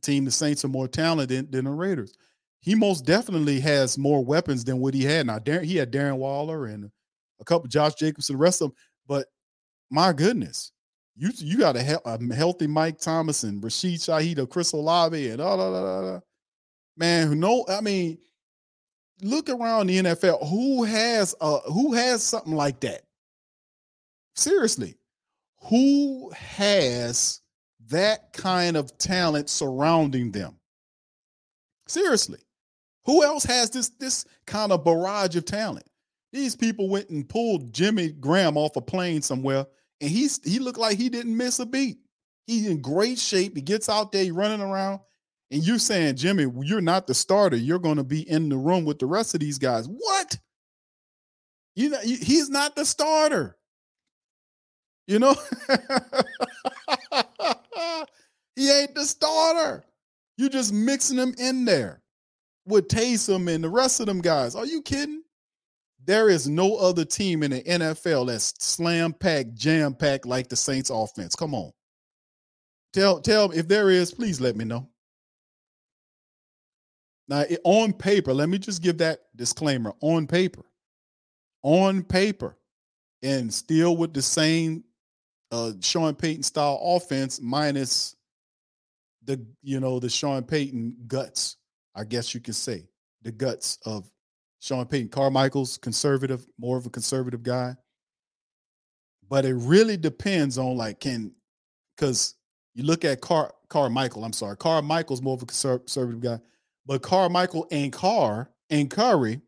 team, 0.01 0.25
the 0.25 0.31
Saints, 0.31 0.65
are 0.65 0.67
more 0.67 0.87
talented 0.87 1.29
than, 1.29 1.51
than 1.51 1.65
the 1.65 1.71
Raiders 1.71 2.15
he 2.63 2.75
most 2.75 3.05
definitely 3.05 3.59
has 3.59 3.97
more 3.97 4.23
weapons 4.23 4.63
than 4.63 4.79
what 4.79 4.93
he 4.93 5.03
had. 5.03 5.27
Now, 5.27 5.37
Darren, 5.37 5.65
he 5.65 5.75
had 5.75 5.91
Darren 5.91 6.15
Waller 6.15 6.67
and 6.67 6.89
a 7.43 7.45
couple 7.45 7.67
Josh 7.67 7.95
Jacobs 7.95 8.29
and 8.29 8.37
the 8.37 8.41
rest 8.41 8.61
of 8.61 8.69
them, 8.69 8.77
but 9.07 9.27
my 9.89 10.11
goodness, 10.13 10.71
you 11.15 11.29
you 11.35 11.59
got 11.59 11.75
a, 11.75 12.01
a 12.05 12.33
healthy 12.33 12.67
Mike 12.67 12.99
Thomas 12.99 13.43
and 13.43 13.63
Rashid 13.63 13.99
Shaheed, 13.99 14.49
Chris 14.49 14.71
Olave, 14.71 15.29
and 15.29 15.41
all 15.41 15.57
that. 15.57 16.23
Man, 16.97 17.27
who 17.27 17.35
know? 17.35 17.65
I 17.69 17.81
mean, 17.81 18.17
look 19.21 19.49
around 19.49 19.87
the 19.87 19.99
NFL. 19.99 20.47
Who 20.49 20.83
has 20.83 21.35
uh 21.39 21.59
who 21.71 21.93
has 21.93 22.23
something 22.23 22.53
like 22.53 22.79
that? 22.81 23.03
Seriously, 24.35 24.95
who 25.63 26.31
has 26.31 27.41
that 27.89 28.33
kind 28.33 28.75
of 28.75 28.97
talent 28.97 29.49
surrounding 29.49 30.31
them? 30.31 30.55
Seriously. 31.87 32.39
Who 33.05 33.23
else 33.23 33.43
has 33.43 33.69
this 33.69 33.89
this 33.89 34.25
kind 34.45 34.71
of 34.71 34.83
barrage 34.83 35.35
of 35.35 35.45
talent? 35.45 35.85
These 36.33 36.55
people 36.55 36.89
went 36.89 37.09
and 37.11 37.29
pulled 37.29 37.71
Jimmy 37.71 38.09
Graham 38.09 38.57
off 38.57 38.75
a 38.75 38.81
plane 38.81 39.21
somewhere, 39.21 39.67
and 40.01 40.09
he's 40.09 40.41
he 40.43 40.57
looked 40.57 40.79
like 40.79 40.97
he 40.97 41.07
didn't 41.07 41.37
miss 41.37 41.59
a 41.59 41.65
beat. 41.65 41.99
He's 42.47 42.67
in 42.67 42.81
great 42.81 43.19
shape. 43.19 43.55
He 43.55 43.61
gets 43.61 43.87
out 43.87 44.11
there, 44.11 44.33
running 44.33 44.59
around, 44.59 44.99
and 45.51 45.65
you're 45.65 45.77
saying, 45.77 46.15
Jimmy, 46.15 46.47
you're 46.63 46.81
not 46.81 47.05
the 47.05 47.13
starter. 47.13 47.55
You're 47.55 47.77
going 47.77 47.97
to 47.97 48.03
be 48.03 48.27
in 48.27 48.49
the 48.49 48.57
room 48.57 48.83
with 48.83 48.97
the 48.97 49.05
rest 49.05 49.35
of 49.35 49.41
these 49.41 49.59
guys. 49.59 49.87
What? 49.87 50.39
You 51.75 51.89
know, 51.89 51.99
he's 52.01 52.49
not 52.49 52.75
the 52.75 52.83
starter. 52.83 53.55
You 55.05 55.19
know, 55.19 55.35
he 58.55 58.71
ain't 58.71 58.95
the 58.95 59.05
starter. 59.05 59.83
You're 60.37 60.49
just 60.49 60.73
mixing 60.73 61.17
them 61.17 61.35
in 61.37 61.65
there 61.65 62.01
with 62.65 62.87
Taysom 62.87 63.53
and 63.53 63.63
the 63.63 63.69
rest 63.69 63.99
of 63.99 64.07
them 64.07 64.21
guys. 64.21 64.55
Are 64.55 64.65
you 64.65 64.81
kidding? 64.81 65.21
There 66.05 66.29
is 66.29 66.47
no 66.47 66.75
other 66.75 67.05
team 67.05 67.43
in 67.43 67.51
the 67.51 67.63
NFL 67.63 68.27
that's 68.27 68.53
slam 68.63 69.13
packed, 69.13 69.55
jam 69.55 69.93
packed 69.93 70.25
like 70.25 70.49
the 70.49 70.55
Saints 70.55 70.89
offense. 70.89 71.35
Come 71.35 71.55
on. 71.55 71.71
Tell 72.93 73.21
tell 73.21 73.51
if 73.51 73.67
there 73.67 73.89
is, 73.89 74.13
please 74.13 74.39
let 74.39 74.55
me 74.55 74.65
know. 74.65 74.89
Now, 77.27 77.45
on 77.63 77.93
paper, 77.93 78.33
let 78.33 78.49
me 78.49 78.59
just 78.59 78.83
give 78.83 78.97
that 78.99 79.21
disclaimer. 79.35 79.93
On 80.01 80.27
paper, 80.27 80.65
on 81.63 82.03
paper, 82.03 82.57
and 83.23 83.51
still 83.51 83.95
with 83.95 84.13
the 84.13 84.21
same 84.21 84.83
uh, 85.51 85.71
Sean 85.79 86.15
Payton 86.15 86.43
style 86.43 86.79
offense, 86.83 87.39
minus 87.41 88.15
the 89.23 89.43
you 89.63 89.79
know 89.79 89.99
the 89.99 90.09
Sean 90.09 90.43
Payton 90.43 90.97
guts 91.07 91.57
I 91.95 92.03
guess 92.03 92.33
you 92.33 92.39
could 92.39 92.55
say, 92.55 92.87
the 93.21 93.31
guts 93.31 93.77
of 93.85 94.09
Sean 94.63 94.85
Payton. 94.85 95.09
Carmichael's 95.09 95.77
conservative, 95.77 96.47
more 96.57 96.77
of 96.77 96.85
a 96.85 96.89
conservative 96.89 97.43
guy. 97.43 97.75
But 99.27 99.43
it 99.43 99.55
really 99.55 99.97
depends 99.97 100.57
on 100.57 100.77
like 100.77 101.01
can 101.01 101.33
because 101.97 102.35
you 102.73 102.83
look 102.83 103.03
at 103.03 103.19
Car 103.19 103.53
Carmichael, 103.67 104.23
I'm 104.23 104.31
sorry, 104.31 104.55
Carmichael's 104.55 105.21
more 105.21 105.33
of 105.33 105.43
a 105.43 105.45
conservative 105.45 106.21
guy, 106.21 106.39
but 106.85 107.01
Carmichael 107.01 107.67
and 107.71 107.91
Carr 107.91 108.51
and 108.69 108.89
Curry, 108.89 109.41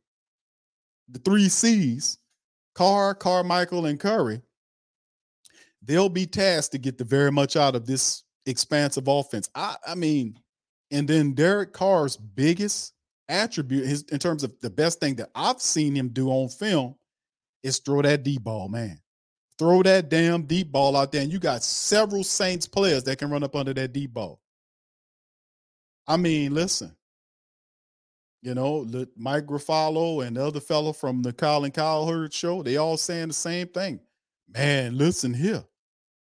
the 1.08 1.20
three 1.20 1.48
C's, 1.48 2.18
Carr, 2.74 3.16
Carmichael, 3.16 3.86
and 3.86 4.00
Curry, 4.00 4.42
they'll 5.82 6.10
be 6.10 6.26
tasked 6.26 6.74
to 6.74 6.78
get 6.78 6.98
the 6.98 7.06
very 7.06 7.32
much 7.32 7.56
out 7.56 7.76
of 7.76 7.86
this 7.86 8.24
expansive 8.46 9.08
offense. 9.08 9.50
I, 9.56 9.78
I 9.88 9.96
mean, 9.96 10.38
and 10.92 11.08
then 11.08 11.34
Derek 11.34 11.72
Carr's 11.72 12.18
biggest 12.18 12.95
attribute, 13.30 13.88
his 13.88 14.04
in 14.04 14.20
terms 14.20 14.44
of 14.44 14.54
the 14.62 14.70
best 14.70 15.00
thing 15.00 15.16
that 15.16 15.30
I've 15.36 15.62
seen 15.62 15.96
him 15.96 16.10
do 16.10 16.30
on 16.30 16.50
film, 16.50 16.96
is 17.64 17.80
throw 17.80 18.02
that 18.02 18.24
deep 18.24 18.44
ball, 18.44 18.70
man. 18.70 19.00
Throw 19.58 19.82
that 19.84 20.10
damn 20.10 20.44
deep 20.44 20.72
ball 20.72 20.96
out 20.96 21.12
there, 21.12 21.22
and 21.22 21.32
you 21.32 21.40
got 21.40 21.64
several 21.64 22.24
Saints 22.24 22.68
players 22.68 23.04
that 23.06 23.18
can 23.18 23.30
run 23.30 23.44
up 23.44 23.56
under 23.56 23.74
that 23.74 23.94
deep 23.94 24.14
ball. 24.14 24.42
I 26.08 26.18
mean, 26.18 26.54
listen, 26.54 26.96
you 28.42 28.54
know, 28.54 28.86
Mike 29.18 29.48
Garafolo 29.48 30.26
and 30.26 30.38
the 30.38 30.46
other 30.46 30.60
fellow 30.60 30.94
from 30.94 31.24
the 31.24 31.34
Colin 31.34 31.72
Cowherd 31.72 32.32
show, 32.32 32.62
they 32.62 32.78
all 32.78 32.98
saying 32.98 33.30
the 33.30 33.34
same 33.34 33.68
thing. 33.68 34.00
Man, 34.54 34.98
listen 34.98 35.34
here. 35.34 35.64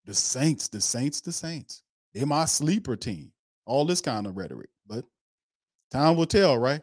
The 0.05 0.15
Saints, 0.15 0.67
the 0.67 0.81
Saints, 0.81 1.21
the 1.21 1.31
Saints. 1.31 1.83
They're 2.13 2.25
my 2.25 2.45
sleeper 2.45 2.95
team. 2.95 3.31
All 3.67 3.85
this 3.85 4.01
kind 4.01 4.25
of 4.25 4.37
rhetoric. 4.37 4.69
But 4.87 5.05
time 5.91 6.15
will 6.15 6.25
tell, 6.25 6.57
right? 6.57 6.81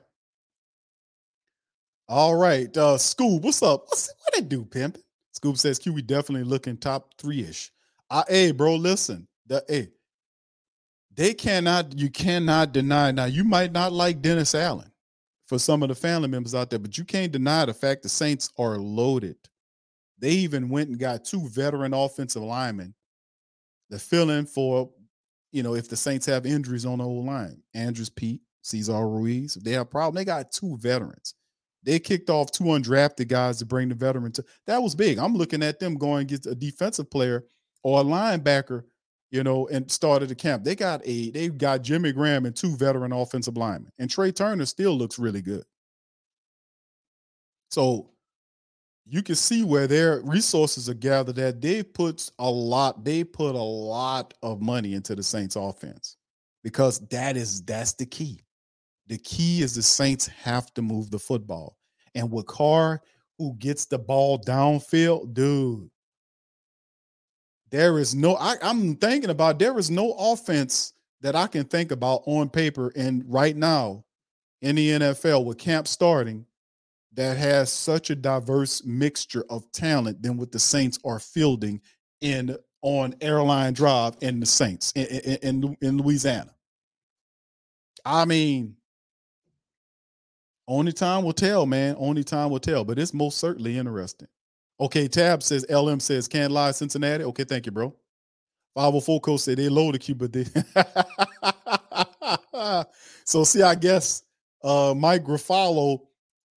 All 2.13 2.37
right. 2.37 2.69
Uh 2.77 2.99
Scoob, 2.99 3.41
what's 3.41 3.63
up? 3.63 3.87
What's 3.89 4.13
what 4.21 4.37
it 4.37 4.51
do, 4.51 4.67
pimp? 4.67 4.99
Scoob 5.35 5.57
says 5.57 5.79
Q, 5.79 5.95
we 5.95 6.03
definitely 6.03 6.45
looking 6.45 6.77
top 6.77 7.15
three-ish. 7.17 7.73
Uh, 8.11 8.23
hey, 8.29 8.51
bro, 8.51 8.75
listen. 8.75 9.27
The 9.47 9.65
hey, 9.67 9.89
they 11.15 11.33
cannot, 11.33 11.99
you 11.99 12.11
cannot 12.11 12.73
deny. 12.73 13.13
Now, 13.13 13.25
you 13.25 13.45
might 13.45 13.73
not 13.73 13.95
like 13.95 14.21
Dennis 14.21 14.55
Allen 14.55 14.93
for 15.47 15.59
some 15.59 15.83
of 15.83 15.89
the 15.89 15.95
family 15.95 16.29
members 16.29 16.55
out 16.55 16.69
there, 16.69 16.79
but 16.79 16.99
you 16.99 17.05
can't 17.07 17.33
deny 17.33 17.65
the 17.65 17.73
fact 17.73 18.03
the 18.03 18.11
Saints 18.11 18.51
are 18.59 18.77
loaded. 18.77 19.37
They 20.19 20.33
even 20.33 20.69
went 20.69 20.91
and 20.91 20.99
got 20.99 21.25
two 21.25 21.49
veteran 21.49 21.95
offensive 21.95 22.43
linemen 22.43 22.93
to 23.91 23.99
fill 23.99 24.29
in 24.29 24.45
for, 24.45 24.91
you 25.51 25.63
know, 25.63 25.77
if 25.77 25.89
the 25.89 25.97
Saints 25.97 26.27
have 26.27 26.45
injuries 26.45 26.85
on 26.85 26.99
the 26.99 27.07
old 27.07 27.25
line. 27.25 27.63
Andrus 27.73 28.11
Peat, 28.11 28.43
Cesar 28.61 29.09
Ruiz. 29.09 29.57
If 29.57 29.65
they 29.65 29.73
have 29.73 29.83
a 29.83 29.87
problem, 29.87 30.17
they 30.17 30.27
got 30.27 30.53
two 30.53 30.77
veterans. 30.77 31.37
They 31.85 31.99
kicked 31.99 32.31
off 32.31 32.53
two 32.53 32.65
undrafted 32.65 33.29
guys 33.29 33.59
to 33.59 33.67
bring 33.67 33.89
the 33.89 33.95
veteran 33.95 34.33
to 34.33 34.45
that 34.67 34.83
was 34.83 34.95
big. 34.95 35.19
I'm 35.19 35.35
looking 35.35 35.63
at 35.63 35.81
them 35.81 35.97
going 35.97 36.27
get 36.27 36.47
a 36.47 36.55
defensive 36.55 37.11
player 37.11 37.45
or 37.83 38.01
a 38.01 38.05
linebacker, 38.05 38.85
you 39.31 39.43
know, 39.43 39.67
and 39.69 39.91
started 39.91 40.29
the 40.29 40.35
camp. 40.35 40.63
They 40.63 40.77
got 40.77 41.01
a 41.05 41.31
they 41.31 41.49
got 41.49 41.83
Jimmy 41.83 42.13
Graham 42.13 42.47
and 42.47 42.55
two 42.55 42.77
veteran 42.77 43.13
offensive 43.13 43.57
linemen. 43.57 43.91
And 43.99 44.09
Trai 44.09 44.35
Turner 44.35 44.67
still 44.67 44.97
looks 44.97 45.19
really 45.19 45.43
good. 45.43 45.65
So 47.71 48.11
you 49.07 49.23
can 49.23 49.35
see 49.35 49.65
where 49.65 49.87
their 49.87 50.21
resources 50.23 50.89
are 50.89 50.95
gathered 50.95 51.37
that 51.37 51.61
they 51.61 51.83
put 51.83 52.31
a 52.39 52.49
lot 52.49 53.05
they 53.05 53.25
put 53.25 53.55
a 53.55 53.63
lot 53.63 54.35
of 54.43 54.61
money 54.61 54.95
into 54.95 55.17
the 55.17 55.23
saints 55.23 55.57
offense 55.57 56.17
because 56.63 57.01
that 57.09 57.37
is 57.37 57.63
that's 57.63 57.95
the 57.95 58.07
key 58.07 58.42
the 59.13 59.19
key 59.19 59.63
is 59.63 59.75
the 59.75 59.83
saints 59.83 60.27
have 60.27 60.73
to 60.75 60.83
move 60.83 61.11
the 61.11 61.19
football 61.19 61.77
and 62.15 62.31
with 62.31 62.47
carr 62.47 63.01
who 63.39 63.55
gets 63.59 63.85
the 63.85 63.99
ball 63.99 64.39
downfield 64.39 65.35
dude 65.35 65.91
there 67.71 67.99
is 67.99 68.15
no 68.15 68.37
I, 68.37 68.55
i'm 68.63 68.97
thinking 68.97 69.31
about 69.31 69.59
there 69.59 69.79
is 69.79 69.91
no 69.91 70.13
offense 70.13 70.95
that 71.21 71.37
i 71.37 71.47
can 71.47 71.65
think 71.65 71.91
about 71.91 72.23
on 72.27 72.49
paper 72.49 72.93
and 72.97 73.23
right 73.27 73.57
now 73.57 74.05
in 74.63 74.77
the 74.77 74.91
nfl 74.91 75.45
with 75.45 75.59
camp 75.59 75.87
starting 75.87 76.47
that 77.15 77.37
has 77.37 77.71
such 77.71 78.11
a 78.11 78.15
diverse 78.15 78.85
mixture 78.85 79.45
of 79.51 79.71
talent 79.73 80.23
than 80.23 80.37
what 80.37 80.51
the 80.51 80.59
Saints 80.59 80.99
are 81.05 81.19
fielding 81.19 81.81
in 82.21 82.57
on 82.81 83.15
Airline 83.21 83.75
Drive 83.75 84.17
in 84.21 84.41
the 84.41 84.47
Saints 84.47 84.93
in, 84.93 85.05
in, 85.43 85.77
in 85.81 85.99
Louisiana. 85.99 86.55
I 88.05 88.25
mean, 88.25 88.77
only 90.69 90.93
time 90.93 91.25
will 91.25 91.33
tell, 91.33 91.67
man. 91.67 91.97
Only 91.99 92.25
time 92.25 92.51
will 92.51 92.61
tell, 92.61 92.85
but 92.85 92.99
it's 92.99 93.15
most 93.15 93.39
certainly 93.39 93.79
interesting. 93.79 94.29
Okay, 94.81 95.09
Tab 95.09 95.43
says 95.43 95.67
LM 95.69 96.01
says 96.01 96.29
can't 96.29 96.53
lie, 96.53 96.73
Cincinnati. 96.73 97.25
Okay, 97.25 97.45
thank 97.45 97.67
you, 97.67 97.73
bro. 97.73 97.95
504 98.75 99.21
coach 99.21 99.41
said 99.41 99.59
they 99.59 99.69
loaded 99.69 100.09
you, 100.09 100.15
but 100.15 100.33
they 100.33 100.45
so 103.25 103.45
see, 103.45 103.63
I 103.63 103.75
guess 103.75 104.23
uh 104.65 104.95
Mike 104.97 105.25
Garafolo 105.25 106.01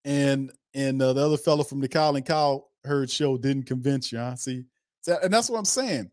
and 0.06 0.52
and 0.73 1.02
uh, 1.02 1.14
the 1.14 1.26
other 1.26 1.38
fellow 1.38 1.64
from 1.64 1.82
the 1.82 1.88
Colin 1.88 2.23
Cowherd 2.23 3.10
show 3.10 3.38
didn't 3.38 3.64
convince 3.64 4.11
you. 4.11 4.19
Huh? 4.19 4.36
See, 4.36 4.64
and 5.07 5.34
that's 5.34 5.49
what 5.49 5.57
I'm 5.57 5.65
saying. 5.65 6.11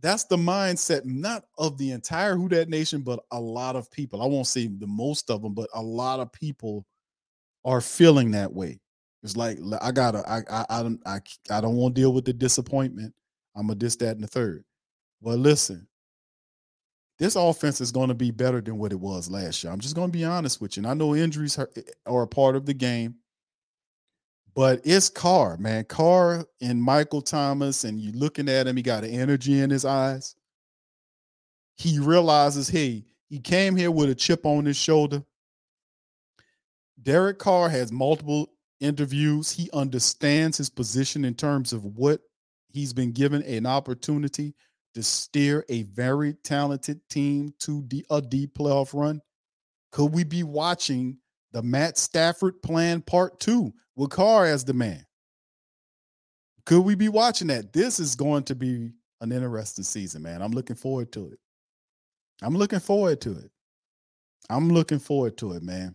That's 0.00 0.24
the 0.24 0.36
mindset, 0.36 1.04
not 1.04 1.44
of 1.58 1.78
the 1.78 1.92
entire 1.92 2.36
Who 2.36 2.48
Dat 2.48 2.68
Nation, 2.68 3.00
but 3.00 3.20
a 3.30 3.40
lot 3.40 3.76
of 3.76 3.90
people. 3.90 4.22
I 4.22 4.26
won't 4.26 4.46
say 4.46 4.66
the 4.66 4.86
most 4.86 5.30
of 5.30 5.42
them, 5.42 5.54
but 5.54 5.68
a 5.74 5.82
lot 5.82 6.20
of 6.20 6.32
people 6.32 6.86
are 7.64 7.80
feeling 7.80 8.30
that 8.32 8.52
way. 8.52 8.80
It's 9.22 9.36
like 9.36 9.58
I 9.80 9.90
gotta, 9.92 10.22
I, 10.28 10.42
I, 10.50 10.66
I 10.68 10.82
don't, 10.82 11.00
I, 11.06 11.20
I 11.50 11.60
don't 11.60 11.76
want 11.76 11.94
to 11.94 12.00
deal 12.00 12.12
with 12.12 12.26
the 12.26 12.32
disappointment. 12.32 13.14
I'm 13.56 13.70
a 13.70 13.74
this, 13.74 13.96
that, 13.96 14.16
and 14.16 14.22
the 14.22 14.28
third. 14.28 14.64
But 15.22 15.38
listen, 15.38 15.88
this 17.18 17.34
offense 17.34 17.80
is 17.80 17.90
going 17.90 18.08
to 18.08 18.14
be 18.14 18.30
better 18.30 18.60
than 18.60 18.78
what 18.78 18.92
it 18.92 19.00
was 19.00 19.30
last 19.30 19.64
year. 19.64 19.72
I'm 19.72 19.80
just 19.80 19.96
going 19.96 20.08
to 20.12 20.16
be 20.18 20.24
honest 20.24 20.60
with 20.60 20.76
you. 20.76 20.82
And 20.82 20.90
I 20.90 20.94
know 20.94 21.16
injuries 21.16 21.58
are, 21.58 21.70
eh, 21.76 21.80
eh, 21.86 21.90
are 22.06 22.22
a 22.22 22.28
part 22.28 22.56
of 22.56 22.66
the 22.66 22.74
game, 22.74 23.16
but 24.56 24.80
it's 24.84 25.10
Carr, 25.10 25.58
man. 25.58 25.84
Carr 25.84 26.46
and 26.62 26.82
Michael 26.82 27.20
Thomas, 27.20 27.84
and 27.84 28.00
you 28.00 28.10
looking 28.12 28.48
at 28.48 28.66
him, 28.66 28.76
he 28.76 28.82
got 28.82 29.04
an 29.04 29.10
energy 29.10 29.60
in 29.60 29.68
his 29.68 29.84
eyes. 29.84 30.34
He 31.76 31.98
realizes, 31.98 32.66
hey, 32.66 33.04
he 33.28 33.38
came 33.38 33.76
here 33.76 33.90
with 33.90 34.08
a 34.08 34.14
chip 34.14 34.46
on 34.46 34.64
his 34.64 34.78
shoulder. 34.78 35.22
Derek 37.02 37.38
Carr 37.38 37.68
has 37.68 37.92
multiple 37.92 38.50
interviews. 38.80 39.52
He 39.52 39.68
understands 39.74 40.56
his 40.56 40.70
position 40.70 41.26
in 41.26 41.34
terms 41.34 41.74
of 41.74 41.84
what 41.84 42.22
he's 42.70 42.94
been 42.94 43.12
given 43.12 43.42
an 43.42 43.66
opportunity 43.66 44.54
to 44.94 45.02
steer 45.02 45.66
a 45.68 45.82
very 45.82 46.32
talented 46.32 47.06
team 47.10 47.52
to 47.58 47.86
a 48.08 48.22
deep 48.22 48.54
playoff 48.54 48.98
run? 48.98 49.20
Could 49.92 50.14
we 50.14 50.24
be 50.24 50.44
watching 50.44 51.18
the 51.52 51.62
Matt 51.62 51.98
Stafford 51.98 52.62
plan 52.62 53.02
part 53.02 53.38
two 53.38 53.74
with 53.96 54.10
Carr 54.10 54.46
as 54.46 54.64
the 54.64 54.74
man? 54.74 55.04
Could 56.64 56.82
we 56.82 56.94
be 56.94 57.08
watching 57.08 57.48
that? 57.48 57.72
This 57.72 57.98
is 57.98 58.14
going 58.14 58.44
to 58.44 58.54
be 58.54 58.90
an 59.20 59.32
interesting 59.32 59.84
season, 59.84 60.22
man. 60.22 60.42
I'm 60.42 60.52
looking 60.52 60.76
forward 60.76 61.12
to 61.12 61.28
it. 61.28 61.38
I'm 62.42 62.56
looking 62.56 62.80
forward 62.80 63.20
to 63.22 63.32
it. 63.32 63.50
I'm 64.50 64.68
looking 64.68 64.98
forward 64.98 65.36
to 65.38 65.52
it, 65.52 65.62
man. 65.62 65.94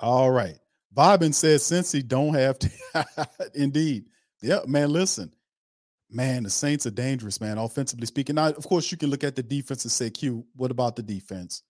All 0.00 0.30
right. 0.30 0.58
Bobbin 0.92 1.32
says 1.32 1.64
since 1.64 1.90
he 1.90 2.02
don't 2.02 2.34
have 2.34 2.58
to 2.60 2.70
indeed. 3.54 4.04
Yeah, 4.42 4.60
man, 4.66 4.90
listen 4.90 5.32
man, 6.14 6.44
the 6.44 6.50
Saints 6.50 6.86
are 6.86 6.90
dangerous, 6.90 7.40
man, 7.40 7.58
offensively 7.58 8.06
speaking. 8.06 8.36
Now, 8.36 8.48
of 8.48 8.66
course, 8.66 8.90
you 8.90 8.96
can 8.96 9.10
look 9.10 9.24
at 9.24 9.36
the 9.36 9.42
defense 9.42 9.84
and 9.84 9.92
say, 9.92 10.10
Q, 10.10 10.46
what 10.54 10.70
about 10.70 10.96
the 10.96 11.02
defense? 11.02 11.62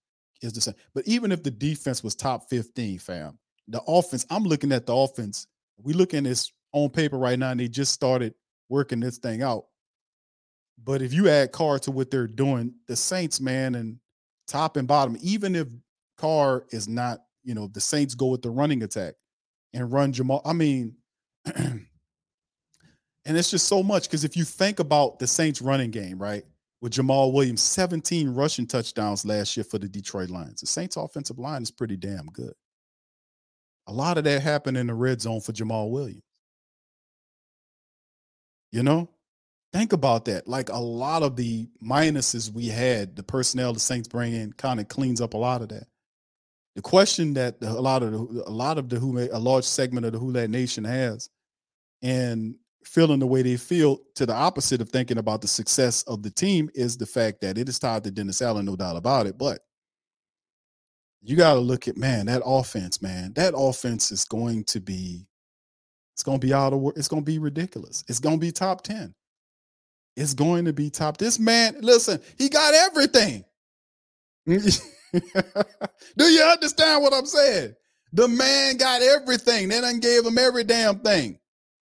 Is 0.43 0.53
the 0.53 0.61
same. 0.61 0.74
But 0.95 1.07
even 1.09 1.32
if 1.32 1.43
the 1.43 1.51
defense 1.51 2.05
was 2.05 2.15
top 2.15 2.51
15, 2.51 2.99
fam, 2.99 3.39
the 3.69 3.82
offense, 3.86 4.27
I'm 4.31 4.45
looking 4.45 4.73
at 4.73 4.86
the 4.86 4.95
offense. 4.95 5.47
We 5.78 5.93
look 5.93 6.15
at 6.15 6.24
this 6.24 6.53
on 6.73 6.91
paper 6.91 7.19
right 7.19 7.39
now, 7.39 7.51
and 7.51 7.61
they 7.61 7.69
just 7.69 7.93
started 7.93 8.35
working 8.69 9.01
this 9.01 9.19
thing 9.19 9.43
out. 9.43 9.66
But 10.82 11.03
if 11.03 11.12
you 11.12 11.28
add 11.28 11.53
Carr 11.53 11.78
to 11.81 11.91
what 11.91 12.11
they're 12.11 12.27
doing, 12.27 12.74
the 12.89 12.97
Saints, 12.97 13.41
man, 13.41 13.74
and 13.74 13.99
top 14.47 14.77
and 14.77 14.89
bottom, 14.89 15.16
even 15.23 15.55
if 15.55 15.69
Carr 16.19 16.65
is 16.70 16.89
not, 16.89 17.20
you 17.43 17.55
know, 17.55 17.69
the 17.69 17.81
Saints 17.81 18.15
go 18.15 18.27
with 18.27 18.43
the 18.43 18.51
running 18.51 18.82
attack 18.82 19.15
and 19.73 19.91
run 19.93 20.12
Jamaal. 20.12 20.43
I 20.45 20.53
mean, 20.53 20.97
And 23.27 23.36
it's 23.36 23.51
just 23.51 23.69
so 23.69 23.82
much 23.82 24.05
because 24.05 24.24
if 24.24 24.36
you 24.36 24.45
think 24.45 24.81
about 24.81 25.19
the 25.19 25.27
Saints 25.27 25.62
running 25.62 25.91
game, 25.91 26.19
right, 26.19 26.45
with 26.82 26.93
Jamaal 26.93 27.32
Williams, 27.32 27.62
17 27.62 28.28
rushing 28.28 28.66
touchdowns 28.66 29.24
last 29.24 29.57
year 29.57 29.65
for 29.65 29.78
the 29.78 29.89
Detroit 29.89 30.28
Lions. 30.28 30.61
The 30.61 30.66
Saints 30.66 30.97
offensive 30.97 31.39
line 31.39 31.62
is 31.62 31.70
pretty 31.70 31.97
damn 31.97 32.27
good. 32.27 32.53
A 33.86 33.93
lot 33.93 34.19
of 34.19 34.24
that 34.24 34.43
happened 34.43 34.77
in 34.77 34.86
the 34.86 34.94
red 34.94 35.20
zone 35.20 35.40
for 35.40 35.52
Jamaal 35.52 35.90
Williams. 35.90 36.23
You 38.73 38.82
know, 38.82 39.09
think 39.73 39.93
about 39.93 40.24
that. 40.24 40.48
Like 40.48 40.69
a 40.70 40.78
lot 40.78 41.23
of 41.23 41.36
the 41.36 41.69
minuses 41.82 42.52
we 42.52 42.66
had, 42.66 43.15
the 43.15 43.23
personnel 43.23 43.73
the 43.73 43.81
Saints 43.81 44.09
bring 44.09 44.32
in 44.32 44.52
kind 44.55 44.81
of 44.81 44.89
cleans 44.89 45.20
up 45.20 45.35
a 45.35 45.39
lot 45.39 45.62
of 45.62 45.69
that. 45.69 45.86
The 46.74 46.82
question 46.82 47.35
that 47.35 47.56
a 47.62 47.73
lot 47.73 48.02
of 48.02 48.12
the, 48.12 48.44
a 48.47 48.51
lot 48.51 48.78
of 48.78 48.89
the 48.89 48.98
who 48.98 49.19
a 49.19 49.39
large 49.39 49.65
segment 49.65 50.06
of 50.06 50.12
the 50.12 50.19
Who 50.19 50.32
Nation 50.48 50.82
has, 50.82 51.31
and 52.02 52.56
feeling 52.85 53.19
the 53.19 53.27
way 53.27 53.43
they 53.43 53.56
feel 53.56 53.98
to 54.15 54.27
the 54.27 54.35
opposite 54.35 54.81
of 54.81 54.89
thinking 54.89 55.19
about 55.19 55.40
the 55.40 55.48
success 55.48 56.02
of 56.05 56.23
the 56.23 56.31
team 56.31 56.69
is 56.74 56.97
the 56.97 57.06
fact 57.06 57.40
that 57.40 57.59
it 57.59 57.69
is 57.69 57.78
tied 57.78 58.05
to 58.05 58.11
Dennis 58.11 58.43
Allen, 58.43 58.66
no 58.66 58.77
doubt 58.77 58.97
about 58.97 59.27
it. 59.27 59.39
But 59.39 59.61
you 61.24 61.36
got 61.36 61.55
to 61.55 61.60
look 61.60 61.88
at 61.88 61.96
man 61.96 62.26
that 62.26 62.42
offense, 62.44 63.02
man. 63.02 63.32
That 63.34 63.55
offense 63.56 64.12
is 64.12 64.24
going 64.26 64.64
to 64.64 64.80
be, 64.80 65.26
it's 66.14 66.22
going 66.22 66.40
to 66.40 66.46
be 66.46 66.55
out 66.55 66.72
of. 66.72 66.92
It's 66.96 67.09
going 67.09 67.22
to 67.22 67.26
be 67.26 67.38
ridiculous. 67.38 68.05
It's 68.09 68.20
going 68.20 68.36
to 68.36 68.40
be 68.40 68.52
top 68.52 68.82
ten. 68.82 69.14
It's 70.16 70.34
going 70.34 70.66
to 70.66 70.72
be 70.72 70.90
top. 70.90 71.16
This 71.16 71.38
man, 71.38 71.76
listen, 71.80 72.20
he 72.38 72.48
got 72.48 72.74
everything. 72.74 73.44
Do 74.46 76.24
you 76.24 76.42
understand 76.42 77.02
what 77.02 77.14
I'm 77.14 77.26
saying? 77.26 77.74
The 78.12 78.28
man 78.28 78.76
got 78.76 79.02
everything. 79.02 79.68
They 79.68 79.80
done 79.80 80.01
gave 80.01 80.26
him 80.26 80.38
every 80.38 80.64
damn 80.64 81.01
thing. 81.01 81.38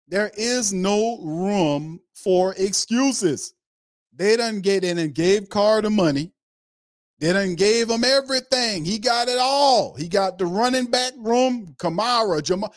There 0.08 0.30
is 0.36 0.72
no 0.72 1.20
room 1.22 2.00
for 2.14 2.54
excuses. 2.58 3.54
They 4.14 4.36
done 4.36 4.60
get 4.60 4.84
in 4.84 4.98
and 4.98 5.14
gave 5.14 5.48
Carr 5.50 5.82
the 5.82 5.90
money. 5.90 6.33
They 7.20 7.32
done 7.32 7.54
gave 7.54 7.88
him 7.88 8.04
everything. 8.04 8.84
He 8.84 8.98
got 8.98 9.28
it 9.28 9.38
all. 9.38 9.94
He 9.94 10.08
got 10.08 10.38
the 10.38 10.46
running 10.46 10.86
back 10.86 11.12
room, 11.16 11.74
Kamara, 11.78 12.42
Jamaal. 12.42 12.72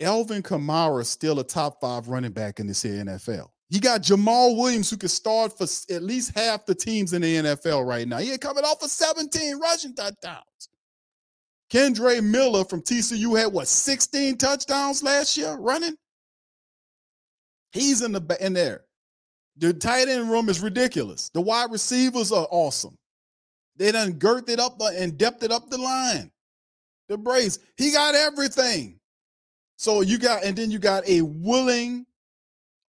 Alvin 0.00 0.42
Kamara 0.42 1.00
is 1.00 1.08
still 1.08 1.40
a 1.40 1.44
top 1.44 1.80
five 1.80 2.08
running 2.08 2.32
back 2.32 2.60
in 2.60 2.66
this 2.66 2.84
NFL. 2.84 3.48
He 3.70 3.80
got 3.80 4.02
Jamaal 4.02 4.56
Williams, 4.56 4.90
who 4.90 4.96
can 4.96 5.08
start 5.08 5.56
for 5.56 5.64
at 5.92 6.02
least 6.02 6.36
half 6.36 6.66
the 6.66 6.74
teams 6.74 7.12
in 7.12 7.22
the 7.22 7.36
NFL 7.36 7.86
right 7.86 8.06
now. 8.06 8.18
He 8.18 8.30
ain't 8.30 8.40
coming 8.40 8.64
off 8.64 8.82
of 8.82 8.90
17 8.90 9.58
rushing 9.58 9.94
touchdowns. 9.94 10.68
Kendre 11.72 12.22
Miller 12.22 12.64
from 12.64 12.82
TCU 12.82 13.38
had 13.38 13.52
what 13.52 13.66
16 13.66 14.36
touchdowns 14.36 15.02
last 15.02 15.36
year 15.36 15.54
running. 15.56 15.96
He's 17.72 18.02
in 18.02 18.12
the 18.12 18.36
in 18.40 18.52
there. 18.52 18.82
The 19.56 19.72
tight 19.72 20.08
end 20.08 20.30
room 20.30 20.48
is 20.48 20.60
ridiculous. 20.60 21.30
The 21.30 21.40
wide 21.40 21.72
receivers 21.72 22.30
are 22.30 22.46
awesome. 22.50 22.96
They 23.76 23.92
done 23.92 24.14
girthed 24.14 24.48
it 24.48 24.60
up 24.60 24.80
uh, 24.80 24.90
and 24.94 25.18
depth 25.18 25.42
it 25.42 25.50
up 25.50 25.68
the 25.68 25.78
line. 25.78 26.30
The 27.08 27.18
brace. 27.18 27.58
He 27.76 27.92
got 27.92 28.14
everything. 28.14 28.98
So 29.76 30.00
you 30.00 30.18
got, 30.18 30.44
and 30.44 30.56
then 30.56 30.70
you 30.70 30.78
got 30.78 31.06
a 31.08 31.22
willing 31.22 32.06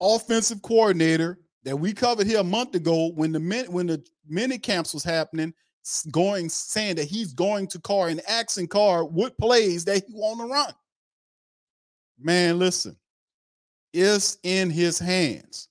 offensive 0.01 0.63
coordinator 0.63 1.39
that 1.65 1.77
we 1.77 1.93
covered 1.93 2.27
here 2.27 2.41
a 2.41 2.45
month 2.45 2.75
ago 2.75 3.11
when 3.15 3.33
the 3.33 3.41
min, 3.41 3.67
when 3.67 3.87
the 3.87 4.03
mini 4.27 4.59
camps 4.59 4.95
was 4.95 5.05
happening, 5.05 5.53
going 6.11 6.49
saying 6.49 6.97
that 6.97 7.09
he's 7.09 7.33
going 7.33 7.67
to 7.69 7.81
Carr 7.81 8.09
and 8.09 8.21
asking 8.29 8.69
Carr 8.69 9.05
what 9.05 9.37
plays 9.39 9.85
that 9.85 10.05
he 10.07 10.15
want 10.15 10.41
to 10.41 10.47
run. 10.47 10.73
Man, 12.21 12.59
listen, 12.59 12.97
it's 13.93 14.39
in 14.43 14.71
his 14.71 14.99
hands. 14.99 15.69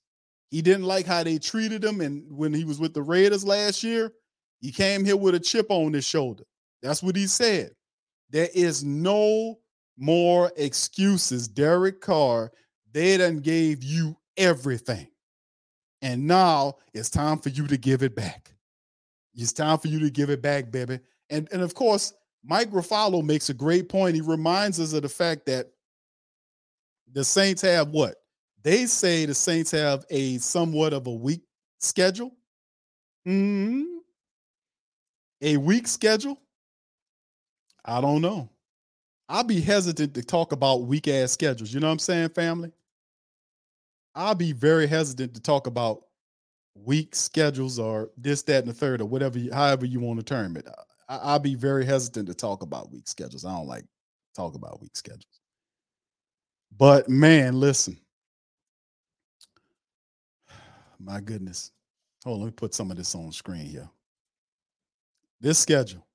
He 0.49 0.61
didn't 0.61 0.85
like 0.85 1.05
how 1.05 1.23
they 1.23 1.37
treated 1.37 1.83
him, 1.83 2.01
and 2.01 2.23
when 2.31 2.53
he 2.53 2.63
was 2.63 2.79
with 2.79 2.93
the 2.93 3.01
Raiders 3.01 3.43
last 3.43 3.83
year, 3.83 4.11
he 4.59 4.71
came 4.71 5.05
here 5.05 5.17
with 5.17 5.35
a 5.35 5.39
chip 5.39 5.67
on 5.69 5.93
his 5.93 6.05
shoulder. 6.05 6.43
That's 6.81 7.03
what 7.03 7.15
he 7.15 7.27
said. 7.27 7.71
There 8.29 8.49
is 8.53 8.83
no 8.83 9.59
more 9.97 10.51
excuses. 10.57 11.47
Derek 11.47 12.01
Carr, 12.01 12.51
they 12.91 13.17
done 13.17 13.37
gave 13.39 13.83
you 13.83 14.17
everything. 14.35 15.07
And 16.01 16.27
now 16.27 16.75
it's 16.93 17.09
time 17.09 17.39
for 17.39 17.49
you 17.49 17.67
to 17.67 17.77
give 17.77 18.03
it 18.03 18.15
back. 18.15 18.53
It's 19.35 19.53
time 19.53 19.77
for 19.77 19.87
you 19.87 19.99
to 19.99 20.09
give 20.09 20.29
it 20.29 20.41
back, 20.41 20.71
baby. 20.71 20.99
And, 21.29 21.47
and 21.51 21.61
of 21.61 21.73
course, 21.73 22.13
Mike 22.43 22.71
Garafolo 22.71 23.23
makes 23.23 23.49
a 23.49 23.53
great 23.53 23.89
point. 23.89 24.15
He 24.15 24.21
reminds 24.21 24.79
us 24.79 24.93
of 24.93 25.01
the 25.01 25.09
fact 25.09 25.45
that 25.47 25.67
the 27.11 27.23
Saints 27.23 27.61
have 27.61 27.89
what? 27.89 28.15
They 28.63 28.85
say 28.85 29.25
the 29.25 29.33
Saints 29.33 29.71
have 29.71 30.05
a 30.09 30.37
somewhat 30.37 30.93
of 30.93 31.07
a 31.07 31.13
weak 31.13 31.41
schedule. 31.79 32.31
hmm 33.25 33.96
A 35.41 35.57
weak 35.57 35.87
schedule? 35.87 36.39
I 37.85 38.01
don't 38.01 38.21
know. 38.21 38.49
I'll 39.29 39.43
be 39.43 39.61
hesitant 39.61 40.13
to 40.15 40.23
talk 40.23 40.51
about 40.51 40.83
weak 40.83 41.07
ass 41.07 41.31
schedules. 41.31 41.73
You 41.73 41.79
know 41.79 41.87
what 41.87 41.93
I'm 41.93 41.99
saying, 41.99 42.29
family? 42.29 42.71
I'll 44.15 44.35
be 44.35 44.51
very 44.51 44.87
hesitant 44.87 45.33
to 45.35 45.41
talk 45.41 45.67
about 45.67 46.03
weak 46.73 47.15
schedules 47.15 47.77
or 47.77 48.09
this, 48.17 48.41
that, 48.43 48.63
and 48.63 48.67
the 48.67 48.73
third, 48.73 49.01
or 49.01 49.05
whatever, 49.05 49.39
however 49.53 49.85
you 49.85 49.99
want 49.99 50.19
to 50.19 50.25
term 50.25 50.57
it. 50.57 50.67
I, 51.09 51.33
will 51.33 51.39
be 51.39 51.55
very 51.55 51.85
hesitant 51.85 52.27
to 52.27 52.33
talk 52.33 52.63
about 52.63 52.91
weak 52.91 53.07
schedules. 53.07 53.45
I 53.45 53.55
don't 53.55 53.67
like 53.67 53.85
talk 54.35 54.55
about 54.55 54.81
weak 54.81 54.95
schedules. 54.95 55.41
But 56.77 57.09
man, 57.09 57.59
listen. 57.59 57.97
My 60.99 61.19
goodness. 61.21 61.71
Hold 62.23 62.35
on, 62.35 62.41
let 62.41 62.47
me 62.47 62.53
put 62.53 62.73
some 62.73 62.91
of 62.91 62.97
this 62.97 63.13
on 63.15 63.31
screen 63.31 63.65
here. 63.65 63.89
This 65.39 65.59
schedule. 65.59 66.05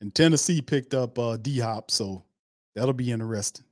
And 0.00 0.14
Tennessee 0.14 0.60
picked 0.60 0.94
up 0.94 1.18
uh, 1.18 1.36
D 1.36 1.58
Hop, 1.58 1.90
so 1.90 2.22
that'll 2.74 2.92
be 2.92 3.10
interesting. 3.10 3.64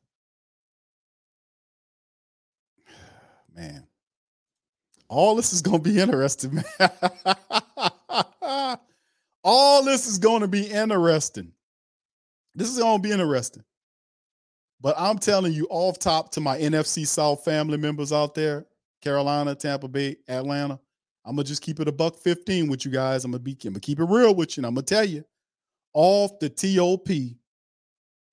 Man, 3.55 3.87
all 5.09 5.37
this 5.37 5.53
is 5.53 5.63
going 5.63 5.83
to 5.83 5.91
be 5.91 6.01
interesting, 6.01 6.55
man. 6.79 6.99
all 9.43 9.85
this 9.85 10.07
is 10.07 10.19
going 10.19 10.41
to 10.41 10.49
be 10.49 10.67
interesting. 10.67 11.53
This 12.55 12.71
is 12.71 12.79
going 12.79 13.03
to 13.03 13.09
be 13.09 13.13
interesting. 13.13 13.65
But 14.81 14.95
I'm 14.99 15.19
telling 15.19 15.53
you, 15.53 15.67
off 15.71 15.99
top 15.99 16.33
to 16.33 16.41
my 16.41 16.59
NFC 16.59 17.07
South 17.07 17.45
family 17.45 17.79
members 17.79 18.13
out 18.13 18.35
there, 18.35 18.67
Carolina, 19.01 19.55
Tampa 19.55 19.89
Bay, 19.89 20.17
Atlanta, 20.29 20.79
I'm 21.25 21.37
gonna 21.37 21.45
just 21.45 21.63
keep 21.63 21.81
it 21.81 21.89
a 21.89 21.93
buck 21.93 22.17
15 22.19 22.69
with 22.69 22.85
you 22.85 22.91
guys. 22.91 23.25
I'm 23.25 23.31
gonna 23.31 23.41
be 23.41 23.57
I'm 23.65 23.73
gonna 23.73 23.81
keep 23.81 23.99
it 23.99 24.05
real 24.05 24.35
with 24.35 24.57
you. 24.57 24.61
And 24.61 24.67
I'm 24.67 24.75
gonna 24.75 24.85
tell 24.85 25.05
you, 25.05 25.25
off 25.95 26.39
the 26.39 26.51
TOP, 26.51 27.09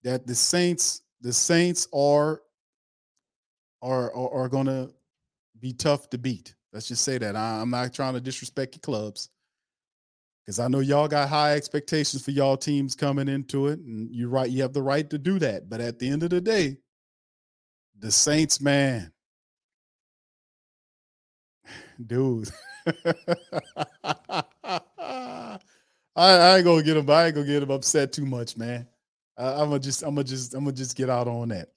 that 0.03 0.27
the 0.27 0.35
Saints, 0.35 1.01
the 1.21 1.31
Saints 1.31 1.87
are 1.93 2.41
are 3.81 4.13
are, 4.13 4.43
are 4.43 4.49
gonna 4.49 4.89
be 5.59 5.73
tough 5.73 6.09
to 6.09 6.17
beat. 6.17 6.55
Let's 6.73 6.87
just 6.87 7.03
say 7.03 7.17
that. 7.17 7.35
I, 7.35 7.61
I'm 7.61 7.69
not 7.69 7.93
trying 7.93 8.13
to 8.13 8.21
disrespect 8.21 8.75
your 8.75 8.81
clubs 8.81 9.29
because 10.45 10.59
I 10.59 10.67
know 10.67 10.79
y'all 10.79 11.07
got 11.07 11.29
high 11.29 11.53
expectations 11.53 12.23
for 12.23 12.31
y'all 12.31 12.57
teams 12.57 12.95
coming 12.95 13.29
into 13.29 13.67
it, 13.67 13.79
and 13.79 14.09
you're 14.11 14.29
right. 14.29 14.49
You 14.49 14.63
have 14.63 14.73
the 14.73 14.81
right 14.81 15.09
to 15.11 15.17
do 15.17 15.39
that. 15.39 15.69
But 15.69 15.79
at 15.79 15.97
the 15.97 16.09
end 16.09 16.23
of 16.23 16.29
the 16.29 16.41
day, 16.41 16.77
the 17.97 18.11
Saints, 18.11 18.59
man, 18.59 19.13
dude. 22.05 22.49
I, 24.65 25.57
I, 26.15 26.57
ain't 26.57 26.65
gonna 26.65 26.83
get 26.83 26.97
him. 26.97 27.09
I 27.09 27.25
ain't 27.25 27.35
gonna 27.35 27.47
get 27.47 27.63
him 27.63 27.71
upset 27.71 28.11
too 28.11 28.25
much, 28.25 28.57
man. 28.57 28.87
I, 29.37 29.61
am 29.61 29.69
gonna 29.69 29.79
just, 29.79 30.03
I'm 30.03 30.15
gonna 30.15 30.23
just, 30.23 30.53
I'm 30.53 30.63
gonna 30.63 30.75
just 30.75 30.95
get 30.95 31.09
out 31.09 31.27
on 31.27 31.49
that. 31.49 31.69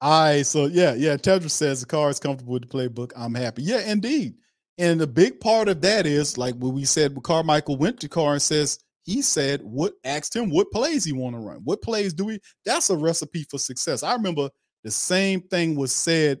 All 0.00 0.24
right, 0.24 0.46
so 0.46 0.66
yeah, 0.66 0.94
yeah. 0.94 1.16
Tedra 1.16 1.50
says 1.50 1.80
the 1.80 1.86
Carr 1.86 2.08
is 2.08 2.20
comfortable 2.20 2.52
with 2.52 2.68
the 2.68 2.68
playbook. 2.68 3.12
I'm 3.16 3.34
happy. 3.34 3.62
Yeah, 3.62 3.80
indeed. 3.80 4.34
And 4.78 5.00
the 5.00 5.08
big 5.08 5.40
part 5.40 5.68
of 5.68 5.80
that 5.80 6.06
is 6.06 6.38
like 6.38 6.54
what 6.54 6.72
we 6.72 6.84
said 6.84 7.12
when 7.12 7.22
Carmichael 7.22 7.76
went 7.76 7.98
to 8.00 8.08
Carr 8.08 8.34
and 8.34 8.42
says 8.42 8.78
he 9.02 9.22
said 9.22 9.60
what 9.62 9.94
asked 10.04 10.36
him 10.36 10.50
what 10.50 10.70
plays 10.70 11.04
he 11.04 11.12
want 11.12 11.34
to 11.34 11.40
run. 11.40 11.60
What 11.64 11.82
plays 11.82 12.12
do 12.12 12.26
we? 12.26 12.38
That's 12.64 12.90
a 12.90 12.96
recipe 12.96 13.44
for 13.50 13.58
success. 13.58 14.04
I 14.04 14.12
remember 14.12 14.50
the 14.84 14.90
same 14.90 15.40
thing 15.40 15.74
was 15.74 15.92
said 15.92 16.38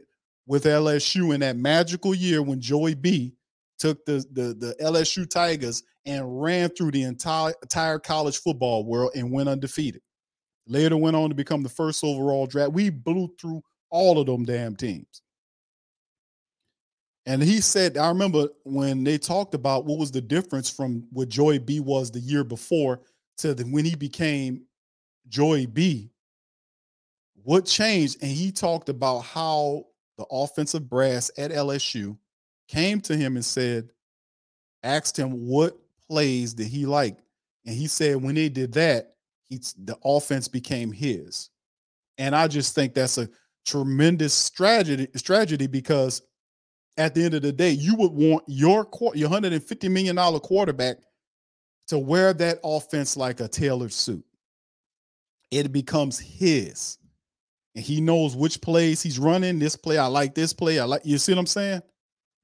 with 0.48 0.64
LSU 0.64 1.34
in 1.34 1.40
that 1.40 1.56
magical 1.56 2.14
year 2.14 2.42
when 2.42 2.58
Joey 2.58 2.94
B 2.94 3.34
took 3.78 4.04
the 4.06 4.24
the, 4.32 4.54
the 4.54 4.74
LSU 4.82 5.28
Tigers 5.28 5.84
and 6.06 6.42
ran 6.42 6.70
through 6.70 6.90
the 6.90 7.02
entire 7.02 7.54
entire 7.62 8.00
college 8.00 8.38
football 8.38 8.84
world 8.84 9.12
and 9.14 9.30
went 9.30 9.48
undefeated. 9.48 10.00
Later 10.66 10.96
went 10.96 11.16
on 11.16 11.28
to 11.28 11.34
become 11.34 11.62
the 11.62 11.68
first 11.68 12.02
overall 12.02 12.46
draft. 12.46 12.72
We 12.72 12.90
blew 12.90 13.32
through 13.40 13.62
all 13.90 14.18
of 14.18 14.26
them 14.26 14.44
damn 14.44 14.74
teams. 14.74 15.22
And 17.26 17.42
he 17.42 17.60
said, 17.60 17.98
I 17.98 18.08
remember 18.08 18.48
when 18.64 19.04
they 19.04 19.18
talked 19.18 19.54
about 19.54 19.84
what 19.84 19.98
was 19.98 20.10
the 20.10 20.20
difference 20.20 20.70
from 20.70 21.06
what 21.10 21.28
Joey 21.28 21.58
B 21.58 21.78
was 21.78 22.10
the 22.10 22.20
year 22.20 22.42
before 22.42 23.02
to 23.38 23.54
the, 23.54 23.64
when 23.64 23.84
he 23.84 23.94
became 23.94 24.62
Joey 25.28 25.66
B. 25.66 26.10
What 27.42 27.66
changed? 27.66 28.22
And 28.22 28.30
he 28.30 28.50
talked 28.50 28.88
about 28.88 29.20
how 29.20 29.84
the 30.18 30.26
offensive 30.30 30.88
brass 30.90 31.30
at 31.38 31.50
LSU 31.50 32.18
came 32.66 33.00
to 33.02 33.16
him 33.16 33.36
and 33.36 33.44
said, 33.44 33.88
asked 34.82 35.18
him 35.18 35.46
what 35.46 35.78
plays 36.08 36.54
did 36.54 36.66
he 36.66 36.84
like. 36.84 37.16
And 37.64 37.74
he 37.74 37.86
said 37.86 38.16
when 38.16 38.34
they 38.34 38.48
did 38.48 38.72
that, 38.74 39.14
he 39.48 39.58
the 39.84 39.96
offense 40.04 40.48
became 40.48 40.92
his. 40.92 41.50
And 42.18 42.34
I 42.34 42.48
just 42.48 42.74
think 42.74 42.94
that's 42.94 43.18
a 43.18 43.28
tremendous 43.64 44.50
tragedy, 44.50 45.06
tragedy 45.22 45.66
because 45.66 46.22
at 46.96 47.14
the 47.14 47.24
end 47.24 47.34
of 47.34 47.42
the 47.42 47.52
day, 47.52 47.70
you 47.70 47.94
would 47.94 48.12
want 48.12 48.44
your 48.46 48.88
your 49.14 49.28
150 49.28 49.88
million 49.88 50.16
dollar 50.16 50.40
quarterback 50.40 50.98
to 51.86 51.98
wear 51.98 52.32
that 52.34 52.58
offense 52.64 53.16
like 53.16 53.40
a 53.40 53.48
tailored 53.48 53.92
suit. 53.92 54.24
It 55.50 55.72
becomes 55.72 56.18
his. 56.18 56.98
And 57.74 57.84
he 57.84 58.00
knows 58.00 58.34
which 58.34 58.60
plays 58.60 59.02
he's 59.02 59.18
running. 59.18 59.58
This 59.58 59.76
play, 59.76 59.98
I 59.98 60.06
like 60.06 60.34
this 60.34 60.52
play. 60.52 60.78
I 60.78 60.84
like 60.84 61.02
you 61.04 61.18
see 61.18 61.32
what 61.32 61.38
I'm 61.38 61.46
saying? 61.46 61.82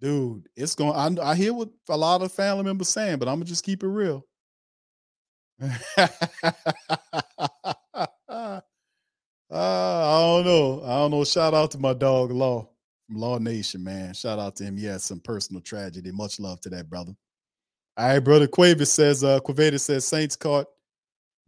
Dude, 0.01 0.49
it's 0.57 0.75
going. 0.75 1.19
I, 1.19 1.31
I 1.31 1.35
hear 1.35 1.55
what 1.55 1.71
a 1.89 1.97
lot 1.97 2.23
of 2.23 2.33
family 2.33 2.65
members 2.65 2.89
saying, 2.89 3.19
but 3.19 3.29
I'm 3.29 3.37
gonna 3.37 3.47
just 3.47 3.65
keep 3.65 3.83
it 3.83 3.89
real. 3.89 4.25
Uh, 5.61 5.79
I 9.51 10.21
don't 10.21 10.45
know. 10.45 10.83
I 10.85 10.99
don't 10.99 11.11
know. 11.11 11.25
Shout 11.25 11.55
out 11.55 11.71
to 11.73 11.79
my 11.79 11.95
dog 11.95 12.33
Law 12.33 12.69
from 13.07 13.17
Law 13.17 13.39
Nation, 13.39 13.85
man. 13.85 14.15
Shout 14.15 14.39
out 14.39 14.57
to 14.57 14.65
him. 14.65 14.77
He 14.77 14.87
had 14.87 15.01
some 15.01 15.21
personal 15.21 15.63
tragedy. 15.63 16.11
Much 16.11 16.41
love 16.41 16.61
to 16.63 16.71
that 16.71 16.89
brother. 16.89 17.15
All 17.97 18.09
right, 18.09 18.19
brother. 18.19 18.49
Quavis 18.49 18.89
says, 18.89 19.23
uh, 19.23 19.39
Quaveda 19.41 19.79
says 19.79 20.07
Saints 20.07 20.35
caught 20.35 20.67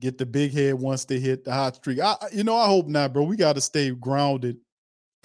get 0.01 0.19
the 0.19 0.27
big 0.27 0.53
head 0.53 0.75
once 0.75 1.05
they 1.05 1.19
hit 1.19 1.45
the 1.45 1.53
hot 1.53 1.77
streak. 1.77 2.01
I, 2.01 2.17
you 2.33 2.45
know, 2.45 2.57
I 2.57 2.67
hope 2.67 2.87
not, 2.87 3.13
bro. 3.13 3.25
We 3.25 3.37
got 3.37 3.55
to 3.55 3.61
stay 3.61 3.91
grounded 3.91 4.59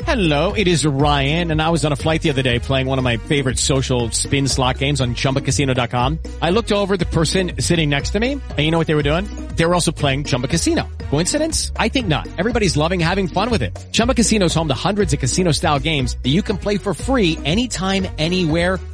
Hello, 0.06 0.54
it 0.54 0.68
is 0.68 0.84
Ryan, 0.84 1.52
and 1.52 1.62
I 1.62 1.70
was 1.70 1.86
on 1.86 1.92
a 1.92 1.96
flight 1.96 2.24
the 2.24 2.32
other 2.32 2.42
day 2.42 2.58
playing 2.58 2.88
one 2.88 2.98
of 2.98 3.04
my 3.04 3.18
favorite 3.18 3.60
social 3.60 4.10
spin 4.10 4.48
slot 4.48 4.80
games 4.80 5.00
on 5.00 5.14
ChumbaCasino.com. 5.14 6.20
I 6.42 6.50
looked 6.50 6.72
over 6.72 6.98
the 6.98 7.06
person 7.06 7.52
sitting 7.60 7.90
next 7.90 8.10
to 8.12 8.20
me, 8.20 8.34
and 8.34 8.60
you 8.60 8.72
know 8.72 8.80
what 8.80 8.88
they 8.88 8.96
were 8.96 9.04
doing? 9.04 9.26
They 9.56 9.66
were 9.66 9.76
also 9.76 9.92
playing 9.92 10.24
Chumba 10.24 10.48
Casino. 10.48 10.90
Coincidence? 11.12 11.72
I 11.76 11.88
think 11.88 12.08
not. 12.08 12.28
Everybody's 12.40 12.76
loving 12.76 13.00
having 13.00 13.28
fun 13.28 13.52
with 13.52 13.62
it. 13.62 13.78
Chumba 13.92 14.16
Casino 14.16 14.46
is 14.46 14.56
home 14.56 14.70
to 14.70 14.74
hundreds 14.74 15.14
of 15.14 15.20
casino-style 15.20 15.80
games 15.80 16.18
that 16.24 16.30
you 16.30 16.42
can 16.42 16.58
play 16.58 16.78
for 16.78 16.94
free 16.94 17.38
anytime, 17.46 18.08
anywhere, 18.18 18.80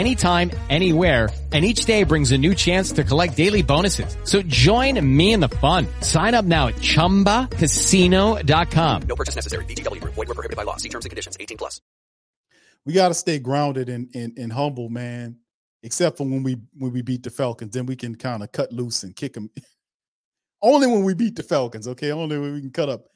anytime, 0.00 0.50
anywhere, 0.68 1.30
and 1.52 1.64
each 1.64 1.84
day 1.84 2.02
brings 2.04 2.30
a 2.32 2.38
new 2.38 2.54
chance 2.54 2.92
to 2.92 3.04
collect 3.04 3.36
daily 3.36 3.62
bonuses. 3.62 4.16
So 4.24 4.42
join 4.42 4.98
me 5.04 5.32
in 5.32 5.40
the 5.40 5.48
fun. 5.48 5.86
Sign 6.00 6.34
up 6.34 6.44
now 6.44 6.68
at 6.68 6.76
ChumbaCasino.com. 6.76 9.02
No 9.02 9.16
purchase 9.16 9.34
necessary. 9.34 9.64
VGW. 9.64 10.00
Void 10.04 10.16
were 10.16 10.26
prohibited 10.26 10.56
by 10.56 10.62
law. 10.62 10.76
See 10.76 10.88
terms 10.88 11.04
and 11.04 11.10
conditions. 11.10 11.36
18 11.40 11.56
plus. 11.56 11.80
We 12.86 12.94
got 12.94 13.08
to 13.08 13.14
stay 13.14 13.38
grounded 13.38 13.88
and, 13.88 14.08
and 14.14 14.38
and 14.38 14.52
humble, 14.52 14.88
man. 14.88 15.36
Except 15.82 16.18
for 16.18 16.24
when 16.24 16.42
we 16.42 16.58
when 16.76 16.92
we 16.92 17.00
beat 17.02 17.22
the 17.22 17.30
Falcons, 17.30 17.72
then 17.72 17.86
we 17.86 17.96
can 17.96 18.14
kind 18.14 18.42
of 18.42 18.52
cut 18.52 18.70
loose 18.72 19.02
and 19.02 19.16
kick 19.16 19.32
them. 19.34 19.50
Only 20.62 20.86
when 20.86 21.04
we 21.04 21.14
beat 21.14 21.36
the 21.36 21.42
Falcons, 21.42 21.88
okay? 21.88 22.12
Only 22.12 22.38
when 22.38 22.52
we 22.54 22.60
can 22.60 22.70
cut 22.70 22.90
up. 22.90 23.06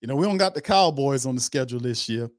You 0.00 0.08
know, 0.08 0.16
we 0.16 0.26
don't 0.26 0.38
got 0.38 0.54
the 0.54 0.62
Cowboys 0.62 1.26
on 1.26 1.34
the 1.34 1.40
schedule 1.40 1.80
this 1.80 2.08
year, 2.08 2.30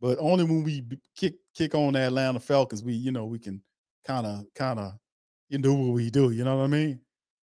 but 0.00 0.18
only 0.20 0.44
when 0.44 0.62
we 0.62 0.84
kick 1.16 1.34
kick 1.54 1.74
on 1.74 1.94
the 1.94 2.00
Atlanta 2.00 2.40
Falcons, 2.40 2.82
we 2.82 2.94
you 2.94 3.12
know 3.12 3.26
we 3.26 3.38
can 3.38 3.62
kind 4.06 4.26
of 4.26 4.44
kind 4.54 4.78
of 4.78 4.92
you 5.48 5.58
know 5.58 5.74
what 5.74 5.94
we 5.94 6.10
do. 6.10 6.30
You 6.30 6.44
know 6.44 6.58
what 6.58 6.64
I 6.64 6.68
mean, 6.68 7.00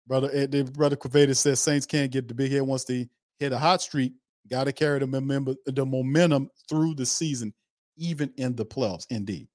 brother? 0.06 0.30
Eh, 0.32 0.62
brother 0.62 0.96
Quaveda 0.96 1.34
says 1.36 1.60
Saints 1.60 1.86
can't 1.86 2.12
get 2.12 2.28
the 2.28 2.34
big 2.34 2.52
head 2.52 2.62
once 2.62 2.84
they 2.84 3.08
hit 3.38 3.52
a 3.52 3.58
hot 3.58 3.82
streak. 3.82 4.12
Got 4.50 4.64
to 4.64 4.72
carry 4.72 4.98
the 4.98 5.06
momentum, 5.06 5.56
the 5.66 5.86
momentum 5.86 6.50
through 6.68 6.94
the 6.94 7.06
season, 7.06 7.54
even 7.96 8.30
in 8.36 8.54
the 8.54 8.66
playoffs. 8.66 9.06
Indeed, 9.08 9.48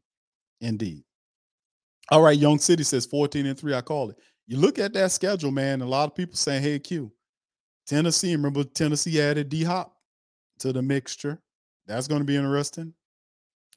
indeed. 0.62 1.04
All 2.12 2.24
right, 2.24 2.38
Young 2.38 2.58
City 2.58 2.84
says 2.84 3.06
14 3.06 3.46
and 3.46 3.58
three. 3.58 3.76
I 3.76 3.82
call 3.82 4.10
it. 4.10 4.18
You 4.48 4.58
look 4.58 4.80
at 4.80 4.94
that 4.94 5.12
schedule, 5.12 5.52
man. 5.52 5.82
A 5.82 5.86
lot 5.86 6.10
of 6.10 6.16
people 6.16 6.36
saying, 6.36 6.64
"Hey, 6.64 6.80
Q, 6.80 7.12
Tennessee." 7.86 8.36
Remember, 8.36 8.64
Tennessee 8.64 9.22
added 9.22 9.50
D 9.50 9.64
Hop 9.64 9.96
to 10.58 10.74
the 10.74 10.82
mixture. 10.82 11.40
That's 11.90 12.08
going 12.08 12.22
to 12.22 12.26
be 12.26 12.36
interesting. 12.36 12.94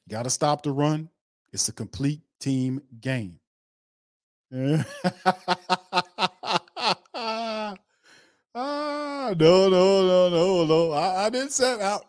Got 0.07 0.23
to 0.23 0.29
stop 0.29 0.61
the 0.61 0.71
run. 0.71 1.09
It's 1.51 1.67
a 1.67 1.73
complete 1.73 2.21
team 2.39 2.79
game. 3.01 3.39
ah, 4.53 4.83
no, 8.53 9.33
no, 9.35 9.67
no, 9.67 10.29
no, 10.29 10.65
no. 10.65 10.91
I, 10.91 11.25
I 11.25 11.29
didn't 11.31 11.53
set 11.53 11.81
out. 11.81 12.05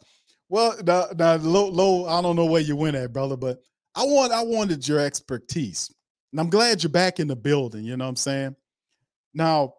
Well, 0.50 0.76
now, 0.84 1.06
now 1.16 1.36
low, 1.36 1.70
low, 1.70 2.06
I 2.06 2.20
don't 2.20 2.36
know 2.36 2.44
where 2.44 2.60
you 2.60 2.76
went 2.76 2.96
at, 2.96 3.14
brother, 3.14 3.38
but 3.38 3.62
I 3.94 4.02
want 4.02 4.30
I 4.30 4.42
wanted 4.42 4.86
your 4.86 5.00
expertise. 5.00 5.90
And 6.32 6.40
I'm 6.40 6.50
glad 6.50 6.82
you're 6.82 6.90
back 6.90 7.18
in 7.18 7.28
the 7.28 7.36
building, 7.36 7.82
you 7.82 7.96
know 7.96 8.04
what 8.04 8.10
I'm 8.10 8.16
saying? 8.16 8.56
Now, 9.32 9.72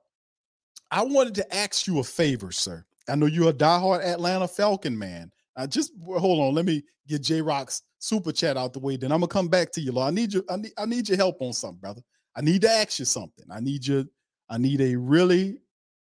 I 0.89 1.03
wanted 1.03 1.35
to 1.35 1.55
ask 1.55 1.85
you 1.85 1.99
a 1.99 2.03
favor, 2.03 2.51
sir. 2.51 2.83
I 3.07 3.13
know 3.15 3.27
you're 3.27 3.49
a 3.49 3.53
diehard 3.53 4.03
Atlanta 4.03 4.47
Falcon 4.47 4.97
man. 4.97 5.31
I 5.55 5.67
just 5.67 5.91
hold 6.05 6.39
on, 6.39 6.53
let 6.53 6.65
me 6.65 6.83
get 7.07 7.23
J 7.23 7.41
Rock's 7.41 7.81
super 7.99 8.31
chat 8.31 8.57
out 8.57 8.73
the 8.73 8.79
way. 8.79 8.97
Then 8.97 9.11
I'm 9.11 9.19
gonna 9.19 9.27
come 9.27 9.47
back 9.47 9.71
to 9.73 9.81
you, 9.81 9.91
Law. 9.91 10.07
I 10.07 10.11
need 10.11 10.33
you, 10.33 10.43
I 10.49 10.57
need 10.57 10.71
I 10.77 10.85
need 10.85 11.07
your 11.07 11.17
help 11.17 11.41
on 11.41 11.53
something, 11.53 11.79
brother. 11.79 12.01
I 12.35 12.41
need 12.41 12.61
to 12.61 12.69
ask 12.69 12.99
you 12.99 13.05
something. 13.05 13.45
I 13.49 13.59
need 13.59 13.85
you, 13.85 14.09
I 14.49 14.57
need 14.57 14.81
a 14.81 14.95
really 14.95 15.59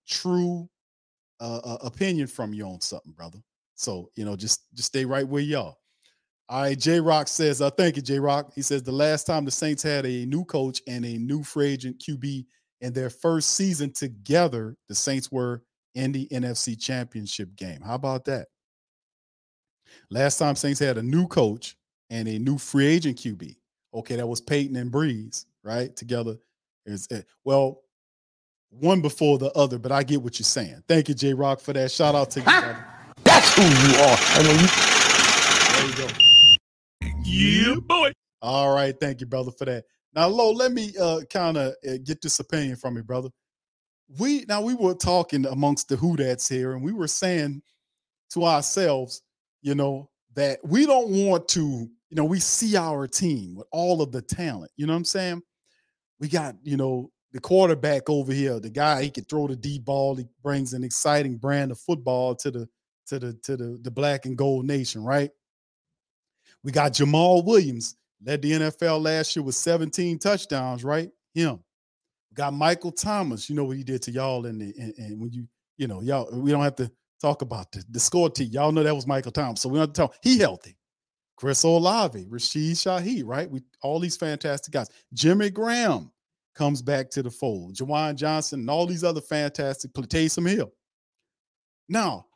true 0.07 0.69
uh, 1.39 1.59
uh, 1.63 1.77
opinion 1.83 2.27
from 2.27 2.53
you 2.53 2.65
on 2.65 2.79
something, 2.81 3.11
brother. 3.11 3.39
So 3.75 4.09
you 4.15 4.25
know, 4.25 4.35
just 4.35 4.73
just 4.73 4.87
stay 4.87 5.05
right 5.05 5.27
where 5.27 5.41
y'all. 5.41 5.77
All 6.47 6.61
right, 6.61 6.77
J 6.77 6.99
Rock 6.99 7.27
says, 7.27 7.59
uh, 7.59 7.71
thank 7.71 7.95
you, 7.95 8.03
J 8.03 8.19
Rock. 8.19 8.51
He 8.53 8.61
says 8.61 8.83
the 8.83 8.91
last 8.91 9.25
time 9.25 9.45
the 9.45 9.51
Saints 9.51 9.81
had 9.81 10.05
a 10.05 10.25
new 10.27 10.45
coach 10.45 10.81
and 10.87 11.03
a 11.03 11.17
new 11.17 11.43
free 11.43 11.71
agent 11.71 12.03
QB 12.07 12.45
in 12.81 12.93
their 12.93 13.09
first 13.09 13.55
season 13.55 13.91
together, 13.91 14.75
the 14.87 14.93
Saints 14.93 15.31
were 15.31 15.63
in 15.95 16.11
the 16.11 16.27
NFC 16.27 16.79
championship 16.79 17.55
game. 17.55 17.81
How 17.81 17.95
about 17.95 18.25
that? 18.25 18.47
Last 20.09 20.37
time 20.37 20.55
Saints 20.55 20.79
had 20.79 20.97
a 20.97 21.03
new 21.03 21.27
coach 21.27 21.77
and 22.09 22.27
a 22.27 22.39
new 22.39 22.57
free 22.57 22.87
agent 22.87 23.17
QB. 23.17 23.55
Okay, 23.93 24.15
that 24.15 24.27
was 24.27 24.41
Payton 24.41 24.75
and 24.75 24.91
Brees, 24.91 25.45
right? 25.63 25.95
Together. 25.95 26.37
Is 26.85 27.07
eh, 27.11 27.21
well, 27.43 27.81
one 28.69 29.01
before 29.01 29.37
the 29.37 29.51
other, 29.53 29.79
but 29.79 29.91
I 29.91 30.03
get 30.03 30.21
what 30.21 30.37
you're 30.37 30.45
saying. 30.45 30.83
Thank 30.87 31.09
you, 31.09 31.15
J 31.15 31.33
Rock, 31.33 31.59
for 31.59 31.73
that. 31.73 31.91
Shout 31.91 32.13
out 32.13 32.29
to 32.31 32.39
you. 32.41 32.45
Brother. 32.45 32.85
That's 33.23 33.55
who 33.55 33.63
you 33.63 33.95
are. 34.03 34.17
And 34.37 34.47
when 34.47 34.59
you 34.59 34.67
there 35.75 35.87
you 35.87 35.95
go. 35.95 36.25
Yeah, 37.23 37.75
boy. 37.81 38.11
All 38.41 38.75
right, 38.75 38.95
thank 38.99 39.21
you, 39.21 39.25
brother, 39.25 39.51
for 39.51 39.65
that. 39.65 39.85
Now, 40.13 40.27
Lo, 40.27 40.51
let 40.51 40.71
me 40.71 40.93
uh, 40.99 41.21
kind 41.29 41.57
of 41.57 41.73
uh, 41.87 41.97
get 42.03 42.21
this 42.21 42.39
opinion 42.39 42.75
from 42.75 42.95
you, 42.95 43.03
brother. 43.03 43.29
We 44.19 44.45
now 44.47 44.61
we 44.61 44.75
were 44.75 44.93
talking 44.93 45.45
amongst 45.45 45.89
the 45.89 45.95
who 45.95 46.15
that's 46.15 46.47
here, 46.47 46.73
and 46.73 46.83
we 46.83 46.93
were 46.93 47.07
saying 47.07 47.63
to 48.31 48.45
ourselves, 48.45 49.23
you 49.65 49.73
know, 49.73 50.07
that 50.35 50.59
we 50.63 50.85
don't 50.85 51.09
want 51.09 51.47
to, 51.47 51.61
you 51.61 52.15
know, 52.15 52.23
we 52.23 52.39
see 52.39 52.77
our 52.77 53.07
team 53.07 53.55
with 53.55 53.65
all 53.71 53.99
of 53.99 54.11
the 54.11 54.21
talent. 54.21 54.69
You 54.77 54.85
know 54.85 54.93
what 54.93 54.97
I'm 54.97 55.05
saying? 55.05 55.41
We 56.19 56.29
got, 56.29 56.55
you 56.61 56.77
know, 56.77 57.09
the 57.31 57.39
quarterback 57.39 58.07
over 58.07 58.31
here, 58.31 58.59
the 58.59 58.69
guy 58.69 59.01
he 59.01 59.09
can 59.09 59.23
throw 59.23 59.47
the 59.47 59.55
deep 59.55 59.85
ball. 59.85 60.15
He 60.15 60.27
brings 60.43 60.73
an 60.73 60.83
exciting 60.83 61.37
brand 61.37 61.71
of 61.71 61.79
football 61.79 62.35
to 62.35 62.51
the 62.51 62.69
to 63.07 63.17
the 63.17 63.33
to 63.41 63.57
the 63.57 63.79
the 63.81 63.89
black 63.89 64.27
and 64.27 64.37
gold 64.37 64.65
nation, 64.65 65.03
right? 65.03 65.31
We 66.63 66.71
got 66.71 66.93
Jamaal 66.93 67.43
Williams, 67.43 67.95
led 68.23 68.43
the 68.43 68.51
NFL 68.51 69.01
last 69.01 69.35
year 69.35 69.43
with 69.43 69.55
17 69.55 70.19
touchdowns, 70.19 70.83
right? 70.83 71.09
Him. 71.33 71.59
We 72.29 72.35
got 72.35 72.53
Michael 72.53 72.91
Thomas. 72.91 73.49
You 73.49 73.55
know 73.55 73.65
what 73.65 73.77
he 73.77 73.83
did 73.83 74.03
to 74.03 74.11
y'all, 74.11 74.45
and 74.45 74.61
and 74.61 75.19
when 75.19 75.31
you, 75.33 75.47
you 75.77 75.87
know, 75.87 76.01
y'all, 76.01 76.29
we 76.39 76.51
don't 76.51 76.63
have 76.63 76.75
to 76.75 76.91
talk 77.21 77.41
about 77.41 77.71
the, 77.71 77.83
the 77.89 77.99
score 77.99 78.29
team. 78.29 78.49
Y'all 78.51 78.71
know 78.71 78.83
that 78.83 78.95
was 78.95 79.07
Michael 79.07 79.31
Thomas, 79.31 79.61
so 79.61 79.69
we 79.69 79.75
don't 79.75 79.87
have 79.87 79.93
to 79.93 80.01
talk. 80.01 80.15
He 80.21 80.37
healthy. 80.37 80.77
Chris 81.37 81.63
Olave, 81.63 82.27
Rashid 82.29 82.75
Shaheed, 82.75 83.23
right? 83.25 83.49
We 83.49 83.61
all 83.81 83.99
these 83.99 84.15
fantastic 84.17 84.73
guys. 84.73 84.89
Jimmy 85.13 85.49
Graham 85.49 86.11
comes 86.55 86.81
back 86.81 87.09
to 87.11 87.21
the 87.21 87.29
fold. 87.29 87.75
Juwan 87.75 88.15
Johnson 88.15 88.61
and 88.61 88.69
all 88.69 88.85
these 88.85 89.03
other 89.03 89.21
fantastic. 89.21 89.91
Taysom 89.93 90.49
Hill. 90.49 90.71
Now, 91.89 92.27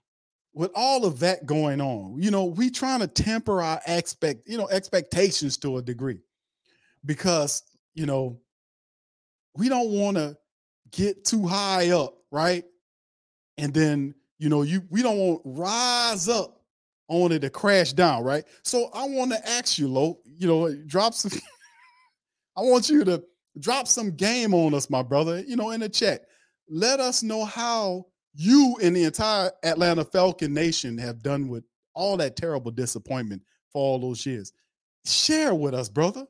with 0.53 0.71
all 0.75 1.05
of 1.05 1.19
that 1.19 1.45
going 1.45 1.79
on, 1.79 2.21
you 2.21 2.31
know, 2.31 2.45
we 2.45 2.69
trying 2.69 2.99
to 2.99 3.07
temper 3.07 3.61
our 3.61 3.79
expect, 3.87 4.41
you 4.47 4.57
know, 4.57 4.67
expectations 4.69 5.57
to 5.57 5.77
a 5.77 5.81
degree 5.81 6.19
because, 7.05 7.63
you 7.93 8.05
know, 8.05 8.39
we 9.55 9.69
don't 9.69 9.91
want 9.91 10.17
to 10.17 10.37
get 10.91 11.23
too 11.23 11.47
high 11.47 11.91
up, 11.91 12.15
right? 12.31 12.65
And 13.57 13.73
then, 13.73 14.15
you 14.39 14.49
know, 14.49 14.63
you 14.63 14.81
we 14.89 15.01
don't 15.01 15.17
want 15.17 15.41
rise 15.45 16.27
up 16.27 16.61
only 17.09 17.39
to 17.39 17.49
crash 17.49 17.93
down, 17.93 18.23
right? 18.23 18.43
So 18.63 18.89
I 18.93 19.07
want 19.07 19.31
to 19.31 19.49
ask 19.49 19.77
you, 19.77 19.87
Lo, 19.87 20.19
you 20.25 20.47
know, 20.47 20.73
drop 20.87 21.13
some 21.13 21.31
I 22.57 22.61
want 22.61 22.89
you 22.89 23.03
to 23.05 23.23
drop 23.59 23.87
some 23.87 24.11
game 24.11 24.53
on 24.53 24.73
us, 24.73 24.89
my 24.89 25.03
brother. 25.03 25.43
You 25.45 25.55
know, 25.55 25.71
in 25.71 25.81
the 25.81 25.89
chat. 25.89 26.25
Let 26.71 26.99
us 26.99 27.23
know 27.23 27.45
how 27.45 28.05
you 28.35 28.77
and 28.81 28.95
the 28.95 29.03
entire 29.03 29.51
Atlanta 29.63 30.05
Falcon 30.05 30.53
nation 30.53 30.97
have 30.97 31.23
done 31.23 31.47
with 31.47 31.63
all 31.93 32.15
that 32.17 32.35
terrible 32.35 32.71
disappointment 32.71 33.41
for 33.71 33.81
all 33.81 33.99
those 33.99 34.25
years. 34.25 34.53
Share 35.05 35.55
with 35.55 35.73
us, 35.73 35.89
brother. 35.89 36.25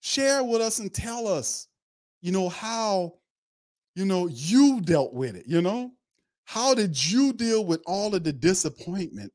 Share 0.00 0.44
with 0.44 0.60
us 0.60 0.78
and 0.78 0.92
tell 0.92 1.26
us, 1.26 1.66
you 2.20 2.30
know, 2.32 2.48
how, 2.48 3.14
you 3.94 4.04
know, 4.04 4.26
you 4.28 4.80
dealt 4.82 5.14
with 5.14 5.34
it, 5.34 5.44
you 5.46 5.62
know? 5.62 5.92
How 6.50 6.74
did 6.74 7.12
you 7.12 7.32
deal 7.32 7.64
with 7.64 7.80
all 7.86 8.12
of 8.12 8.24
the 8.24 8.32
disappointment 8.32 9.32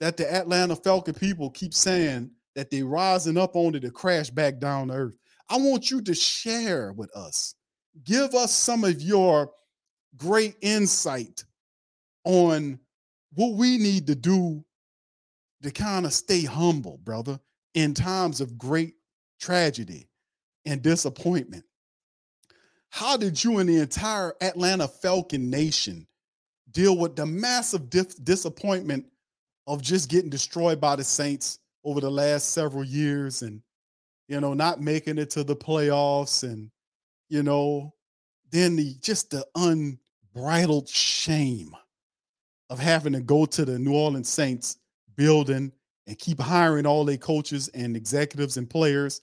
that 0.00 0.16
the 0.16 0.28
Atlanta 0.34 0.74
Falcon 0.74 1.14
people 1.14 1.48
keep 1.48 1.72
saying 1.72 2.28
that 2.56 2.72
they 2.72 2.82
rising 2.82 3.38
up 3.38 3.52
only 3.54 3.78
to 3.78 3.90
crash 3.92 4.30
back 4.30 4.58
down 4.58 4.88
to 4.88 4.94
earth? 4.94 5.14
I 5.48 5.58
want 5.58 5.92
you 5.92 6.00
to 6.00 6.12
share 6.12 6.92
with 6.92 7.14
us. 7.14 7.54
Give 8.02 8.34
us 8.34 8.52
some 8.52 8.82
of 8.82 9.00
your 9.00 9.52
great 10.16 10.56
insight 10.60 11.44
on 12.24 12.80
what 13.34 13.54
we 13.54 13.78
need 13.78 14.08
to 14.08 14.16
do 14.16 14.64
to 15.62 15.70
kind 15.70 16.04
of 16.04 16.12
stay 16.12 16.42
humble, 16.42 16.98
brother, 17.04 17.38
in 17.74 17.94
times 17.94 18.40
of 18.40 18.58
great 18.58 18.94
tragedy 19.40 20.08
and 20.66 20.82
disappointment. 20.82 21.62
How 22.90 23.16
did 23.16 23.44
you 23.44 23.58
and 23.58 23.68
the 23.68 23.78
entire 23.78 24.34
Atlanta 24.40 24.88
Falcon 24.88 25.48
nation 25.48 26.08
deal 26.74 26.98
with 26.98 27.16
the 27.16 27.24
massive 27.24 27.88
dif- 27.88 28.22
disappointment 28.24 29.06
of 29.66 29.80
just 29.80 30.10
getting 30.10 30.28
destroyed 30.28 30.80
by 30.80 30.96
the 30.96 31.04
Saints 31.04 31.60
over 31.84 32.00
the 32.00 32.10
last 32.10 32.50
several 32.50 32.84
years 32.84 33.42
and, 33.42 33.62
you 34.28 34.40
know, 34.40 34.52
not 34.52 34.80
making 34.80 35.16
it 35.16 35.30
to 35.30 35.44
the 35.44 35.56
playoffs 35.56 36.42
and, 36.42 36.70
you 37.30 37.42
know, 37.42 37.94
then 38.50 38.76
the 38.76 38.94
just 39.00 39.30
the 39.30 39.46
unbridled 39.54 40.88
shame 40.88 41.74
of 42.70 42.78
having 42.78 43.12
to 43.12 43.20
go 43.20 43.46
to 43.46 43.64
the 43.64 43.78
New 43.78 43.94
Orleans 43.94 44.28
Saints 44.28 44.78
building 45.16 45.72
and 46.06 46.18
keep 46.18 46.40
hiring 46.40 46.86
all 46.86 47.04
their 47.04 47.16
coaches 47.16 47.68
and 47.68 47.96
executives 47.96 48.56
and 48.56 48.68
players 48.68 49.20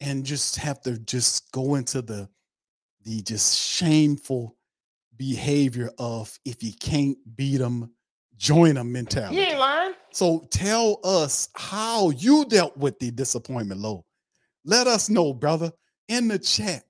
and 0.00 0.24
just 0.24 0.56
have 0.56 0.80
to 0.82 0.98
just 1.00 1.50
go 1.52 1.74
into 1.74 2.02
the 2.02 2.28
the 3.04 3.20
just 3.22 3.58
shameful 3.58 4.57
behavior 5.18 5.90
of 5.98 6.38
if 6.44 6.62
you 6.62 6.72
can't 6.80 7.18
beat 7.36 7.58
them 7.58 7.90
join 8.38 8.76
them 8.76 8.92
mentality. 8.92 9.36
You 9.36 9.42
ain't 9.42 9.58
lying. 9.58 9.92
So 10.12 10.46
tell 10.50 11.00
us 11.04 11.48
how 11.54 12.10
you 12.10 12.44
dealt 12.46 12.76
with 12.76 12.98
the 12.98 13.10
disappointment, 13.10 13.80
low. 13.80 14.04
Let 14.64 14.86
us 14.86 15.10
know, 15.10 15.34
brother, 15.34 15.72
in 16.08 16.28
the 16.28 16.38
chat. 16.38 16.84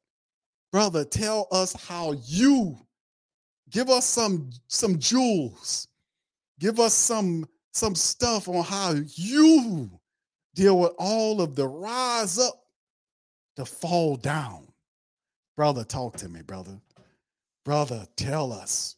Brother, 0.70 1.04
tell 1.04 1.48
us 1.50 1.72
how 1.72 2.12
you 2.24 2.76
give 3.70 3.88
us 3.88 4.06
some 4.06 4.50
some 4.68 4.98
jewels. 4.98 5.88
Give 6.60 6.78
us 6.78 6.94
some 6.94 7.48
some 7.72 7.94
stuff 7.94 8.48
on 8.48 8.64
how 8.64 8.94
you 9.14 9.90
deal 10.54 10.78
with 10.78 10.92
all 10.98 11.40
of 11.40 11.54
the 11.54 11.66
rise 11.66 12.38
up 12.38 12.54
to 13.56 13.64
fall 13.64 14.16
down. 14.16 14.66
Brother, 15.56 15.84
talk 15.84 16.16
to 16.18 16.28
me, 16.28 16.42
brother. 16.42 16.78
Brother, 17.68 18.06
tell 18.16 18.50
us. 18.50 18.96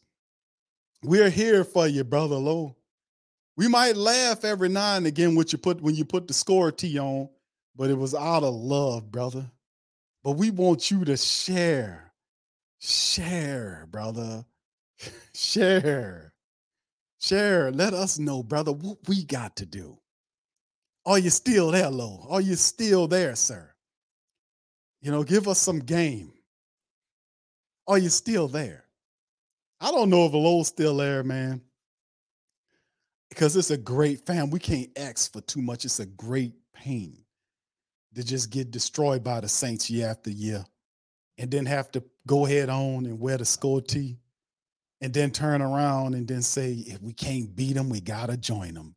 We're 1.03 1.29
here 1.29 1.65
for 1.65 1.87
you, 1.87 2.05
brother 2.05 2.37
Low. 2.37 2.77
We 3.57 3.67
might 3.67 3.97
laugh 3.97 4.45
every 4.45 4.69
now 4.69 4.95
and 4.95 5.05
again 5.05 5.35
when 5.35 5.45
you 5.49 5.57
put 5.57 5.81
when 5.81 5.93
you 5.93 6.05
put 6.05 6.25
the 6.25 6.33
score 6.33 6.71
T 6.71 6.97
on, 6.97 7.27
but 7.75 7.89
it 7.89 7.97
was 7.97 8.15
out 8.15 8.43
of 8.43 8.53
love, 8.53 9.11
brother. 9.11 9.51
But 10.23 10.37
we 10.37 10.51
want 10.51 10.89
you 10.89 11.03
to 11.03 11.17
share. 11.17 12.13
Share, 12.79 13.89
brother. 13.91 14.45
share. 15.35 16.31
Share. 17.19 17.71
Let 17.71 17.93
us 17.93 18.19
know, 18.19 18.41
brother, 18.41 18.71
what 18.71 18.99
we 19.05 19.25
got 19.25 19.57
to 19.57 19.65
do. 19.65 19.97
Are 21.05 21.19
you 21.19 21.29
still 21.29 21.71
there, 21.71 21.89
Low? 21.89 22.25
Are 22.29 22.39
you 22.39 22.55
still 22.55 23.09
there, 23.09 23.35
sir? 23.35 23.69
You 25.01 25.11
know, 25.11 25.23
give 25.23 25.49
us 25.49 25.59
some 25.59 25.79
game. 25.79 26.31
Are 27.87 27.97
you 27.97 28.09
still 28.09 28.47
there? 28.47 28.85
I 29.79 29.91
don't 29.91 30.09
know 30.09 30.25
if 30.25 30.33
Low's 30.33 30.67
still 30.67 30.97
there, 30.97 31.23
man. 31.23 31.61
Because 33.29 33.55
it's 33.55 33.71
a 33.71 33.77
great 33.77 34.25
fam. 34.25 34.49
We 34.49 34.59
can't 34.59 34.91
ask 34.97 35.31
for 35.31 35.41
too 35.41 35.61
much. 35.61 35.85
It's 35.85 35.99
a 35.99 36.05
great 36.05 36.53
pain 36.73 37.17
to 38.15 38.23
just 38.23 38.49
get 38.49 38.71
destroyed 38.71 39.23
by 39.23 39.39
the 39.39 39.47
Saints 39.47 39.89
year 39.89 40.07
after 40.07 40.29
year 40.29 40.65
and 41.37 41.49
then 41.49 41.65
have 41.65 41.91
to 41.91 42.03
go 42.27 42.45
head 42.45 42.69
on 42.69 43.05
and 43.05 43.19
wear 43.19 43.37
the 43.37 43.45
score 43.45 43.81
tee 43.81 44.17
and 45.01 45.13
then 45.13 45.31
turn 45.31 45.61
around 45.61 46.13
and 46.13 46.27
then 46.27 46.41
say, 46.41 46.73
if 46.85 47.01
we 47.01 47.13
can't 47.13 47.55
beat 47.55 47.73
them, 47.73 47.89
we 47.89 47.99
got 48.01 48.29
to 48.29 48.37
join 48.37 48.75
them. 48.75 48.95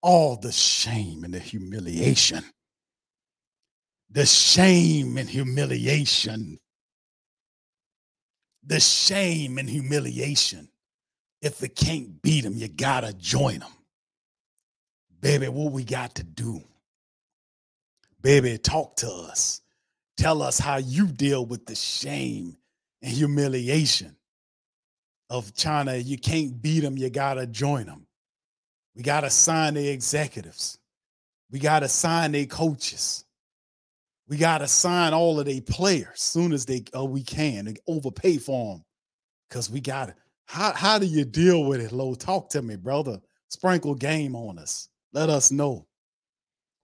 All 0.00 0.36
the 0.36 0.52
shame 0.52 1.24
and 1.24 1.34
the 1.34 1.38
humiliation. 1.38 2.42
The 4.10 4.26
shame 4.26 5.18
and 5.18 5.28
humiliation. 5.28 6.58
The 8.64 8.80
shame 8.80 9.58
and 9.58 9.68
humiliation. 9.68 10.68
If 11.40 11.60
we 11.60 11.68
can't 11.68 12.22
beat 12.22 12.42
them, 12.42 12.54
you 12.54 12.68
got 12.68 13.00
to 13.00 13.12
join 13.12 13.58
them. 13.58 13.72
Baby, 15.20 15.48
what 15.48 15.72
we 15.72 15.84
got 15.84 16.14
to 16.16 16.22
do? 16.22 16.62
Baby, 18.20 18.58
talk 18.58 18.96
to 18.96 19.10
us. 19.10 19.60
Tell 20.16 20.42
us 20.42 20.58
how 20.58 20.76
you 20.76 21.06
deal 21.06 21.44
with 21.44 21.66
the 21.66 21.74
shame 21.74 22.56
and 23.02 23.12
humiliation 23.12 24.14
of 25.30 25.54
China. 25.54 25.96
You 25.96 26.18
can't 26.18 26.60
beat 26.62 26.80
them, 26.80 26.96
you 26.96 27.10
got 27.10 27.34
to 27.34 27.46
join 27.46 27.86
them. 27.86 28.06
We 28.94 29.02
got 29.02 29.22
to 29.22 29.30
sign 29.30 29.74
the 29.74 29.88
executives. 29.88 30.78
We 31.50 31.58
got 31.58 31.80
to 31.80 31.88
sign 31.88 32.32
their 32.32 32.46
coaches. 32.46 33.24
We 34.28 34.36
got 34.36 34.58
to 34.58 34.68
sign 34.68 35.12
all 35.12 35.38
of 35.38 35.46
their 35.46 35.60
players 35.60 36.20
soon 36.20 36.52
as 36.52 36.64
they 36.64 36.84
uh, 36.96 37.04
we 37.04 37.22
can 37.22 37.66
and 37.66 37.78
overpay 37.86 38.38
for 38.38 38.74
them 38.74 38.84
because 39.48 39.68
we 39.68 39.80
got 39.80 40.08
it. 40.08 40.14
How, 40.46 40.72
how 40.72 40.98
do 40.98 41.06
you 41.06 41.24
deal 41.24 41.64
with 41.64 41.80
it, 41.80 41.92
Low? 41.92 42.14
Talk 42.14 42.50
to 42.50 42.62
me, 42.62 42.76
brother. 42.76 43.20
Sprinkle 43.48 43.94
game 43.94 44.34
on 44.34 44.58
us. 44.58 44.88
Let 45.12 45.28
us 45.28 45.50
know. 45.50 45.86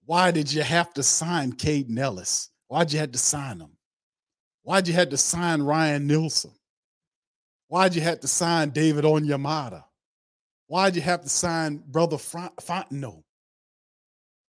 Why 0.05 0.31
did 0.31 0.53
you 0.53 0.63
have 0.63 0.93
to 0.95 1.03
sign 1.03 1.53
Kaden 1.53 1.99
Elliss? 1.99 2.51
Why'd 2.69 2.93
you 2.93 2.99
have 2.99 3.13
to 3.13 3.19
sign 3.19 3.61
him? 3.61 3.71
Why'd 4.63 4.89
you 4.89 4.95
have 4.95 5.11
to 5.11 5.17
sign 5.17 5.63
Ryan 5.63 6.07
Nielsen? 6.07 6.53
Why'd 7.69 7.95
you 7.95 8.01
have 8.03 8.21
to 8.21 8.29
sign 8.29 8.71
David 8.71 9.05
Onyemata? 9.05 9.85
Why'd 10.67 10.97
you 10.97 11.03
have 11.03 11.23
to 11.23 11.29
sign 11.29 11.83
Brother 11.87 12.17
Fontenot? 12.17 13.23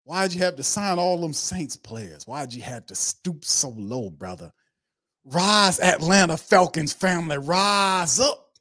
Why'd 0.09 0.33
you 0.33 0.41
have 0.41 0.57
to 0.57 0.63
sign 0.63 0.99
all 0.99 1.21
them 1.21 1.35
Saints 1.35 1.77
players? 1.77 2.27
Why'd 2.27 2.55
you 2.55 2.63
have 2.63 2.87
to 2.87 2.95
stoop 2.95 3.45
so 3.45 3.75
low, 3.77 4.09
brother? 4.09 4.51
Rise, 5.27 5.79
Atlanta 5.81 6.39
Falcons 6.39 6.95
family, 6.95 7.37
rise 7.37 8.19
up. 8.19 8.53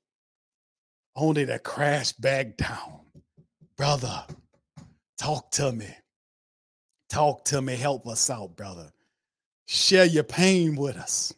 Only 1.16 1.46
to 1.46 1.58
crash 1.58 2.12
back 2.12 2.58
down. 2.58 3.00
Brother, 3.78 4.26
talk 5.18 5.50
to 5.52 5.72
me. 5.72 5.88
Talk 7.10 7.46
to 7.46 7.62
me. 7.62 7.78
Help 7.78 8.08
us 8.08 8.30
out, 8.30 8.58
brother. 8.58 8.92
Share 9.68 10.04
your 10.04 10.26
pain 10.26 10.76
with 10.76 10.98
us. 10.98 11.34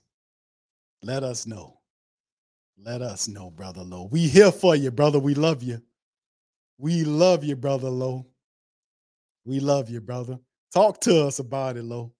Let 1.03 1.21
us 1.21 1.45
know. 1.45 1.77
Let 2.83 3.03
us 3.03 3.27
know, 3.27 3.51
brother 3.51 3.83
Low. 3.83 4.09
We 4.11 4.21
here 4.21 4.51
for 4.51 4.75
you, 4.75 4.89
brother. 4.89 5.19
We 5.19 5.35
love 5.35 5.61
you. 5.61 5.83
We 6.79 7.03
love 7.03 7.43
you, 7.43 7.55
brother 7.55 7.91
Low. 7.91 8.25
We 9.49 9.59
love 9.59 9.89
you, 9.89 9.99
brother. 9.99 10.37
Talk 10.71 11.01
to 11.01 11.25
us 11.25 11.39
about 11.39 11.75
it, 11.75 11.83
Low. 11.83 12.13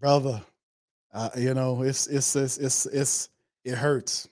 Brother, 0.00 0.40
uh, 1.12 1.28
you 1.36 1.52
know, 1.52 1.82
it's 1.82 2.06
it's 2.06 2.34
it's 2.34 2.56
it's 2.56 2.86
it's 2.86 3.28
it 3.66 3.74
hurts. 3.74 4.26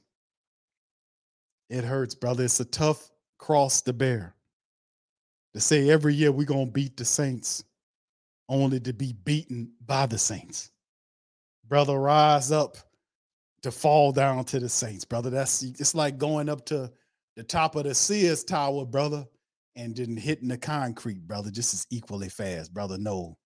It 1.68 1.84
hurts, 1.84 2.14
brother. 2.14 2.44
It's 2.44 2.58
a 2.58 2.64
tough 2.64 3.10
cross 3.36 3.82
to 3.82 3.92
bear. 3.92 4.34
To 5.52 5.60
say 5.60 5.90
every 5.90 6.14
year 6.14 6.32
we're 6.32 6.46
gonna 6.46 6.64
beat 6.64 6.96
the 6.96 7.04
Saints, 7.04 7.62
only 8.48 8.80
to 8.80 8.94
be 8.94 9.12
beaten 9.12 9.70
by 9.84 10.06
the 10.06 10.16
Saints. 10.16 10.70
Brother, 11.68 11.98
rise 11.98 12.50
up 12.50 12.78
to 13.60 13.70
fall 13.70 14.10
down 14.10 14.46
to 14.46 14.58
the 14.58 14.70
Saints, 14.70 15.04
brother. 15.04 15.28
That's 15.28 15.62
it's 15.62 15.94
like 15.94 16.16
going 16.16 16.48
up 16.48 16.64
to 16.66 16.90
the 17.36 17.42
top 17.44 17.76
of 17.76 17.84
the 17.84 17.94
Sears 17.94 18.42
Tower, 18.42 18.86
brother, 18.86 19.26
and 19.76 19.96
then 19.96 20.16
hitting 20.16 20.48
the 20.48 20.58
concrete, 20.58 21.26
brother, 21.26 21.50
just 21.50 21.74
as 21.74 21.86
equally 21.90 22.28
fast, 22.28 22.72
brother. 22.72 22.98
No. 22.98 23.36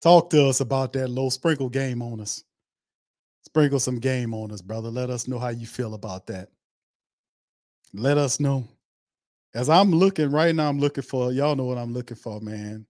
Talk 0.00 0.30
to 0.30 0.46
us 0.46 0.60
about 0.60 0.92
that 0.92 1.08
low 1.08 1.28
sprinkle 1.28 1.68
game 1.68 2.02
on 2.02 2.20
us. 2.20 2.44
Sprinkle 3.42 3.80
some 3.80 3.98
game 3.98 4.34
on 4.34 4.52
us, 4.52 4.62
brother. 4.62 4.90
Let 4.90 5.10
us 5.10 5.26
know 5.26 5.38
how 5.38 5.48
you 5.48 5.66
feel 5.66 5.94
about 5.94 6.26
that. 6.26 6.50
Let 7.94 8.18
us 8.18 8.38
know. 8.38 8.68
As 9.54 9.68
I'm 9.70 9.90
looking 9.90 10.30
right 10.30 10.54
now, 10.54 10.68
I'm 10.68 10.78
looking 10.78 11.02
for 11.02 11.32
y'all 11.32 11.56
know 11.56 11.64
what 11.64 11.78
I'm 11.78 11.92
looking 11.92 12.16
for, 12.16 12.40
man. 12.40 12.86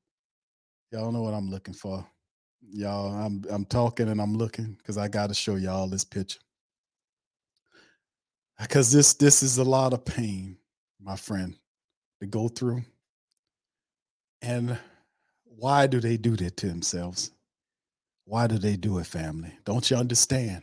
Y'all 0.92 1.12
know 1.12 1.22
what 1.22 1.34
I'm 1.34 1.48
looking 1.48 1.74
for. 1.74 2.04
y'all. 2.60 3.14
I'm 3.14 3.44
I'm 3.48 3.64
talking 3.64 4.08
and 4.08 4.20
I'm 4.20 4.36
looking 4.36 4.74
because 4.78 4.98
I 4.98 5.08
got 5.08 5.28
to 5.28 5.34
show 5.34 5.56
y'all 5.56 5.88
this 5.88 6.04
picture. 6.04 6.40
Uh, 8.58 8.64
because 8.64 8.90
this 8.92 9.14
this 9.14 9.42
is 9.42 9.58
a 9.58 9.64
lot 9.64 9.92
of 9.92 10.04
pain, 10.04 10.56
my 11.00 11.16
friend, 11.16 11.56
to 12.20 12.26
go 12.26 12.48
through. 12.48 12.82
And 14.42 14.78
why 15.44 15.86
do 15.86 16.00
they 16.00 16.16
do 16.16 16.36
that 16.36 16.56
to 16.58 16.66
themselves? 16.68 17.30
Why 18.24 18.46
do 18.46 18.58
they 18.58 18.76
do 18.76 18.98
it, 18.98 19.06
family? 19.06 19.52
Don't 19.64 19.90
you 19.90 19.96
understand? 19.96 20.62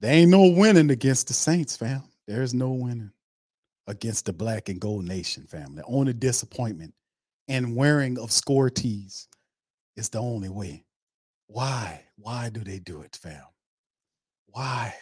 There 0.00 0.12
ain't 0.12 0.30
no 0.30 0.46
winning 0.46 0.90
against 0.90 1.28
the 1.28 1.34
Saints, 1.34 1.76
fam. 1.76 2.02
There's 2.26 2.54
no 2.54 2.70
winning 2.70 3.10
against 3.86 4.26
the 4.26 4.32
black 4.32 4.68
and 4.68 4.80
gold 4.80 5.04
nation, 5.04 5.46
family. 5.46 5.82
Only 5.86 6.12
disappointment 6.12 6.94
and 7.48 7.74
wearing 7.74 8.18
of 8.18 8.30
score 8.30 8.70
tees 8.70 9.26
is 9.96 10.08
the 10.10 10.18
only 10.20 10.48
way. 10.48 10.84
Why? 11.48 12.04
Why 12.16 12.50
do 12.50 12.60
they 12.60 12.78
do 12.78 13.00
it, 13.02 13.18
fam? 13.20 13.42
Why? 14.46 14.94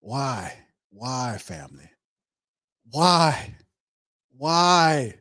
Why? 0.00 0.54
Why, 0.90 1.38
family? 1.40 1.90
Why? 2.90 3.54
Why? 4.36 5.14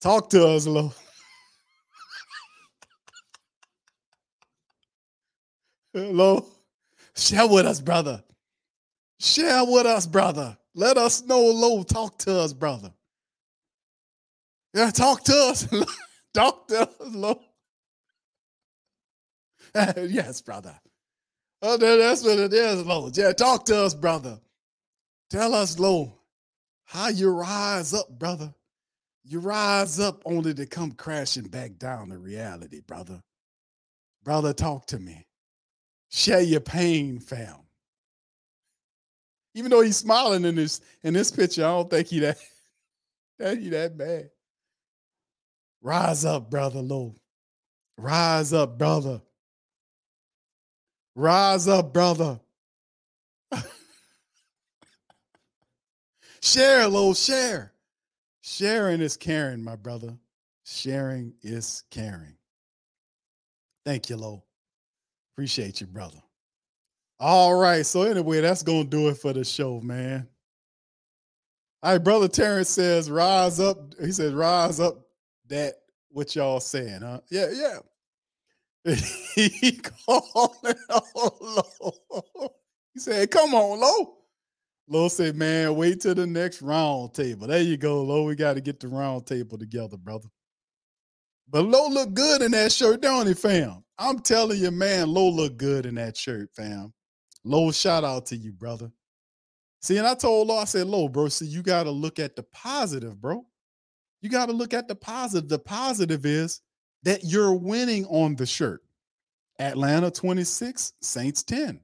Talk 0.00 0.30
to 0.30 0.48
us, 0.48 0.66
Lo. 0.66 0.92
Lo, 5.94 6.44
share 7.14 7.46
with 7.46 7.66
us, 7.66 7.80
brother. 7.80 8.22
Share 9.20 9.64
with 9.64 9.86
us, 9.86 10.06
brother. 10.06 10.56
Let 10.74 10.98
us 10.98 11.22
know, 11.22 11.40
Lo. 11.40 11.82
Talk 11.82 12.18
to 12.18 12.40
us, 12.40 12.52
brother. 12.52 12.92
Yeah, 14.74 14.90
talk 14.90 15.22
to 15.24 15.32
us. 15.32 15.68
talk 16.34 16.68
to 16.68 16.82
us, 16.82 16.94
Lo. 17.00 17.40
yes, 19.74 20.42
brother. 20.42 20.74
Oh, 21.62 21.76
that's 21.76 22.24
what 22.24 22.38
it 22.38 22.52
is, 22.52 22.84
Lo. 22.84 23.10
Yeah, 23.14 23.32
talk 23.32 23.64
to 23.66 23.84
us, 23.84 23.94
brother. 23.94 24.38
Tell 25.30 25.54
us, 25.54 25.78
Lo, 25.78 26.12
how 26.84 27.08
you 27.08 27.30
rise 27.30 27.94
up, 27.94 28.18
brother. 28.18 28.54
You 29.24 29.40
rise 29.40 29.98
up 29.98 30.22
only 30.26 30.52
to 30.54 30.66
come 30.66 30.92
crashing 30.92 31.48
back 31.48 31.78
down 31.78 32.10
to 32.10 32.18
reality, 32.18 32.80
brother. 32.80 33.22
Brother, 34.22 34.52
talk 34.52 34.86
to 34.86 34.98
me. 34.98 35.26
Share 36.10 36.40
your 36.40 36.60
pain, 36.60 37.18
fam. 37.18 37.56
Even 39.54 39.70
though 39.70 39.80
he's 39.80 39.96
smiling 39.96 40.44
in 40.44 40.56
this 40.56 40.80
in 41.02 41.14
this 41.14 41.30
picture, 41.30 41.64
I 41.64 41.68
don't 41.68 41.88
think 41.88 42.08
he 42.08 42.20
that, 42.20 42.38
that 43.38 43.58
he 43.58 43.68
that 43.70 43.96
bad. 43.96 44.30
Rise 45.82 46.24
up, 46.24 46.50
brother 46.50 46.80
Lo. 46.80 47.14
Rise 47.96 48.52
up, 48.52 48.78
brother. 48.78 49.20
Rise 51.14 51.68
up, 51.68 51.92
brother. 51.92 52.40
Share, 56.44 56.86
Lo, 56.88 57.14
share. 57.14 57.72
Sharing 58.42 59.00
is 59.00 59.16
caring, 59.16 59.64
my 59.64 59.76
brother. 59.76 60.14
Sharing 60.64 61.32
is 61.42 61.82
caring. 61.90 62.36
Thank 63.84 64.10
you, 64.10 64.16
Lo. 64.16 64.44
Appreciate 65.32 65.80
you, 65.80 65.86
brother. 65.86 66.22
All 67.18 67.54
right. 67.54 67.84
So, 67.84 68.02
anyway, 68.02 68.40
that's 68.40 68.62
going 68.62 68.84
to 68.84 68.90
do 68.90 69.08
it 69.08 69.16
for 69.16 69.32
the 69.32 69.44
show, 69.44 69.80
man. 69.80 70.28
All 71.82 71.92
right, 71.92 72.02
brother 72.02 72.28
Terrence 72.28 72.70
says, 72.70 73.10
rise 73.10 73.60
up. 73.60 73.94
He 74.00 74.12
says, 74.12 74.32
rise 74.32 74.80
up 74.80 75.06
that 75.48 75.74
what 76.10 76.34
y'all 76.34 76.60
saying, 76.60 77.00
huh? 77.02 77.20
Yeah, 77.30 77.48
yeah. 77.52 78.94
he 79.34 79.72
calling 79.72 80.76
on 80.90 81.30
Lo. 81.40 82.48
He 82.94 83.00
said, 83.00 83.30
come 83.30 83.54
on, 83.54 83.80
Lo. 83.80 84.16
Lo 84.86 85.08
said, 85.08 85.34
man, 85.36 85.74
wait 85.76 86.00
till 86.00 86.14
the 86.14 86.26
next 86.26 86.60
round 86.60 87.14
table. 87.14 87.46
There 87.46 87.62
you 87.62 87.76
go, 87.76 88.02
Lo. 88.02 88.24
We 88.24 88.34
got 88.34 88.54
to 88.54 88.60
get 88.60 88.80
the 88.80 88.88
round 88.88 89.26
table 89.26 89.56
together, 89.56 89.96
brother. 89.96 90.28
But 91.48 91.64
Lo 91.64 91.88
look 91.88 92.12
good 92.12 92.42
in 92.42 92.52
that 92.52 92.72
shirt, 92.72 93.00
don't 93.00 93.26
he, 93.26 93.34
fam? 93.34 93.84
I'm 93.98 94.18
telling 94.18 94.60
you, 94.60 94.70
man, 94.70 95.08
Lo 95.08 95.28
look 95.28 95.56
good 95.56 95.86
in 95.86 95.94
that 95.94 96.16
shirt, 96.16 96.50
fam. 96.54 96.92
Lo, 97.44 97.70
shout 97.70 98.04
out 98.04 98.26
to 98.26 98.36
you, 98.36 98.52
brother. 98.52 98.90
See, 99.80 99.98
and 99.98 100.06
I 100.06 100.14
told 100.14 100.48
Lo, 100.48 100.56
I 100.56 100.64
said, 100.64 100.86
Lo, 100.86 101.08
bro, 101.08 101.28
see, 101.28 101.46
you 101.46 101.62
got 101.62 101.84
to 101.84 101.90
look 101.90 102.18
at 102.18 102.36
the 102.36 102.42
positive, 102.42 103.20
bro. 103.20 103.44
You 104.22 104.30
got 104.30 104.46
to 104.46 104.52
look 104.52 104.72
at 104.72 104.88
the 104.88 104.94
positive. 104.94 105.48
The 105.48 105.58
positive 105.58 106.24
is 106.24 106.62
that 107.02 107.24
you're 107.24 107.54
winning 107.54 108.06
on 108.06 108.34
the 108.34 108.46
shirt. 108.46 108.82
Atlanta 109.58 110.10
26, 110.10 110.94
Saints 111.02 111.42
10. 111.42 111.80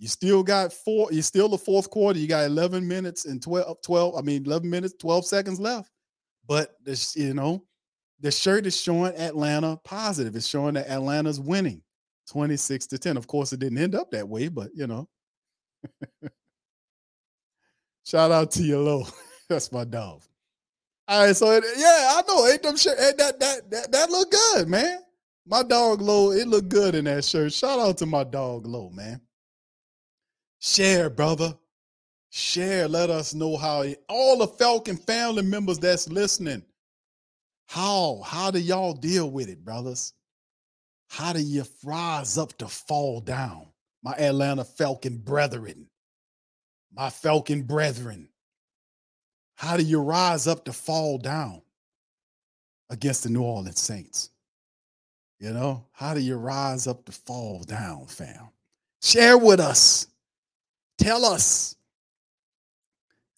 You 0.00 0.08
still 0.08 0.42
got 0.42 0.72
four, 0.72 1.12
you 1.12 1.20
still 1.20 1.50
the 1.50 1.58
fourth 1.58 1.90
quarter. 1.90 2.18
You 2.18 2.26
got 2.26 2.46
11 2.46 2.88
minutes 2.88 3.26
and 3.26 3.42
12, 3.42 3.82
12, 3.82 4.16
I 4.16 4.22
mean, 4.22 4.46
11 4.46 4.68
minutes, 4.68 4.94
12 4.98 5.26
seconds 5.26 5.60
left. 5.60 5.90
But 6.48 6.74
this, 6.82 7.14
you 7.14 7.34
know, 7.34 7.64
the 8.18 8.30
shirt 8.30 8.64
is 8.64 8.80
showing 8.80 9.14
Atlanta 9.14 9.78
positive. 9.84 10.34
It's 10.36 10.46
showing 10.46 10.72
that 10.74 10.88
Atlanta's 10.88 11.38
winning 11.38 11.82
26 12.30 12.86
to 12.86 12.98
10. 12.98 13.18
Of 13.18 13.26
course, 13.26 13.52
it 13.52 13.60
didn't 13.60 13.76
end 13.76 13.94
up 13.94 14.10
that 14.12 14.26
way, 14.26 14.48
but 14.48 14.70
you 14.74 14.86
know. 14.86 15.06
Shout 18.06 18.32
out 18.32 18.50
to 18.52 18.62
you, 18.62 18.80
Lo. 18.80 19.06
That's 19.50 19.70
my 19.70 19.84
dog. 19.84 20.22
All 21.08 21.26
right, 21.26 21.36
so 21.36 21.50
it, 21.50 21.62
yeah, 21.76 22.14
I 22.16 22.22
know. 22.26 22.46
Ain't 22.46 22.62
them 22.62 22.76
shirt 22.78 22.98
ain't 22.98 23.18
that 23.18 23.38
that 23.38 23.70
that 23.70 23.92
that 23.92 24.10
look 24.10 24.30
good, 24.30 24.66
man. 24.66 25.00
My 25.46 25.62
dog 25.62 26.00
Low, 26.00 26.30
it 26.30 26.48
looked 26.48 26.70
good 26.70 26.94
in 26.94 27.04
that 27.04 27.22
shirt. 27.22 27.52
Shout 27.52 27.78
out 27.78 27.98
to 27.98 28.06
my 28.06 28.24
dog 28.24 28.66
Low, 28.66 28.88
man. 28.88 29.20
Share, 30.60 31.08
brother. 31.10 31.56
Share. 32.28 32.86
Let 32.86 33.10
us 33.10 33.34
know 33.34 33.56
how 33.56 33.84
all 34.08 34.38
the 34.38 34.46
Falcon 34.46 34.96
family 34.96 35.42
members 35.42 35.78
that's 35.78 36.08
listening. 36.08 36.62
How 37.66 38.22
how 38.24 38.50
do 38.50 38.60
y'all 38.60 38.92
deal 38.92 39.30
with 39.30 39.48
it, 39.48 39.64
brothers? 39.64 40.12
How 41.08 41.32
do 41.32 41.40
you 41.40 41.64
rise 41.82 42.38
up 42.38 42.56
to 42.58 42.68
fall 42.68 43.20
down? 43.20 43.66
My 44.02 44.12
Atlanta 44.12 44.64
Falcon 44.64 45.18
brethren, 45.18 45.88
my 46.92 47.10
Falcon 47.10 47.62
brethren. 47.62 48.28
How 49.56 49.76
do 49.76 49.82
you 49.82 50.00
rise 50.00 50.46
up 50.46 50.64
to 50.66 50.72
fall 50.72 51.18
down 51.18 51.62
against 52.90 53.24
the 53.24 53.28
New 53.30 53.42
Orleans 53.42 53.80
Saints? 53.80 54.30
You 55.38 55.52
know, 55.52 55.86
how 55.92 56.14
do 56.14 56.20
you 56.20 56.36
rise 56.36 56.86
up 56.86 57.04
to 57.06 57.12
fall 57.12 57.62
down, 57.64 58.06
fam? 58.06 58.50
Share 59.02 59.38
with 59.38 59.60
us. 59.60 60.06
Tell 61.00 61.24
us. 61.24 61.76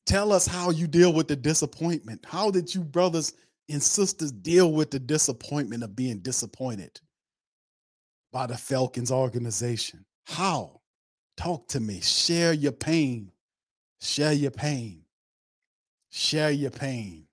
Tell 0.04 0.32
us 0.32 0.46
how 0.46 0.70
you 0.70 0.88
deal 0.88 1.12
with 1.12 1.28
the 1.28 1.36
disappointment. 1.36 2.24
How 2.26 2.50
did 2.50 2.74
you, 2.74 2.82
brothers 2.82 3.34
and 3.70 3.80
sisters, 3.80 4.32
deal 4.32 4.72
with 4.72 4.90
the 4.90 4.98
disappointment 4.98 5.84
of 5.84 5.94
being 5.94 6.18
disappointed 6.18 7.00
by 8.32 8.48
the 8.48 8.56
Falcons 8.56 9.12
organization? 9.12 10.04
How? 10.24 10.80
Talk 11.36 11.68
to 11.68 11.78
me. 11.78 12.00
Share 12.00 12.52
your 12.52 12.72
pain. 12.72 13.30
Share 14.00 14.32
your 14.32 14.50
pain. 14.50 15.04
Share 16.10 16.50
your 16.50 16.72
pain. 16.72 17.26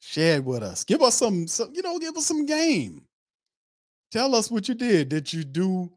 Share 0.00 0.36
it 0.36 0.44
with 0.44 0.62
us. 0.62 0.84
Give 0.84 1.02
us 1.02 1.16
some, 1.16 1.46
some, 1.46 1.70
you 1.74 1.82
know, 1.82 1.98
give 1.98 2.16
us 2.16 2.26
some 2.26 2.46
game. 2.46 3.02
Tell 4.10 4.34
us 4.34 4.50
what 4.50 4.68
you 4.68 4.74
did. 4.74 5.10
Did 5.10 5.30
you 5.30 5.44
do 5.44 5.92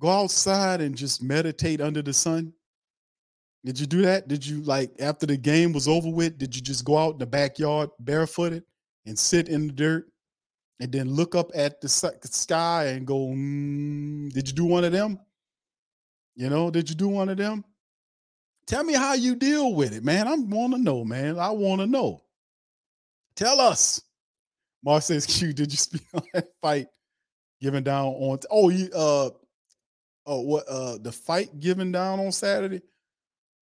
go 0.00 0.08
outside 0.08 0.80
and 0.80 0.96
just 0.96 1.22
meditate 1.22 1.80
under 1.80 2.02
the 2.02 2.12
sun? 2.12 2.52
Did 3.68 3.78
you 3.78 3.86
do 3.86 4.00
that? 4.00 4.28
Did 4.28 4.46
you 4.46 4.62
like 4.62 4.92
after 4.98 5.26
the 5.26 5.36
game 5.36 5.74
was 5.74 5.88
over 5.88 6.08
with? 6.08 6.38
Did 6.38 6.56
you 6.56 6.62
just 6.62 6.86
go 6.86 6.96
out 6.96 7.12
in 7.12 7.18
the 7.18 7.26
backyard 7.26 7.90
barefooted 8.00 8.62
and 9.04 9.18
sit 9.18 9.50
in 9.50 9.66
the 9.66 9.72
dirt 9.74 10.08
and 10.80 10.90
then 10.90 11.10
look 11.10 11.34
up 11.34 11.50
at 11.54 11.78
the 11.82 11.88
sky 11.90 12.84
and 12.86 13.06
go, 13.06 13.26
mm, 13.26 14.32
Did 14.32 14.48
you 14.48 14.54
do 14.54 14.64
one 14.64 14.84
of 14.84 14.92
them? 14.92 15.20
You 16.34 16.48
know, 16.48 16.70
did 16.70 16.88
you 16.88 16.96
do 16.96 17.08
one 17.08 17.28
of 17.28 17.36
them? 17.36 17.62
Tell 18.66 18.84
me 18.84 18.94
how 18.94 19.12
you 19.12 19.36
deal 19.36 19.74
with 19.74 19.94
it, 19.94 20.02
man. 20.02 20.26
I 20.26 20.36
want 20.36 20.72
to 20.72 20.78
know, 20.78 21.04
man. 21.04 21.38
I 21.38 21.50
want 21.50 21.82
to 21.82 21.86
know. 21.86 22.22
Tell 23.36 23.60
us. 23.60 24.00
Mark 24.82 25.02
says, 25.02 25.26
Q, 25.38 25.52
did 25.52 25.70
you 25.70 25.76
speak 25.76 26.06
on 26.14 26.22
that 26.32 26.48
fight 26.62 26.86
giving 27.60 27.84
down 27.84 28.06
on? 28.06 28.38
T- 28.38 28.48
oh, 28.50 28.70
you, 28.70 28.88
uh, 28.94 29.28
oh, 30.24 30.40
what, 30.40 30.64
uh, 30.66 30.96
the 31.02 31.12
fight 31.12 31.60
giving 31.60 31.92
down 31.92 32.18
on 32.18 32.32
Saturday? 32.32 32.80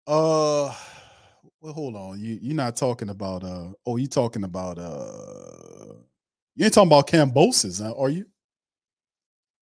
Uh, 0.07 0.73
well, 1.61 1.73
hold 1.73 1.97
on. 1.97 2.21
You, 2.21 2.39
you're 2.41 2.55
not 2.55 2.77
talking 2.77 3.09
about, 3.09 3.45
uh, 3.45 3.69
oh, 3.87 3.97
you 3.97 4.07
talking 4.07 4.45
about, 4.45 4.79
uh, 4.79 5.95
you 6.55 6.65
ain't 6.65 6.75
talking 6.75 6.89
about 6.89 7.09
Kambosos, 7.09 7.83
huh? 7.83 7.95
are 7.99 8.09
you? 8.11 8.27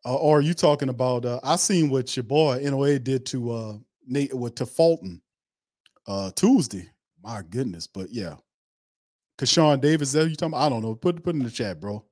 Uh, 0.07 0.17
or 0.17 0.39
are 0.39 0.43
you 0.43 0.55
talking 0.55 0.91
about, 0.91 1.25
uh, 1.25 1.41
I 1.43 1.57
seen 1.57 1.89
what 1.89 2.17
your 2.17 2.25
boy 2.25 2.63
Inoue 2.63 3.03
did 3.03 3.25
to, 3.27 3.53
uh, 3.53 3.75
Nate, 4.07 4.35
with 4.35 4.55
to 4.57 4.67
Fulton 4.67 5.23
uh 6.07 6.31
Tuesday. 6.37 6.89
My 7.23 7.43
goodness, 7.49 7.87
but 7.87 8.11
yeah. 8.11 8.35
Keyshawn 9.39 9.81
Davis, 9.81 10.13
that 10.13 10.29
you 10.29 10.37
talking 10.37 10.53
about? 10.53 10.67
I 10.67 10.69
don't 10.69 10.83
know. 10.83 10.95
Put 10.95 11.23
put 11.25 11.35
in 11.35 11.43
the 11.43 11.51
chat, 11.51 11.81
bro. 11.81 12.05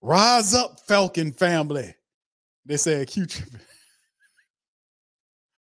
Rise 0.00 0.54
up, 0.54 0.80
Falcon 0.86 1.32
family. 1.32 1.94
They 2.64 2.76
say 2.76 3.02
acute 3.02 3.30
tripping. 3.30 3.60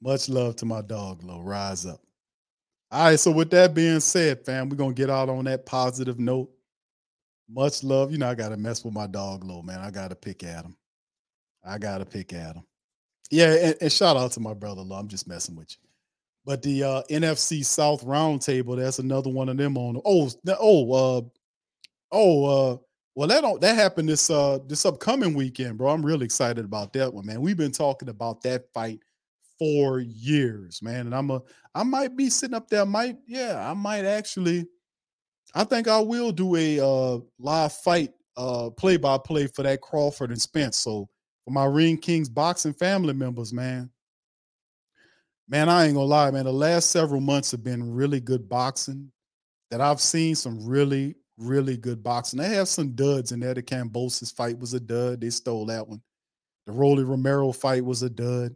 Much 0.00 0.28
love 0.28 0.56
to 0.56 0.66
my 0.66 0.80
dog, 0.80 1.22
Low. 1.24 1.40
Rise 1.40 1.86
up. 1.86 2.00
All 2.90 3.04
right. 3.06 3.18
So, 3.18 3.30
with 3.30 3.50
that 3.50 3.74
being 3.74 4.00
said, 4.00 4.44
fam, 4.44 4.68
we're 4.68 4.76
going 4.76 4.94
to 4.94 5.00
get 5.00 5.10
out 5.10 5.28
on 5.28 5.44
that 5.46 5.66
positive 5.66 6.18
note. 6.18 6.50
Much 7.50 7.82
love. 7.82 8.12
You 8.12 8.18
know, 8.18 8.28
I 8.28 8.34
got 8.34 8.50
to 8.50 8.56
mess 8.56 8.84
with 8.84 8.94
my 8.94 9.06
dog, 9.06 9.44
Low, 9.44 9.62
man. 9.62 9.80
I 9.80 9.90
got 9.90 10.08
to 10.08 10.14
pick 10.16 10.44
at 10.44 10.64
him. 10.64 10.76
I 11.64 11.78
got 11.78 11.98
to 11.98 12.04
pick 12.04 12.32
at 12.32 12.56
him. 12.56 12.64
Yeah. 13.30 13.52
And, 13.54 13.76
and, 13.80 13.92
shout 13.92 14.16
out 14.16 14.32
to 14.32 14.40
my 14.40 14.54
brother, 14.54 14.82
Low. 14.82 14.96
I'm 14.96 15.08
just 15.08 15.26
messing 15.26 15.56
with 15.56 15.70
you. 15.70 15.88
But 16.44 16.62
the 16.62 16.82
uh, 16.84 17.02
NFC 17.10 17.64
South 17.64 18.04
Roundtable, 18.04 18.78
that's 18.78 19.00
another 19.00 19.30
one 19.30 19.48
of 19.48 19.56
them 19.56 19.76
on. 19.76 20.00
Oh, 20.04 20.30
oh, 20.58 20.92
uh, 20.92 21.22
oh, 22.12 22.44
uh, 22.44 22.76
well, 23.18 23.26
that 23.26 23.40
don't 23.40 23.60
that 23.60 23.74
happened 23.74 24.08
this 24.08 24.30
uh 24.30 24.60
this 24.68 24.86
upcoming 24.86 25.34
weekend, 25.34 25.76
bro. 25.76 25.90
I'm 25.90 26.06
really 26.06 26.24
excited 26.24 26.64
about 26.64 26.92
that 26.92 27.12
one, 27.12 27.26
man. 27.26 27.40
We've 27.40 27.56
been 27.56 27.72
talking 27.72 28.10
about 28.10 28.42
that 28.42 28.72
fight 28.72 29.00
for 29.58 30.00
years, 30.00 30.80
man. 30.82 31.06
And 31.06 31.14
I'm 31.14 31.30
a 31.30 31.42
I 31.74 31.82
might 31.82 32.16
be 32.16 32.30
sitting 32.30 32.54
up 32.54 32.68
there, 32.68 32.82
I 32.82 32.84
might, 32.84 33.16
yeah, 33.26 33.68
I 33.70 33.74
might 33.74 34.04
actually. 34.04 34.66
I 35.54 35.64
think 35.64 35.88
I 35.88 35.98
will 35.98 36.30
do 36.30 36.56
a 36.56 36.80
uh 36.80 37.18
live 37.38 37.72
fight 37.72 38.10
uh 38.36 38.70
play 38.70 38.96
by 38.96 39.18
play 39.18 39.46
for 39.46 39.62
that 39.62 39.80
Crawford 39.80 40.30
and 40.30 40.40
Spence. 40.40 40.78
So 40.78 41.08
for 41.44 41.50
my 41.52 41.64
Ring 41.64 41.96
Kings 41.96 42.28
boxing 42.28 42.74
family 42.74 43.14
members, 43.14 43.52
man. 43.52 43.90
Man, 45.48 45.70
I 45.70 45.86
ain't 45.86 45.94
gonna 45.94 46.06
lie, 46.06 46.30
man. 46.30 46.44
The 46.44 46.52
last 46.52 46.90
several 46.90 47.22
months 47.22 47.50
have 47.52 47.64
been 47.64 47.90
really 47.90 48.20
good 48.20 48.50
boxing 48.50 49.10
that 49.70 49.80
I've 49.80 50.00
seen 50.00 50.34
some 50.34 50.66
really, 50.66 51.14
really 51.38 51.78
good 51.78 52.02
boxing. 52.02 52.38
They 52.38 52.48
have 52.50 52.68
some 52.68 52.92
duds 52.92 53.32
in 53.32 53.40
there. 53.40 53.54
The 53.54 53.62
Kambosos 53.62 54.34
fight 54.34 54.58
was 54.58 54.74
a 54.74 54.80
dud. 54.80 55.22
They 55.22 55.30
stole 55.30 55.64
that 55.66 55.88
one. 55.88 56.02
The 56.66 56.72
Rolly 56.72 57.04
Romero 57.04 57.50
fight 57.52 57.82
was 57.82 58.02
a 58.02 58.10
dud. 58.10 58.54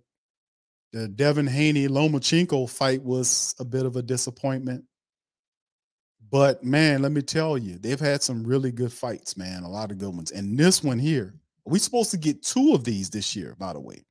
The 0.92 1.08
Devin 1.08 1.46
Haney 1.46 1.88
Lomachenko 1.88 2.68
fight 2.68 3.02
was 3.02 3.54
a 3.58 3.64
bit 3.64 3.86
of 3.86 3.96
a 3.96 4.02
disappointment. 4.02 4.84
But 6.30 6.64
man, 6.64 7.02
let 7.02 7.12
me 7.12 7.22
tell 7.22 7.58
you, 7.58 7.78
they've 7.78 8.00
had 8.00 8.22
some 8.22 8.44
really 8.44 8.72
good 8.72 8.92
fights, 8.92 9.36
man. 9.36 9.62
A 9.62 9.68
lot 9.68 9.90
of 9.90 9.98
good 9.98 10.14
ones. 10.14 10.30
And 10.30 10.58
this 10.58 10.82
one 10.82 10.98
here, 10.98 11.34
we're 11.64 11.78
supposed 11.78 12.10
to 12.12 12.16
get 12.16 12.42
two 12.42 12.74
of 12.74 12.84
these 12.84 13.10
this 13.10 13.36
year, 13.36 13.54
by 13.58 13.72
the 13.72 13.80
way. 13.80 14.04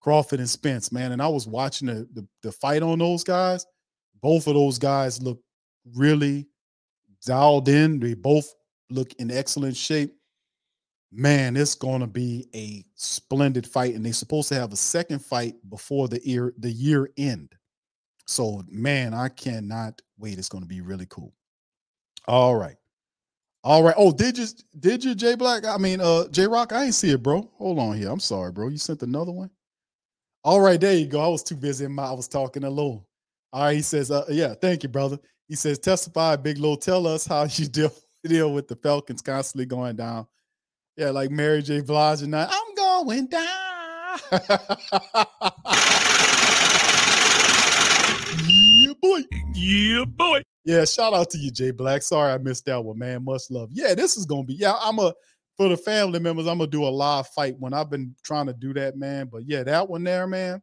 Crawford 0.00 0.38
and 0.38 0.48
Spence, 0.48 0.92
man. 0.92 1.12
And 1.12 1.20
I 1.20 1.28
was 1.28 1.46
watching 1.46 1.88
the, 1.88 2.08
the, 2.12 2.26
the 2.42 2.52
fight 2.52 2.82
on 2.82 3.00
those 3.00 3.24
guys. 3.24 3.66
Both 4.22 4.46
of 4.46 4.54
those 4.54 4.78
guys 4.78 5.20
look 5.20 5.40
really 5.94 6.46
dialed 7.24 7.68
in. 7.68 7.98
They 7.98 8.14
both 8.14 8.52
look 8.90 9.12
in 9.14 9.30
excellent 9.30 9.76
shape. 9.76 10.14
Man, 11.18 11.56
it's 11.56 11.74
gonna 11.74 12.06
be 12.06 12.46
a 12.54 12.84
splendid 12.94 13.66
fight, 13.66 13.94
and 13.94 14.04
they're 14.04 14.12
supposed 14.12 14.50
to 14.50 14.54
have 14.54 14.74
a 14.74 14.76
second 14.76 15.24
fight 15.24 15.54
before 15.70 16.08
the 16.08 16.20
year 16.28 16.52
the 16.58 16.70
year 16.70 17.10
end. 17.16 17.54
So, 18.26 18.62
man, 18.68 19.14
I 19.14 19.30
cannot 19.30 20.02
wait. 20.18 20.38
It's 20.38 20.50
gonna 20.50 20.66
be 20.66 20.82
really 20.82 21.06
cool. 21.06 21.32
All 22.28 22.54
right. 22.54 22.76
All 23.64 23.82
right. 23.82 23.94
Oh, 23.96 24.12
did 24.12 24.36
you 24.36 24.46
did 24.78 25.02
you 25.02 25.14
Jay 25.14 25.36
Black? 25.36 25.64
I 25.64 25.78
mean, 25.78 26.02
uh 26.02 26.28
J 26.28 26.46
Rock, 26.46 26.74
I 26.74 26.84
ain't 26.84 26.94
see 26.94 27.12
it, 27.12 27.22
bro. 27.22 27.50
Hold 27.56 27.78
on 27.78 27.96
here. 27.96 28.10
I'm 28.10 28.20
sorry, 28.20 28.52
bro. 28.52 28.68
You 28.68 28.76
sent 28.76 29.02
another 29.02 29.32
one. 29.32 29.50
All 30.44 30.60
right, 30.60 30.78
there 30.78 30.94
you 30.94 31.06
go. 31.06 31.20
I 31.20 31.28
was 31.28 31.42
too 31.42 31.56
busy 31.56 31.86
in 31.86 31.92
my 31.92 32.04
I 32.04 32.12
was 32.12 32.28
talking 32.28 32.60
to 32.60 32.68
Lou. 32.68 33.02
All 33.54 33.62
right, 33.64 33.74
he 33.74 33.80
says, 33.80 34.10
uh, 34.10 34.26
yeah, 34.28 34.52
thank 34.52 34.82
you, 34.82 34.90
brother. 34.90 35.18
He 35.48 35.56
says, 35.56 35.78
testify, 35.78 36.36
Big 36.36 36.58
Low. 36.58 36.76
Tell 36.76 37.06
us 37.06 37.26
how 37.26 37.44
you 37.50 37.66
deal 37.66 37.92
deal 38.22 38.52
with 38.52 38.68
the 38.68 38.76
Falcons 38.76 39.22
constantly 39.22 39.64
going 39.64 39.96
down. 39.96 40.26
Yeah, 40.96 41.10
like 41.10 41.30
Mary 41.30 41.60
J. 41.60 41.82
Blige 41.82 42.22
and 42.22 42.34
I, 42.34 42.48
I'm 42.50 42.74
going 42.74 43.26
down. 43.26 43.46
yeah, 48.48 48.92
boy. 49.02 49.20
Yeah, 49.52 50.04
boy. 50.06 50.42
Yeah, 50.64 50.86
shout 50.86 51.12
out 51.12 51.28
to 51.30 51.38
you, 51.38 51.50
Jay 51.50 51.70
Black. 51.70 52.00
Sorry 52.02 52.32
I 52.32 52.38
missed 52.38 52.64
that 52.64 52.82
one, 52.82 52.98
man. 52.98 53.24
Much 53.24 53.42
love. 53.50 53.68
Yeah, 53.72 53.94
this 53.94 54.16
is 54.16 54.24
gonna 54.24 54.44
be. 54.44 54.54
Yeah, 54.54 54.74
I'm 54.80 54.98
a 54.98 55.12
for 55.58 55.68
the 55.68 55.76
family 55.76 56.18
members. 56.18 56.46
I'm 56.46 56.56
gonna 56.56 56.70
do 56.70 56.84
a 56.84 56.88
live 56.88 57.26
fight 57.28 57.56
when 57.58 57.74
I've 57.74 57.90
been 57.90 58.14
trying 58.24 58.46
to 58.46 58.54
do 58.54 58.72
that, 58.74 58.96
man. 58.96 59.28
But 59.30 59.42
yeah, 59.46 59.64
that 59.64 59.86
one 59.86 60.02
there, 60.02 60.26
man. 60.26 60.62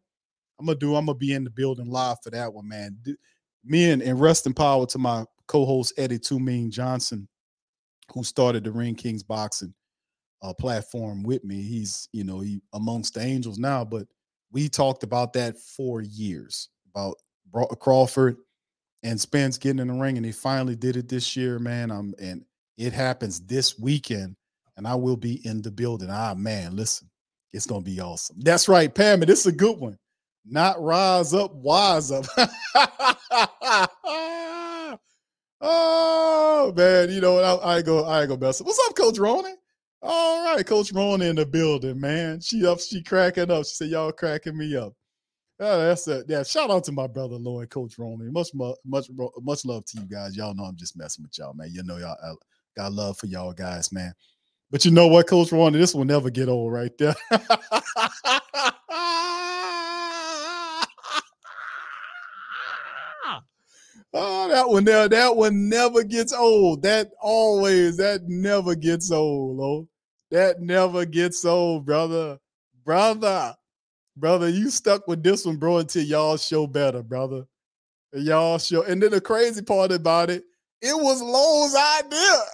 I'm 0.59 0.65
gonna 0.65 0.79
do. 0.79 0.95
I'm 0.95 1.05
gonna 1.05 1.17
be 1.17 1.33
in 1.33 1.43
the 1.43 1.51
building 1.51 1.91
live 1.91 2.17
for 2.23 2.31
that 2.31 2.51
one, 2.51 2.67
man. 2.67 2.97
Me 3.63 3.91
and, 3.91 4.01
and 4.01 4.19
rest 4.19 4.47
in 4.47 4.53
power 4.55 4.87
to 4.87 4.97
my 4.97 5.25
co-host 5.45 5.93
Eddie 5.95 6.17
Two 6.17 6.39
Mean 6.39 6.71
Johnson, 6.71 7.27
who 8.11 8.23
started 8.23 8.63
the 8.63 8.71
Ring 8.71 8.95
Kings 8.95 9.21
boxing 9.21 9.75
uh, 10.43 10.53
platform 10.53 11.23
with 11.23 11.43
me. 11.43 11.61
He's 11.61 12.07
you 12.11 12.23
know 12.23 12.41
he 12.41 12.61
amongst 12.73 13.15
the 13.15 13.21
angels 13.21 13.57
now, 13.57 13.83
but 13.85 14.07
we 14.51 14.69
talked 14.69 15.03
about 15.03 15.33
that 15.33 15.57
for 15.57 16.01
years 16.01 16.69
about 16.93 17.15
Crawford 17.79 18.37
and 19.01 19.19
Spence 19.19 19.57
getting 19.57 19.79
in 19.79 19.87
the 19.87 19.93
ring, 19.93 20.17
and 20.17 20.25
he 20.25 20.31
finally 20.31 20.75
did 20.75 20.95
it 20.95 21.09
this 21.09 21.35
year, 21.35 21.57
man. 21.59 21.89
Um, 21.91 22.13
and 22.19 22.45
it 22.77 22.93
happens 22.93 23.39
this 23.41 23.79
weekend, 23.79 24.35
and 24.77 24.87
I 24.87 24.95
will 24.95 25.17
be 25.17 25.45
in 25.45 25.61
the 25.61 25.71
building. 25.71 26.09
Ah, 26.11 26.35
man, 26.35 26.75
listen, 26.75 27.09
it's 27.51 27.65
gonna 27.65 27.81
be 27.81 27.99
awesome. 27.99 28.37
That's 28.39 28.67
right, 28.67 28.93
Pam. 28.93 29.21
And 29.21 29.29
this 29.29 29.39
is 29.41 29.47
a 29.47 29.51
good 29.51 29.77
one. 29.79 29.97
Not 30.45 30.81
rise 30.81 31.33
up, 31.33 31.53
wise 31.55 32.11
up. 32.11 32.25
oh 35.61 36.73
man, 36.75 37.09
you 37.09 37.21
know 37.21 37.35
what? 37.35 37.45
I, 37.45 37.77
I 37.77 37.81
go, 37.81 38.05
I 38.05 38.25
go 38.25 38.33
up. 38.33 38.41
What's 38.41 38.87
up, 38.89 38.95
Coach 38.95 39.17
Ronnie? 39.17 39.55
All 40.05 40.43
right, 40.43 40.65
Coach 40.65 40.91
Ronnie 40.91 41.27
in 41.27 41.37
the 41.37 41.45
building, 41.45 41.97
man. 41.97 42.41
She 42.41 42.65
up, 42.67 42.81
she 42.81 43.01
cracking 43.01 43.49
up. 43.49 43.65
She 43.65 43.75
said, 43.75 43.89
"Y'all 43.89 44.11
cracking 44.11 44.57
me 44.57 44.75
up." 44.75 44.93
Oh, 45.61 45.79
that's 45.79 46.05
it. 46.09 46.25
Yeah, 46.27 46.43
shout 46.43 46.69
out 46.69 46.83
to 46.85 46.91
my 46.91 47.07
brother 47.07 47.35
Lloyd, 47.35 47.69
Coach 47.69 47.97
Ronnie. 47.97 48.29
Much, 48.29 48.49
much, 48.53 48.75
much 48.85 49.65
love 49.65 49.85
to 49.85 50.01
you 50.01 50.05
guys. 50.05 50.35
Y'all 50.35 50.53
know 50.53 50.65
I'm 50.65 50.75
just 50.75 50.97
messing 50.97 51.23
with 51.23 51.37
y'all, 51.37 51.53
man. 51.53 51.69
You 51.71 51.83
know 51.83 51.97
y'all 51.97 52.17
I 52.21 52.33
got 52.75 52.91
love 52.91 53.17
for 53.17 53.27
y'all 53.27 53.53
guys, 53.53 53.93
man. 53.93 54.13
But 54.71 54.83
you 54.83 54.91
know 54.91 55.07
what, 55.07 55.27
Coach 55.27 55.53
Ronnie, 55.53 55.79
this 55.79 55.95
will 55.95 56.03
never 56.03 56.29
get 56.29 56.49
old 56.49 56.73
right 56.73 56.91
there. 56.97 57.15
Oh, 64.15 64.47
that 64.47 64.69
one 64.69 64.83
there, 64.83 65.09
that 65.09 65.35
one 65.35 65.69
never 65.69 66.03
gets 66.03 66.33
old. 66.33 66.83
That 66.83 67.09
always, 67.19 67.97
that 67.97 68.21
never 68.27 68.75
gets 68.75 69.11
old, 69.11 69.59
oh. 69.59 69.87
That 70.33 70.61
never 70.61 71.05
gets 71.05 71.45
old, 71.45 71.85
brother. 71.85 72.39
Brother, 72.83 73.53
brother, 74.17 74.49
you 74.49 74.71
stuck 74.71 75.07
with 75.07 75.21
this 75.21 75.45
one, 75.45 75.57
bro, 75.57 75.77
until 75.77 76.01
y'all 76.01 76.37
show 76.37 76.65
better, 76.65 77.03
brother. 77.03 77.45
Y'all 78.13 78.57
show. 78.57 78.81
And 78.81 78.99
then 78.99 79.11
the 79.11 79.21
crazy 79.21 79.61
part 79.61 79.91
about 79.91 80.31
it, 80.31 80.43
it 80.81 80.95
was 80.95 81.21
Lowe's 81.21 81.75
idea. 81.75 82.39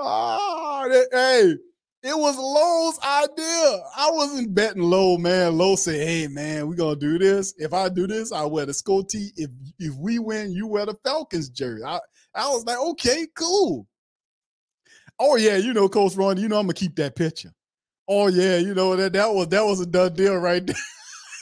Ah, 0.00 0.86
hey, 1.12 1.54
it 2.02 2.16
was 2.16 2.36
Lowe's 2.36 2.98
idea. 3.00 3.82
I 3.96 4.10
wasn't 4.12 4.54
betting 4.54 4.82
low, 4.82 5.18
man. 5.18 5.58
Low 5.58 5.76
said, 5.76 6.06
"Hey, 6.06 6.28
man, 6.28 6.68
we're 6.68 6.76
gonna 6.76 6.96
do 6.96 7.18
this. 7.18 7.54
If 7.58 7.74
I 7.74 7.88
do 7.88 8.06
this, 8.06 8.32
I 8.32 8.44
wear 8.44 8.66
the 8.66 8.74
skull 8.74 9.04
tee. 9.04 9.32
If 9.36 9.50
if 9.78 9.94
we 9.96 10.18
win, 10.18 10.52
you 10.52 10.66
wear 10.66 10.86
the 10.86 10.94
Falcons 11.04 11.48
jersey." 11.48 11.82
I 11.84 11.98
I 12.34 12.48
was 12.48 12.64
like, 12.64 12.78
"Okay, 12.78 13.26
cool." 13.34 13.86
Oh 15.18 15.36
yeah, 15.36 15.56
you 15.56 15.74
know, 15.74 15.88
Coach 15.88 16.14
Ron, 16.14 16.36
you 16.36 16.48
know 16.48 16.58
I'm 16.58 16.66
gonna 16.66 16.74
keep 16.74 16.94
that 16.96 17.16
picture. 17.16 17.52
Oh 18.08 18.28
yeah, 18.28 18.58
you 18.58 18.74
know 18.74 18.94
that 18.96 19.12
that 19.14 19.34
was 19.34 19.48
that 19.48 19.64
was 19.64 19.80
a 19.80 19.86
done 19.86 20.14
deal 20.14 20.36
right 20.36 20.64
there. 20.64 20.76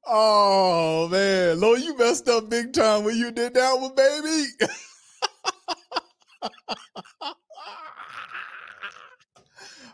oh 0.06 1.07
man, 1.10 1.60
Lord, 1.60 1.82
you 1.82 1.98
messed 1.98 2.27
up 2.30 2.49
big 2.49 2.73
time 2.73 3.03
when 3.03 3.18
you 3.18 3.32
did 3.32 3.53
that 3.53 3.80
one, 3.80 3.95
baby. 3.95 4.45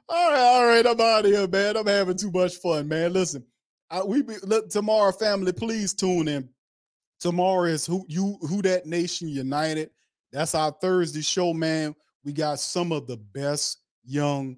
all 0.10 0.32
right, 0.32 0.40
all 0.40 0.66
right, 0.66 0.86
I'm 0.86 1.00
out 1.00 1.26
of 1.26 1.32
here, 1.32 1.48
man. 1.48 1.78
I'm 1.78 1.88
having 1.88 2.18
too 2.18 2.32
much 2.32 2.56
fun, 2.56 2.88
man. 2.88 3.14
Listen, 3.14 3.44
I, 3.90 4.04
we 4.04 4.22
be, 4.22 4.36
look 4.44 4.70
tomorrow, 4.70 5.12
family. 5.12 5.52
Please 5.52 5.94
tune 5.94 6.28
in. 6.28 6.50
Tomorrow 7.20 7.66
is 7.66 7.86
who 7.86 8.06
you 8.08 8.38
who 8.42 8.62
that 8.64 8.86
nation 8.86 9.28
united. 9.28 9.92
That's 10.32 10.56
our 10.56 10.72
Thursday 10.82 11.22
show, 11.22 11.54
man. 11.54 11.96
We 12.24 12.34
got 12.34 12.60
some 12.60 12.92
of 12.92 13.08
the 13.08 13.18
best 13.18 13.80
young 14.06 14.58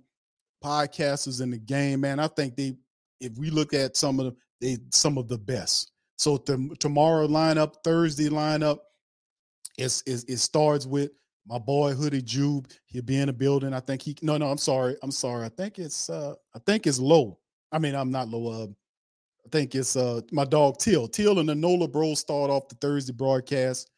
podcasters 0.64 1.42
in 1.42 1.52
the 1.52 1.58
game, 1.58 2.02
man. 2.02 2.20
I 2.20 2.28
think 2.28 2.56
they, 2.56 2.76
if 3.20 3.38
we 3.38 3.50
look 3.50 3.74
at 3.74 3.98
some 3.98 4.20
of 4.20 4.26
them, 4.26 4.38
they 4.64 4.78
some 4.92 5.18
of 5.18 5.28
the 5.28 5.38
best. 5.38 5.92
So 6.18 6.38
the, 6.38 6.76
tomorrow 6.80 7.28
lineup, 7.28 7.76
Thursday 7.84 8.30
lineup, 8.30 8.80
it's, 9.78 10.02
it's, 10.06 10.24
it 10.24 10.38
starts 10.38 10.86
with 10.86 11.12
my 11.46 11.60
boy 11.60 11.94
Hoodie 11.94 12.22
Jube. 12.22 12.68
He'll 12.86 13.04
be 13.04 13.18
in 13.18 13.28
the 13.28 13.34
building. 13.34 13.74
I 13.74 13.82
think 13.82 14.02
he. 14.02 14.16
No, 14.22 14.38
no, 14.38 14.50
I'm 14.50 14.58
sorry. 14.58 14.96
I'm 15.04 15.12
sorry. 15.12 15.46
I 15.46 15.50
think 15.50 15.78
it's. 15.78 16.10
uh 16.10 16.36
I 16.56 16.60
think 16.66 16.88
it's 16.88 17.00
low. 17.00 17.40
I 17.72 17.80
mean, 17.80 17.96
I'm 17.96 18.12
not 18.12 18.30
low. 18.30 18.64
Uh, 18.64 18.68
I 19.46 19.50
think 19.52 19.76
it's 19.76 19.98
uh 19.98 20.22
my 20.32 20.46
dog 20.46 20.78
Till. 20.80 21.08
Till 21.08 21.40
and 21.40 21.50
the 21.50 21.56
Nola 21.56 21.90
Bros 21.90 22.20
start 22.20 22.50
off 22.50 22.70
the 22.70 22.76
Thursday 22.76 23.12
broadcast, 23.12 23.90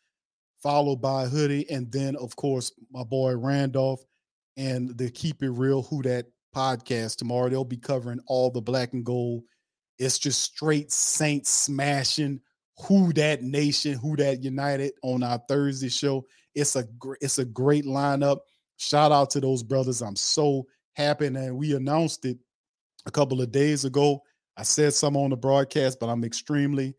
followed 0.64 1.02
by 1.02 1.26
Hoodie, 1.26 1.70
and 1.70 1.92
then 1.92 2.16
of 2.16 2.36
course 2.36 2.72
my 2.92 3.04
boy 3.04 3.36
Randolph 3.36 4.04
and 4.58 4.98
the 4.98 5.12
Keep 5.12 5.44
It 5.44 5.52
Real 5.52 5.84
Who 5.84 6.02
That 6.02 6.26
podcast 6.56 7.18
tomorrow. 7.18 7.50
They'll 7.50 7.64
be 7.64 7.78
covering 7.78 8.22
all 8.26 8.50
the 8.50 8.62
black 8.62 8.94
and 8.94 9.06
gold. 9.06 9.44
It's 9.98 10.20
just 10.20 10.42
straight 10.42 10.92
Saints 10.92 11.52
smashing 11.52 12.42
Who 12.88 13.14
That 13.14 13.44
Nation, 13.44 13.94
Who 13.94 14.16
That 14.18 14.44
United 14.44 14.94
on 15.04 15.24
our 15.24 15.42
Thursday 15.48 15.90
show. 15.90 16.26
It's 16.54 16.76
a 16.76 16.86
it's 17.22 17.40
a 17.40 17.46
great 17.46 17.86
lineup. 17.86 18.40
Shout 18.78 19.12
out 19.12 19.30
to 19.32 19.42
those 19.42 19.64
brothers. 19.64 20.02
I'm 20.02 20.16
so 20.16 20.66
happy, 20.94 21.28
and 21.28 21.58
we 21.58 21.76
announced 21.76 22.26
it 22.26 22.38
a 23.06 23.12
couple 23.12 23.42
of 23.42 23.52
days 23.52 23.86
ago 23.86 24.22
I 24.58 24.64
said 24.64 24.94
some 24.94 25.18
on 25.18 25.32
the 25.32 25.38
broadcast, 25.38 26.00
but 26.00 26.08
I'm 26.08 26.24
extremely 26.24 26.96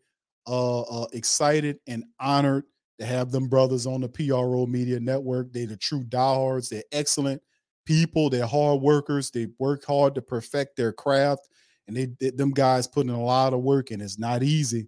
uh, 0.47 0.81
uh, 0.81 1.07
excited 1.13 1.79
and 1.87 2.03
honored 2.19 2.65
to 2.99 3.05
have 3.05 3.31
them 3.31 3.47
brothers 3.47 3.87
on 3.87 4.01
the 4.01 4.09
PRO 4.09 4.65
Media 4.65 4.99
Network. 4.99 5.51
They're 5.51 5.67
the 5.67 5.77
true 5.77 6.03
diehards. 6.03 6.69
They're 6.69 6.83
excellent 6.91 7.41
people. 7.85 8.29
They're 8.29 8.45
hard 8.45 8.81
workers. 8.81 9.31
They 9.31 9.47
work 9.59 9.85
hard 9.85 10.15
to 10.15 10.21
perfect 10.21 10.77
their 10.77 10.93
craft, 10.93 11.47
and 11.87 11.95
they, 11.95 12.07
they 12.19 12.31
them 12.31 12.51
guys 12.51 12.87
put 12.87 13.05
in 13.05 13.13
a 13.13 13.23
lot 13.23 13.53
of 13.53 13.61
work, 13.61 13.91
and 13.91 14.01
it's 14.01 14.19
not 14.19 14.43
easy, 14.43 14.87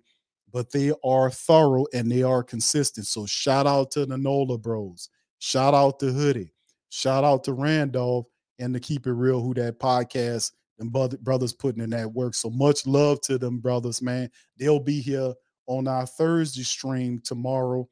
but 0.52 0.72
they 0.72 0.92
are 1.04 1.30
thorough 1.30 1.86
and 1.94 2.12
they 2.12 2.24
are 2.24 2.44
consistent. 2.44 3.08
So 3.08 3.26
shout 3.26 3.68
out 3.68 3.92
to 3.92 4.06
the 4.06 4.18
Nola 4.18 4.58
Bros. 4.58 5.10
Shout 5.40 5.74
out 5.74 6.00
to 6.00 6.12
Hoodie. 6.12 6.54
Shout 6.90 7.24
out 7.24 7.44
to 7.46 7.54
Randolph 7.54 8.26
and 8.58 8.74
the 8.74 8.80
Keep 8.80 9.08
It 9.08 9.14
Real 9.14 9.42
Who 9.42 9.54
That 9.54 9.80
podcast 9.80 10.52
and 10.80 10.92
brothers 10.92 11.54
putting 11.54 11.84
in 11.84 11.90
that 11.92 12.12
work. 12.12 12.34
So 12.34 12.50
much 12.50 12.88
love 12.88 13.22
to 13.22 13.38
them 13.38 13.60
brothers, 13.60 14.02
man. 14.02 14.30
They'll 14.58 14.80
be 14.80 15.02
here 15.02 15.34
on 15.68 15.88
our 15.88 16.06
Thursday 16.06 16.64
stream 16.64 17.22
tomorrow. 17.24 17.88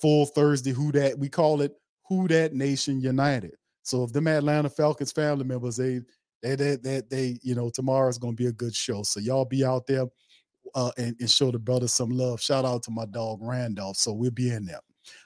Full 0.00 0.26
Thursday, 0.26 0.72
who 0.72 0.90
that 0.92 1.18
we 1.18 1.28
call 1.28 1.60
it 1.60 1.74
Who 2.08 2.26
That 2.28 2.54
Nation 2.54 3.00
United. 3.00 3.54
So 3.82 4.02
if 4.04 4.12
them 4.12 4.26
Atlanta 4.26 4.68
Falcons 4.68 5.12
family 5.12 5.44
members, 5.44 5.76
they 5.76 6.00
they 6.42 6.54
they 6.56 6.76
they, 6.76 7.02
they 7.08 7.38
you 7.42 7.54
know 7.54 7.70
tomorrow 7.70 8.08
is 8.08 8.18
gonna 8.18 8.34
be 8.34 8.46
a 8.46 8.52
good 8.52 8.74
show. 8.74 9.02
So 9.02 9.20
y'all 9.20 9.44
be 9.44 9.64
out 9.64 9.86
there 9.86 10.06
uh, 10.74 10.90
and, 10.98 11.16
and 11.20 11.30
show 11.30 11.50
the 11.50 11.58
brothers 11.58 11.94
some 11.94 12.10
love. 12.10 12.40
Shout 12.40 12.64
out 12.64 12.82
to 12.84 12.90
my 12.90 13.06
dog 13.06 13.38
Randolph. 13.42 13.96
So 13.96 14.12
we'll 14.12 14.30
be 14.30 14.50
in 14.50 14.64
there. 14.66 14.80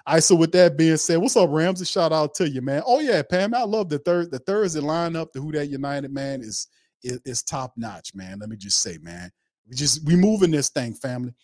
All 0.07 0.15
right. 0.15 0.23
So 0.23 0.35
with 0.35 0.53
that 0.53 0.77
being 0.77 0.97
said, 0.97 1.19
what's 1.19 1.37
up, 1.37 1.51
Ramsey? 1.51 1.85
Shout 1.85 2.13
out 2.13 2.35
to 2.35 2.49
you, 2.49 2.63
man. 2.63 2.83
Oh 2.87 3.01
yeah, 3.01 3.23
Pam. 3.23 3.55
I 3.55 3.63
love 3.63 3.89
the 3.89 3.99
third 3.99 4.31
the 4.31 4.39
Thursday 4.41 4.81
lineup. 4.81 5.33
The 5.33 5.41
Who 5.41 5.53
That 5.53 5.69
United 5.69 6.13
man 6.13 6.41
is 6.41 6.69
is, 7.03 7.21
is 7.25 7.43
top 7.43 7.73
notch, 7.77 8.15
man. 8.15 8.39
Let 8.39 8.49
me 8.49 8.57
just 8.57 8.83
say, 8.83 8.99
man. 9.01 9.31
We 9.69 9.77
just 9.77 10.05
we 10.07 10.17
moving 10.17 10.51
this 10.51 10.69
thing, 10.71 10.95
family. 10.95 11.35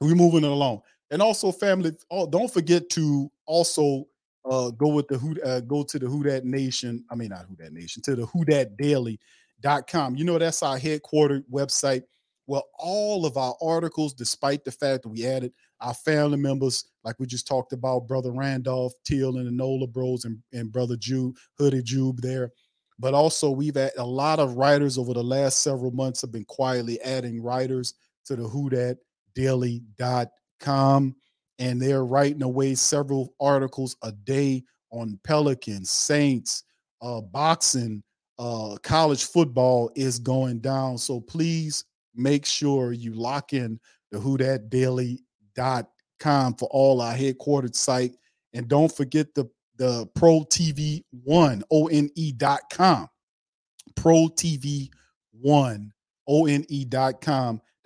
We 0.00 0.14
moving 0.14 0.44
it 0.44 0.50
along. 0.50 0.82
And 1.10 1.22
also, 1.22 1.52
family, 1.52 1.92
oh, 2.10 2.26
don't 2.28 2.52
forget 2.52 2.90
to 2.90 3.30
also 3.46 4.06
uh, 4.48 4.70
go 4.70 4.88
with 4.88 5.08
the 5.08 5.18
who 5.18 5.40
uh, 5.42 5.60
go 5.60 5.82
to 5.82 5.98
the 5.98 6.06
Who 6.06 6.22
That 6.24 6.44
Nation. 6.44 7.04
I 7.10 7.14
mean, 7.14 7.28
not 7.28 7.46
Who 7.48 7.56
That 7.56 7.72
Nation, 7.72 8.02
to 8.02 8.14
the 8.16 8.26
Who 8.26 8.44
That 8.46 8.76
Daily.com. 8.76 10.16
You 10.16 10.24
know, 10.24 10.38
that's 10.38 10.62
our 10.62 10.78
headquartered 10.78 11.44
website. 11.50 12.02
Well, 12.46 12.64
all 12.78 13.26
of 13.26 13.36
our 13.36 13.56
articles, 13.60 14.14
despite 14.14 14.64
the 14.64 14.70
fact 14.70 15.02
that 15.02 15.08
we 15.08 15.26
added 15.26 15.52
our 15.80 15.94
family 15.94 16.38
members, 16.38 16.84
like 17.02 17.16
we 17.18 17.26
just 17.26 17.48
talked 17.48 17.72
about, 17.72 18.06
Brother 18.06 18.30
Randolph, 18.30 18.92
Teal, 19.04 19.36
and 19.36 19.46
the 19.46 19.50
Nola 19.50 19.88
Bros, 19.88 20.24
and, 20.24 20.38
and 20.52 20.70
Brother 20.70 20.96
Jube, 20.96 21.36
Hoodie 21.58 21.82
Jube 21.82 22.20
there. 22.20 22.52
But 22.98 23.14
also, 23.14 23.50
we've 23.50 23.74
had 23.74 23.92
a 23.98 24.06
lot 24.06 24.38
of 24.38 24.56
writers 24.56 24.96
over 24.96 25.12
the 25.12 25.24
last 25.24 25.62
several 25.62 25.90
months 25.90 26.20
have 26.22 26.32
been 26.32 26.44
quietly 26.44 27.00
adding 27.02 27.42
writers 27.42 27.94
to 28.26 28.36
the 28.36 28.44
Who 28.44 28.70
That 28.70 28.98
Daily.com. 29.34 31.16
And 31.58 31.80
they're 31.80 32.04
writing 32.04 32.42
away 32.42 32.74
several 32.74 33.34
articles 33.40 33.96
a 34.02 34.12
day 34.12 34.64
on 34.90 35.18
Pelicans, 35.24 35.90
Saints, 35.90 36.64
uh, 37.02 37.20
boxing, 37.20 38.02
uh, 38.38 38.76
college 38.82 39.24
football 39.24 39.90
is 39.94 40.18
going 40.18 40.60
down. 40.60 40.98
So 40.98 41.20
please 41.20 41.84
make 42.14 42.44
sure 42.44 42.92
you 42.92 43.14
lock 43.14 43.52
in 43.52 43.80
the 44.10 44.18
Who 44.18 44.36
That 44.38 44.68
Daily.com 44.70 46.54
for 46.54 46.68
all 46.70 47.00
our 47.00 47.14
headquartered 47.14 47.74
site. 47.74 48.16
And 48.52 48.68
don't 48.68 48.94
forget 48.94 49.34
the 49.34 49.46
the 49.78 50.06
Pro 50.14 50.40
TV 50.40 51.04
One 51.10 51.62
one 51.68 52.10
Pro 53.94 54.28
TV 54.28 54.88
One 55.32 55.92
one 56.24 56.64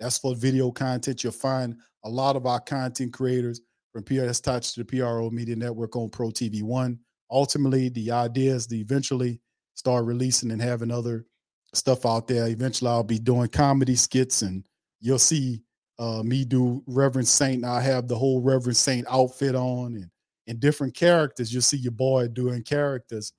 That's 0.01 0.17
for 0.17 0.35
video 0.35 0.71
content. 0.71 1.23
You'll 1.23 1.31
find 1.31 1.75
a 2.03 2.09
lot 2.09 2.35
of 2.35 2.47
our 2.47 2.59
content 2.59 3.13
creators 3.13 3.61
from 3.93 4.03
PRS 4.03 4.41
Touch 4.41 4.73
to 4.73 4.83
the 4.83 4.85
PRO 4.85 5.29
Media 5.29 5.55
Network 5.55 5.95
on 5.95 6.09
Pro 6.09 6.29
TV 6.29 6.63
One. 6.63 6.99
Ultimately, 7.29 7.89
the 7.89 8.11
idea 8.11 8.55
is 8.55 8.65
to 8.67 8.77
eventually 8.77 9.39
start 9.75 10.05
releasing 10.05 10.49
and 10.49 10.61
having 10.61 10.89
other 10.89 11.25
stuff 11.75 12.05
out 12.05 12.27
there. 12.27 12.47
Eventually, 12.47 12.89
I'll 12.89 13.03
be 13.03 13.19
doing 13.19 13.47
comedy 13.49 13.95
skits, 13.95 14.41
and 14.41 14.65
you'll 14.99 15.19
see 15.19 15.61
uh, 15.99 16.23
me 16.23 16.45
do 16.45 16.83
Reverend 16.87 17.27
Saint. 17.27 17.63
I 17.63 17.79
have 17.81 18.07
the 18.07 18.17
whole 18.17 18.41
Reverend 18.41 18.77
Saint 18.77 19.05
outfit 19.07 19.53
on, 19.53 19.95
and 19.95 20.09
and 20.47 20.59
different 20.59 20.95
characters. 20.95 21.53
You'll 21.53 21.61
see 21.61 21.77
your 21.77 21.91
boy 21.91 22.27
doing 22.27 22.63
characters 22.63 23.33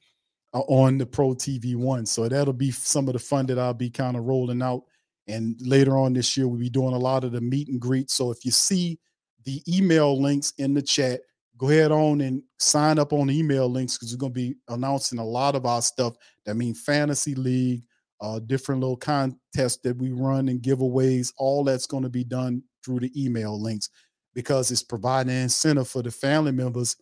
uh, 0.55 0.61
on 0.61 0.97
the 0.97 1.07
Pro 1.07 1.31
TV 1.31 1.75
One. 1.75 2.07
So 2.07 2.29
that'll 2.29 2.53
be 2.53 2.71
some 2.71 3.09
of 3.09 3.15
the 3.15 3.19
fun 3.19 3.47
that 3.47 3.59
I'll 3.59 3.75
be 3.75 3.91
kind 3.91 4.17
of 4.17 4.25
rolling 4.25 4.63
out. 4.63 4.85
And 5.33 5.57
later 5.61 5.97
on 5.97 6.13
this 6.13 6.37
year, 6.37 6.47
we'll 6.47 6.61
be 6.61 6.69
doing 6.69 6.95
a 6.95 6.99
lot 6.99 7.25
of 7.25 7.33
the 7.33 7.41
meet 7.41 7.69
and 7.69 7.81
greet. 7.81 8.11
So 8.11 8.31
if 8.31 8.45
you 8.45 8.51
see 8.51 8.99
the 9.45 9.63
email 9.67 10.21
links 10.21 10.53
in 10.59 10.75
the 10.75 10.83
chat, 10.83 11.21
go 11.57 11.71
ahead 11.71 11.91
on 11.91 12.21
and 12.21 12.43
sign 12.59 12.99
up 12.99 13.13
on 13.13 13.31
email 13.31 13.69
links 13.69 13.97
because 13.97 14.13
we're 14.13 14.19
going 14.19 14.33
to 14.33 14.41
be 14.41 14.55
announcing 14.69 15.19
a 15.19 15.25
lot 15.25 15.55
of 15.55 15.65
our 15.65 15.81
stuff. 15.81 16.15
That 16.45 16.57
means 16.57 16.83
fantasy 16.83 17.35
league, 17.35 17.83
uh, 18.21 18.41
different 18.41 18.83
little 18.83 18.97
contests 18.97 19.79
that 19.85 19.97
we 19.97 20.11
run 20.11 20.49
and 20.49 20.61
giveaways. 20.61 21.33
All 21.39 21.65
that's 21.65 21.87
going 21.87 22.03
to 22.03 22.11
be 22.11 22.25
done 22.25 22.63
through 22.85 23.01
the 23.01 23.25
email 23.25 23.61
links 23.61 23.89
because 24.35 24.71
it's 24.71 24.83
providing 24.83 25.35
incentive 25.35 25.89
for 25.89 26.03
the 26.03 26.11
family 26.11 26.53
members 26.53 26.97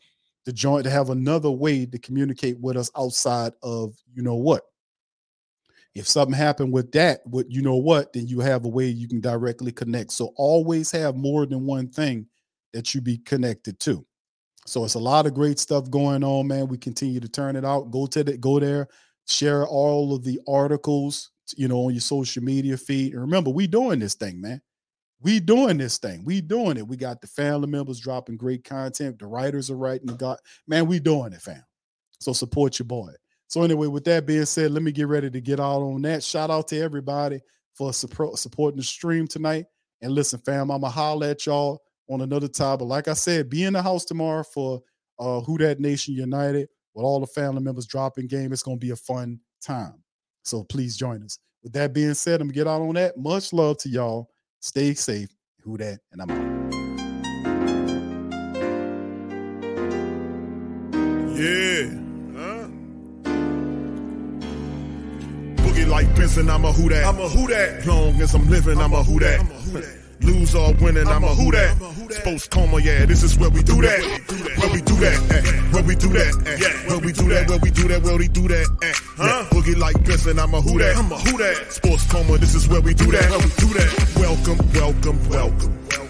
to 0.45 0.53
join 0.53 0.83
to 0.85 0.91
have 0.91 1.11
another 1.11 1.51
way 1.51 1.85
to 1.85 1.99
communicate 1.99 2.59
with 2.61 2.77
us 2.77 2.91
outside 2.97 3.53
of 3.63 3.95
you 4.15 4.23
know 4.23 4.37
what 4.37 4.63
if 5.95 6.07
something 6.07 6.37
happened 6.37 6.73
with 6.73 6.93
that 6.93 7.21
with 7.27 7.47
you 7.49 7.63
know 7.63 7.77
what 7.77 8.13
then 8.13 8.27
you 8.27 8.41
have 8.41 8.65
a 8.65 8.69
way 8.69 8.87
you 8.87 9.09
can 9.09 9.21
directly 9.21 9.73
connect 9.73 10.13
so 10.13 10.33
always 10.37 10.91
have 10.91 11.17
more 11.17 11.47
than 11.47 11.67
one 11.67 11.89
thing 11.89 12.27
that 12.73 12.95
you 12.95 13.01
be 13.01 13.19
connected 13.19 13.79
to 13.81 14.05
so 14.67 14.85
it's 14.85 14.95
a 14.95 14.99
lot 14.99 15.27
of 15.27 15.35
great 15.35 15.59
stuff 15.59 15.91
going 15.91 16.23
on 16.23 16.47
man 16.47 16.69
we 16.69 16.79
continue 16.79 17.21
to 17.21 17.29
turn 17.29 17.57
it 17.57 17.65
out 17.65 17.91
go 17.91 18.07
to 18.07 18.23
the 18.23 18.37
go 18.37 18.61
there 18.61 18.89
share 19.27 19.67
all 19.67 20.15
of 20.15 20.25
the 20.25 20.39
articles 20.49 21.31
you 21.57 21.67
know 21.67 21.87
on 21.87 21.93
your 21.93 22.01
social 22.01 22.43
media 22.43 22.77
feed 22.77 23.13
and 23.13 23.21
remember 23.21 23.51
we 23.51 23.67
doing 23.67 23.99
this 23.99 24.15
thing 24.15 24.41
man 24.41 24.61
we 25.23 25.39
doing 25.39 25.77
this 25.77 25.99
thing. 25.99 26.25
We 26.25 26.41
doing 26.41 26.79
it. 26.79 26.87
We 26.87 26.97
got 26.97 27.21
the 27.21 27.27
family 27.27 27.69
members 27.69 28.01
dropping 28.01 28.39
great 28.39 28.65
content. 28.65 29.19
The 29.19 29.27
writers 29.27 29.71
are 29.71 29.77
writing 29.77 30.07
the 30.07 30.15
God. 30.15 30.39
Man, 30.67 30.87
we 30.87 30.99
doing 30.99 31.33
it, 31.33 31.43
fam. 31.43 31.63
So 32.21 32.33
support 32.33 32.79
your 32.79 32.87
boy. 32.87 33.11
So 33.51 33.65
anyway, 33.65 33.89
with 33.89 34.05
that 34.05 34.27
being 34.27 34.45
said, 34.45 34.71
let 34.71 34.85
me 34.85 34.93
get 34.93 35.09
ready 35.09 35.29
to 35.29 35.41
get 35.41 35.59
out 35.59 35.83
on 35.83 36.03
that. 36.03 36.23
Shout 36.23 36.51
out 36.51 36.69
to 36.69 36.81
everybody 36.81 37.41
for 37.75 37.93
support, 37.93 38.39
supporting 38.39 38.79
the 38.79 38.85
stream 38.85 39.27
tonight. 39.27 39.67
And 40.03 40.13
listen, 40.13 40.39
fam, 40.39 40.71
I'ma 40.71 40.89
holler 40.89 41.27
at 41.27 41.45
y'all 41.47 41.83
on 42.09 42.21
another 42.21 42.47
time. 42.47 42.79
But 42.79 42.85
like 42.85 43.09
I 43.09 43.13
said, 43.15 43.51
be 43.51 43.65
in 43.65 43.73
the 43.73 43.83
house 43.83 44.05
tomorrow 44.05 44.45
for 44.45 44.81
uh 45.19 45.41
Who 45.41 45.59
That 45.59 45.81
Nation 45.81 46.15
United 46.15 46.69
with 46.95 47.05
all 47.05 47.19
the 47.19 47.27
family 47.27 47.61
members 47.61 47.87
dropping 47.87 48.29
game. 48.29 48.53
It's 48.53 48.63
gonna 48.63 48.77
be 48.77 48.91
a 48.91 48.97
fun 48.97 49.41
time. 49.61 49.95
So 50.45 50.63
please 50.63 50.97
join 50.97 51.25
us. 51.25 51.41
With 51.65 51.73
that 51.73 51.93
being 51.93 52.15
said, 52.15 52.41
I'm 52.41 52.47
gonna 52.47 52.55
get 52.55 52.69
out 52.69 52.83
on 52.83 52.95
that. 52.95 53.19
Much 53.19 53.53
love 53.53 53.79
to 53.79 53.89
y'all. 53.89 54.31
Stay 54.61 54.95
safe. 54.95 55.31
Who 55.65 55.77
that? 55.79 55.99
And 56.13 56.23
I'm 56.23 56.31
out. 56.31 56.51
Yeah. 61.37 62.10
Like 65.91 66.15
Benson, 66.15 66.49
I'm 66.49 66.65
a 66.65 66.73
who 66.73 66.89
that. 66.89 67.05
I'm 67.05 67.19
a 67.19 67.29
who 67.29 67.49
that. 67.49 67.85
Long 67.87 68.21
as 68.23 68.35
I'm 68.35 68.49
living, 68.49 68.79
I'm 68.79 68.93
a 68.93 69.03
who 69.03 69.19
that. 69.19 69.45
Lose 70.21 70.55
or 70.55 70.75
winning, 70.75 71.09
I'm 71.09 71.25
a 71.25 71.35
who 71.35 71.51
that. 71.51 71.77
Sports 72.11 72.47
coma, 72.49 72.81
yeah, 72.81 73.07
this 73.07 73.23
is 73.23 73.39
where 73.39 73.51
we 73.51 73.63
do 73.63 73.81
that. 73.83 74.01
Where 74.59 74.71
we 74.73 74.83
do 74.83 74.95
that, 74.97 75.73
where 75.73 75.83
we 75.83 75.95
do 75.97 76.09
that, 76.09 76.85
where 76.87 76.99
we 76.99 77.13
do 77.13 77.29
that, 77.29 77.49
where 77.49 77.59
we 77.59 77.71
do 77.71 77.89
that, 77.89 78.03
where 78.03 78.19
we 78.19 78.29
do 78.29 78.49
that, 78.49 78.67
huh? 79.17 79.45
Boogie 79.51 79.77
like 79.77 80.05
Benson, 80.05 80.39
I'm 80.39 80.55
a 80.55 80.61
who 80.61 80.79
that. 80.79 80.97
I'm 80.97 81.11
a 81.11 81.19
who 81.19 81.39
that. 81.39 81.73
Sports 81.73 82.07
coma, 82.11 82.39
this 82.39 82.55
is 82.55 82.69
where 82.69 82.81
we 82.81 82.95
do 82.95 83.11
that. 83.13 83.31
Where 83.31 83.39
we 83.39 83.51
do 83.57 83.67
that. 83.75 84.13
Welcome, 84.17 84.73
welcome, 84.73 85.29
welcome. 85.31 86.10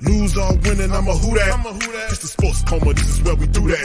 Lose 0.00 0.36
or 0.36 0.54
winning, 0.62 0.92
I'm 0.92 1.08
a 1.08 1.14
who 1.14 1.34
that. 1.34 2.08
It's 2.10 2.20
the 2.20 2.28
sports 2.28 2.62
coma, 2.62 2.94
this 2.94 3.08
is 3.08 3.22
where 3.22 3.34
we 3.34 3.46
do 3.48 3.66
that. 3.66 3.82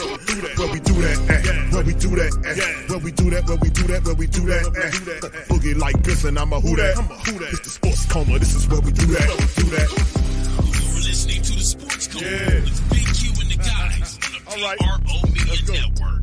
Where 0.58 0.72
we 0.72 0.80
do 0.80 0.94
that, 1.02 1.18
eh. 1.30 1.74
Where 1.74 1.84
we 1.84 1.94
do 1.94 2.10
that, 2.16 2.32
eh. 2.46 2.88
Where 2.88 3.00
we 3.00 3.12
do 3.12 3.30
that, 3.32 3.48
where 3.48 3.58
we 3.58 3.70
do 3.70 3.84
that, 3.88 4.04
where 4.06 4.16
we 4.16 4.28
do 4.28 4.42
that, 4.46 4.66
eh. 4.78 4.92
Boogie 5.50 5.76
like 5.78 6.04
this, 6.04 6.24
and 6.24 6.38
I'm 6.38 6.54
a 6.54 6.60
who 6.60 6.76
that. 6.76 6.98
I'm 6.98 7.10
a 7.10 7.16
who 7.16 7.40
that. 7.40 7.50
It's 7.54 7.60
the 7.62 7.70
sports 7.70 8.06
coma, 8.06 8.38
this 8.38 8.54
is 8.54 8.68
where 8.68 8.82
we 8.82 8.92
do 8.92 9.08
that. 9.08 9.28
We 9.28 9.64
do 9.64 9.70
that. 9.74 9.90
You're 9.90 11.02
listening 11.02 11.42
to 11.42 11.52
the 11.54 11.62
Sports 11.64 12.08
Coma 12.08 12.26
with 12.62 12.90
Big 12.90 13.06
Q 13.10 13.32
and 13.42 13.50
the 13.50 13.58
guys 13.58 14.20
on 14.22 14.32
the 14.34 14.42
PRO 14.46 15.18
Media 15.34 15.82
Network. 15.82 16.23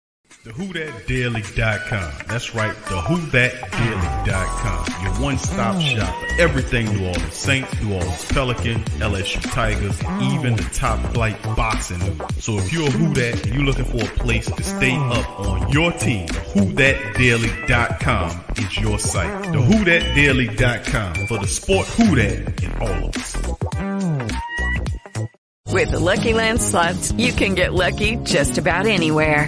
The 0.43 0.49
WhoThatDaily.com. 0.53 2.13
That's 2.27 2.55
right, 2.55 2.73
the 2.73 2.95
WhoThatDaily.com. 2.95 5.03
Your 5.03 5.13
one-stop 5.21 5.79
shop 5.79 6.15
for 6.15 6.41
everything 6.41 6.87
New 6.87 7.09
Orleans 7.09 7.35
Saints, 7.35 7.79
New 7.79 7.93
Orleans 7.93 8.25
Pelicans, 8.25 8.83
LSU 8.97 9.39
Tigers, 9.53 10.01
even 10.33 10.55
the 10.55 10.67
top 10.73 10.99
flight 11.13 11.39
boxing. 11.43 11.99
So 12.39 12.57
if 12.57 12.73
you're 12.73 12.87
a 12.87 12.89
Who 12.89 13.13
That 13.13 13.45
and 13.45 13.53
you're 13.53 13.65
looking 13.65 13.85
for 13.85 14.01
a 14.01 14.07
place 14.17 14.47
to 14.47 14.63
stay 14.63 14.95
up 14.95 15.39
on 15.39 15.71
your 15.71 15.91
team, 15.91 16.25
the 16.25 16.39
WhoThatDaily.com 16.53 18.43
is 18.57 18.79
your 18.79 18.97
site. 18.97 19.43
The 19.43 19.59
WhoThatDaily.com 19.59 21.27
for 21.27 21.37
the 21.37 21.47
sport 21.47 21.85
Who 21.85 22.15
That 22.15 22.63
in 22.63 22.73
all 22.81 23.09
of 23.09 23.15
us. 23.15 23.37
With 25.71 25.91
the 25.91 25.99
Lucky 25.99 26.33
Land 26.33 26.59
slots, 26.59 27.11
you 27.11 27.31
can 27.31 27.53
get 27.53 27.73
lucky 27.73 28.15
just 28.23 28.57
about 28.57 28.87
anywhere. 28.87 29.47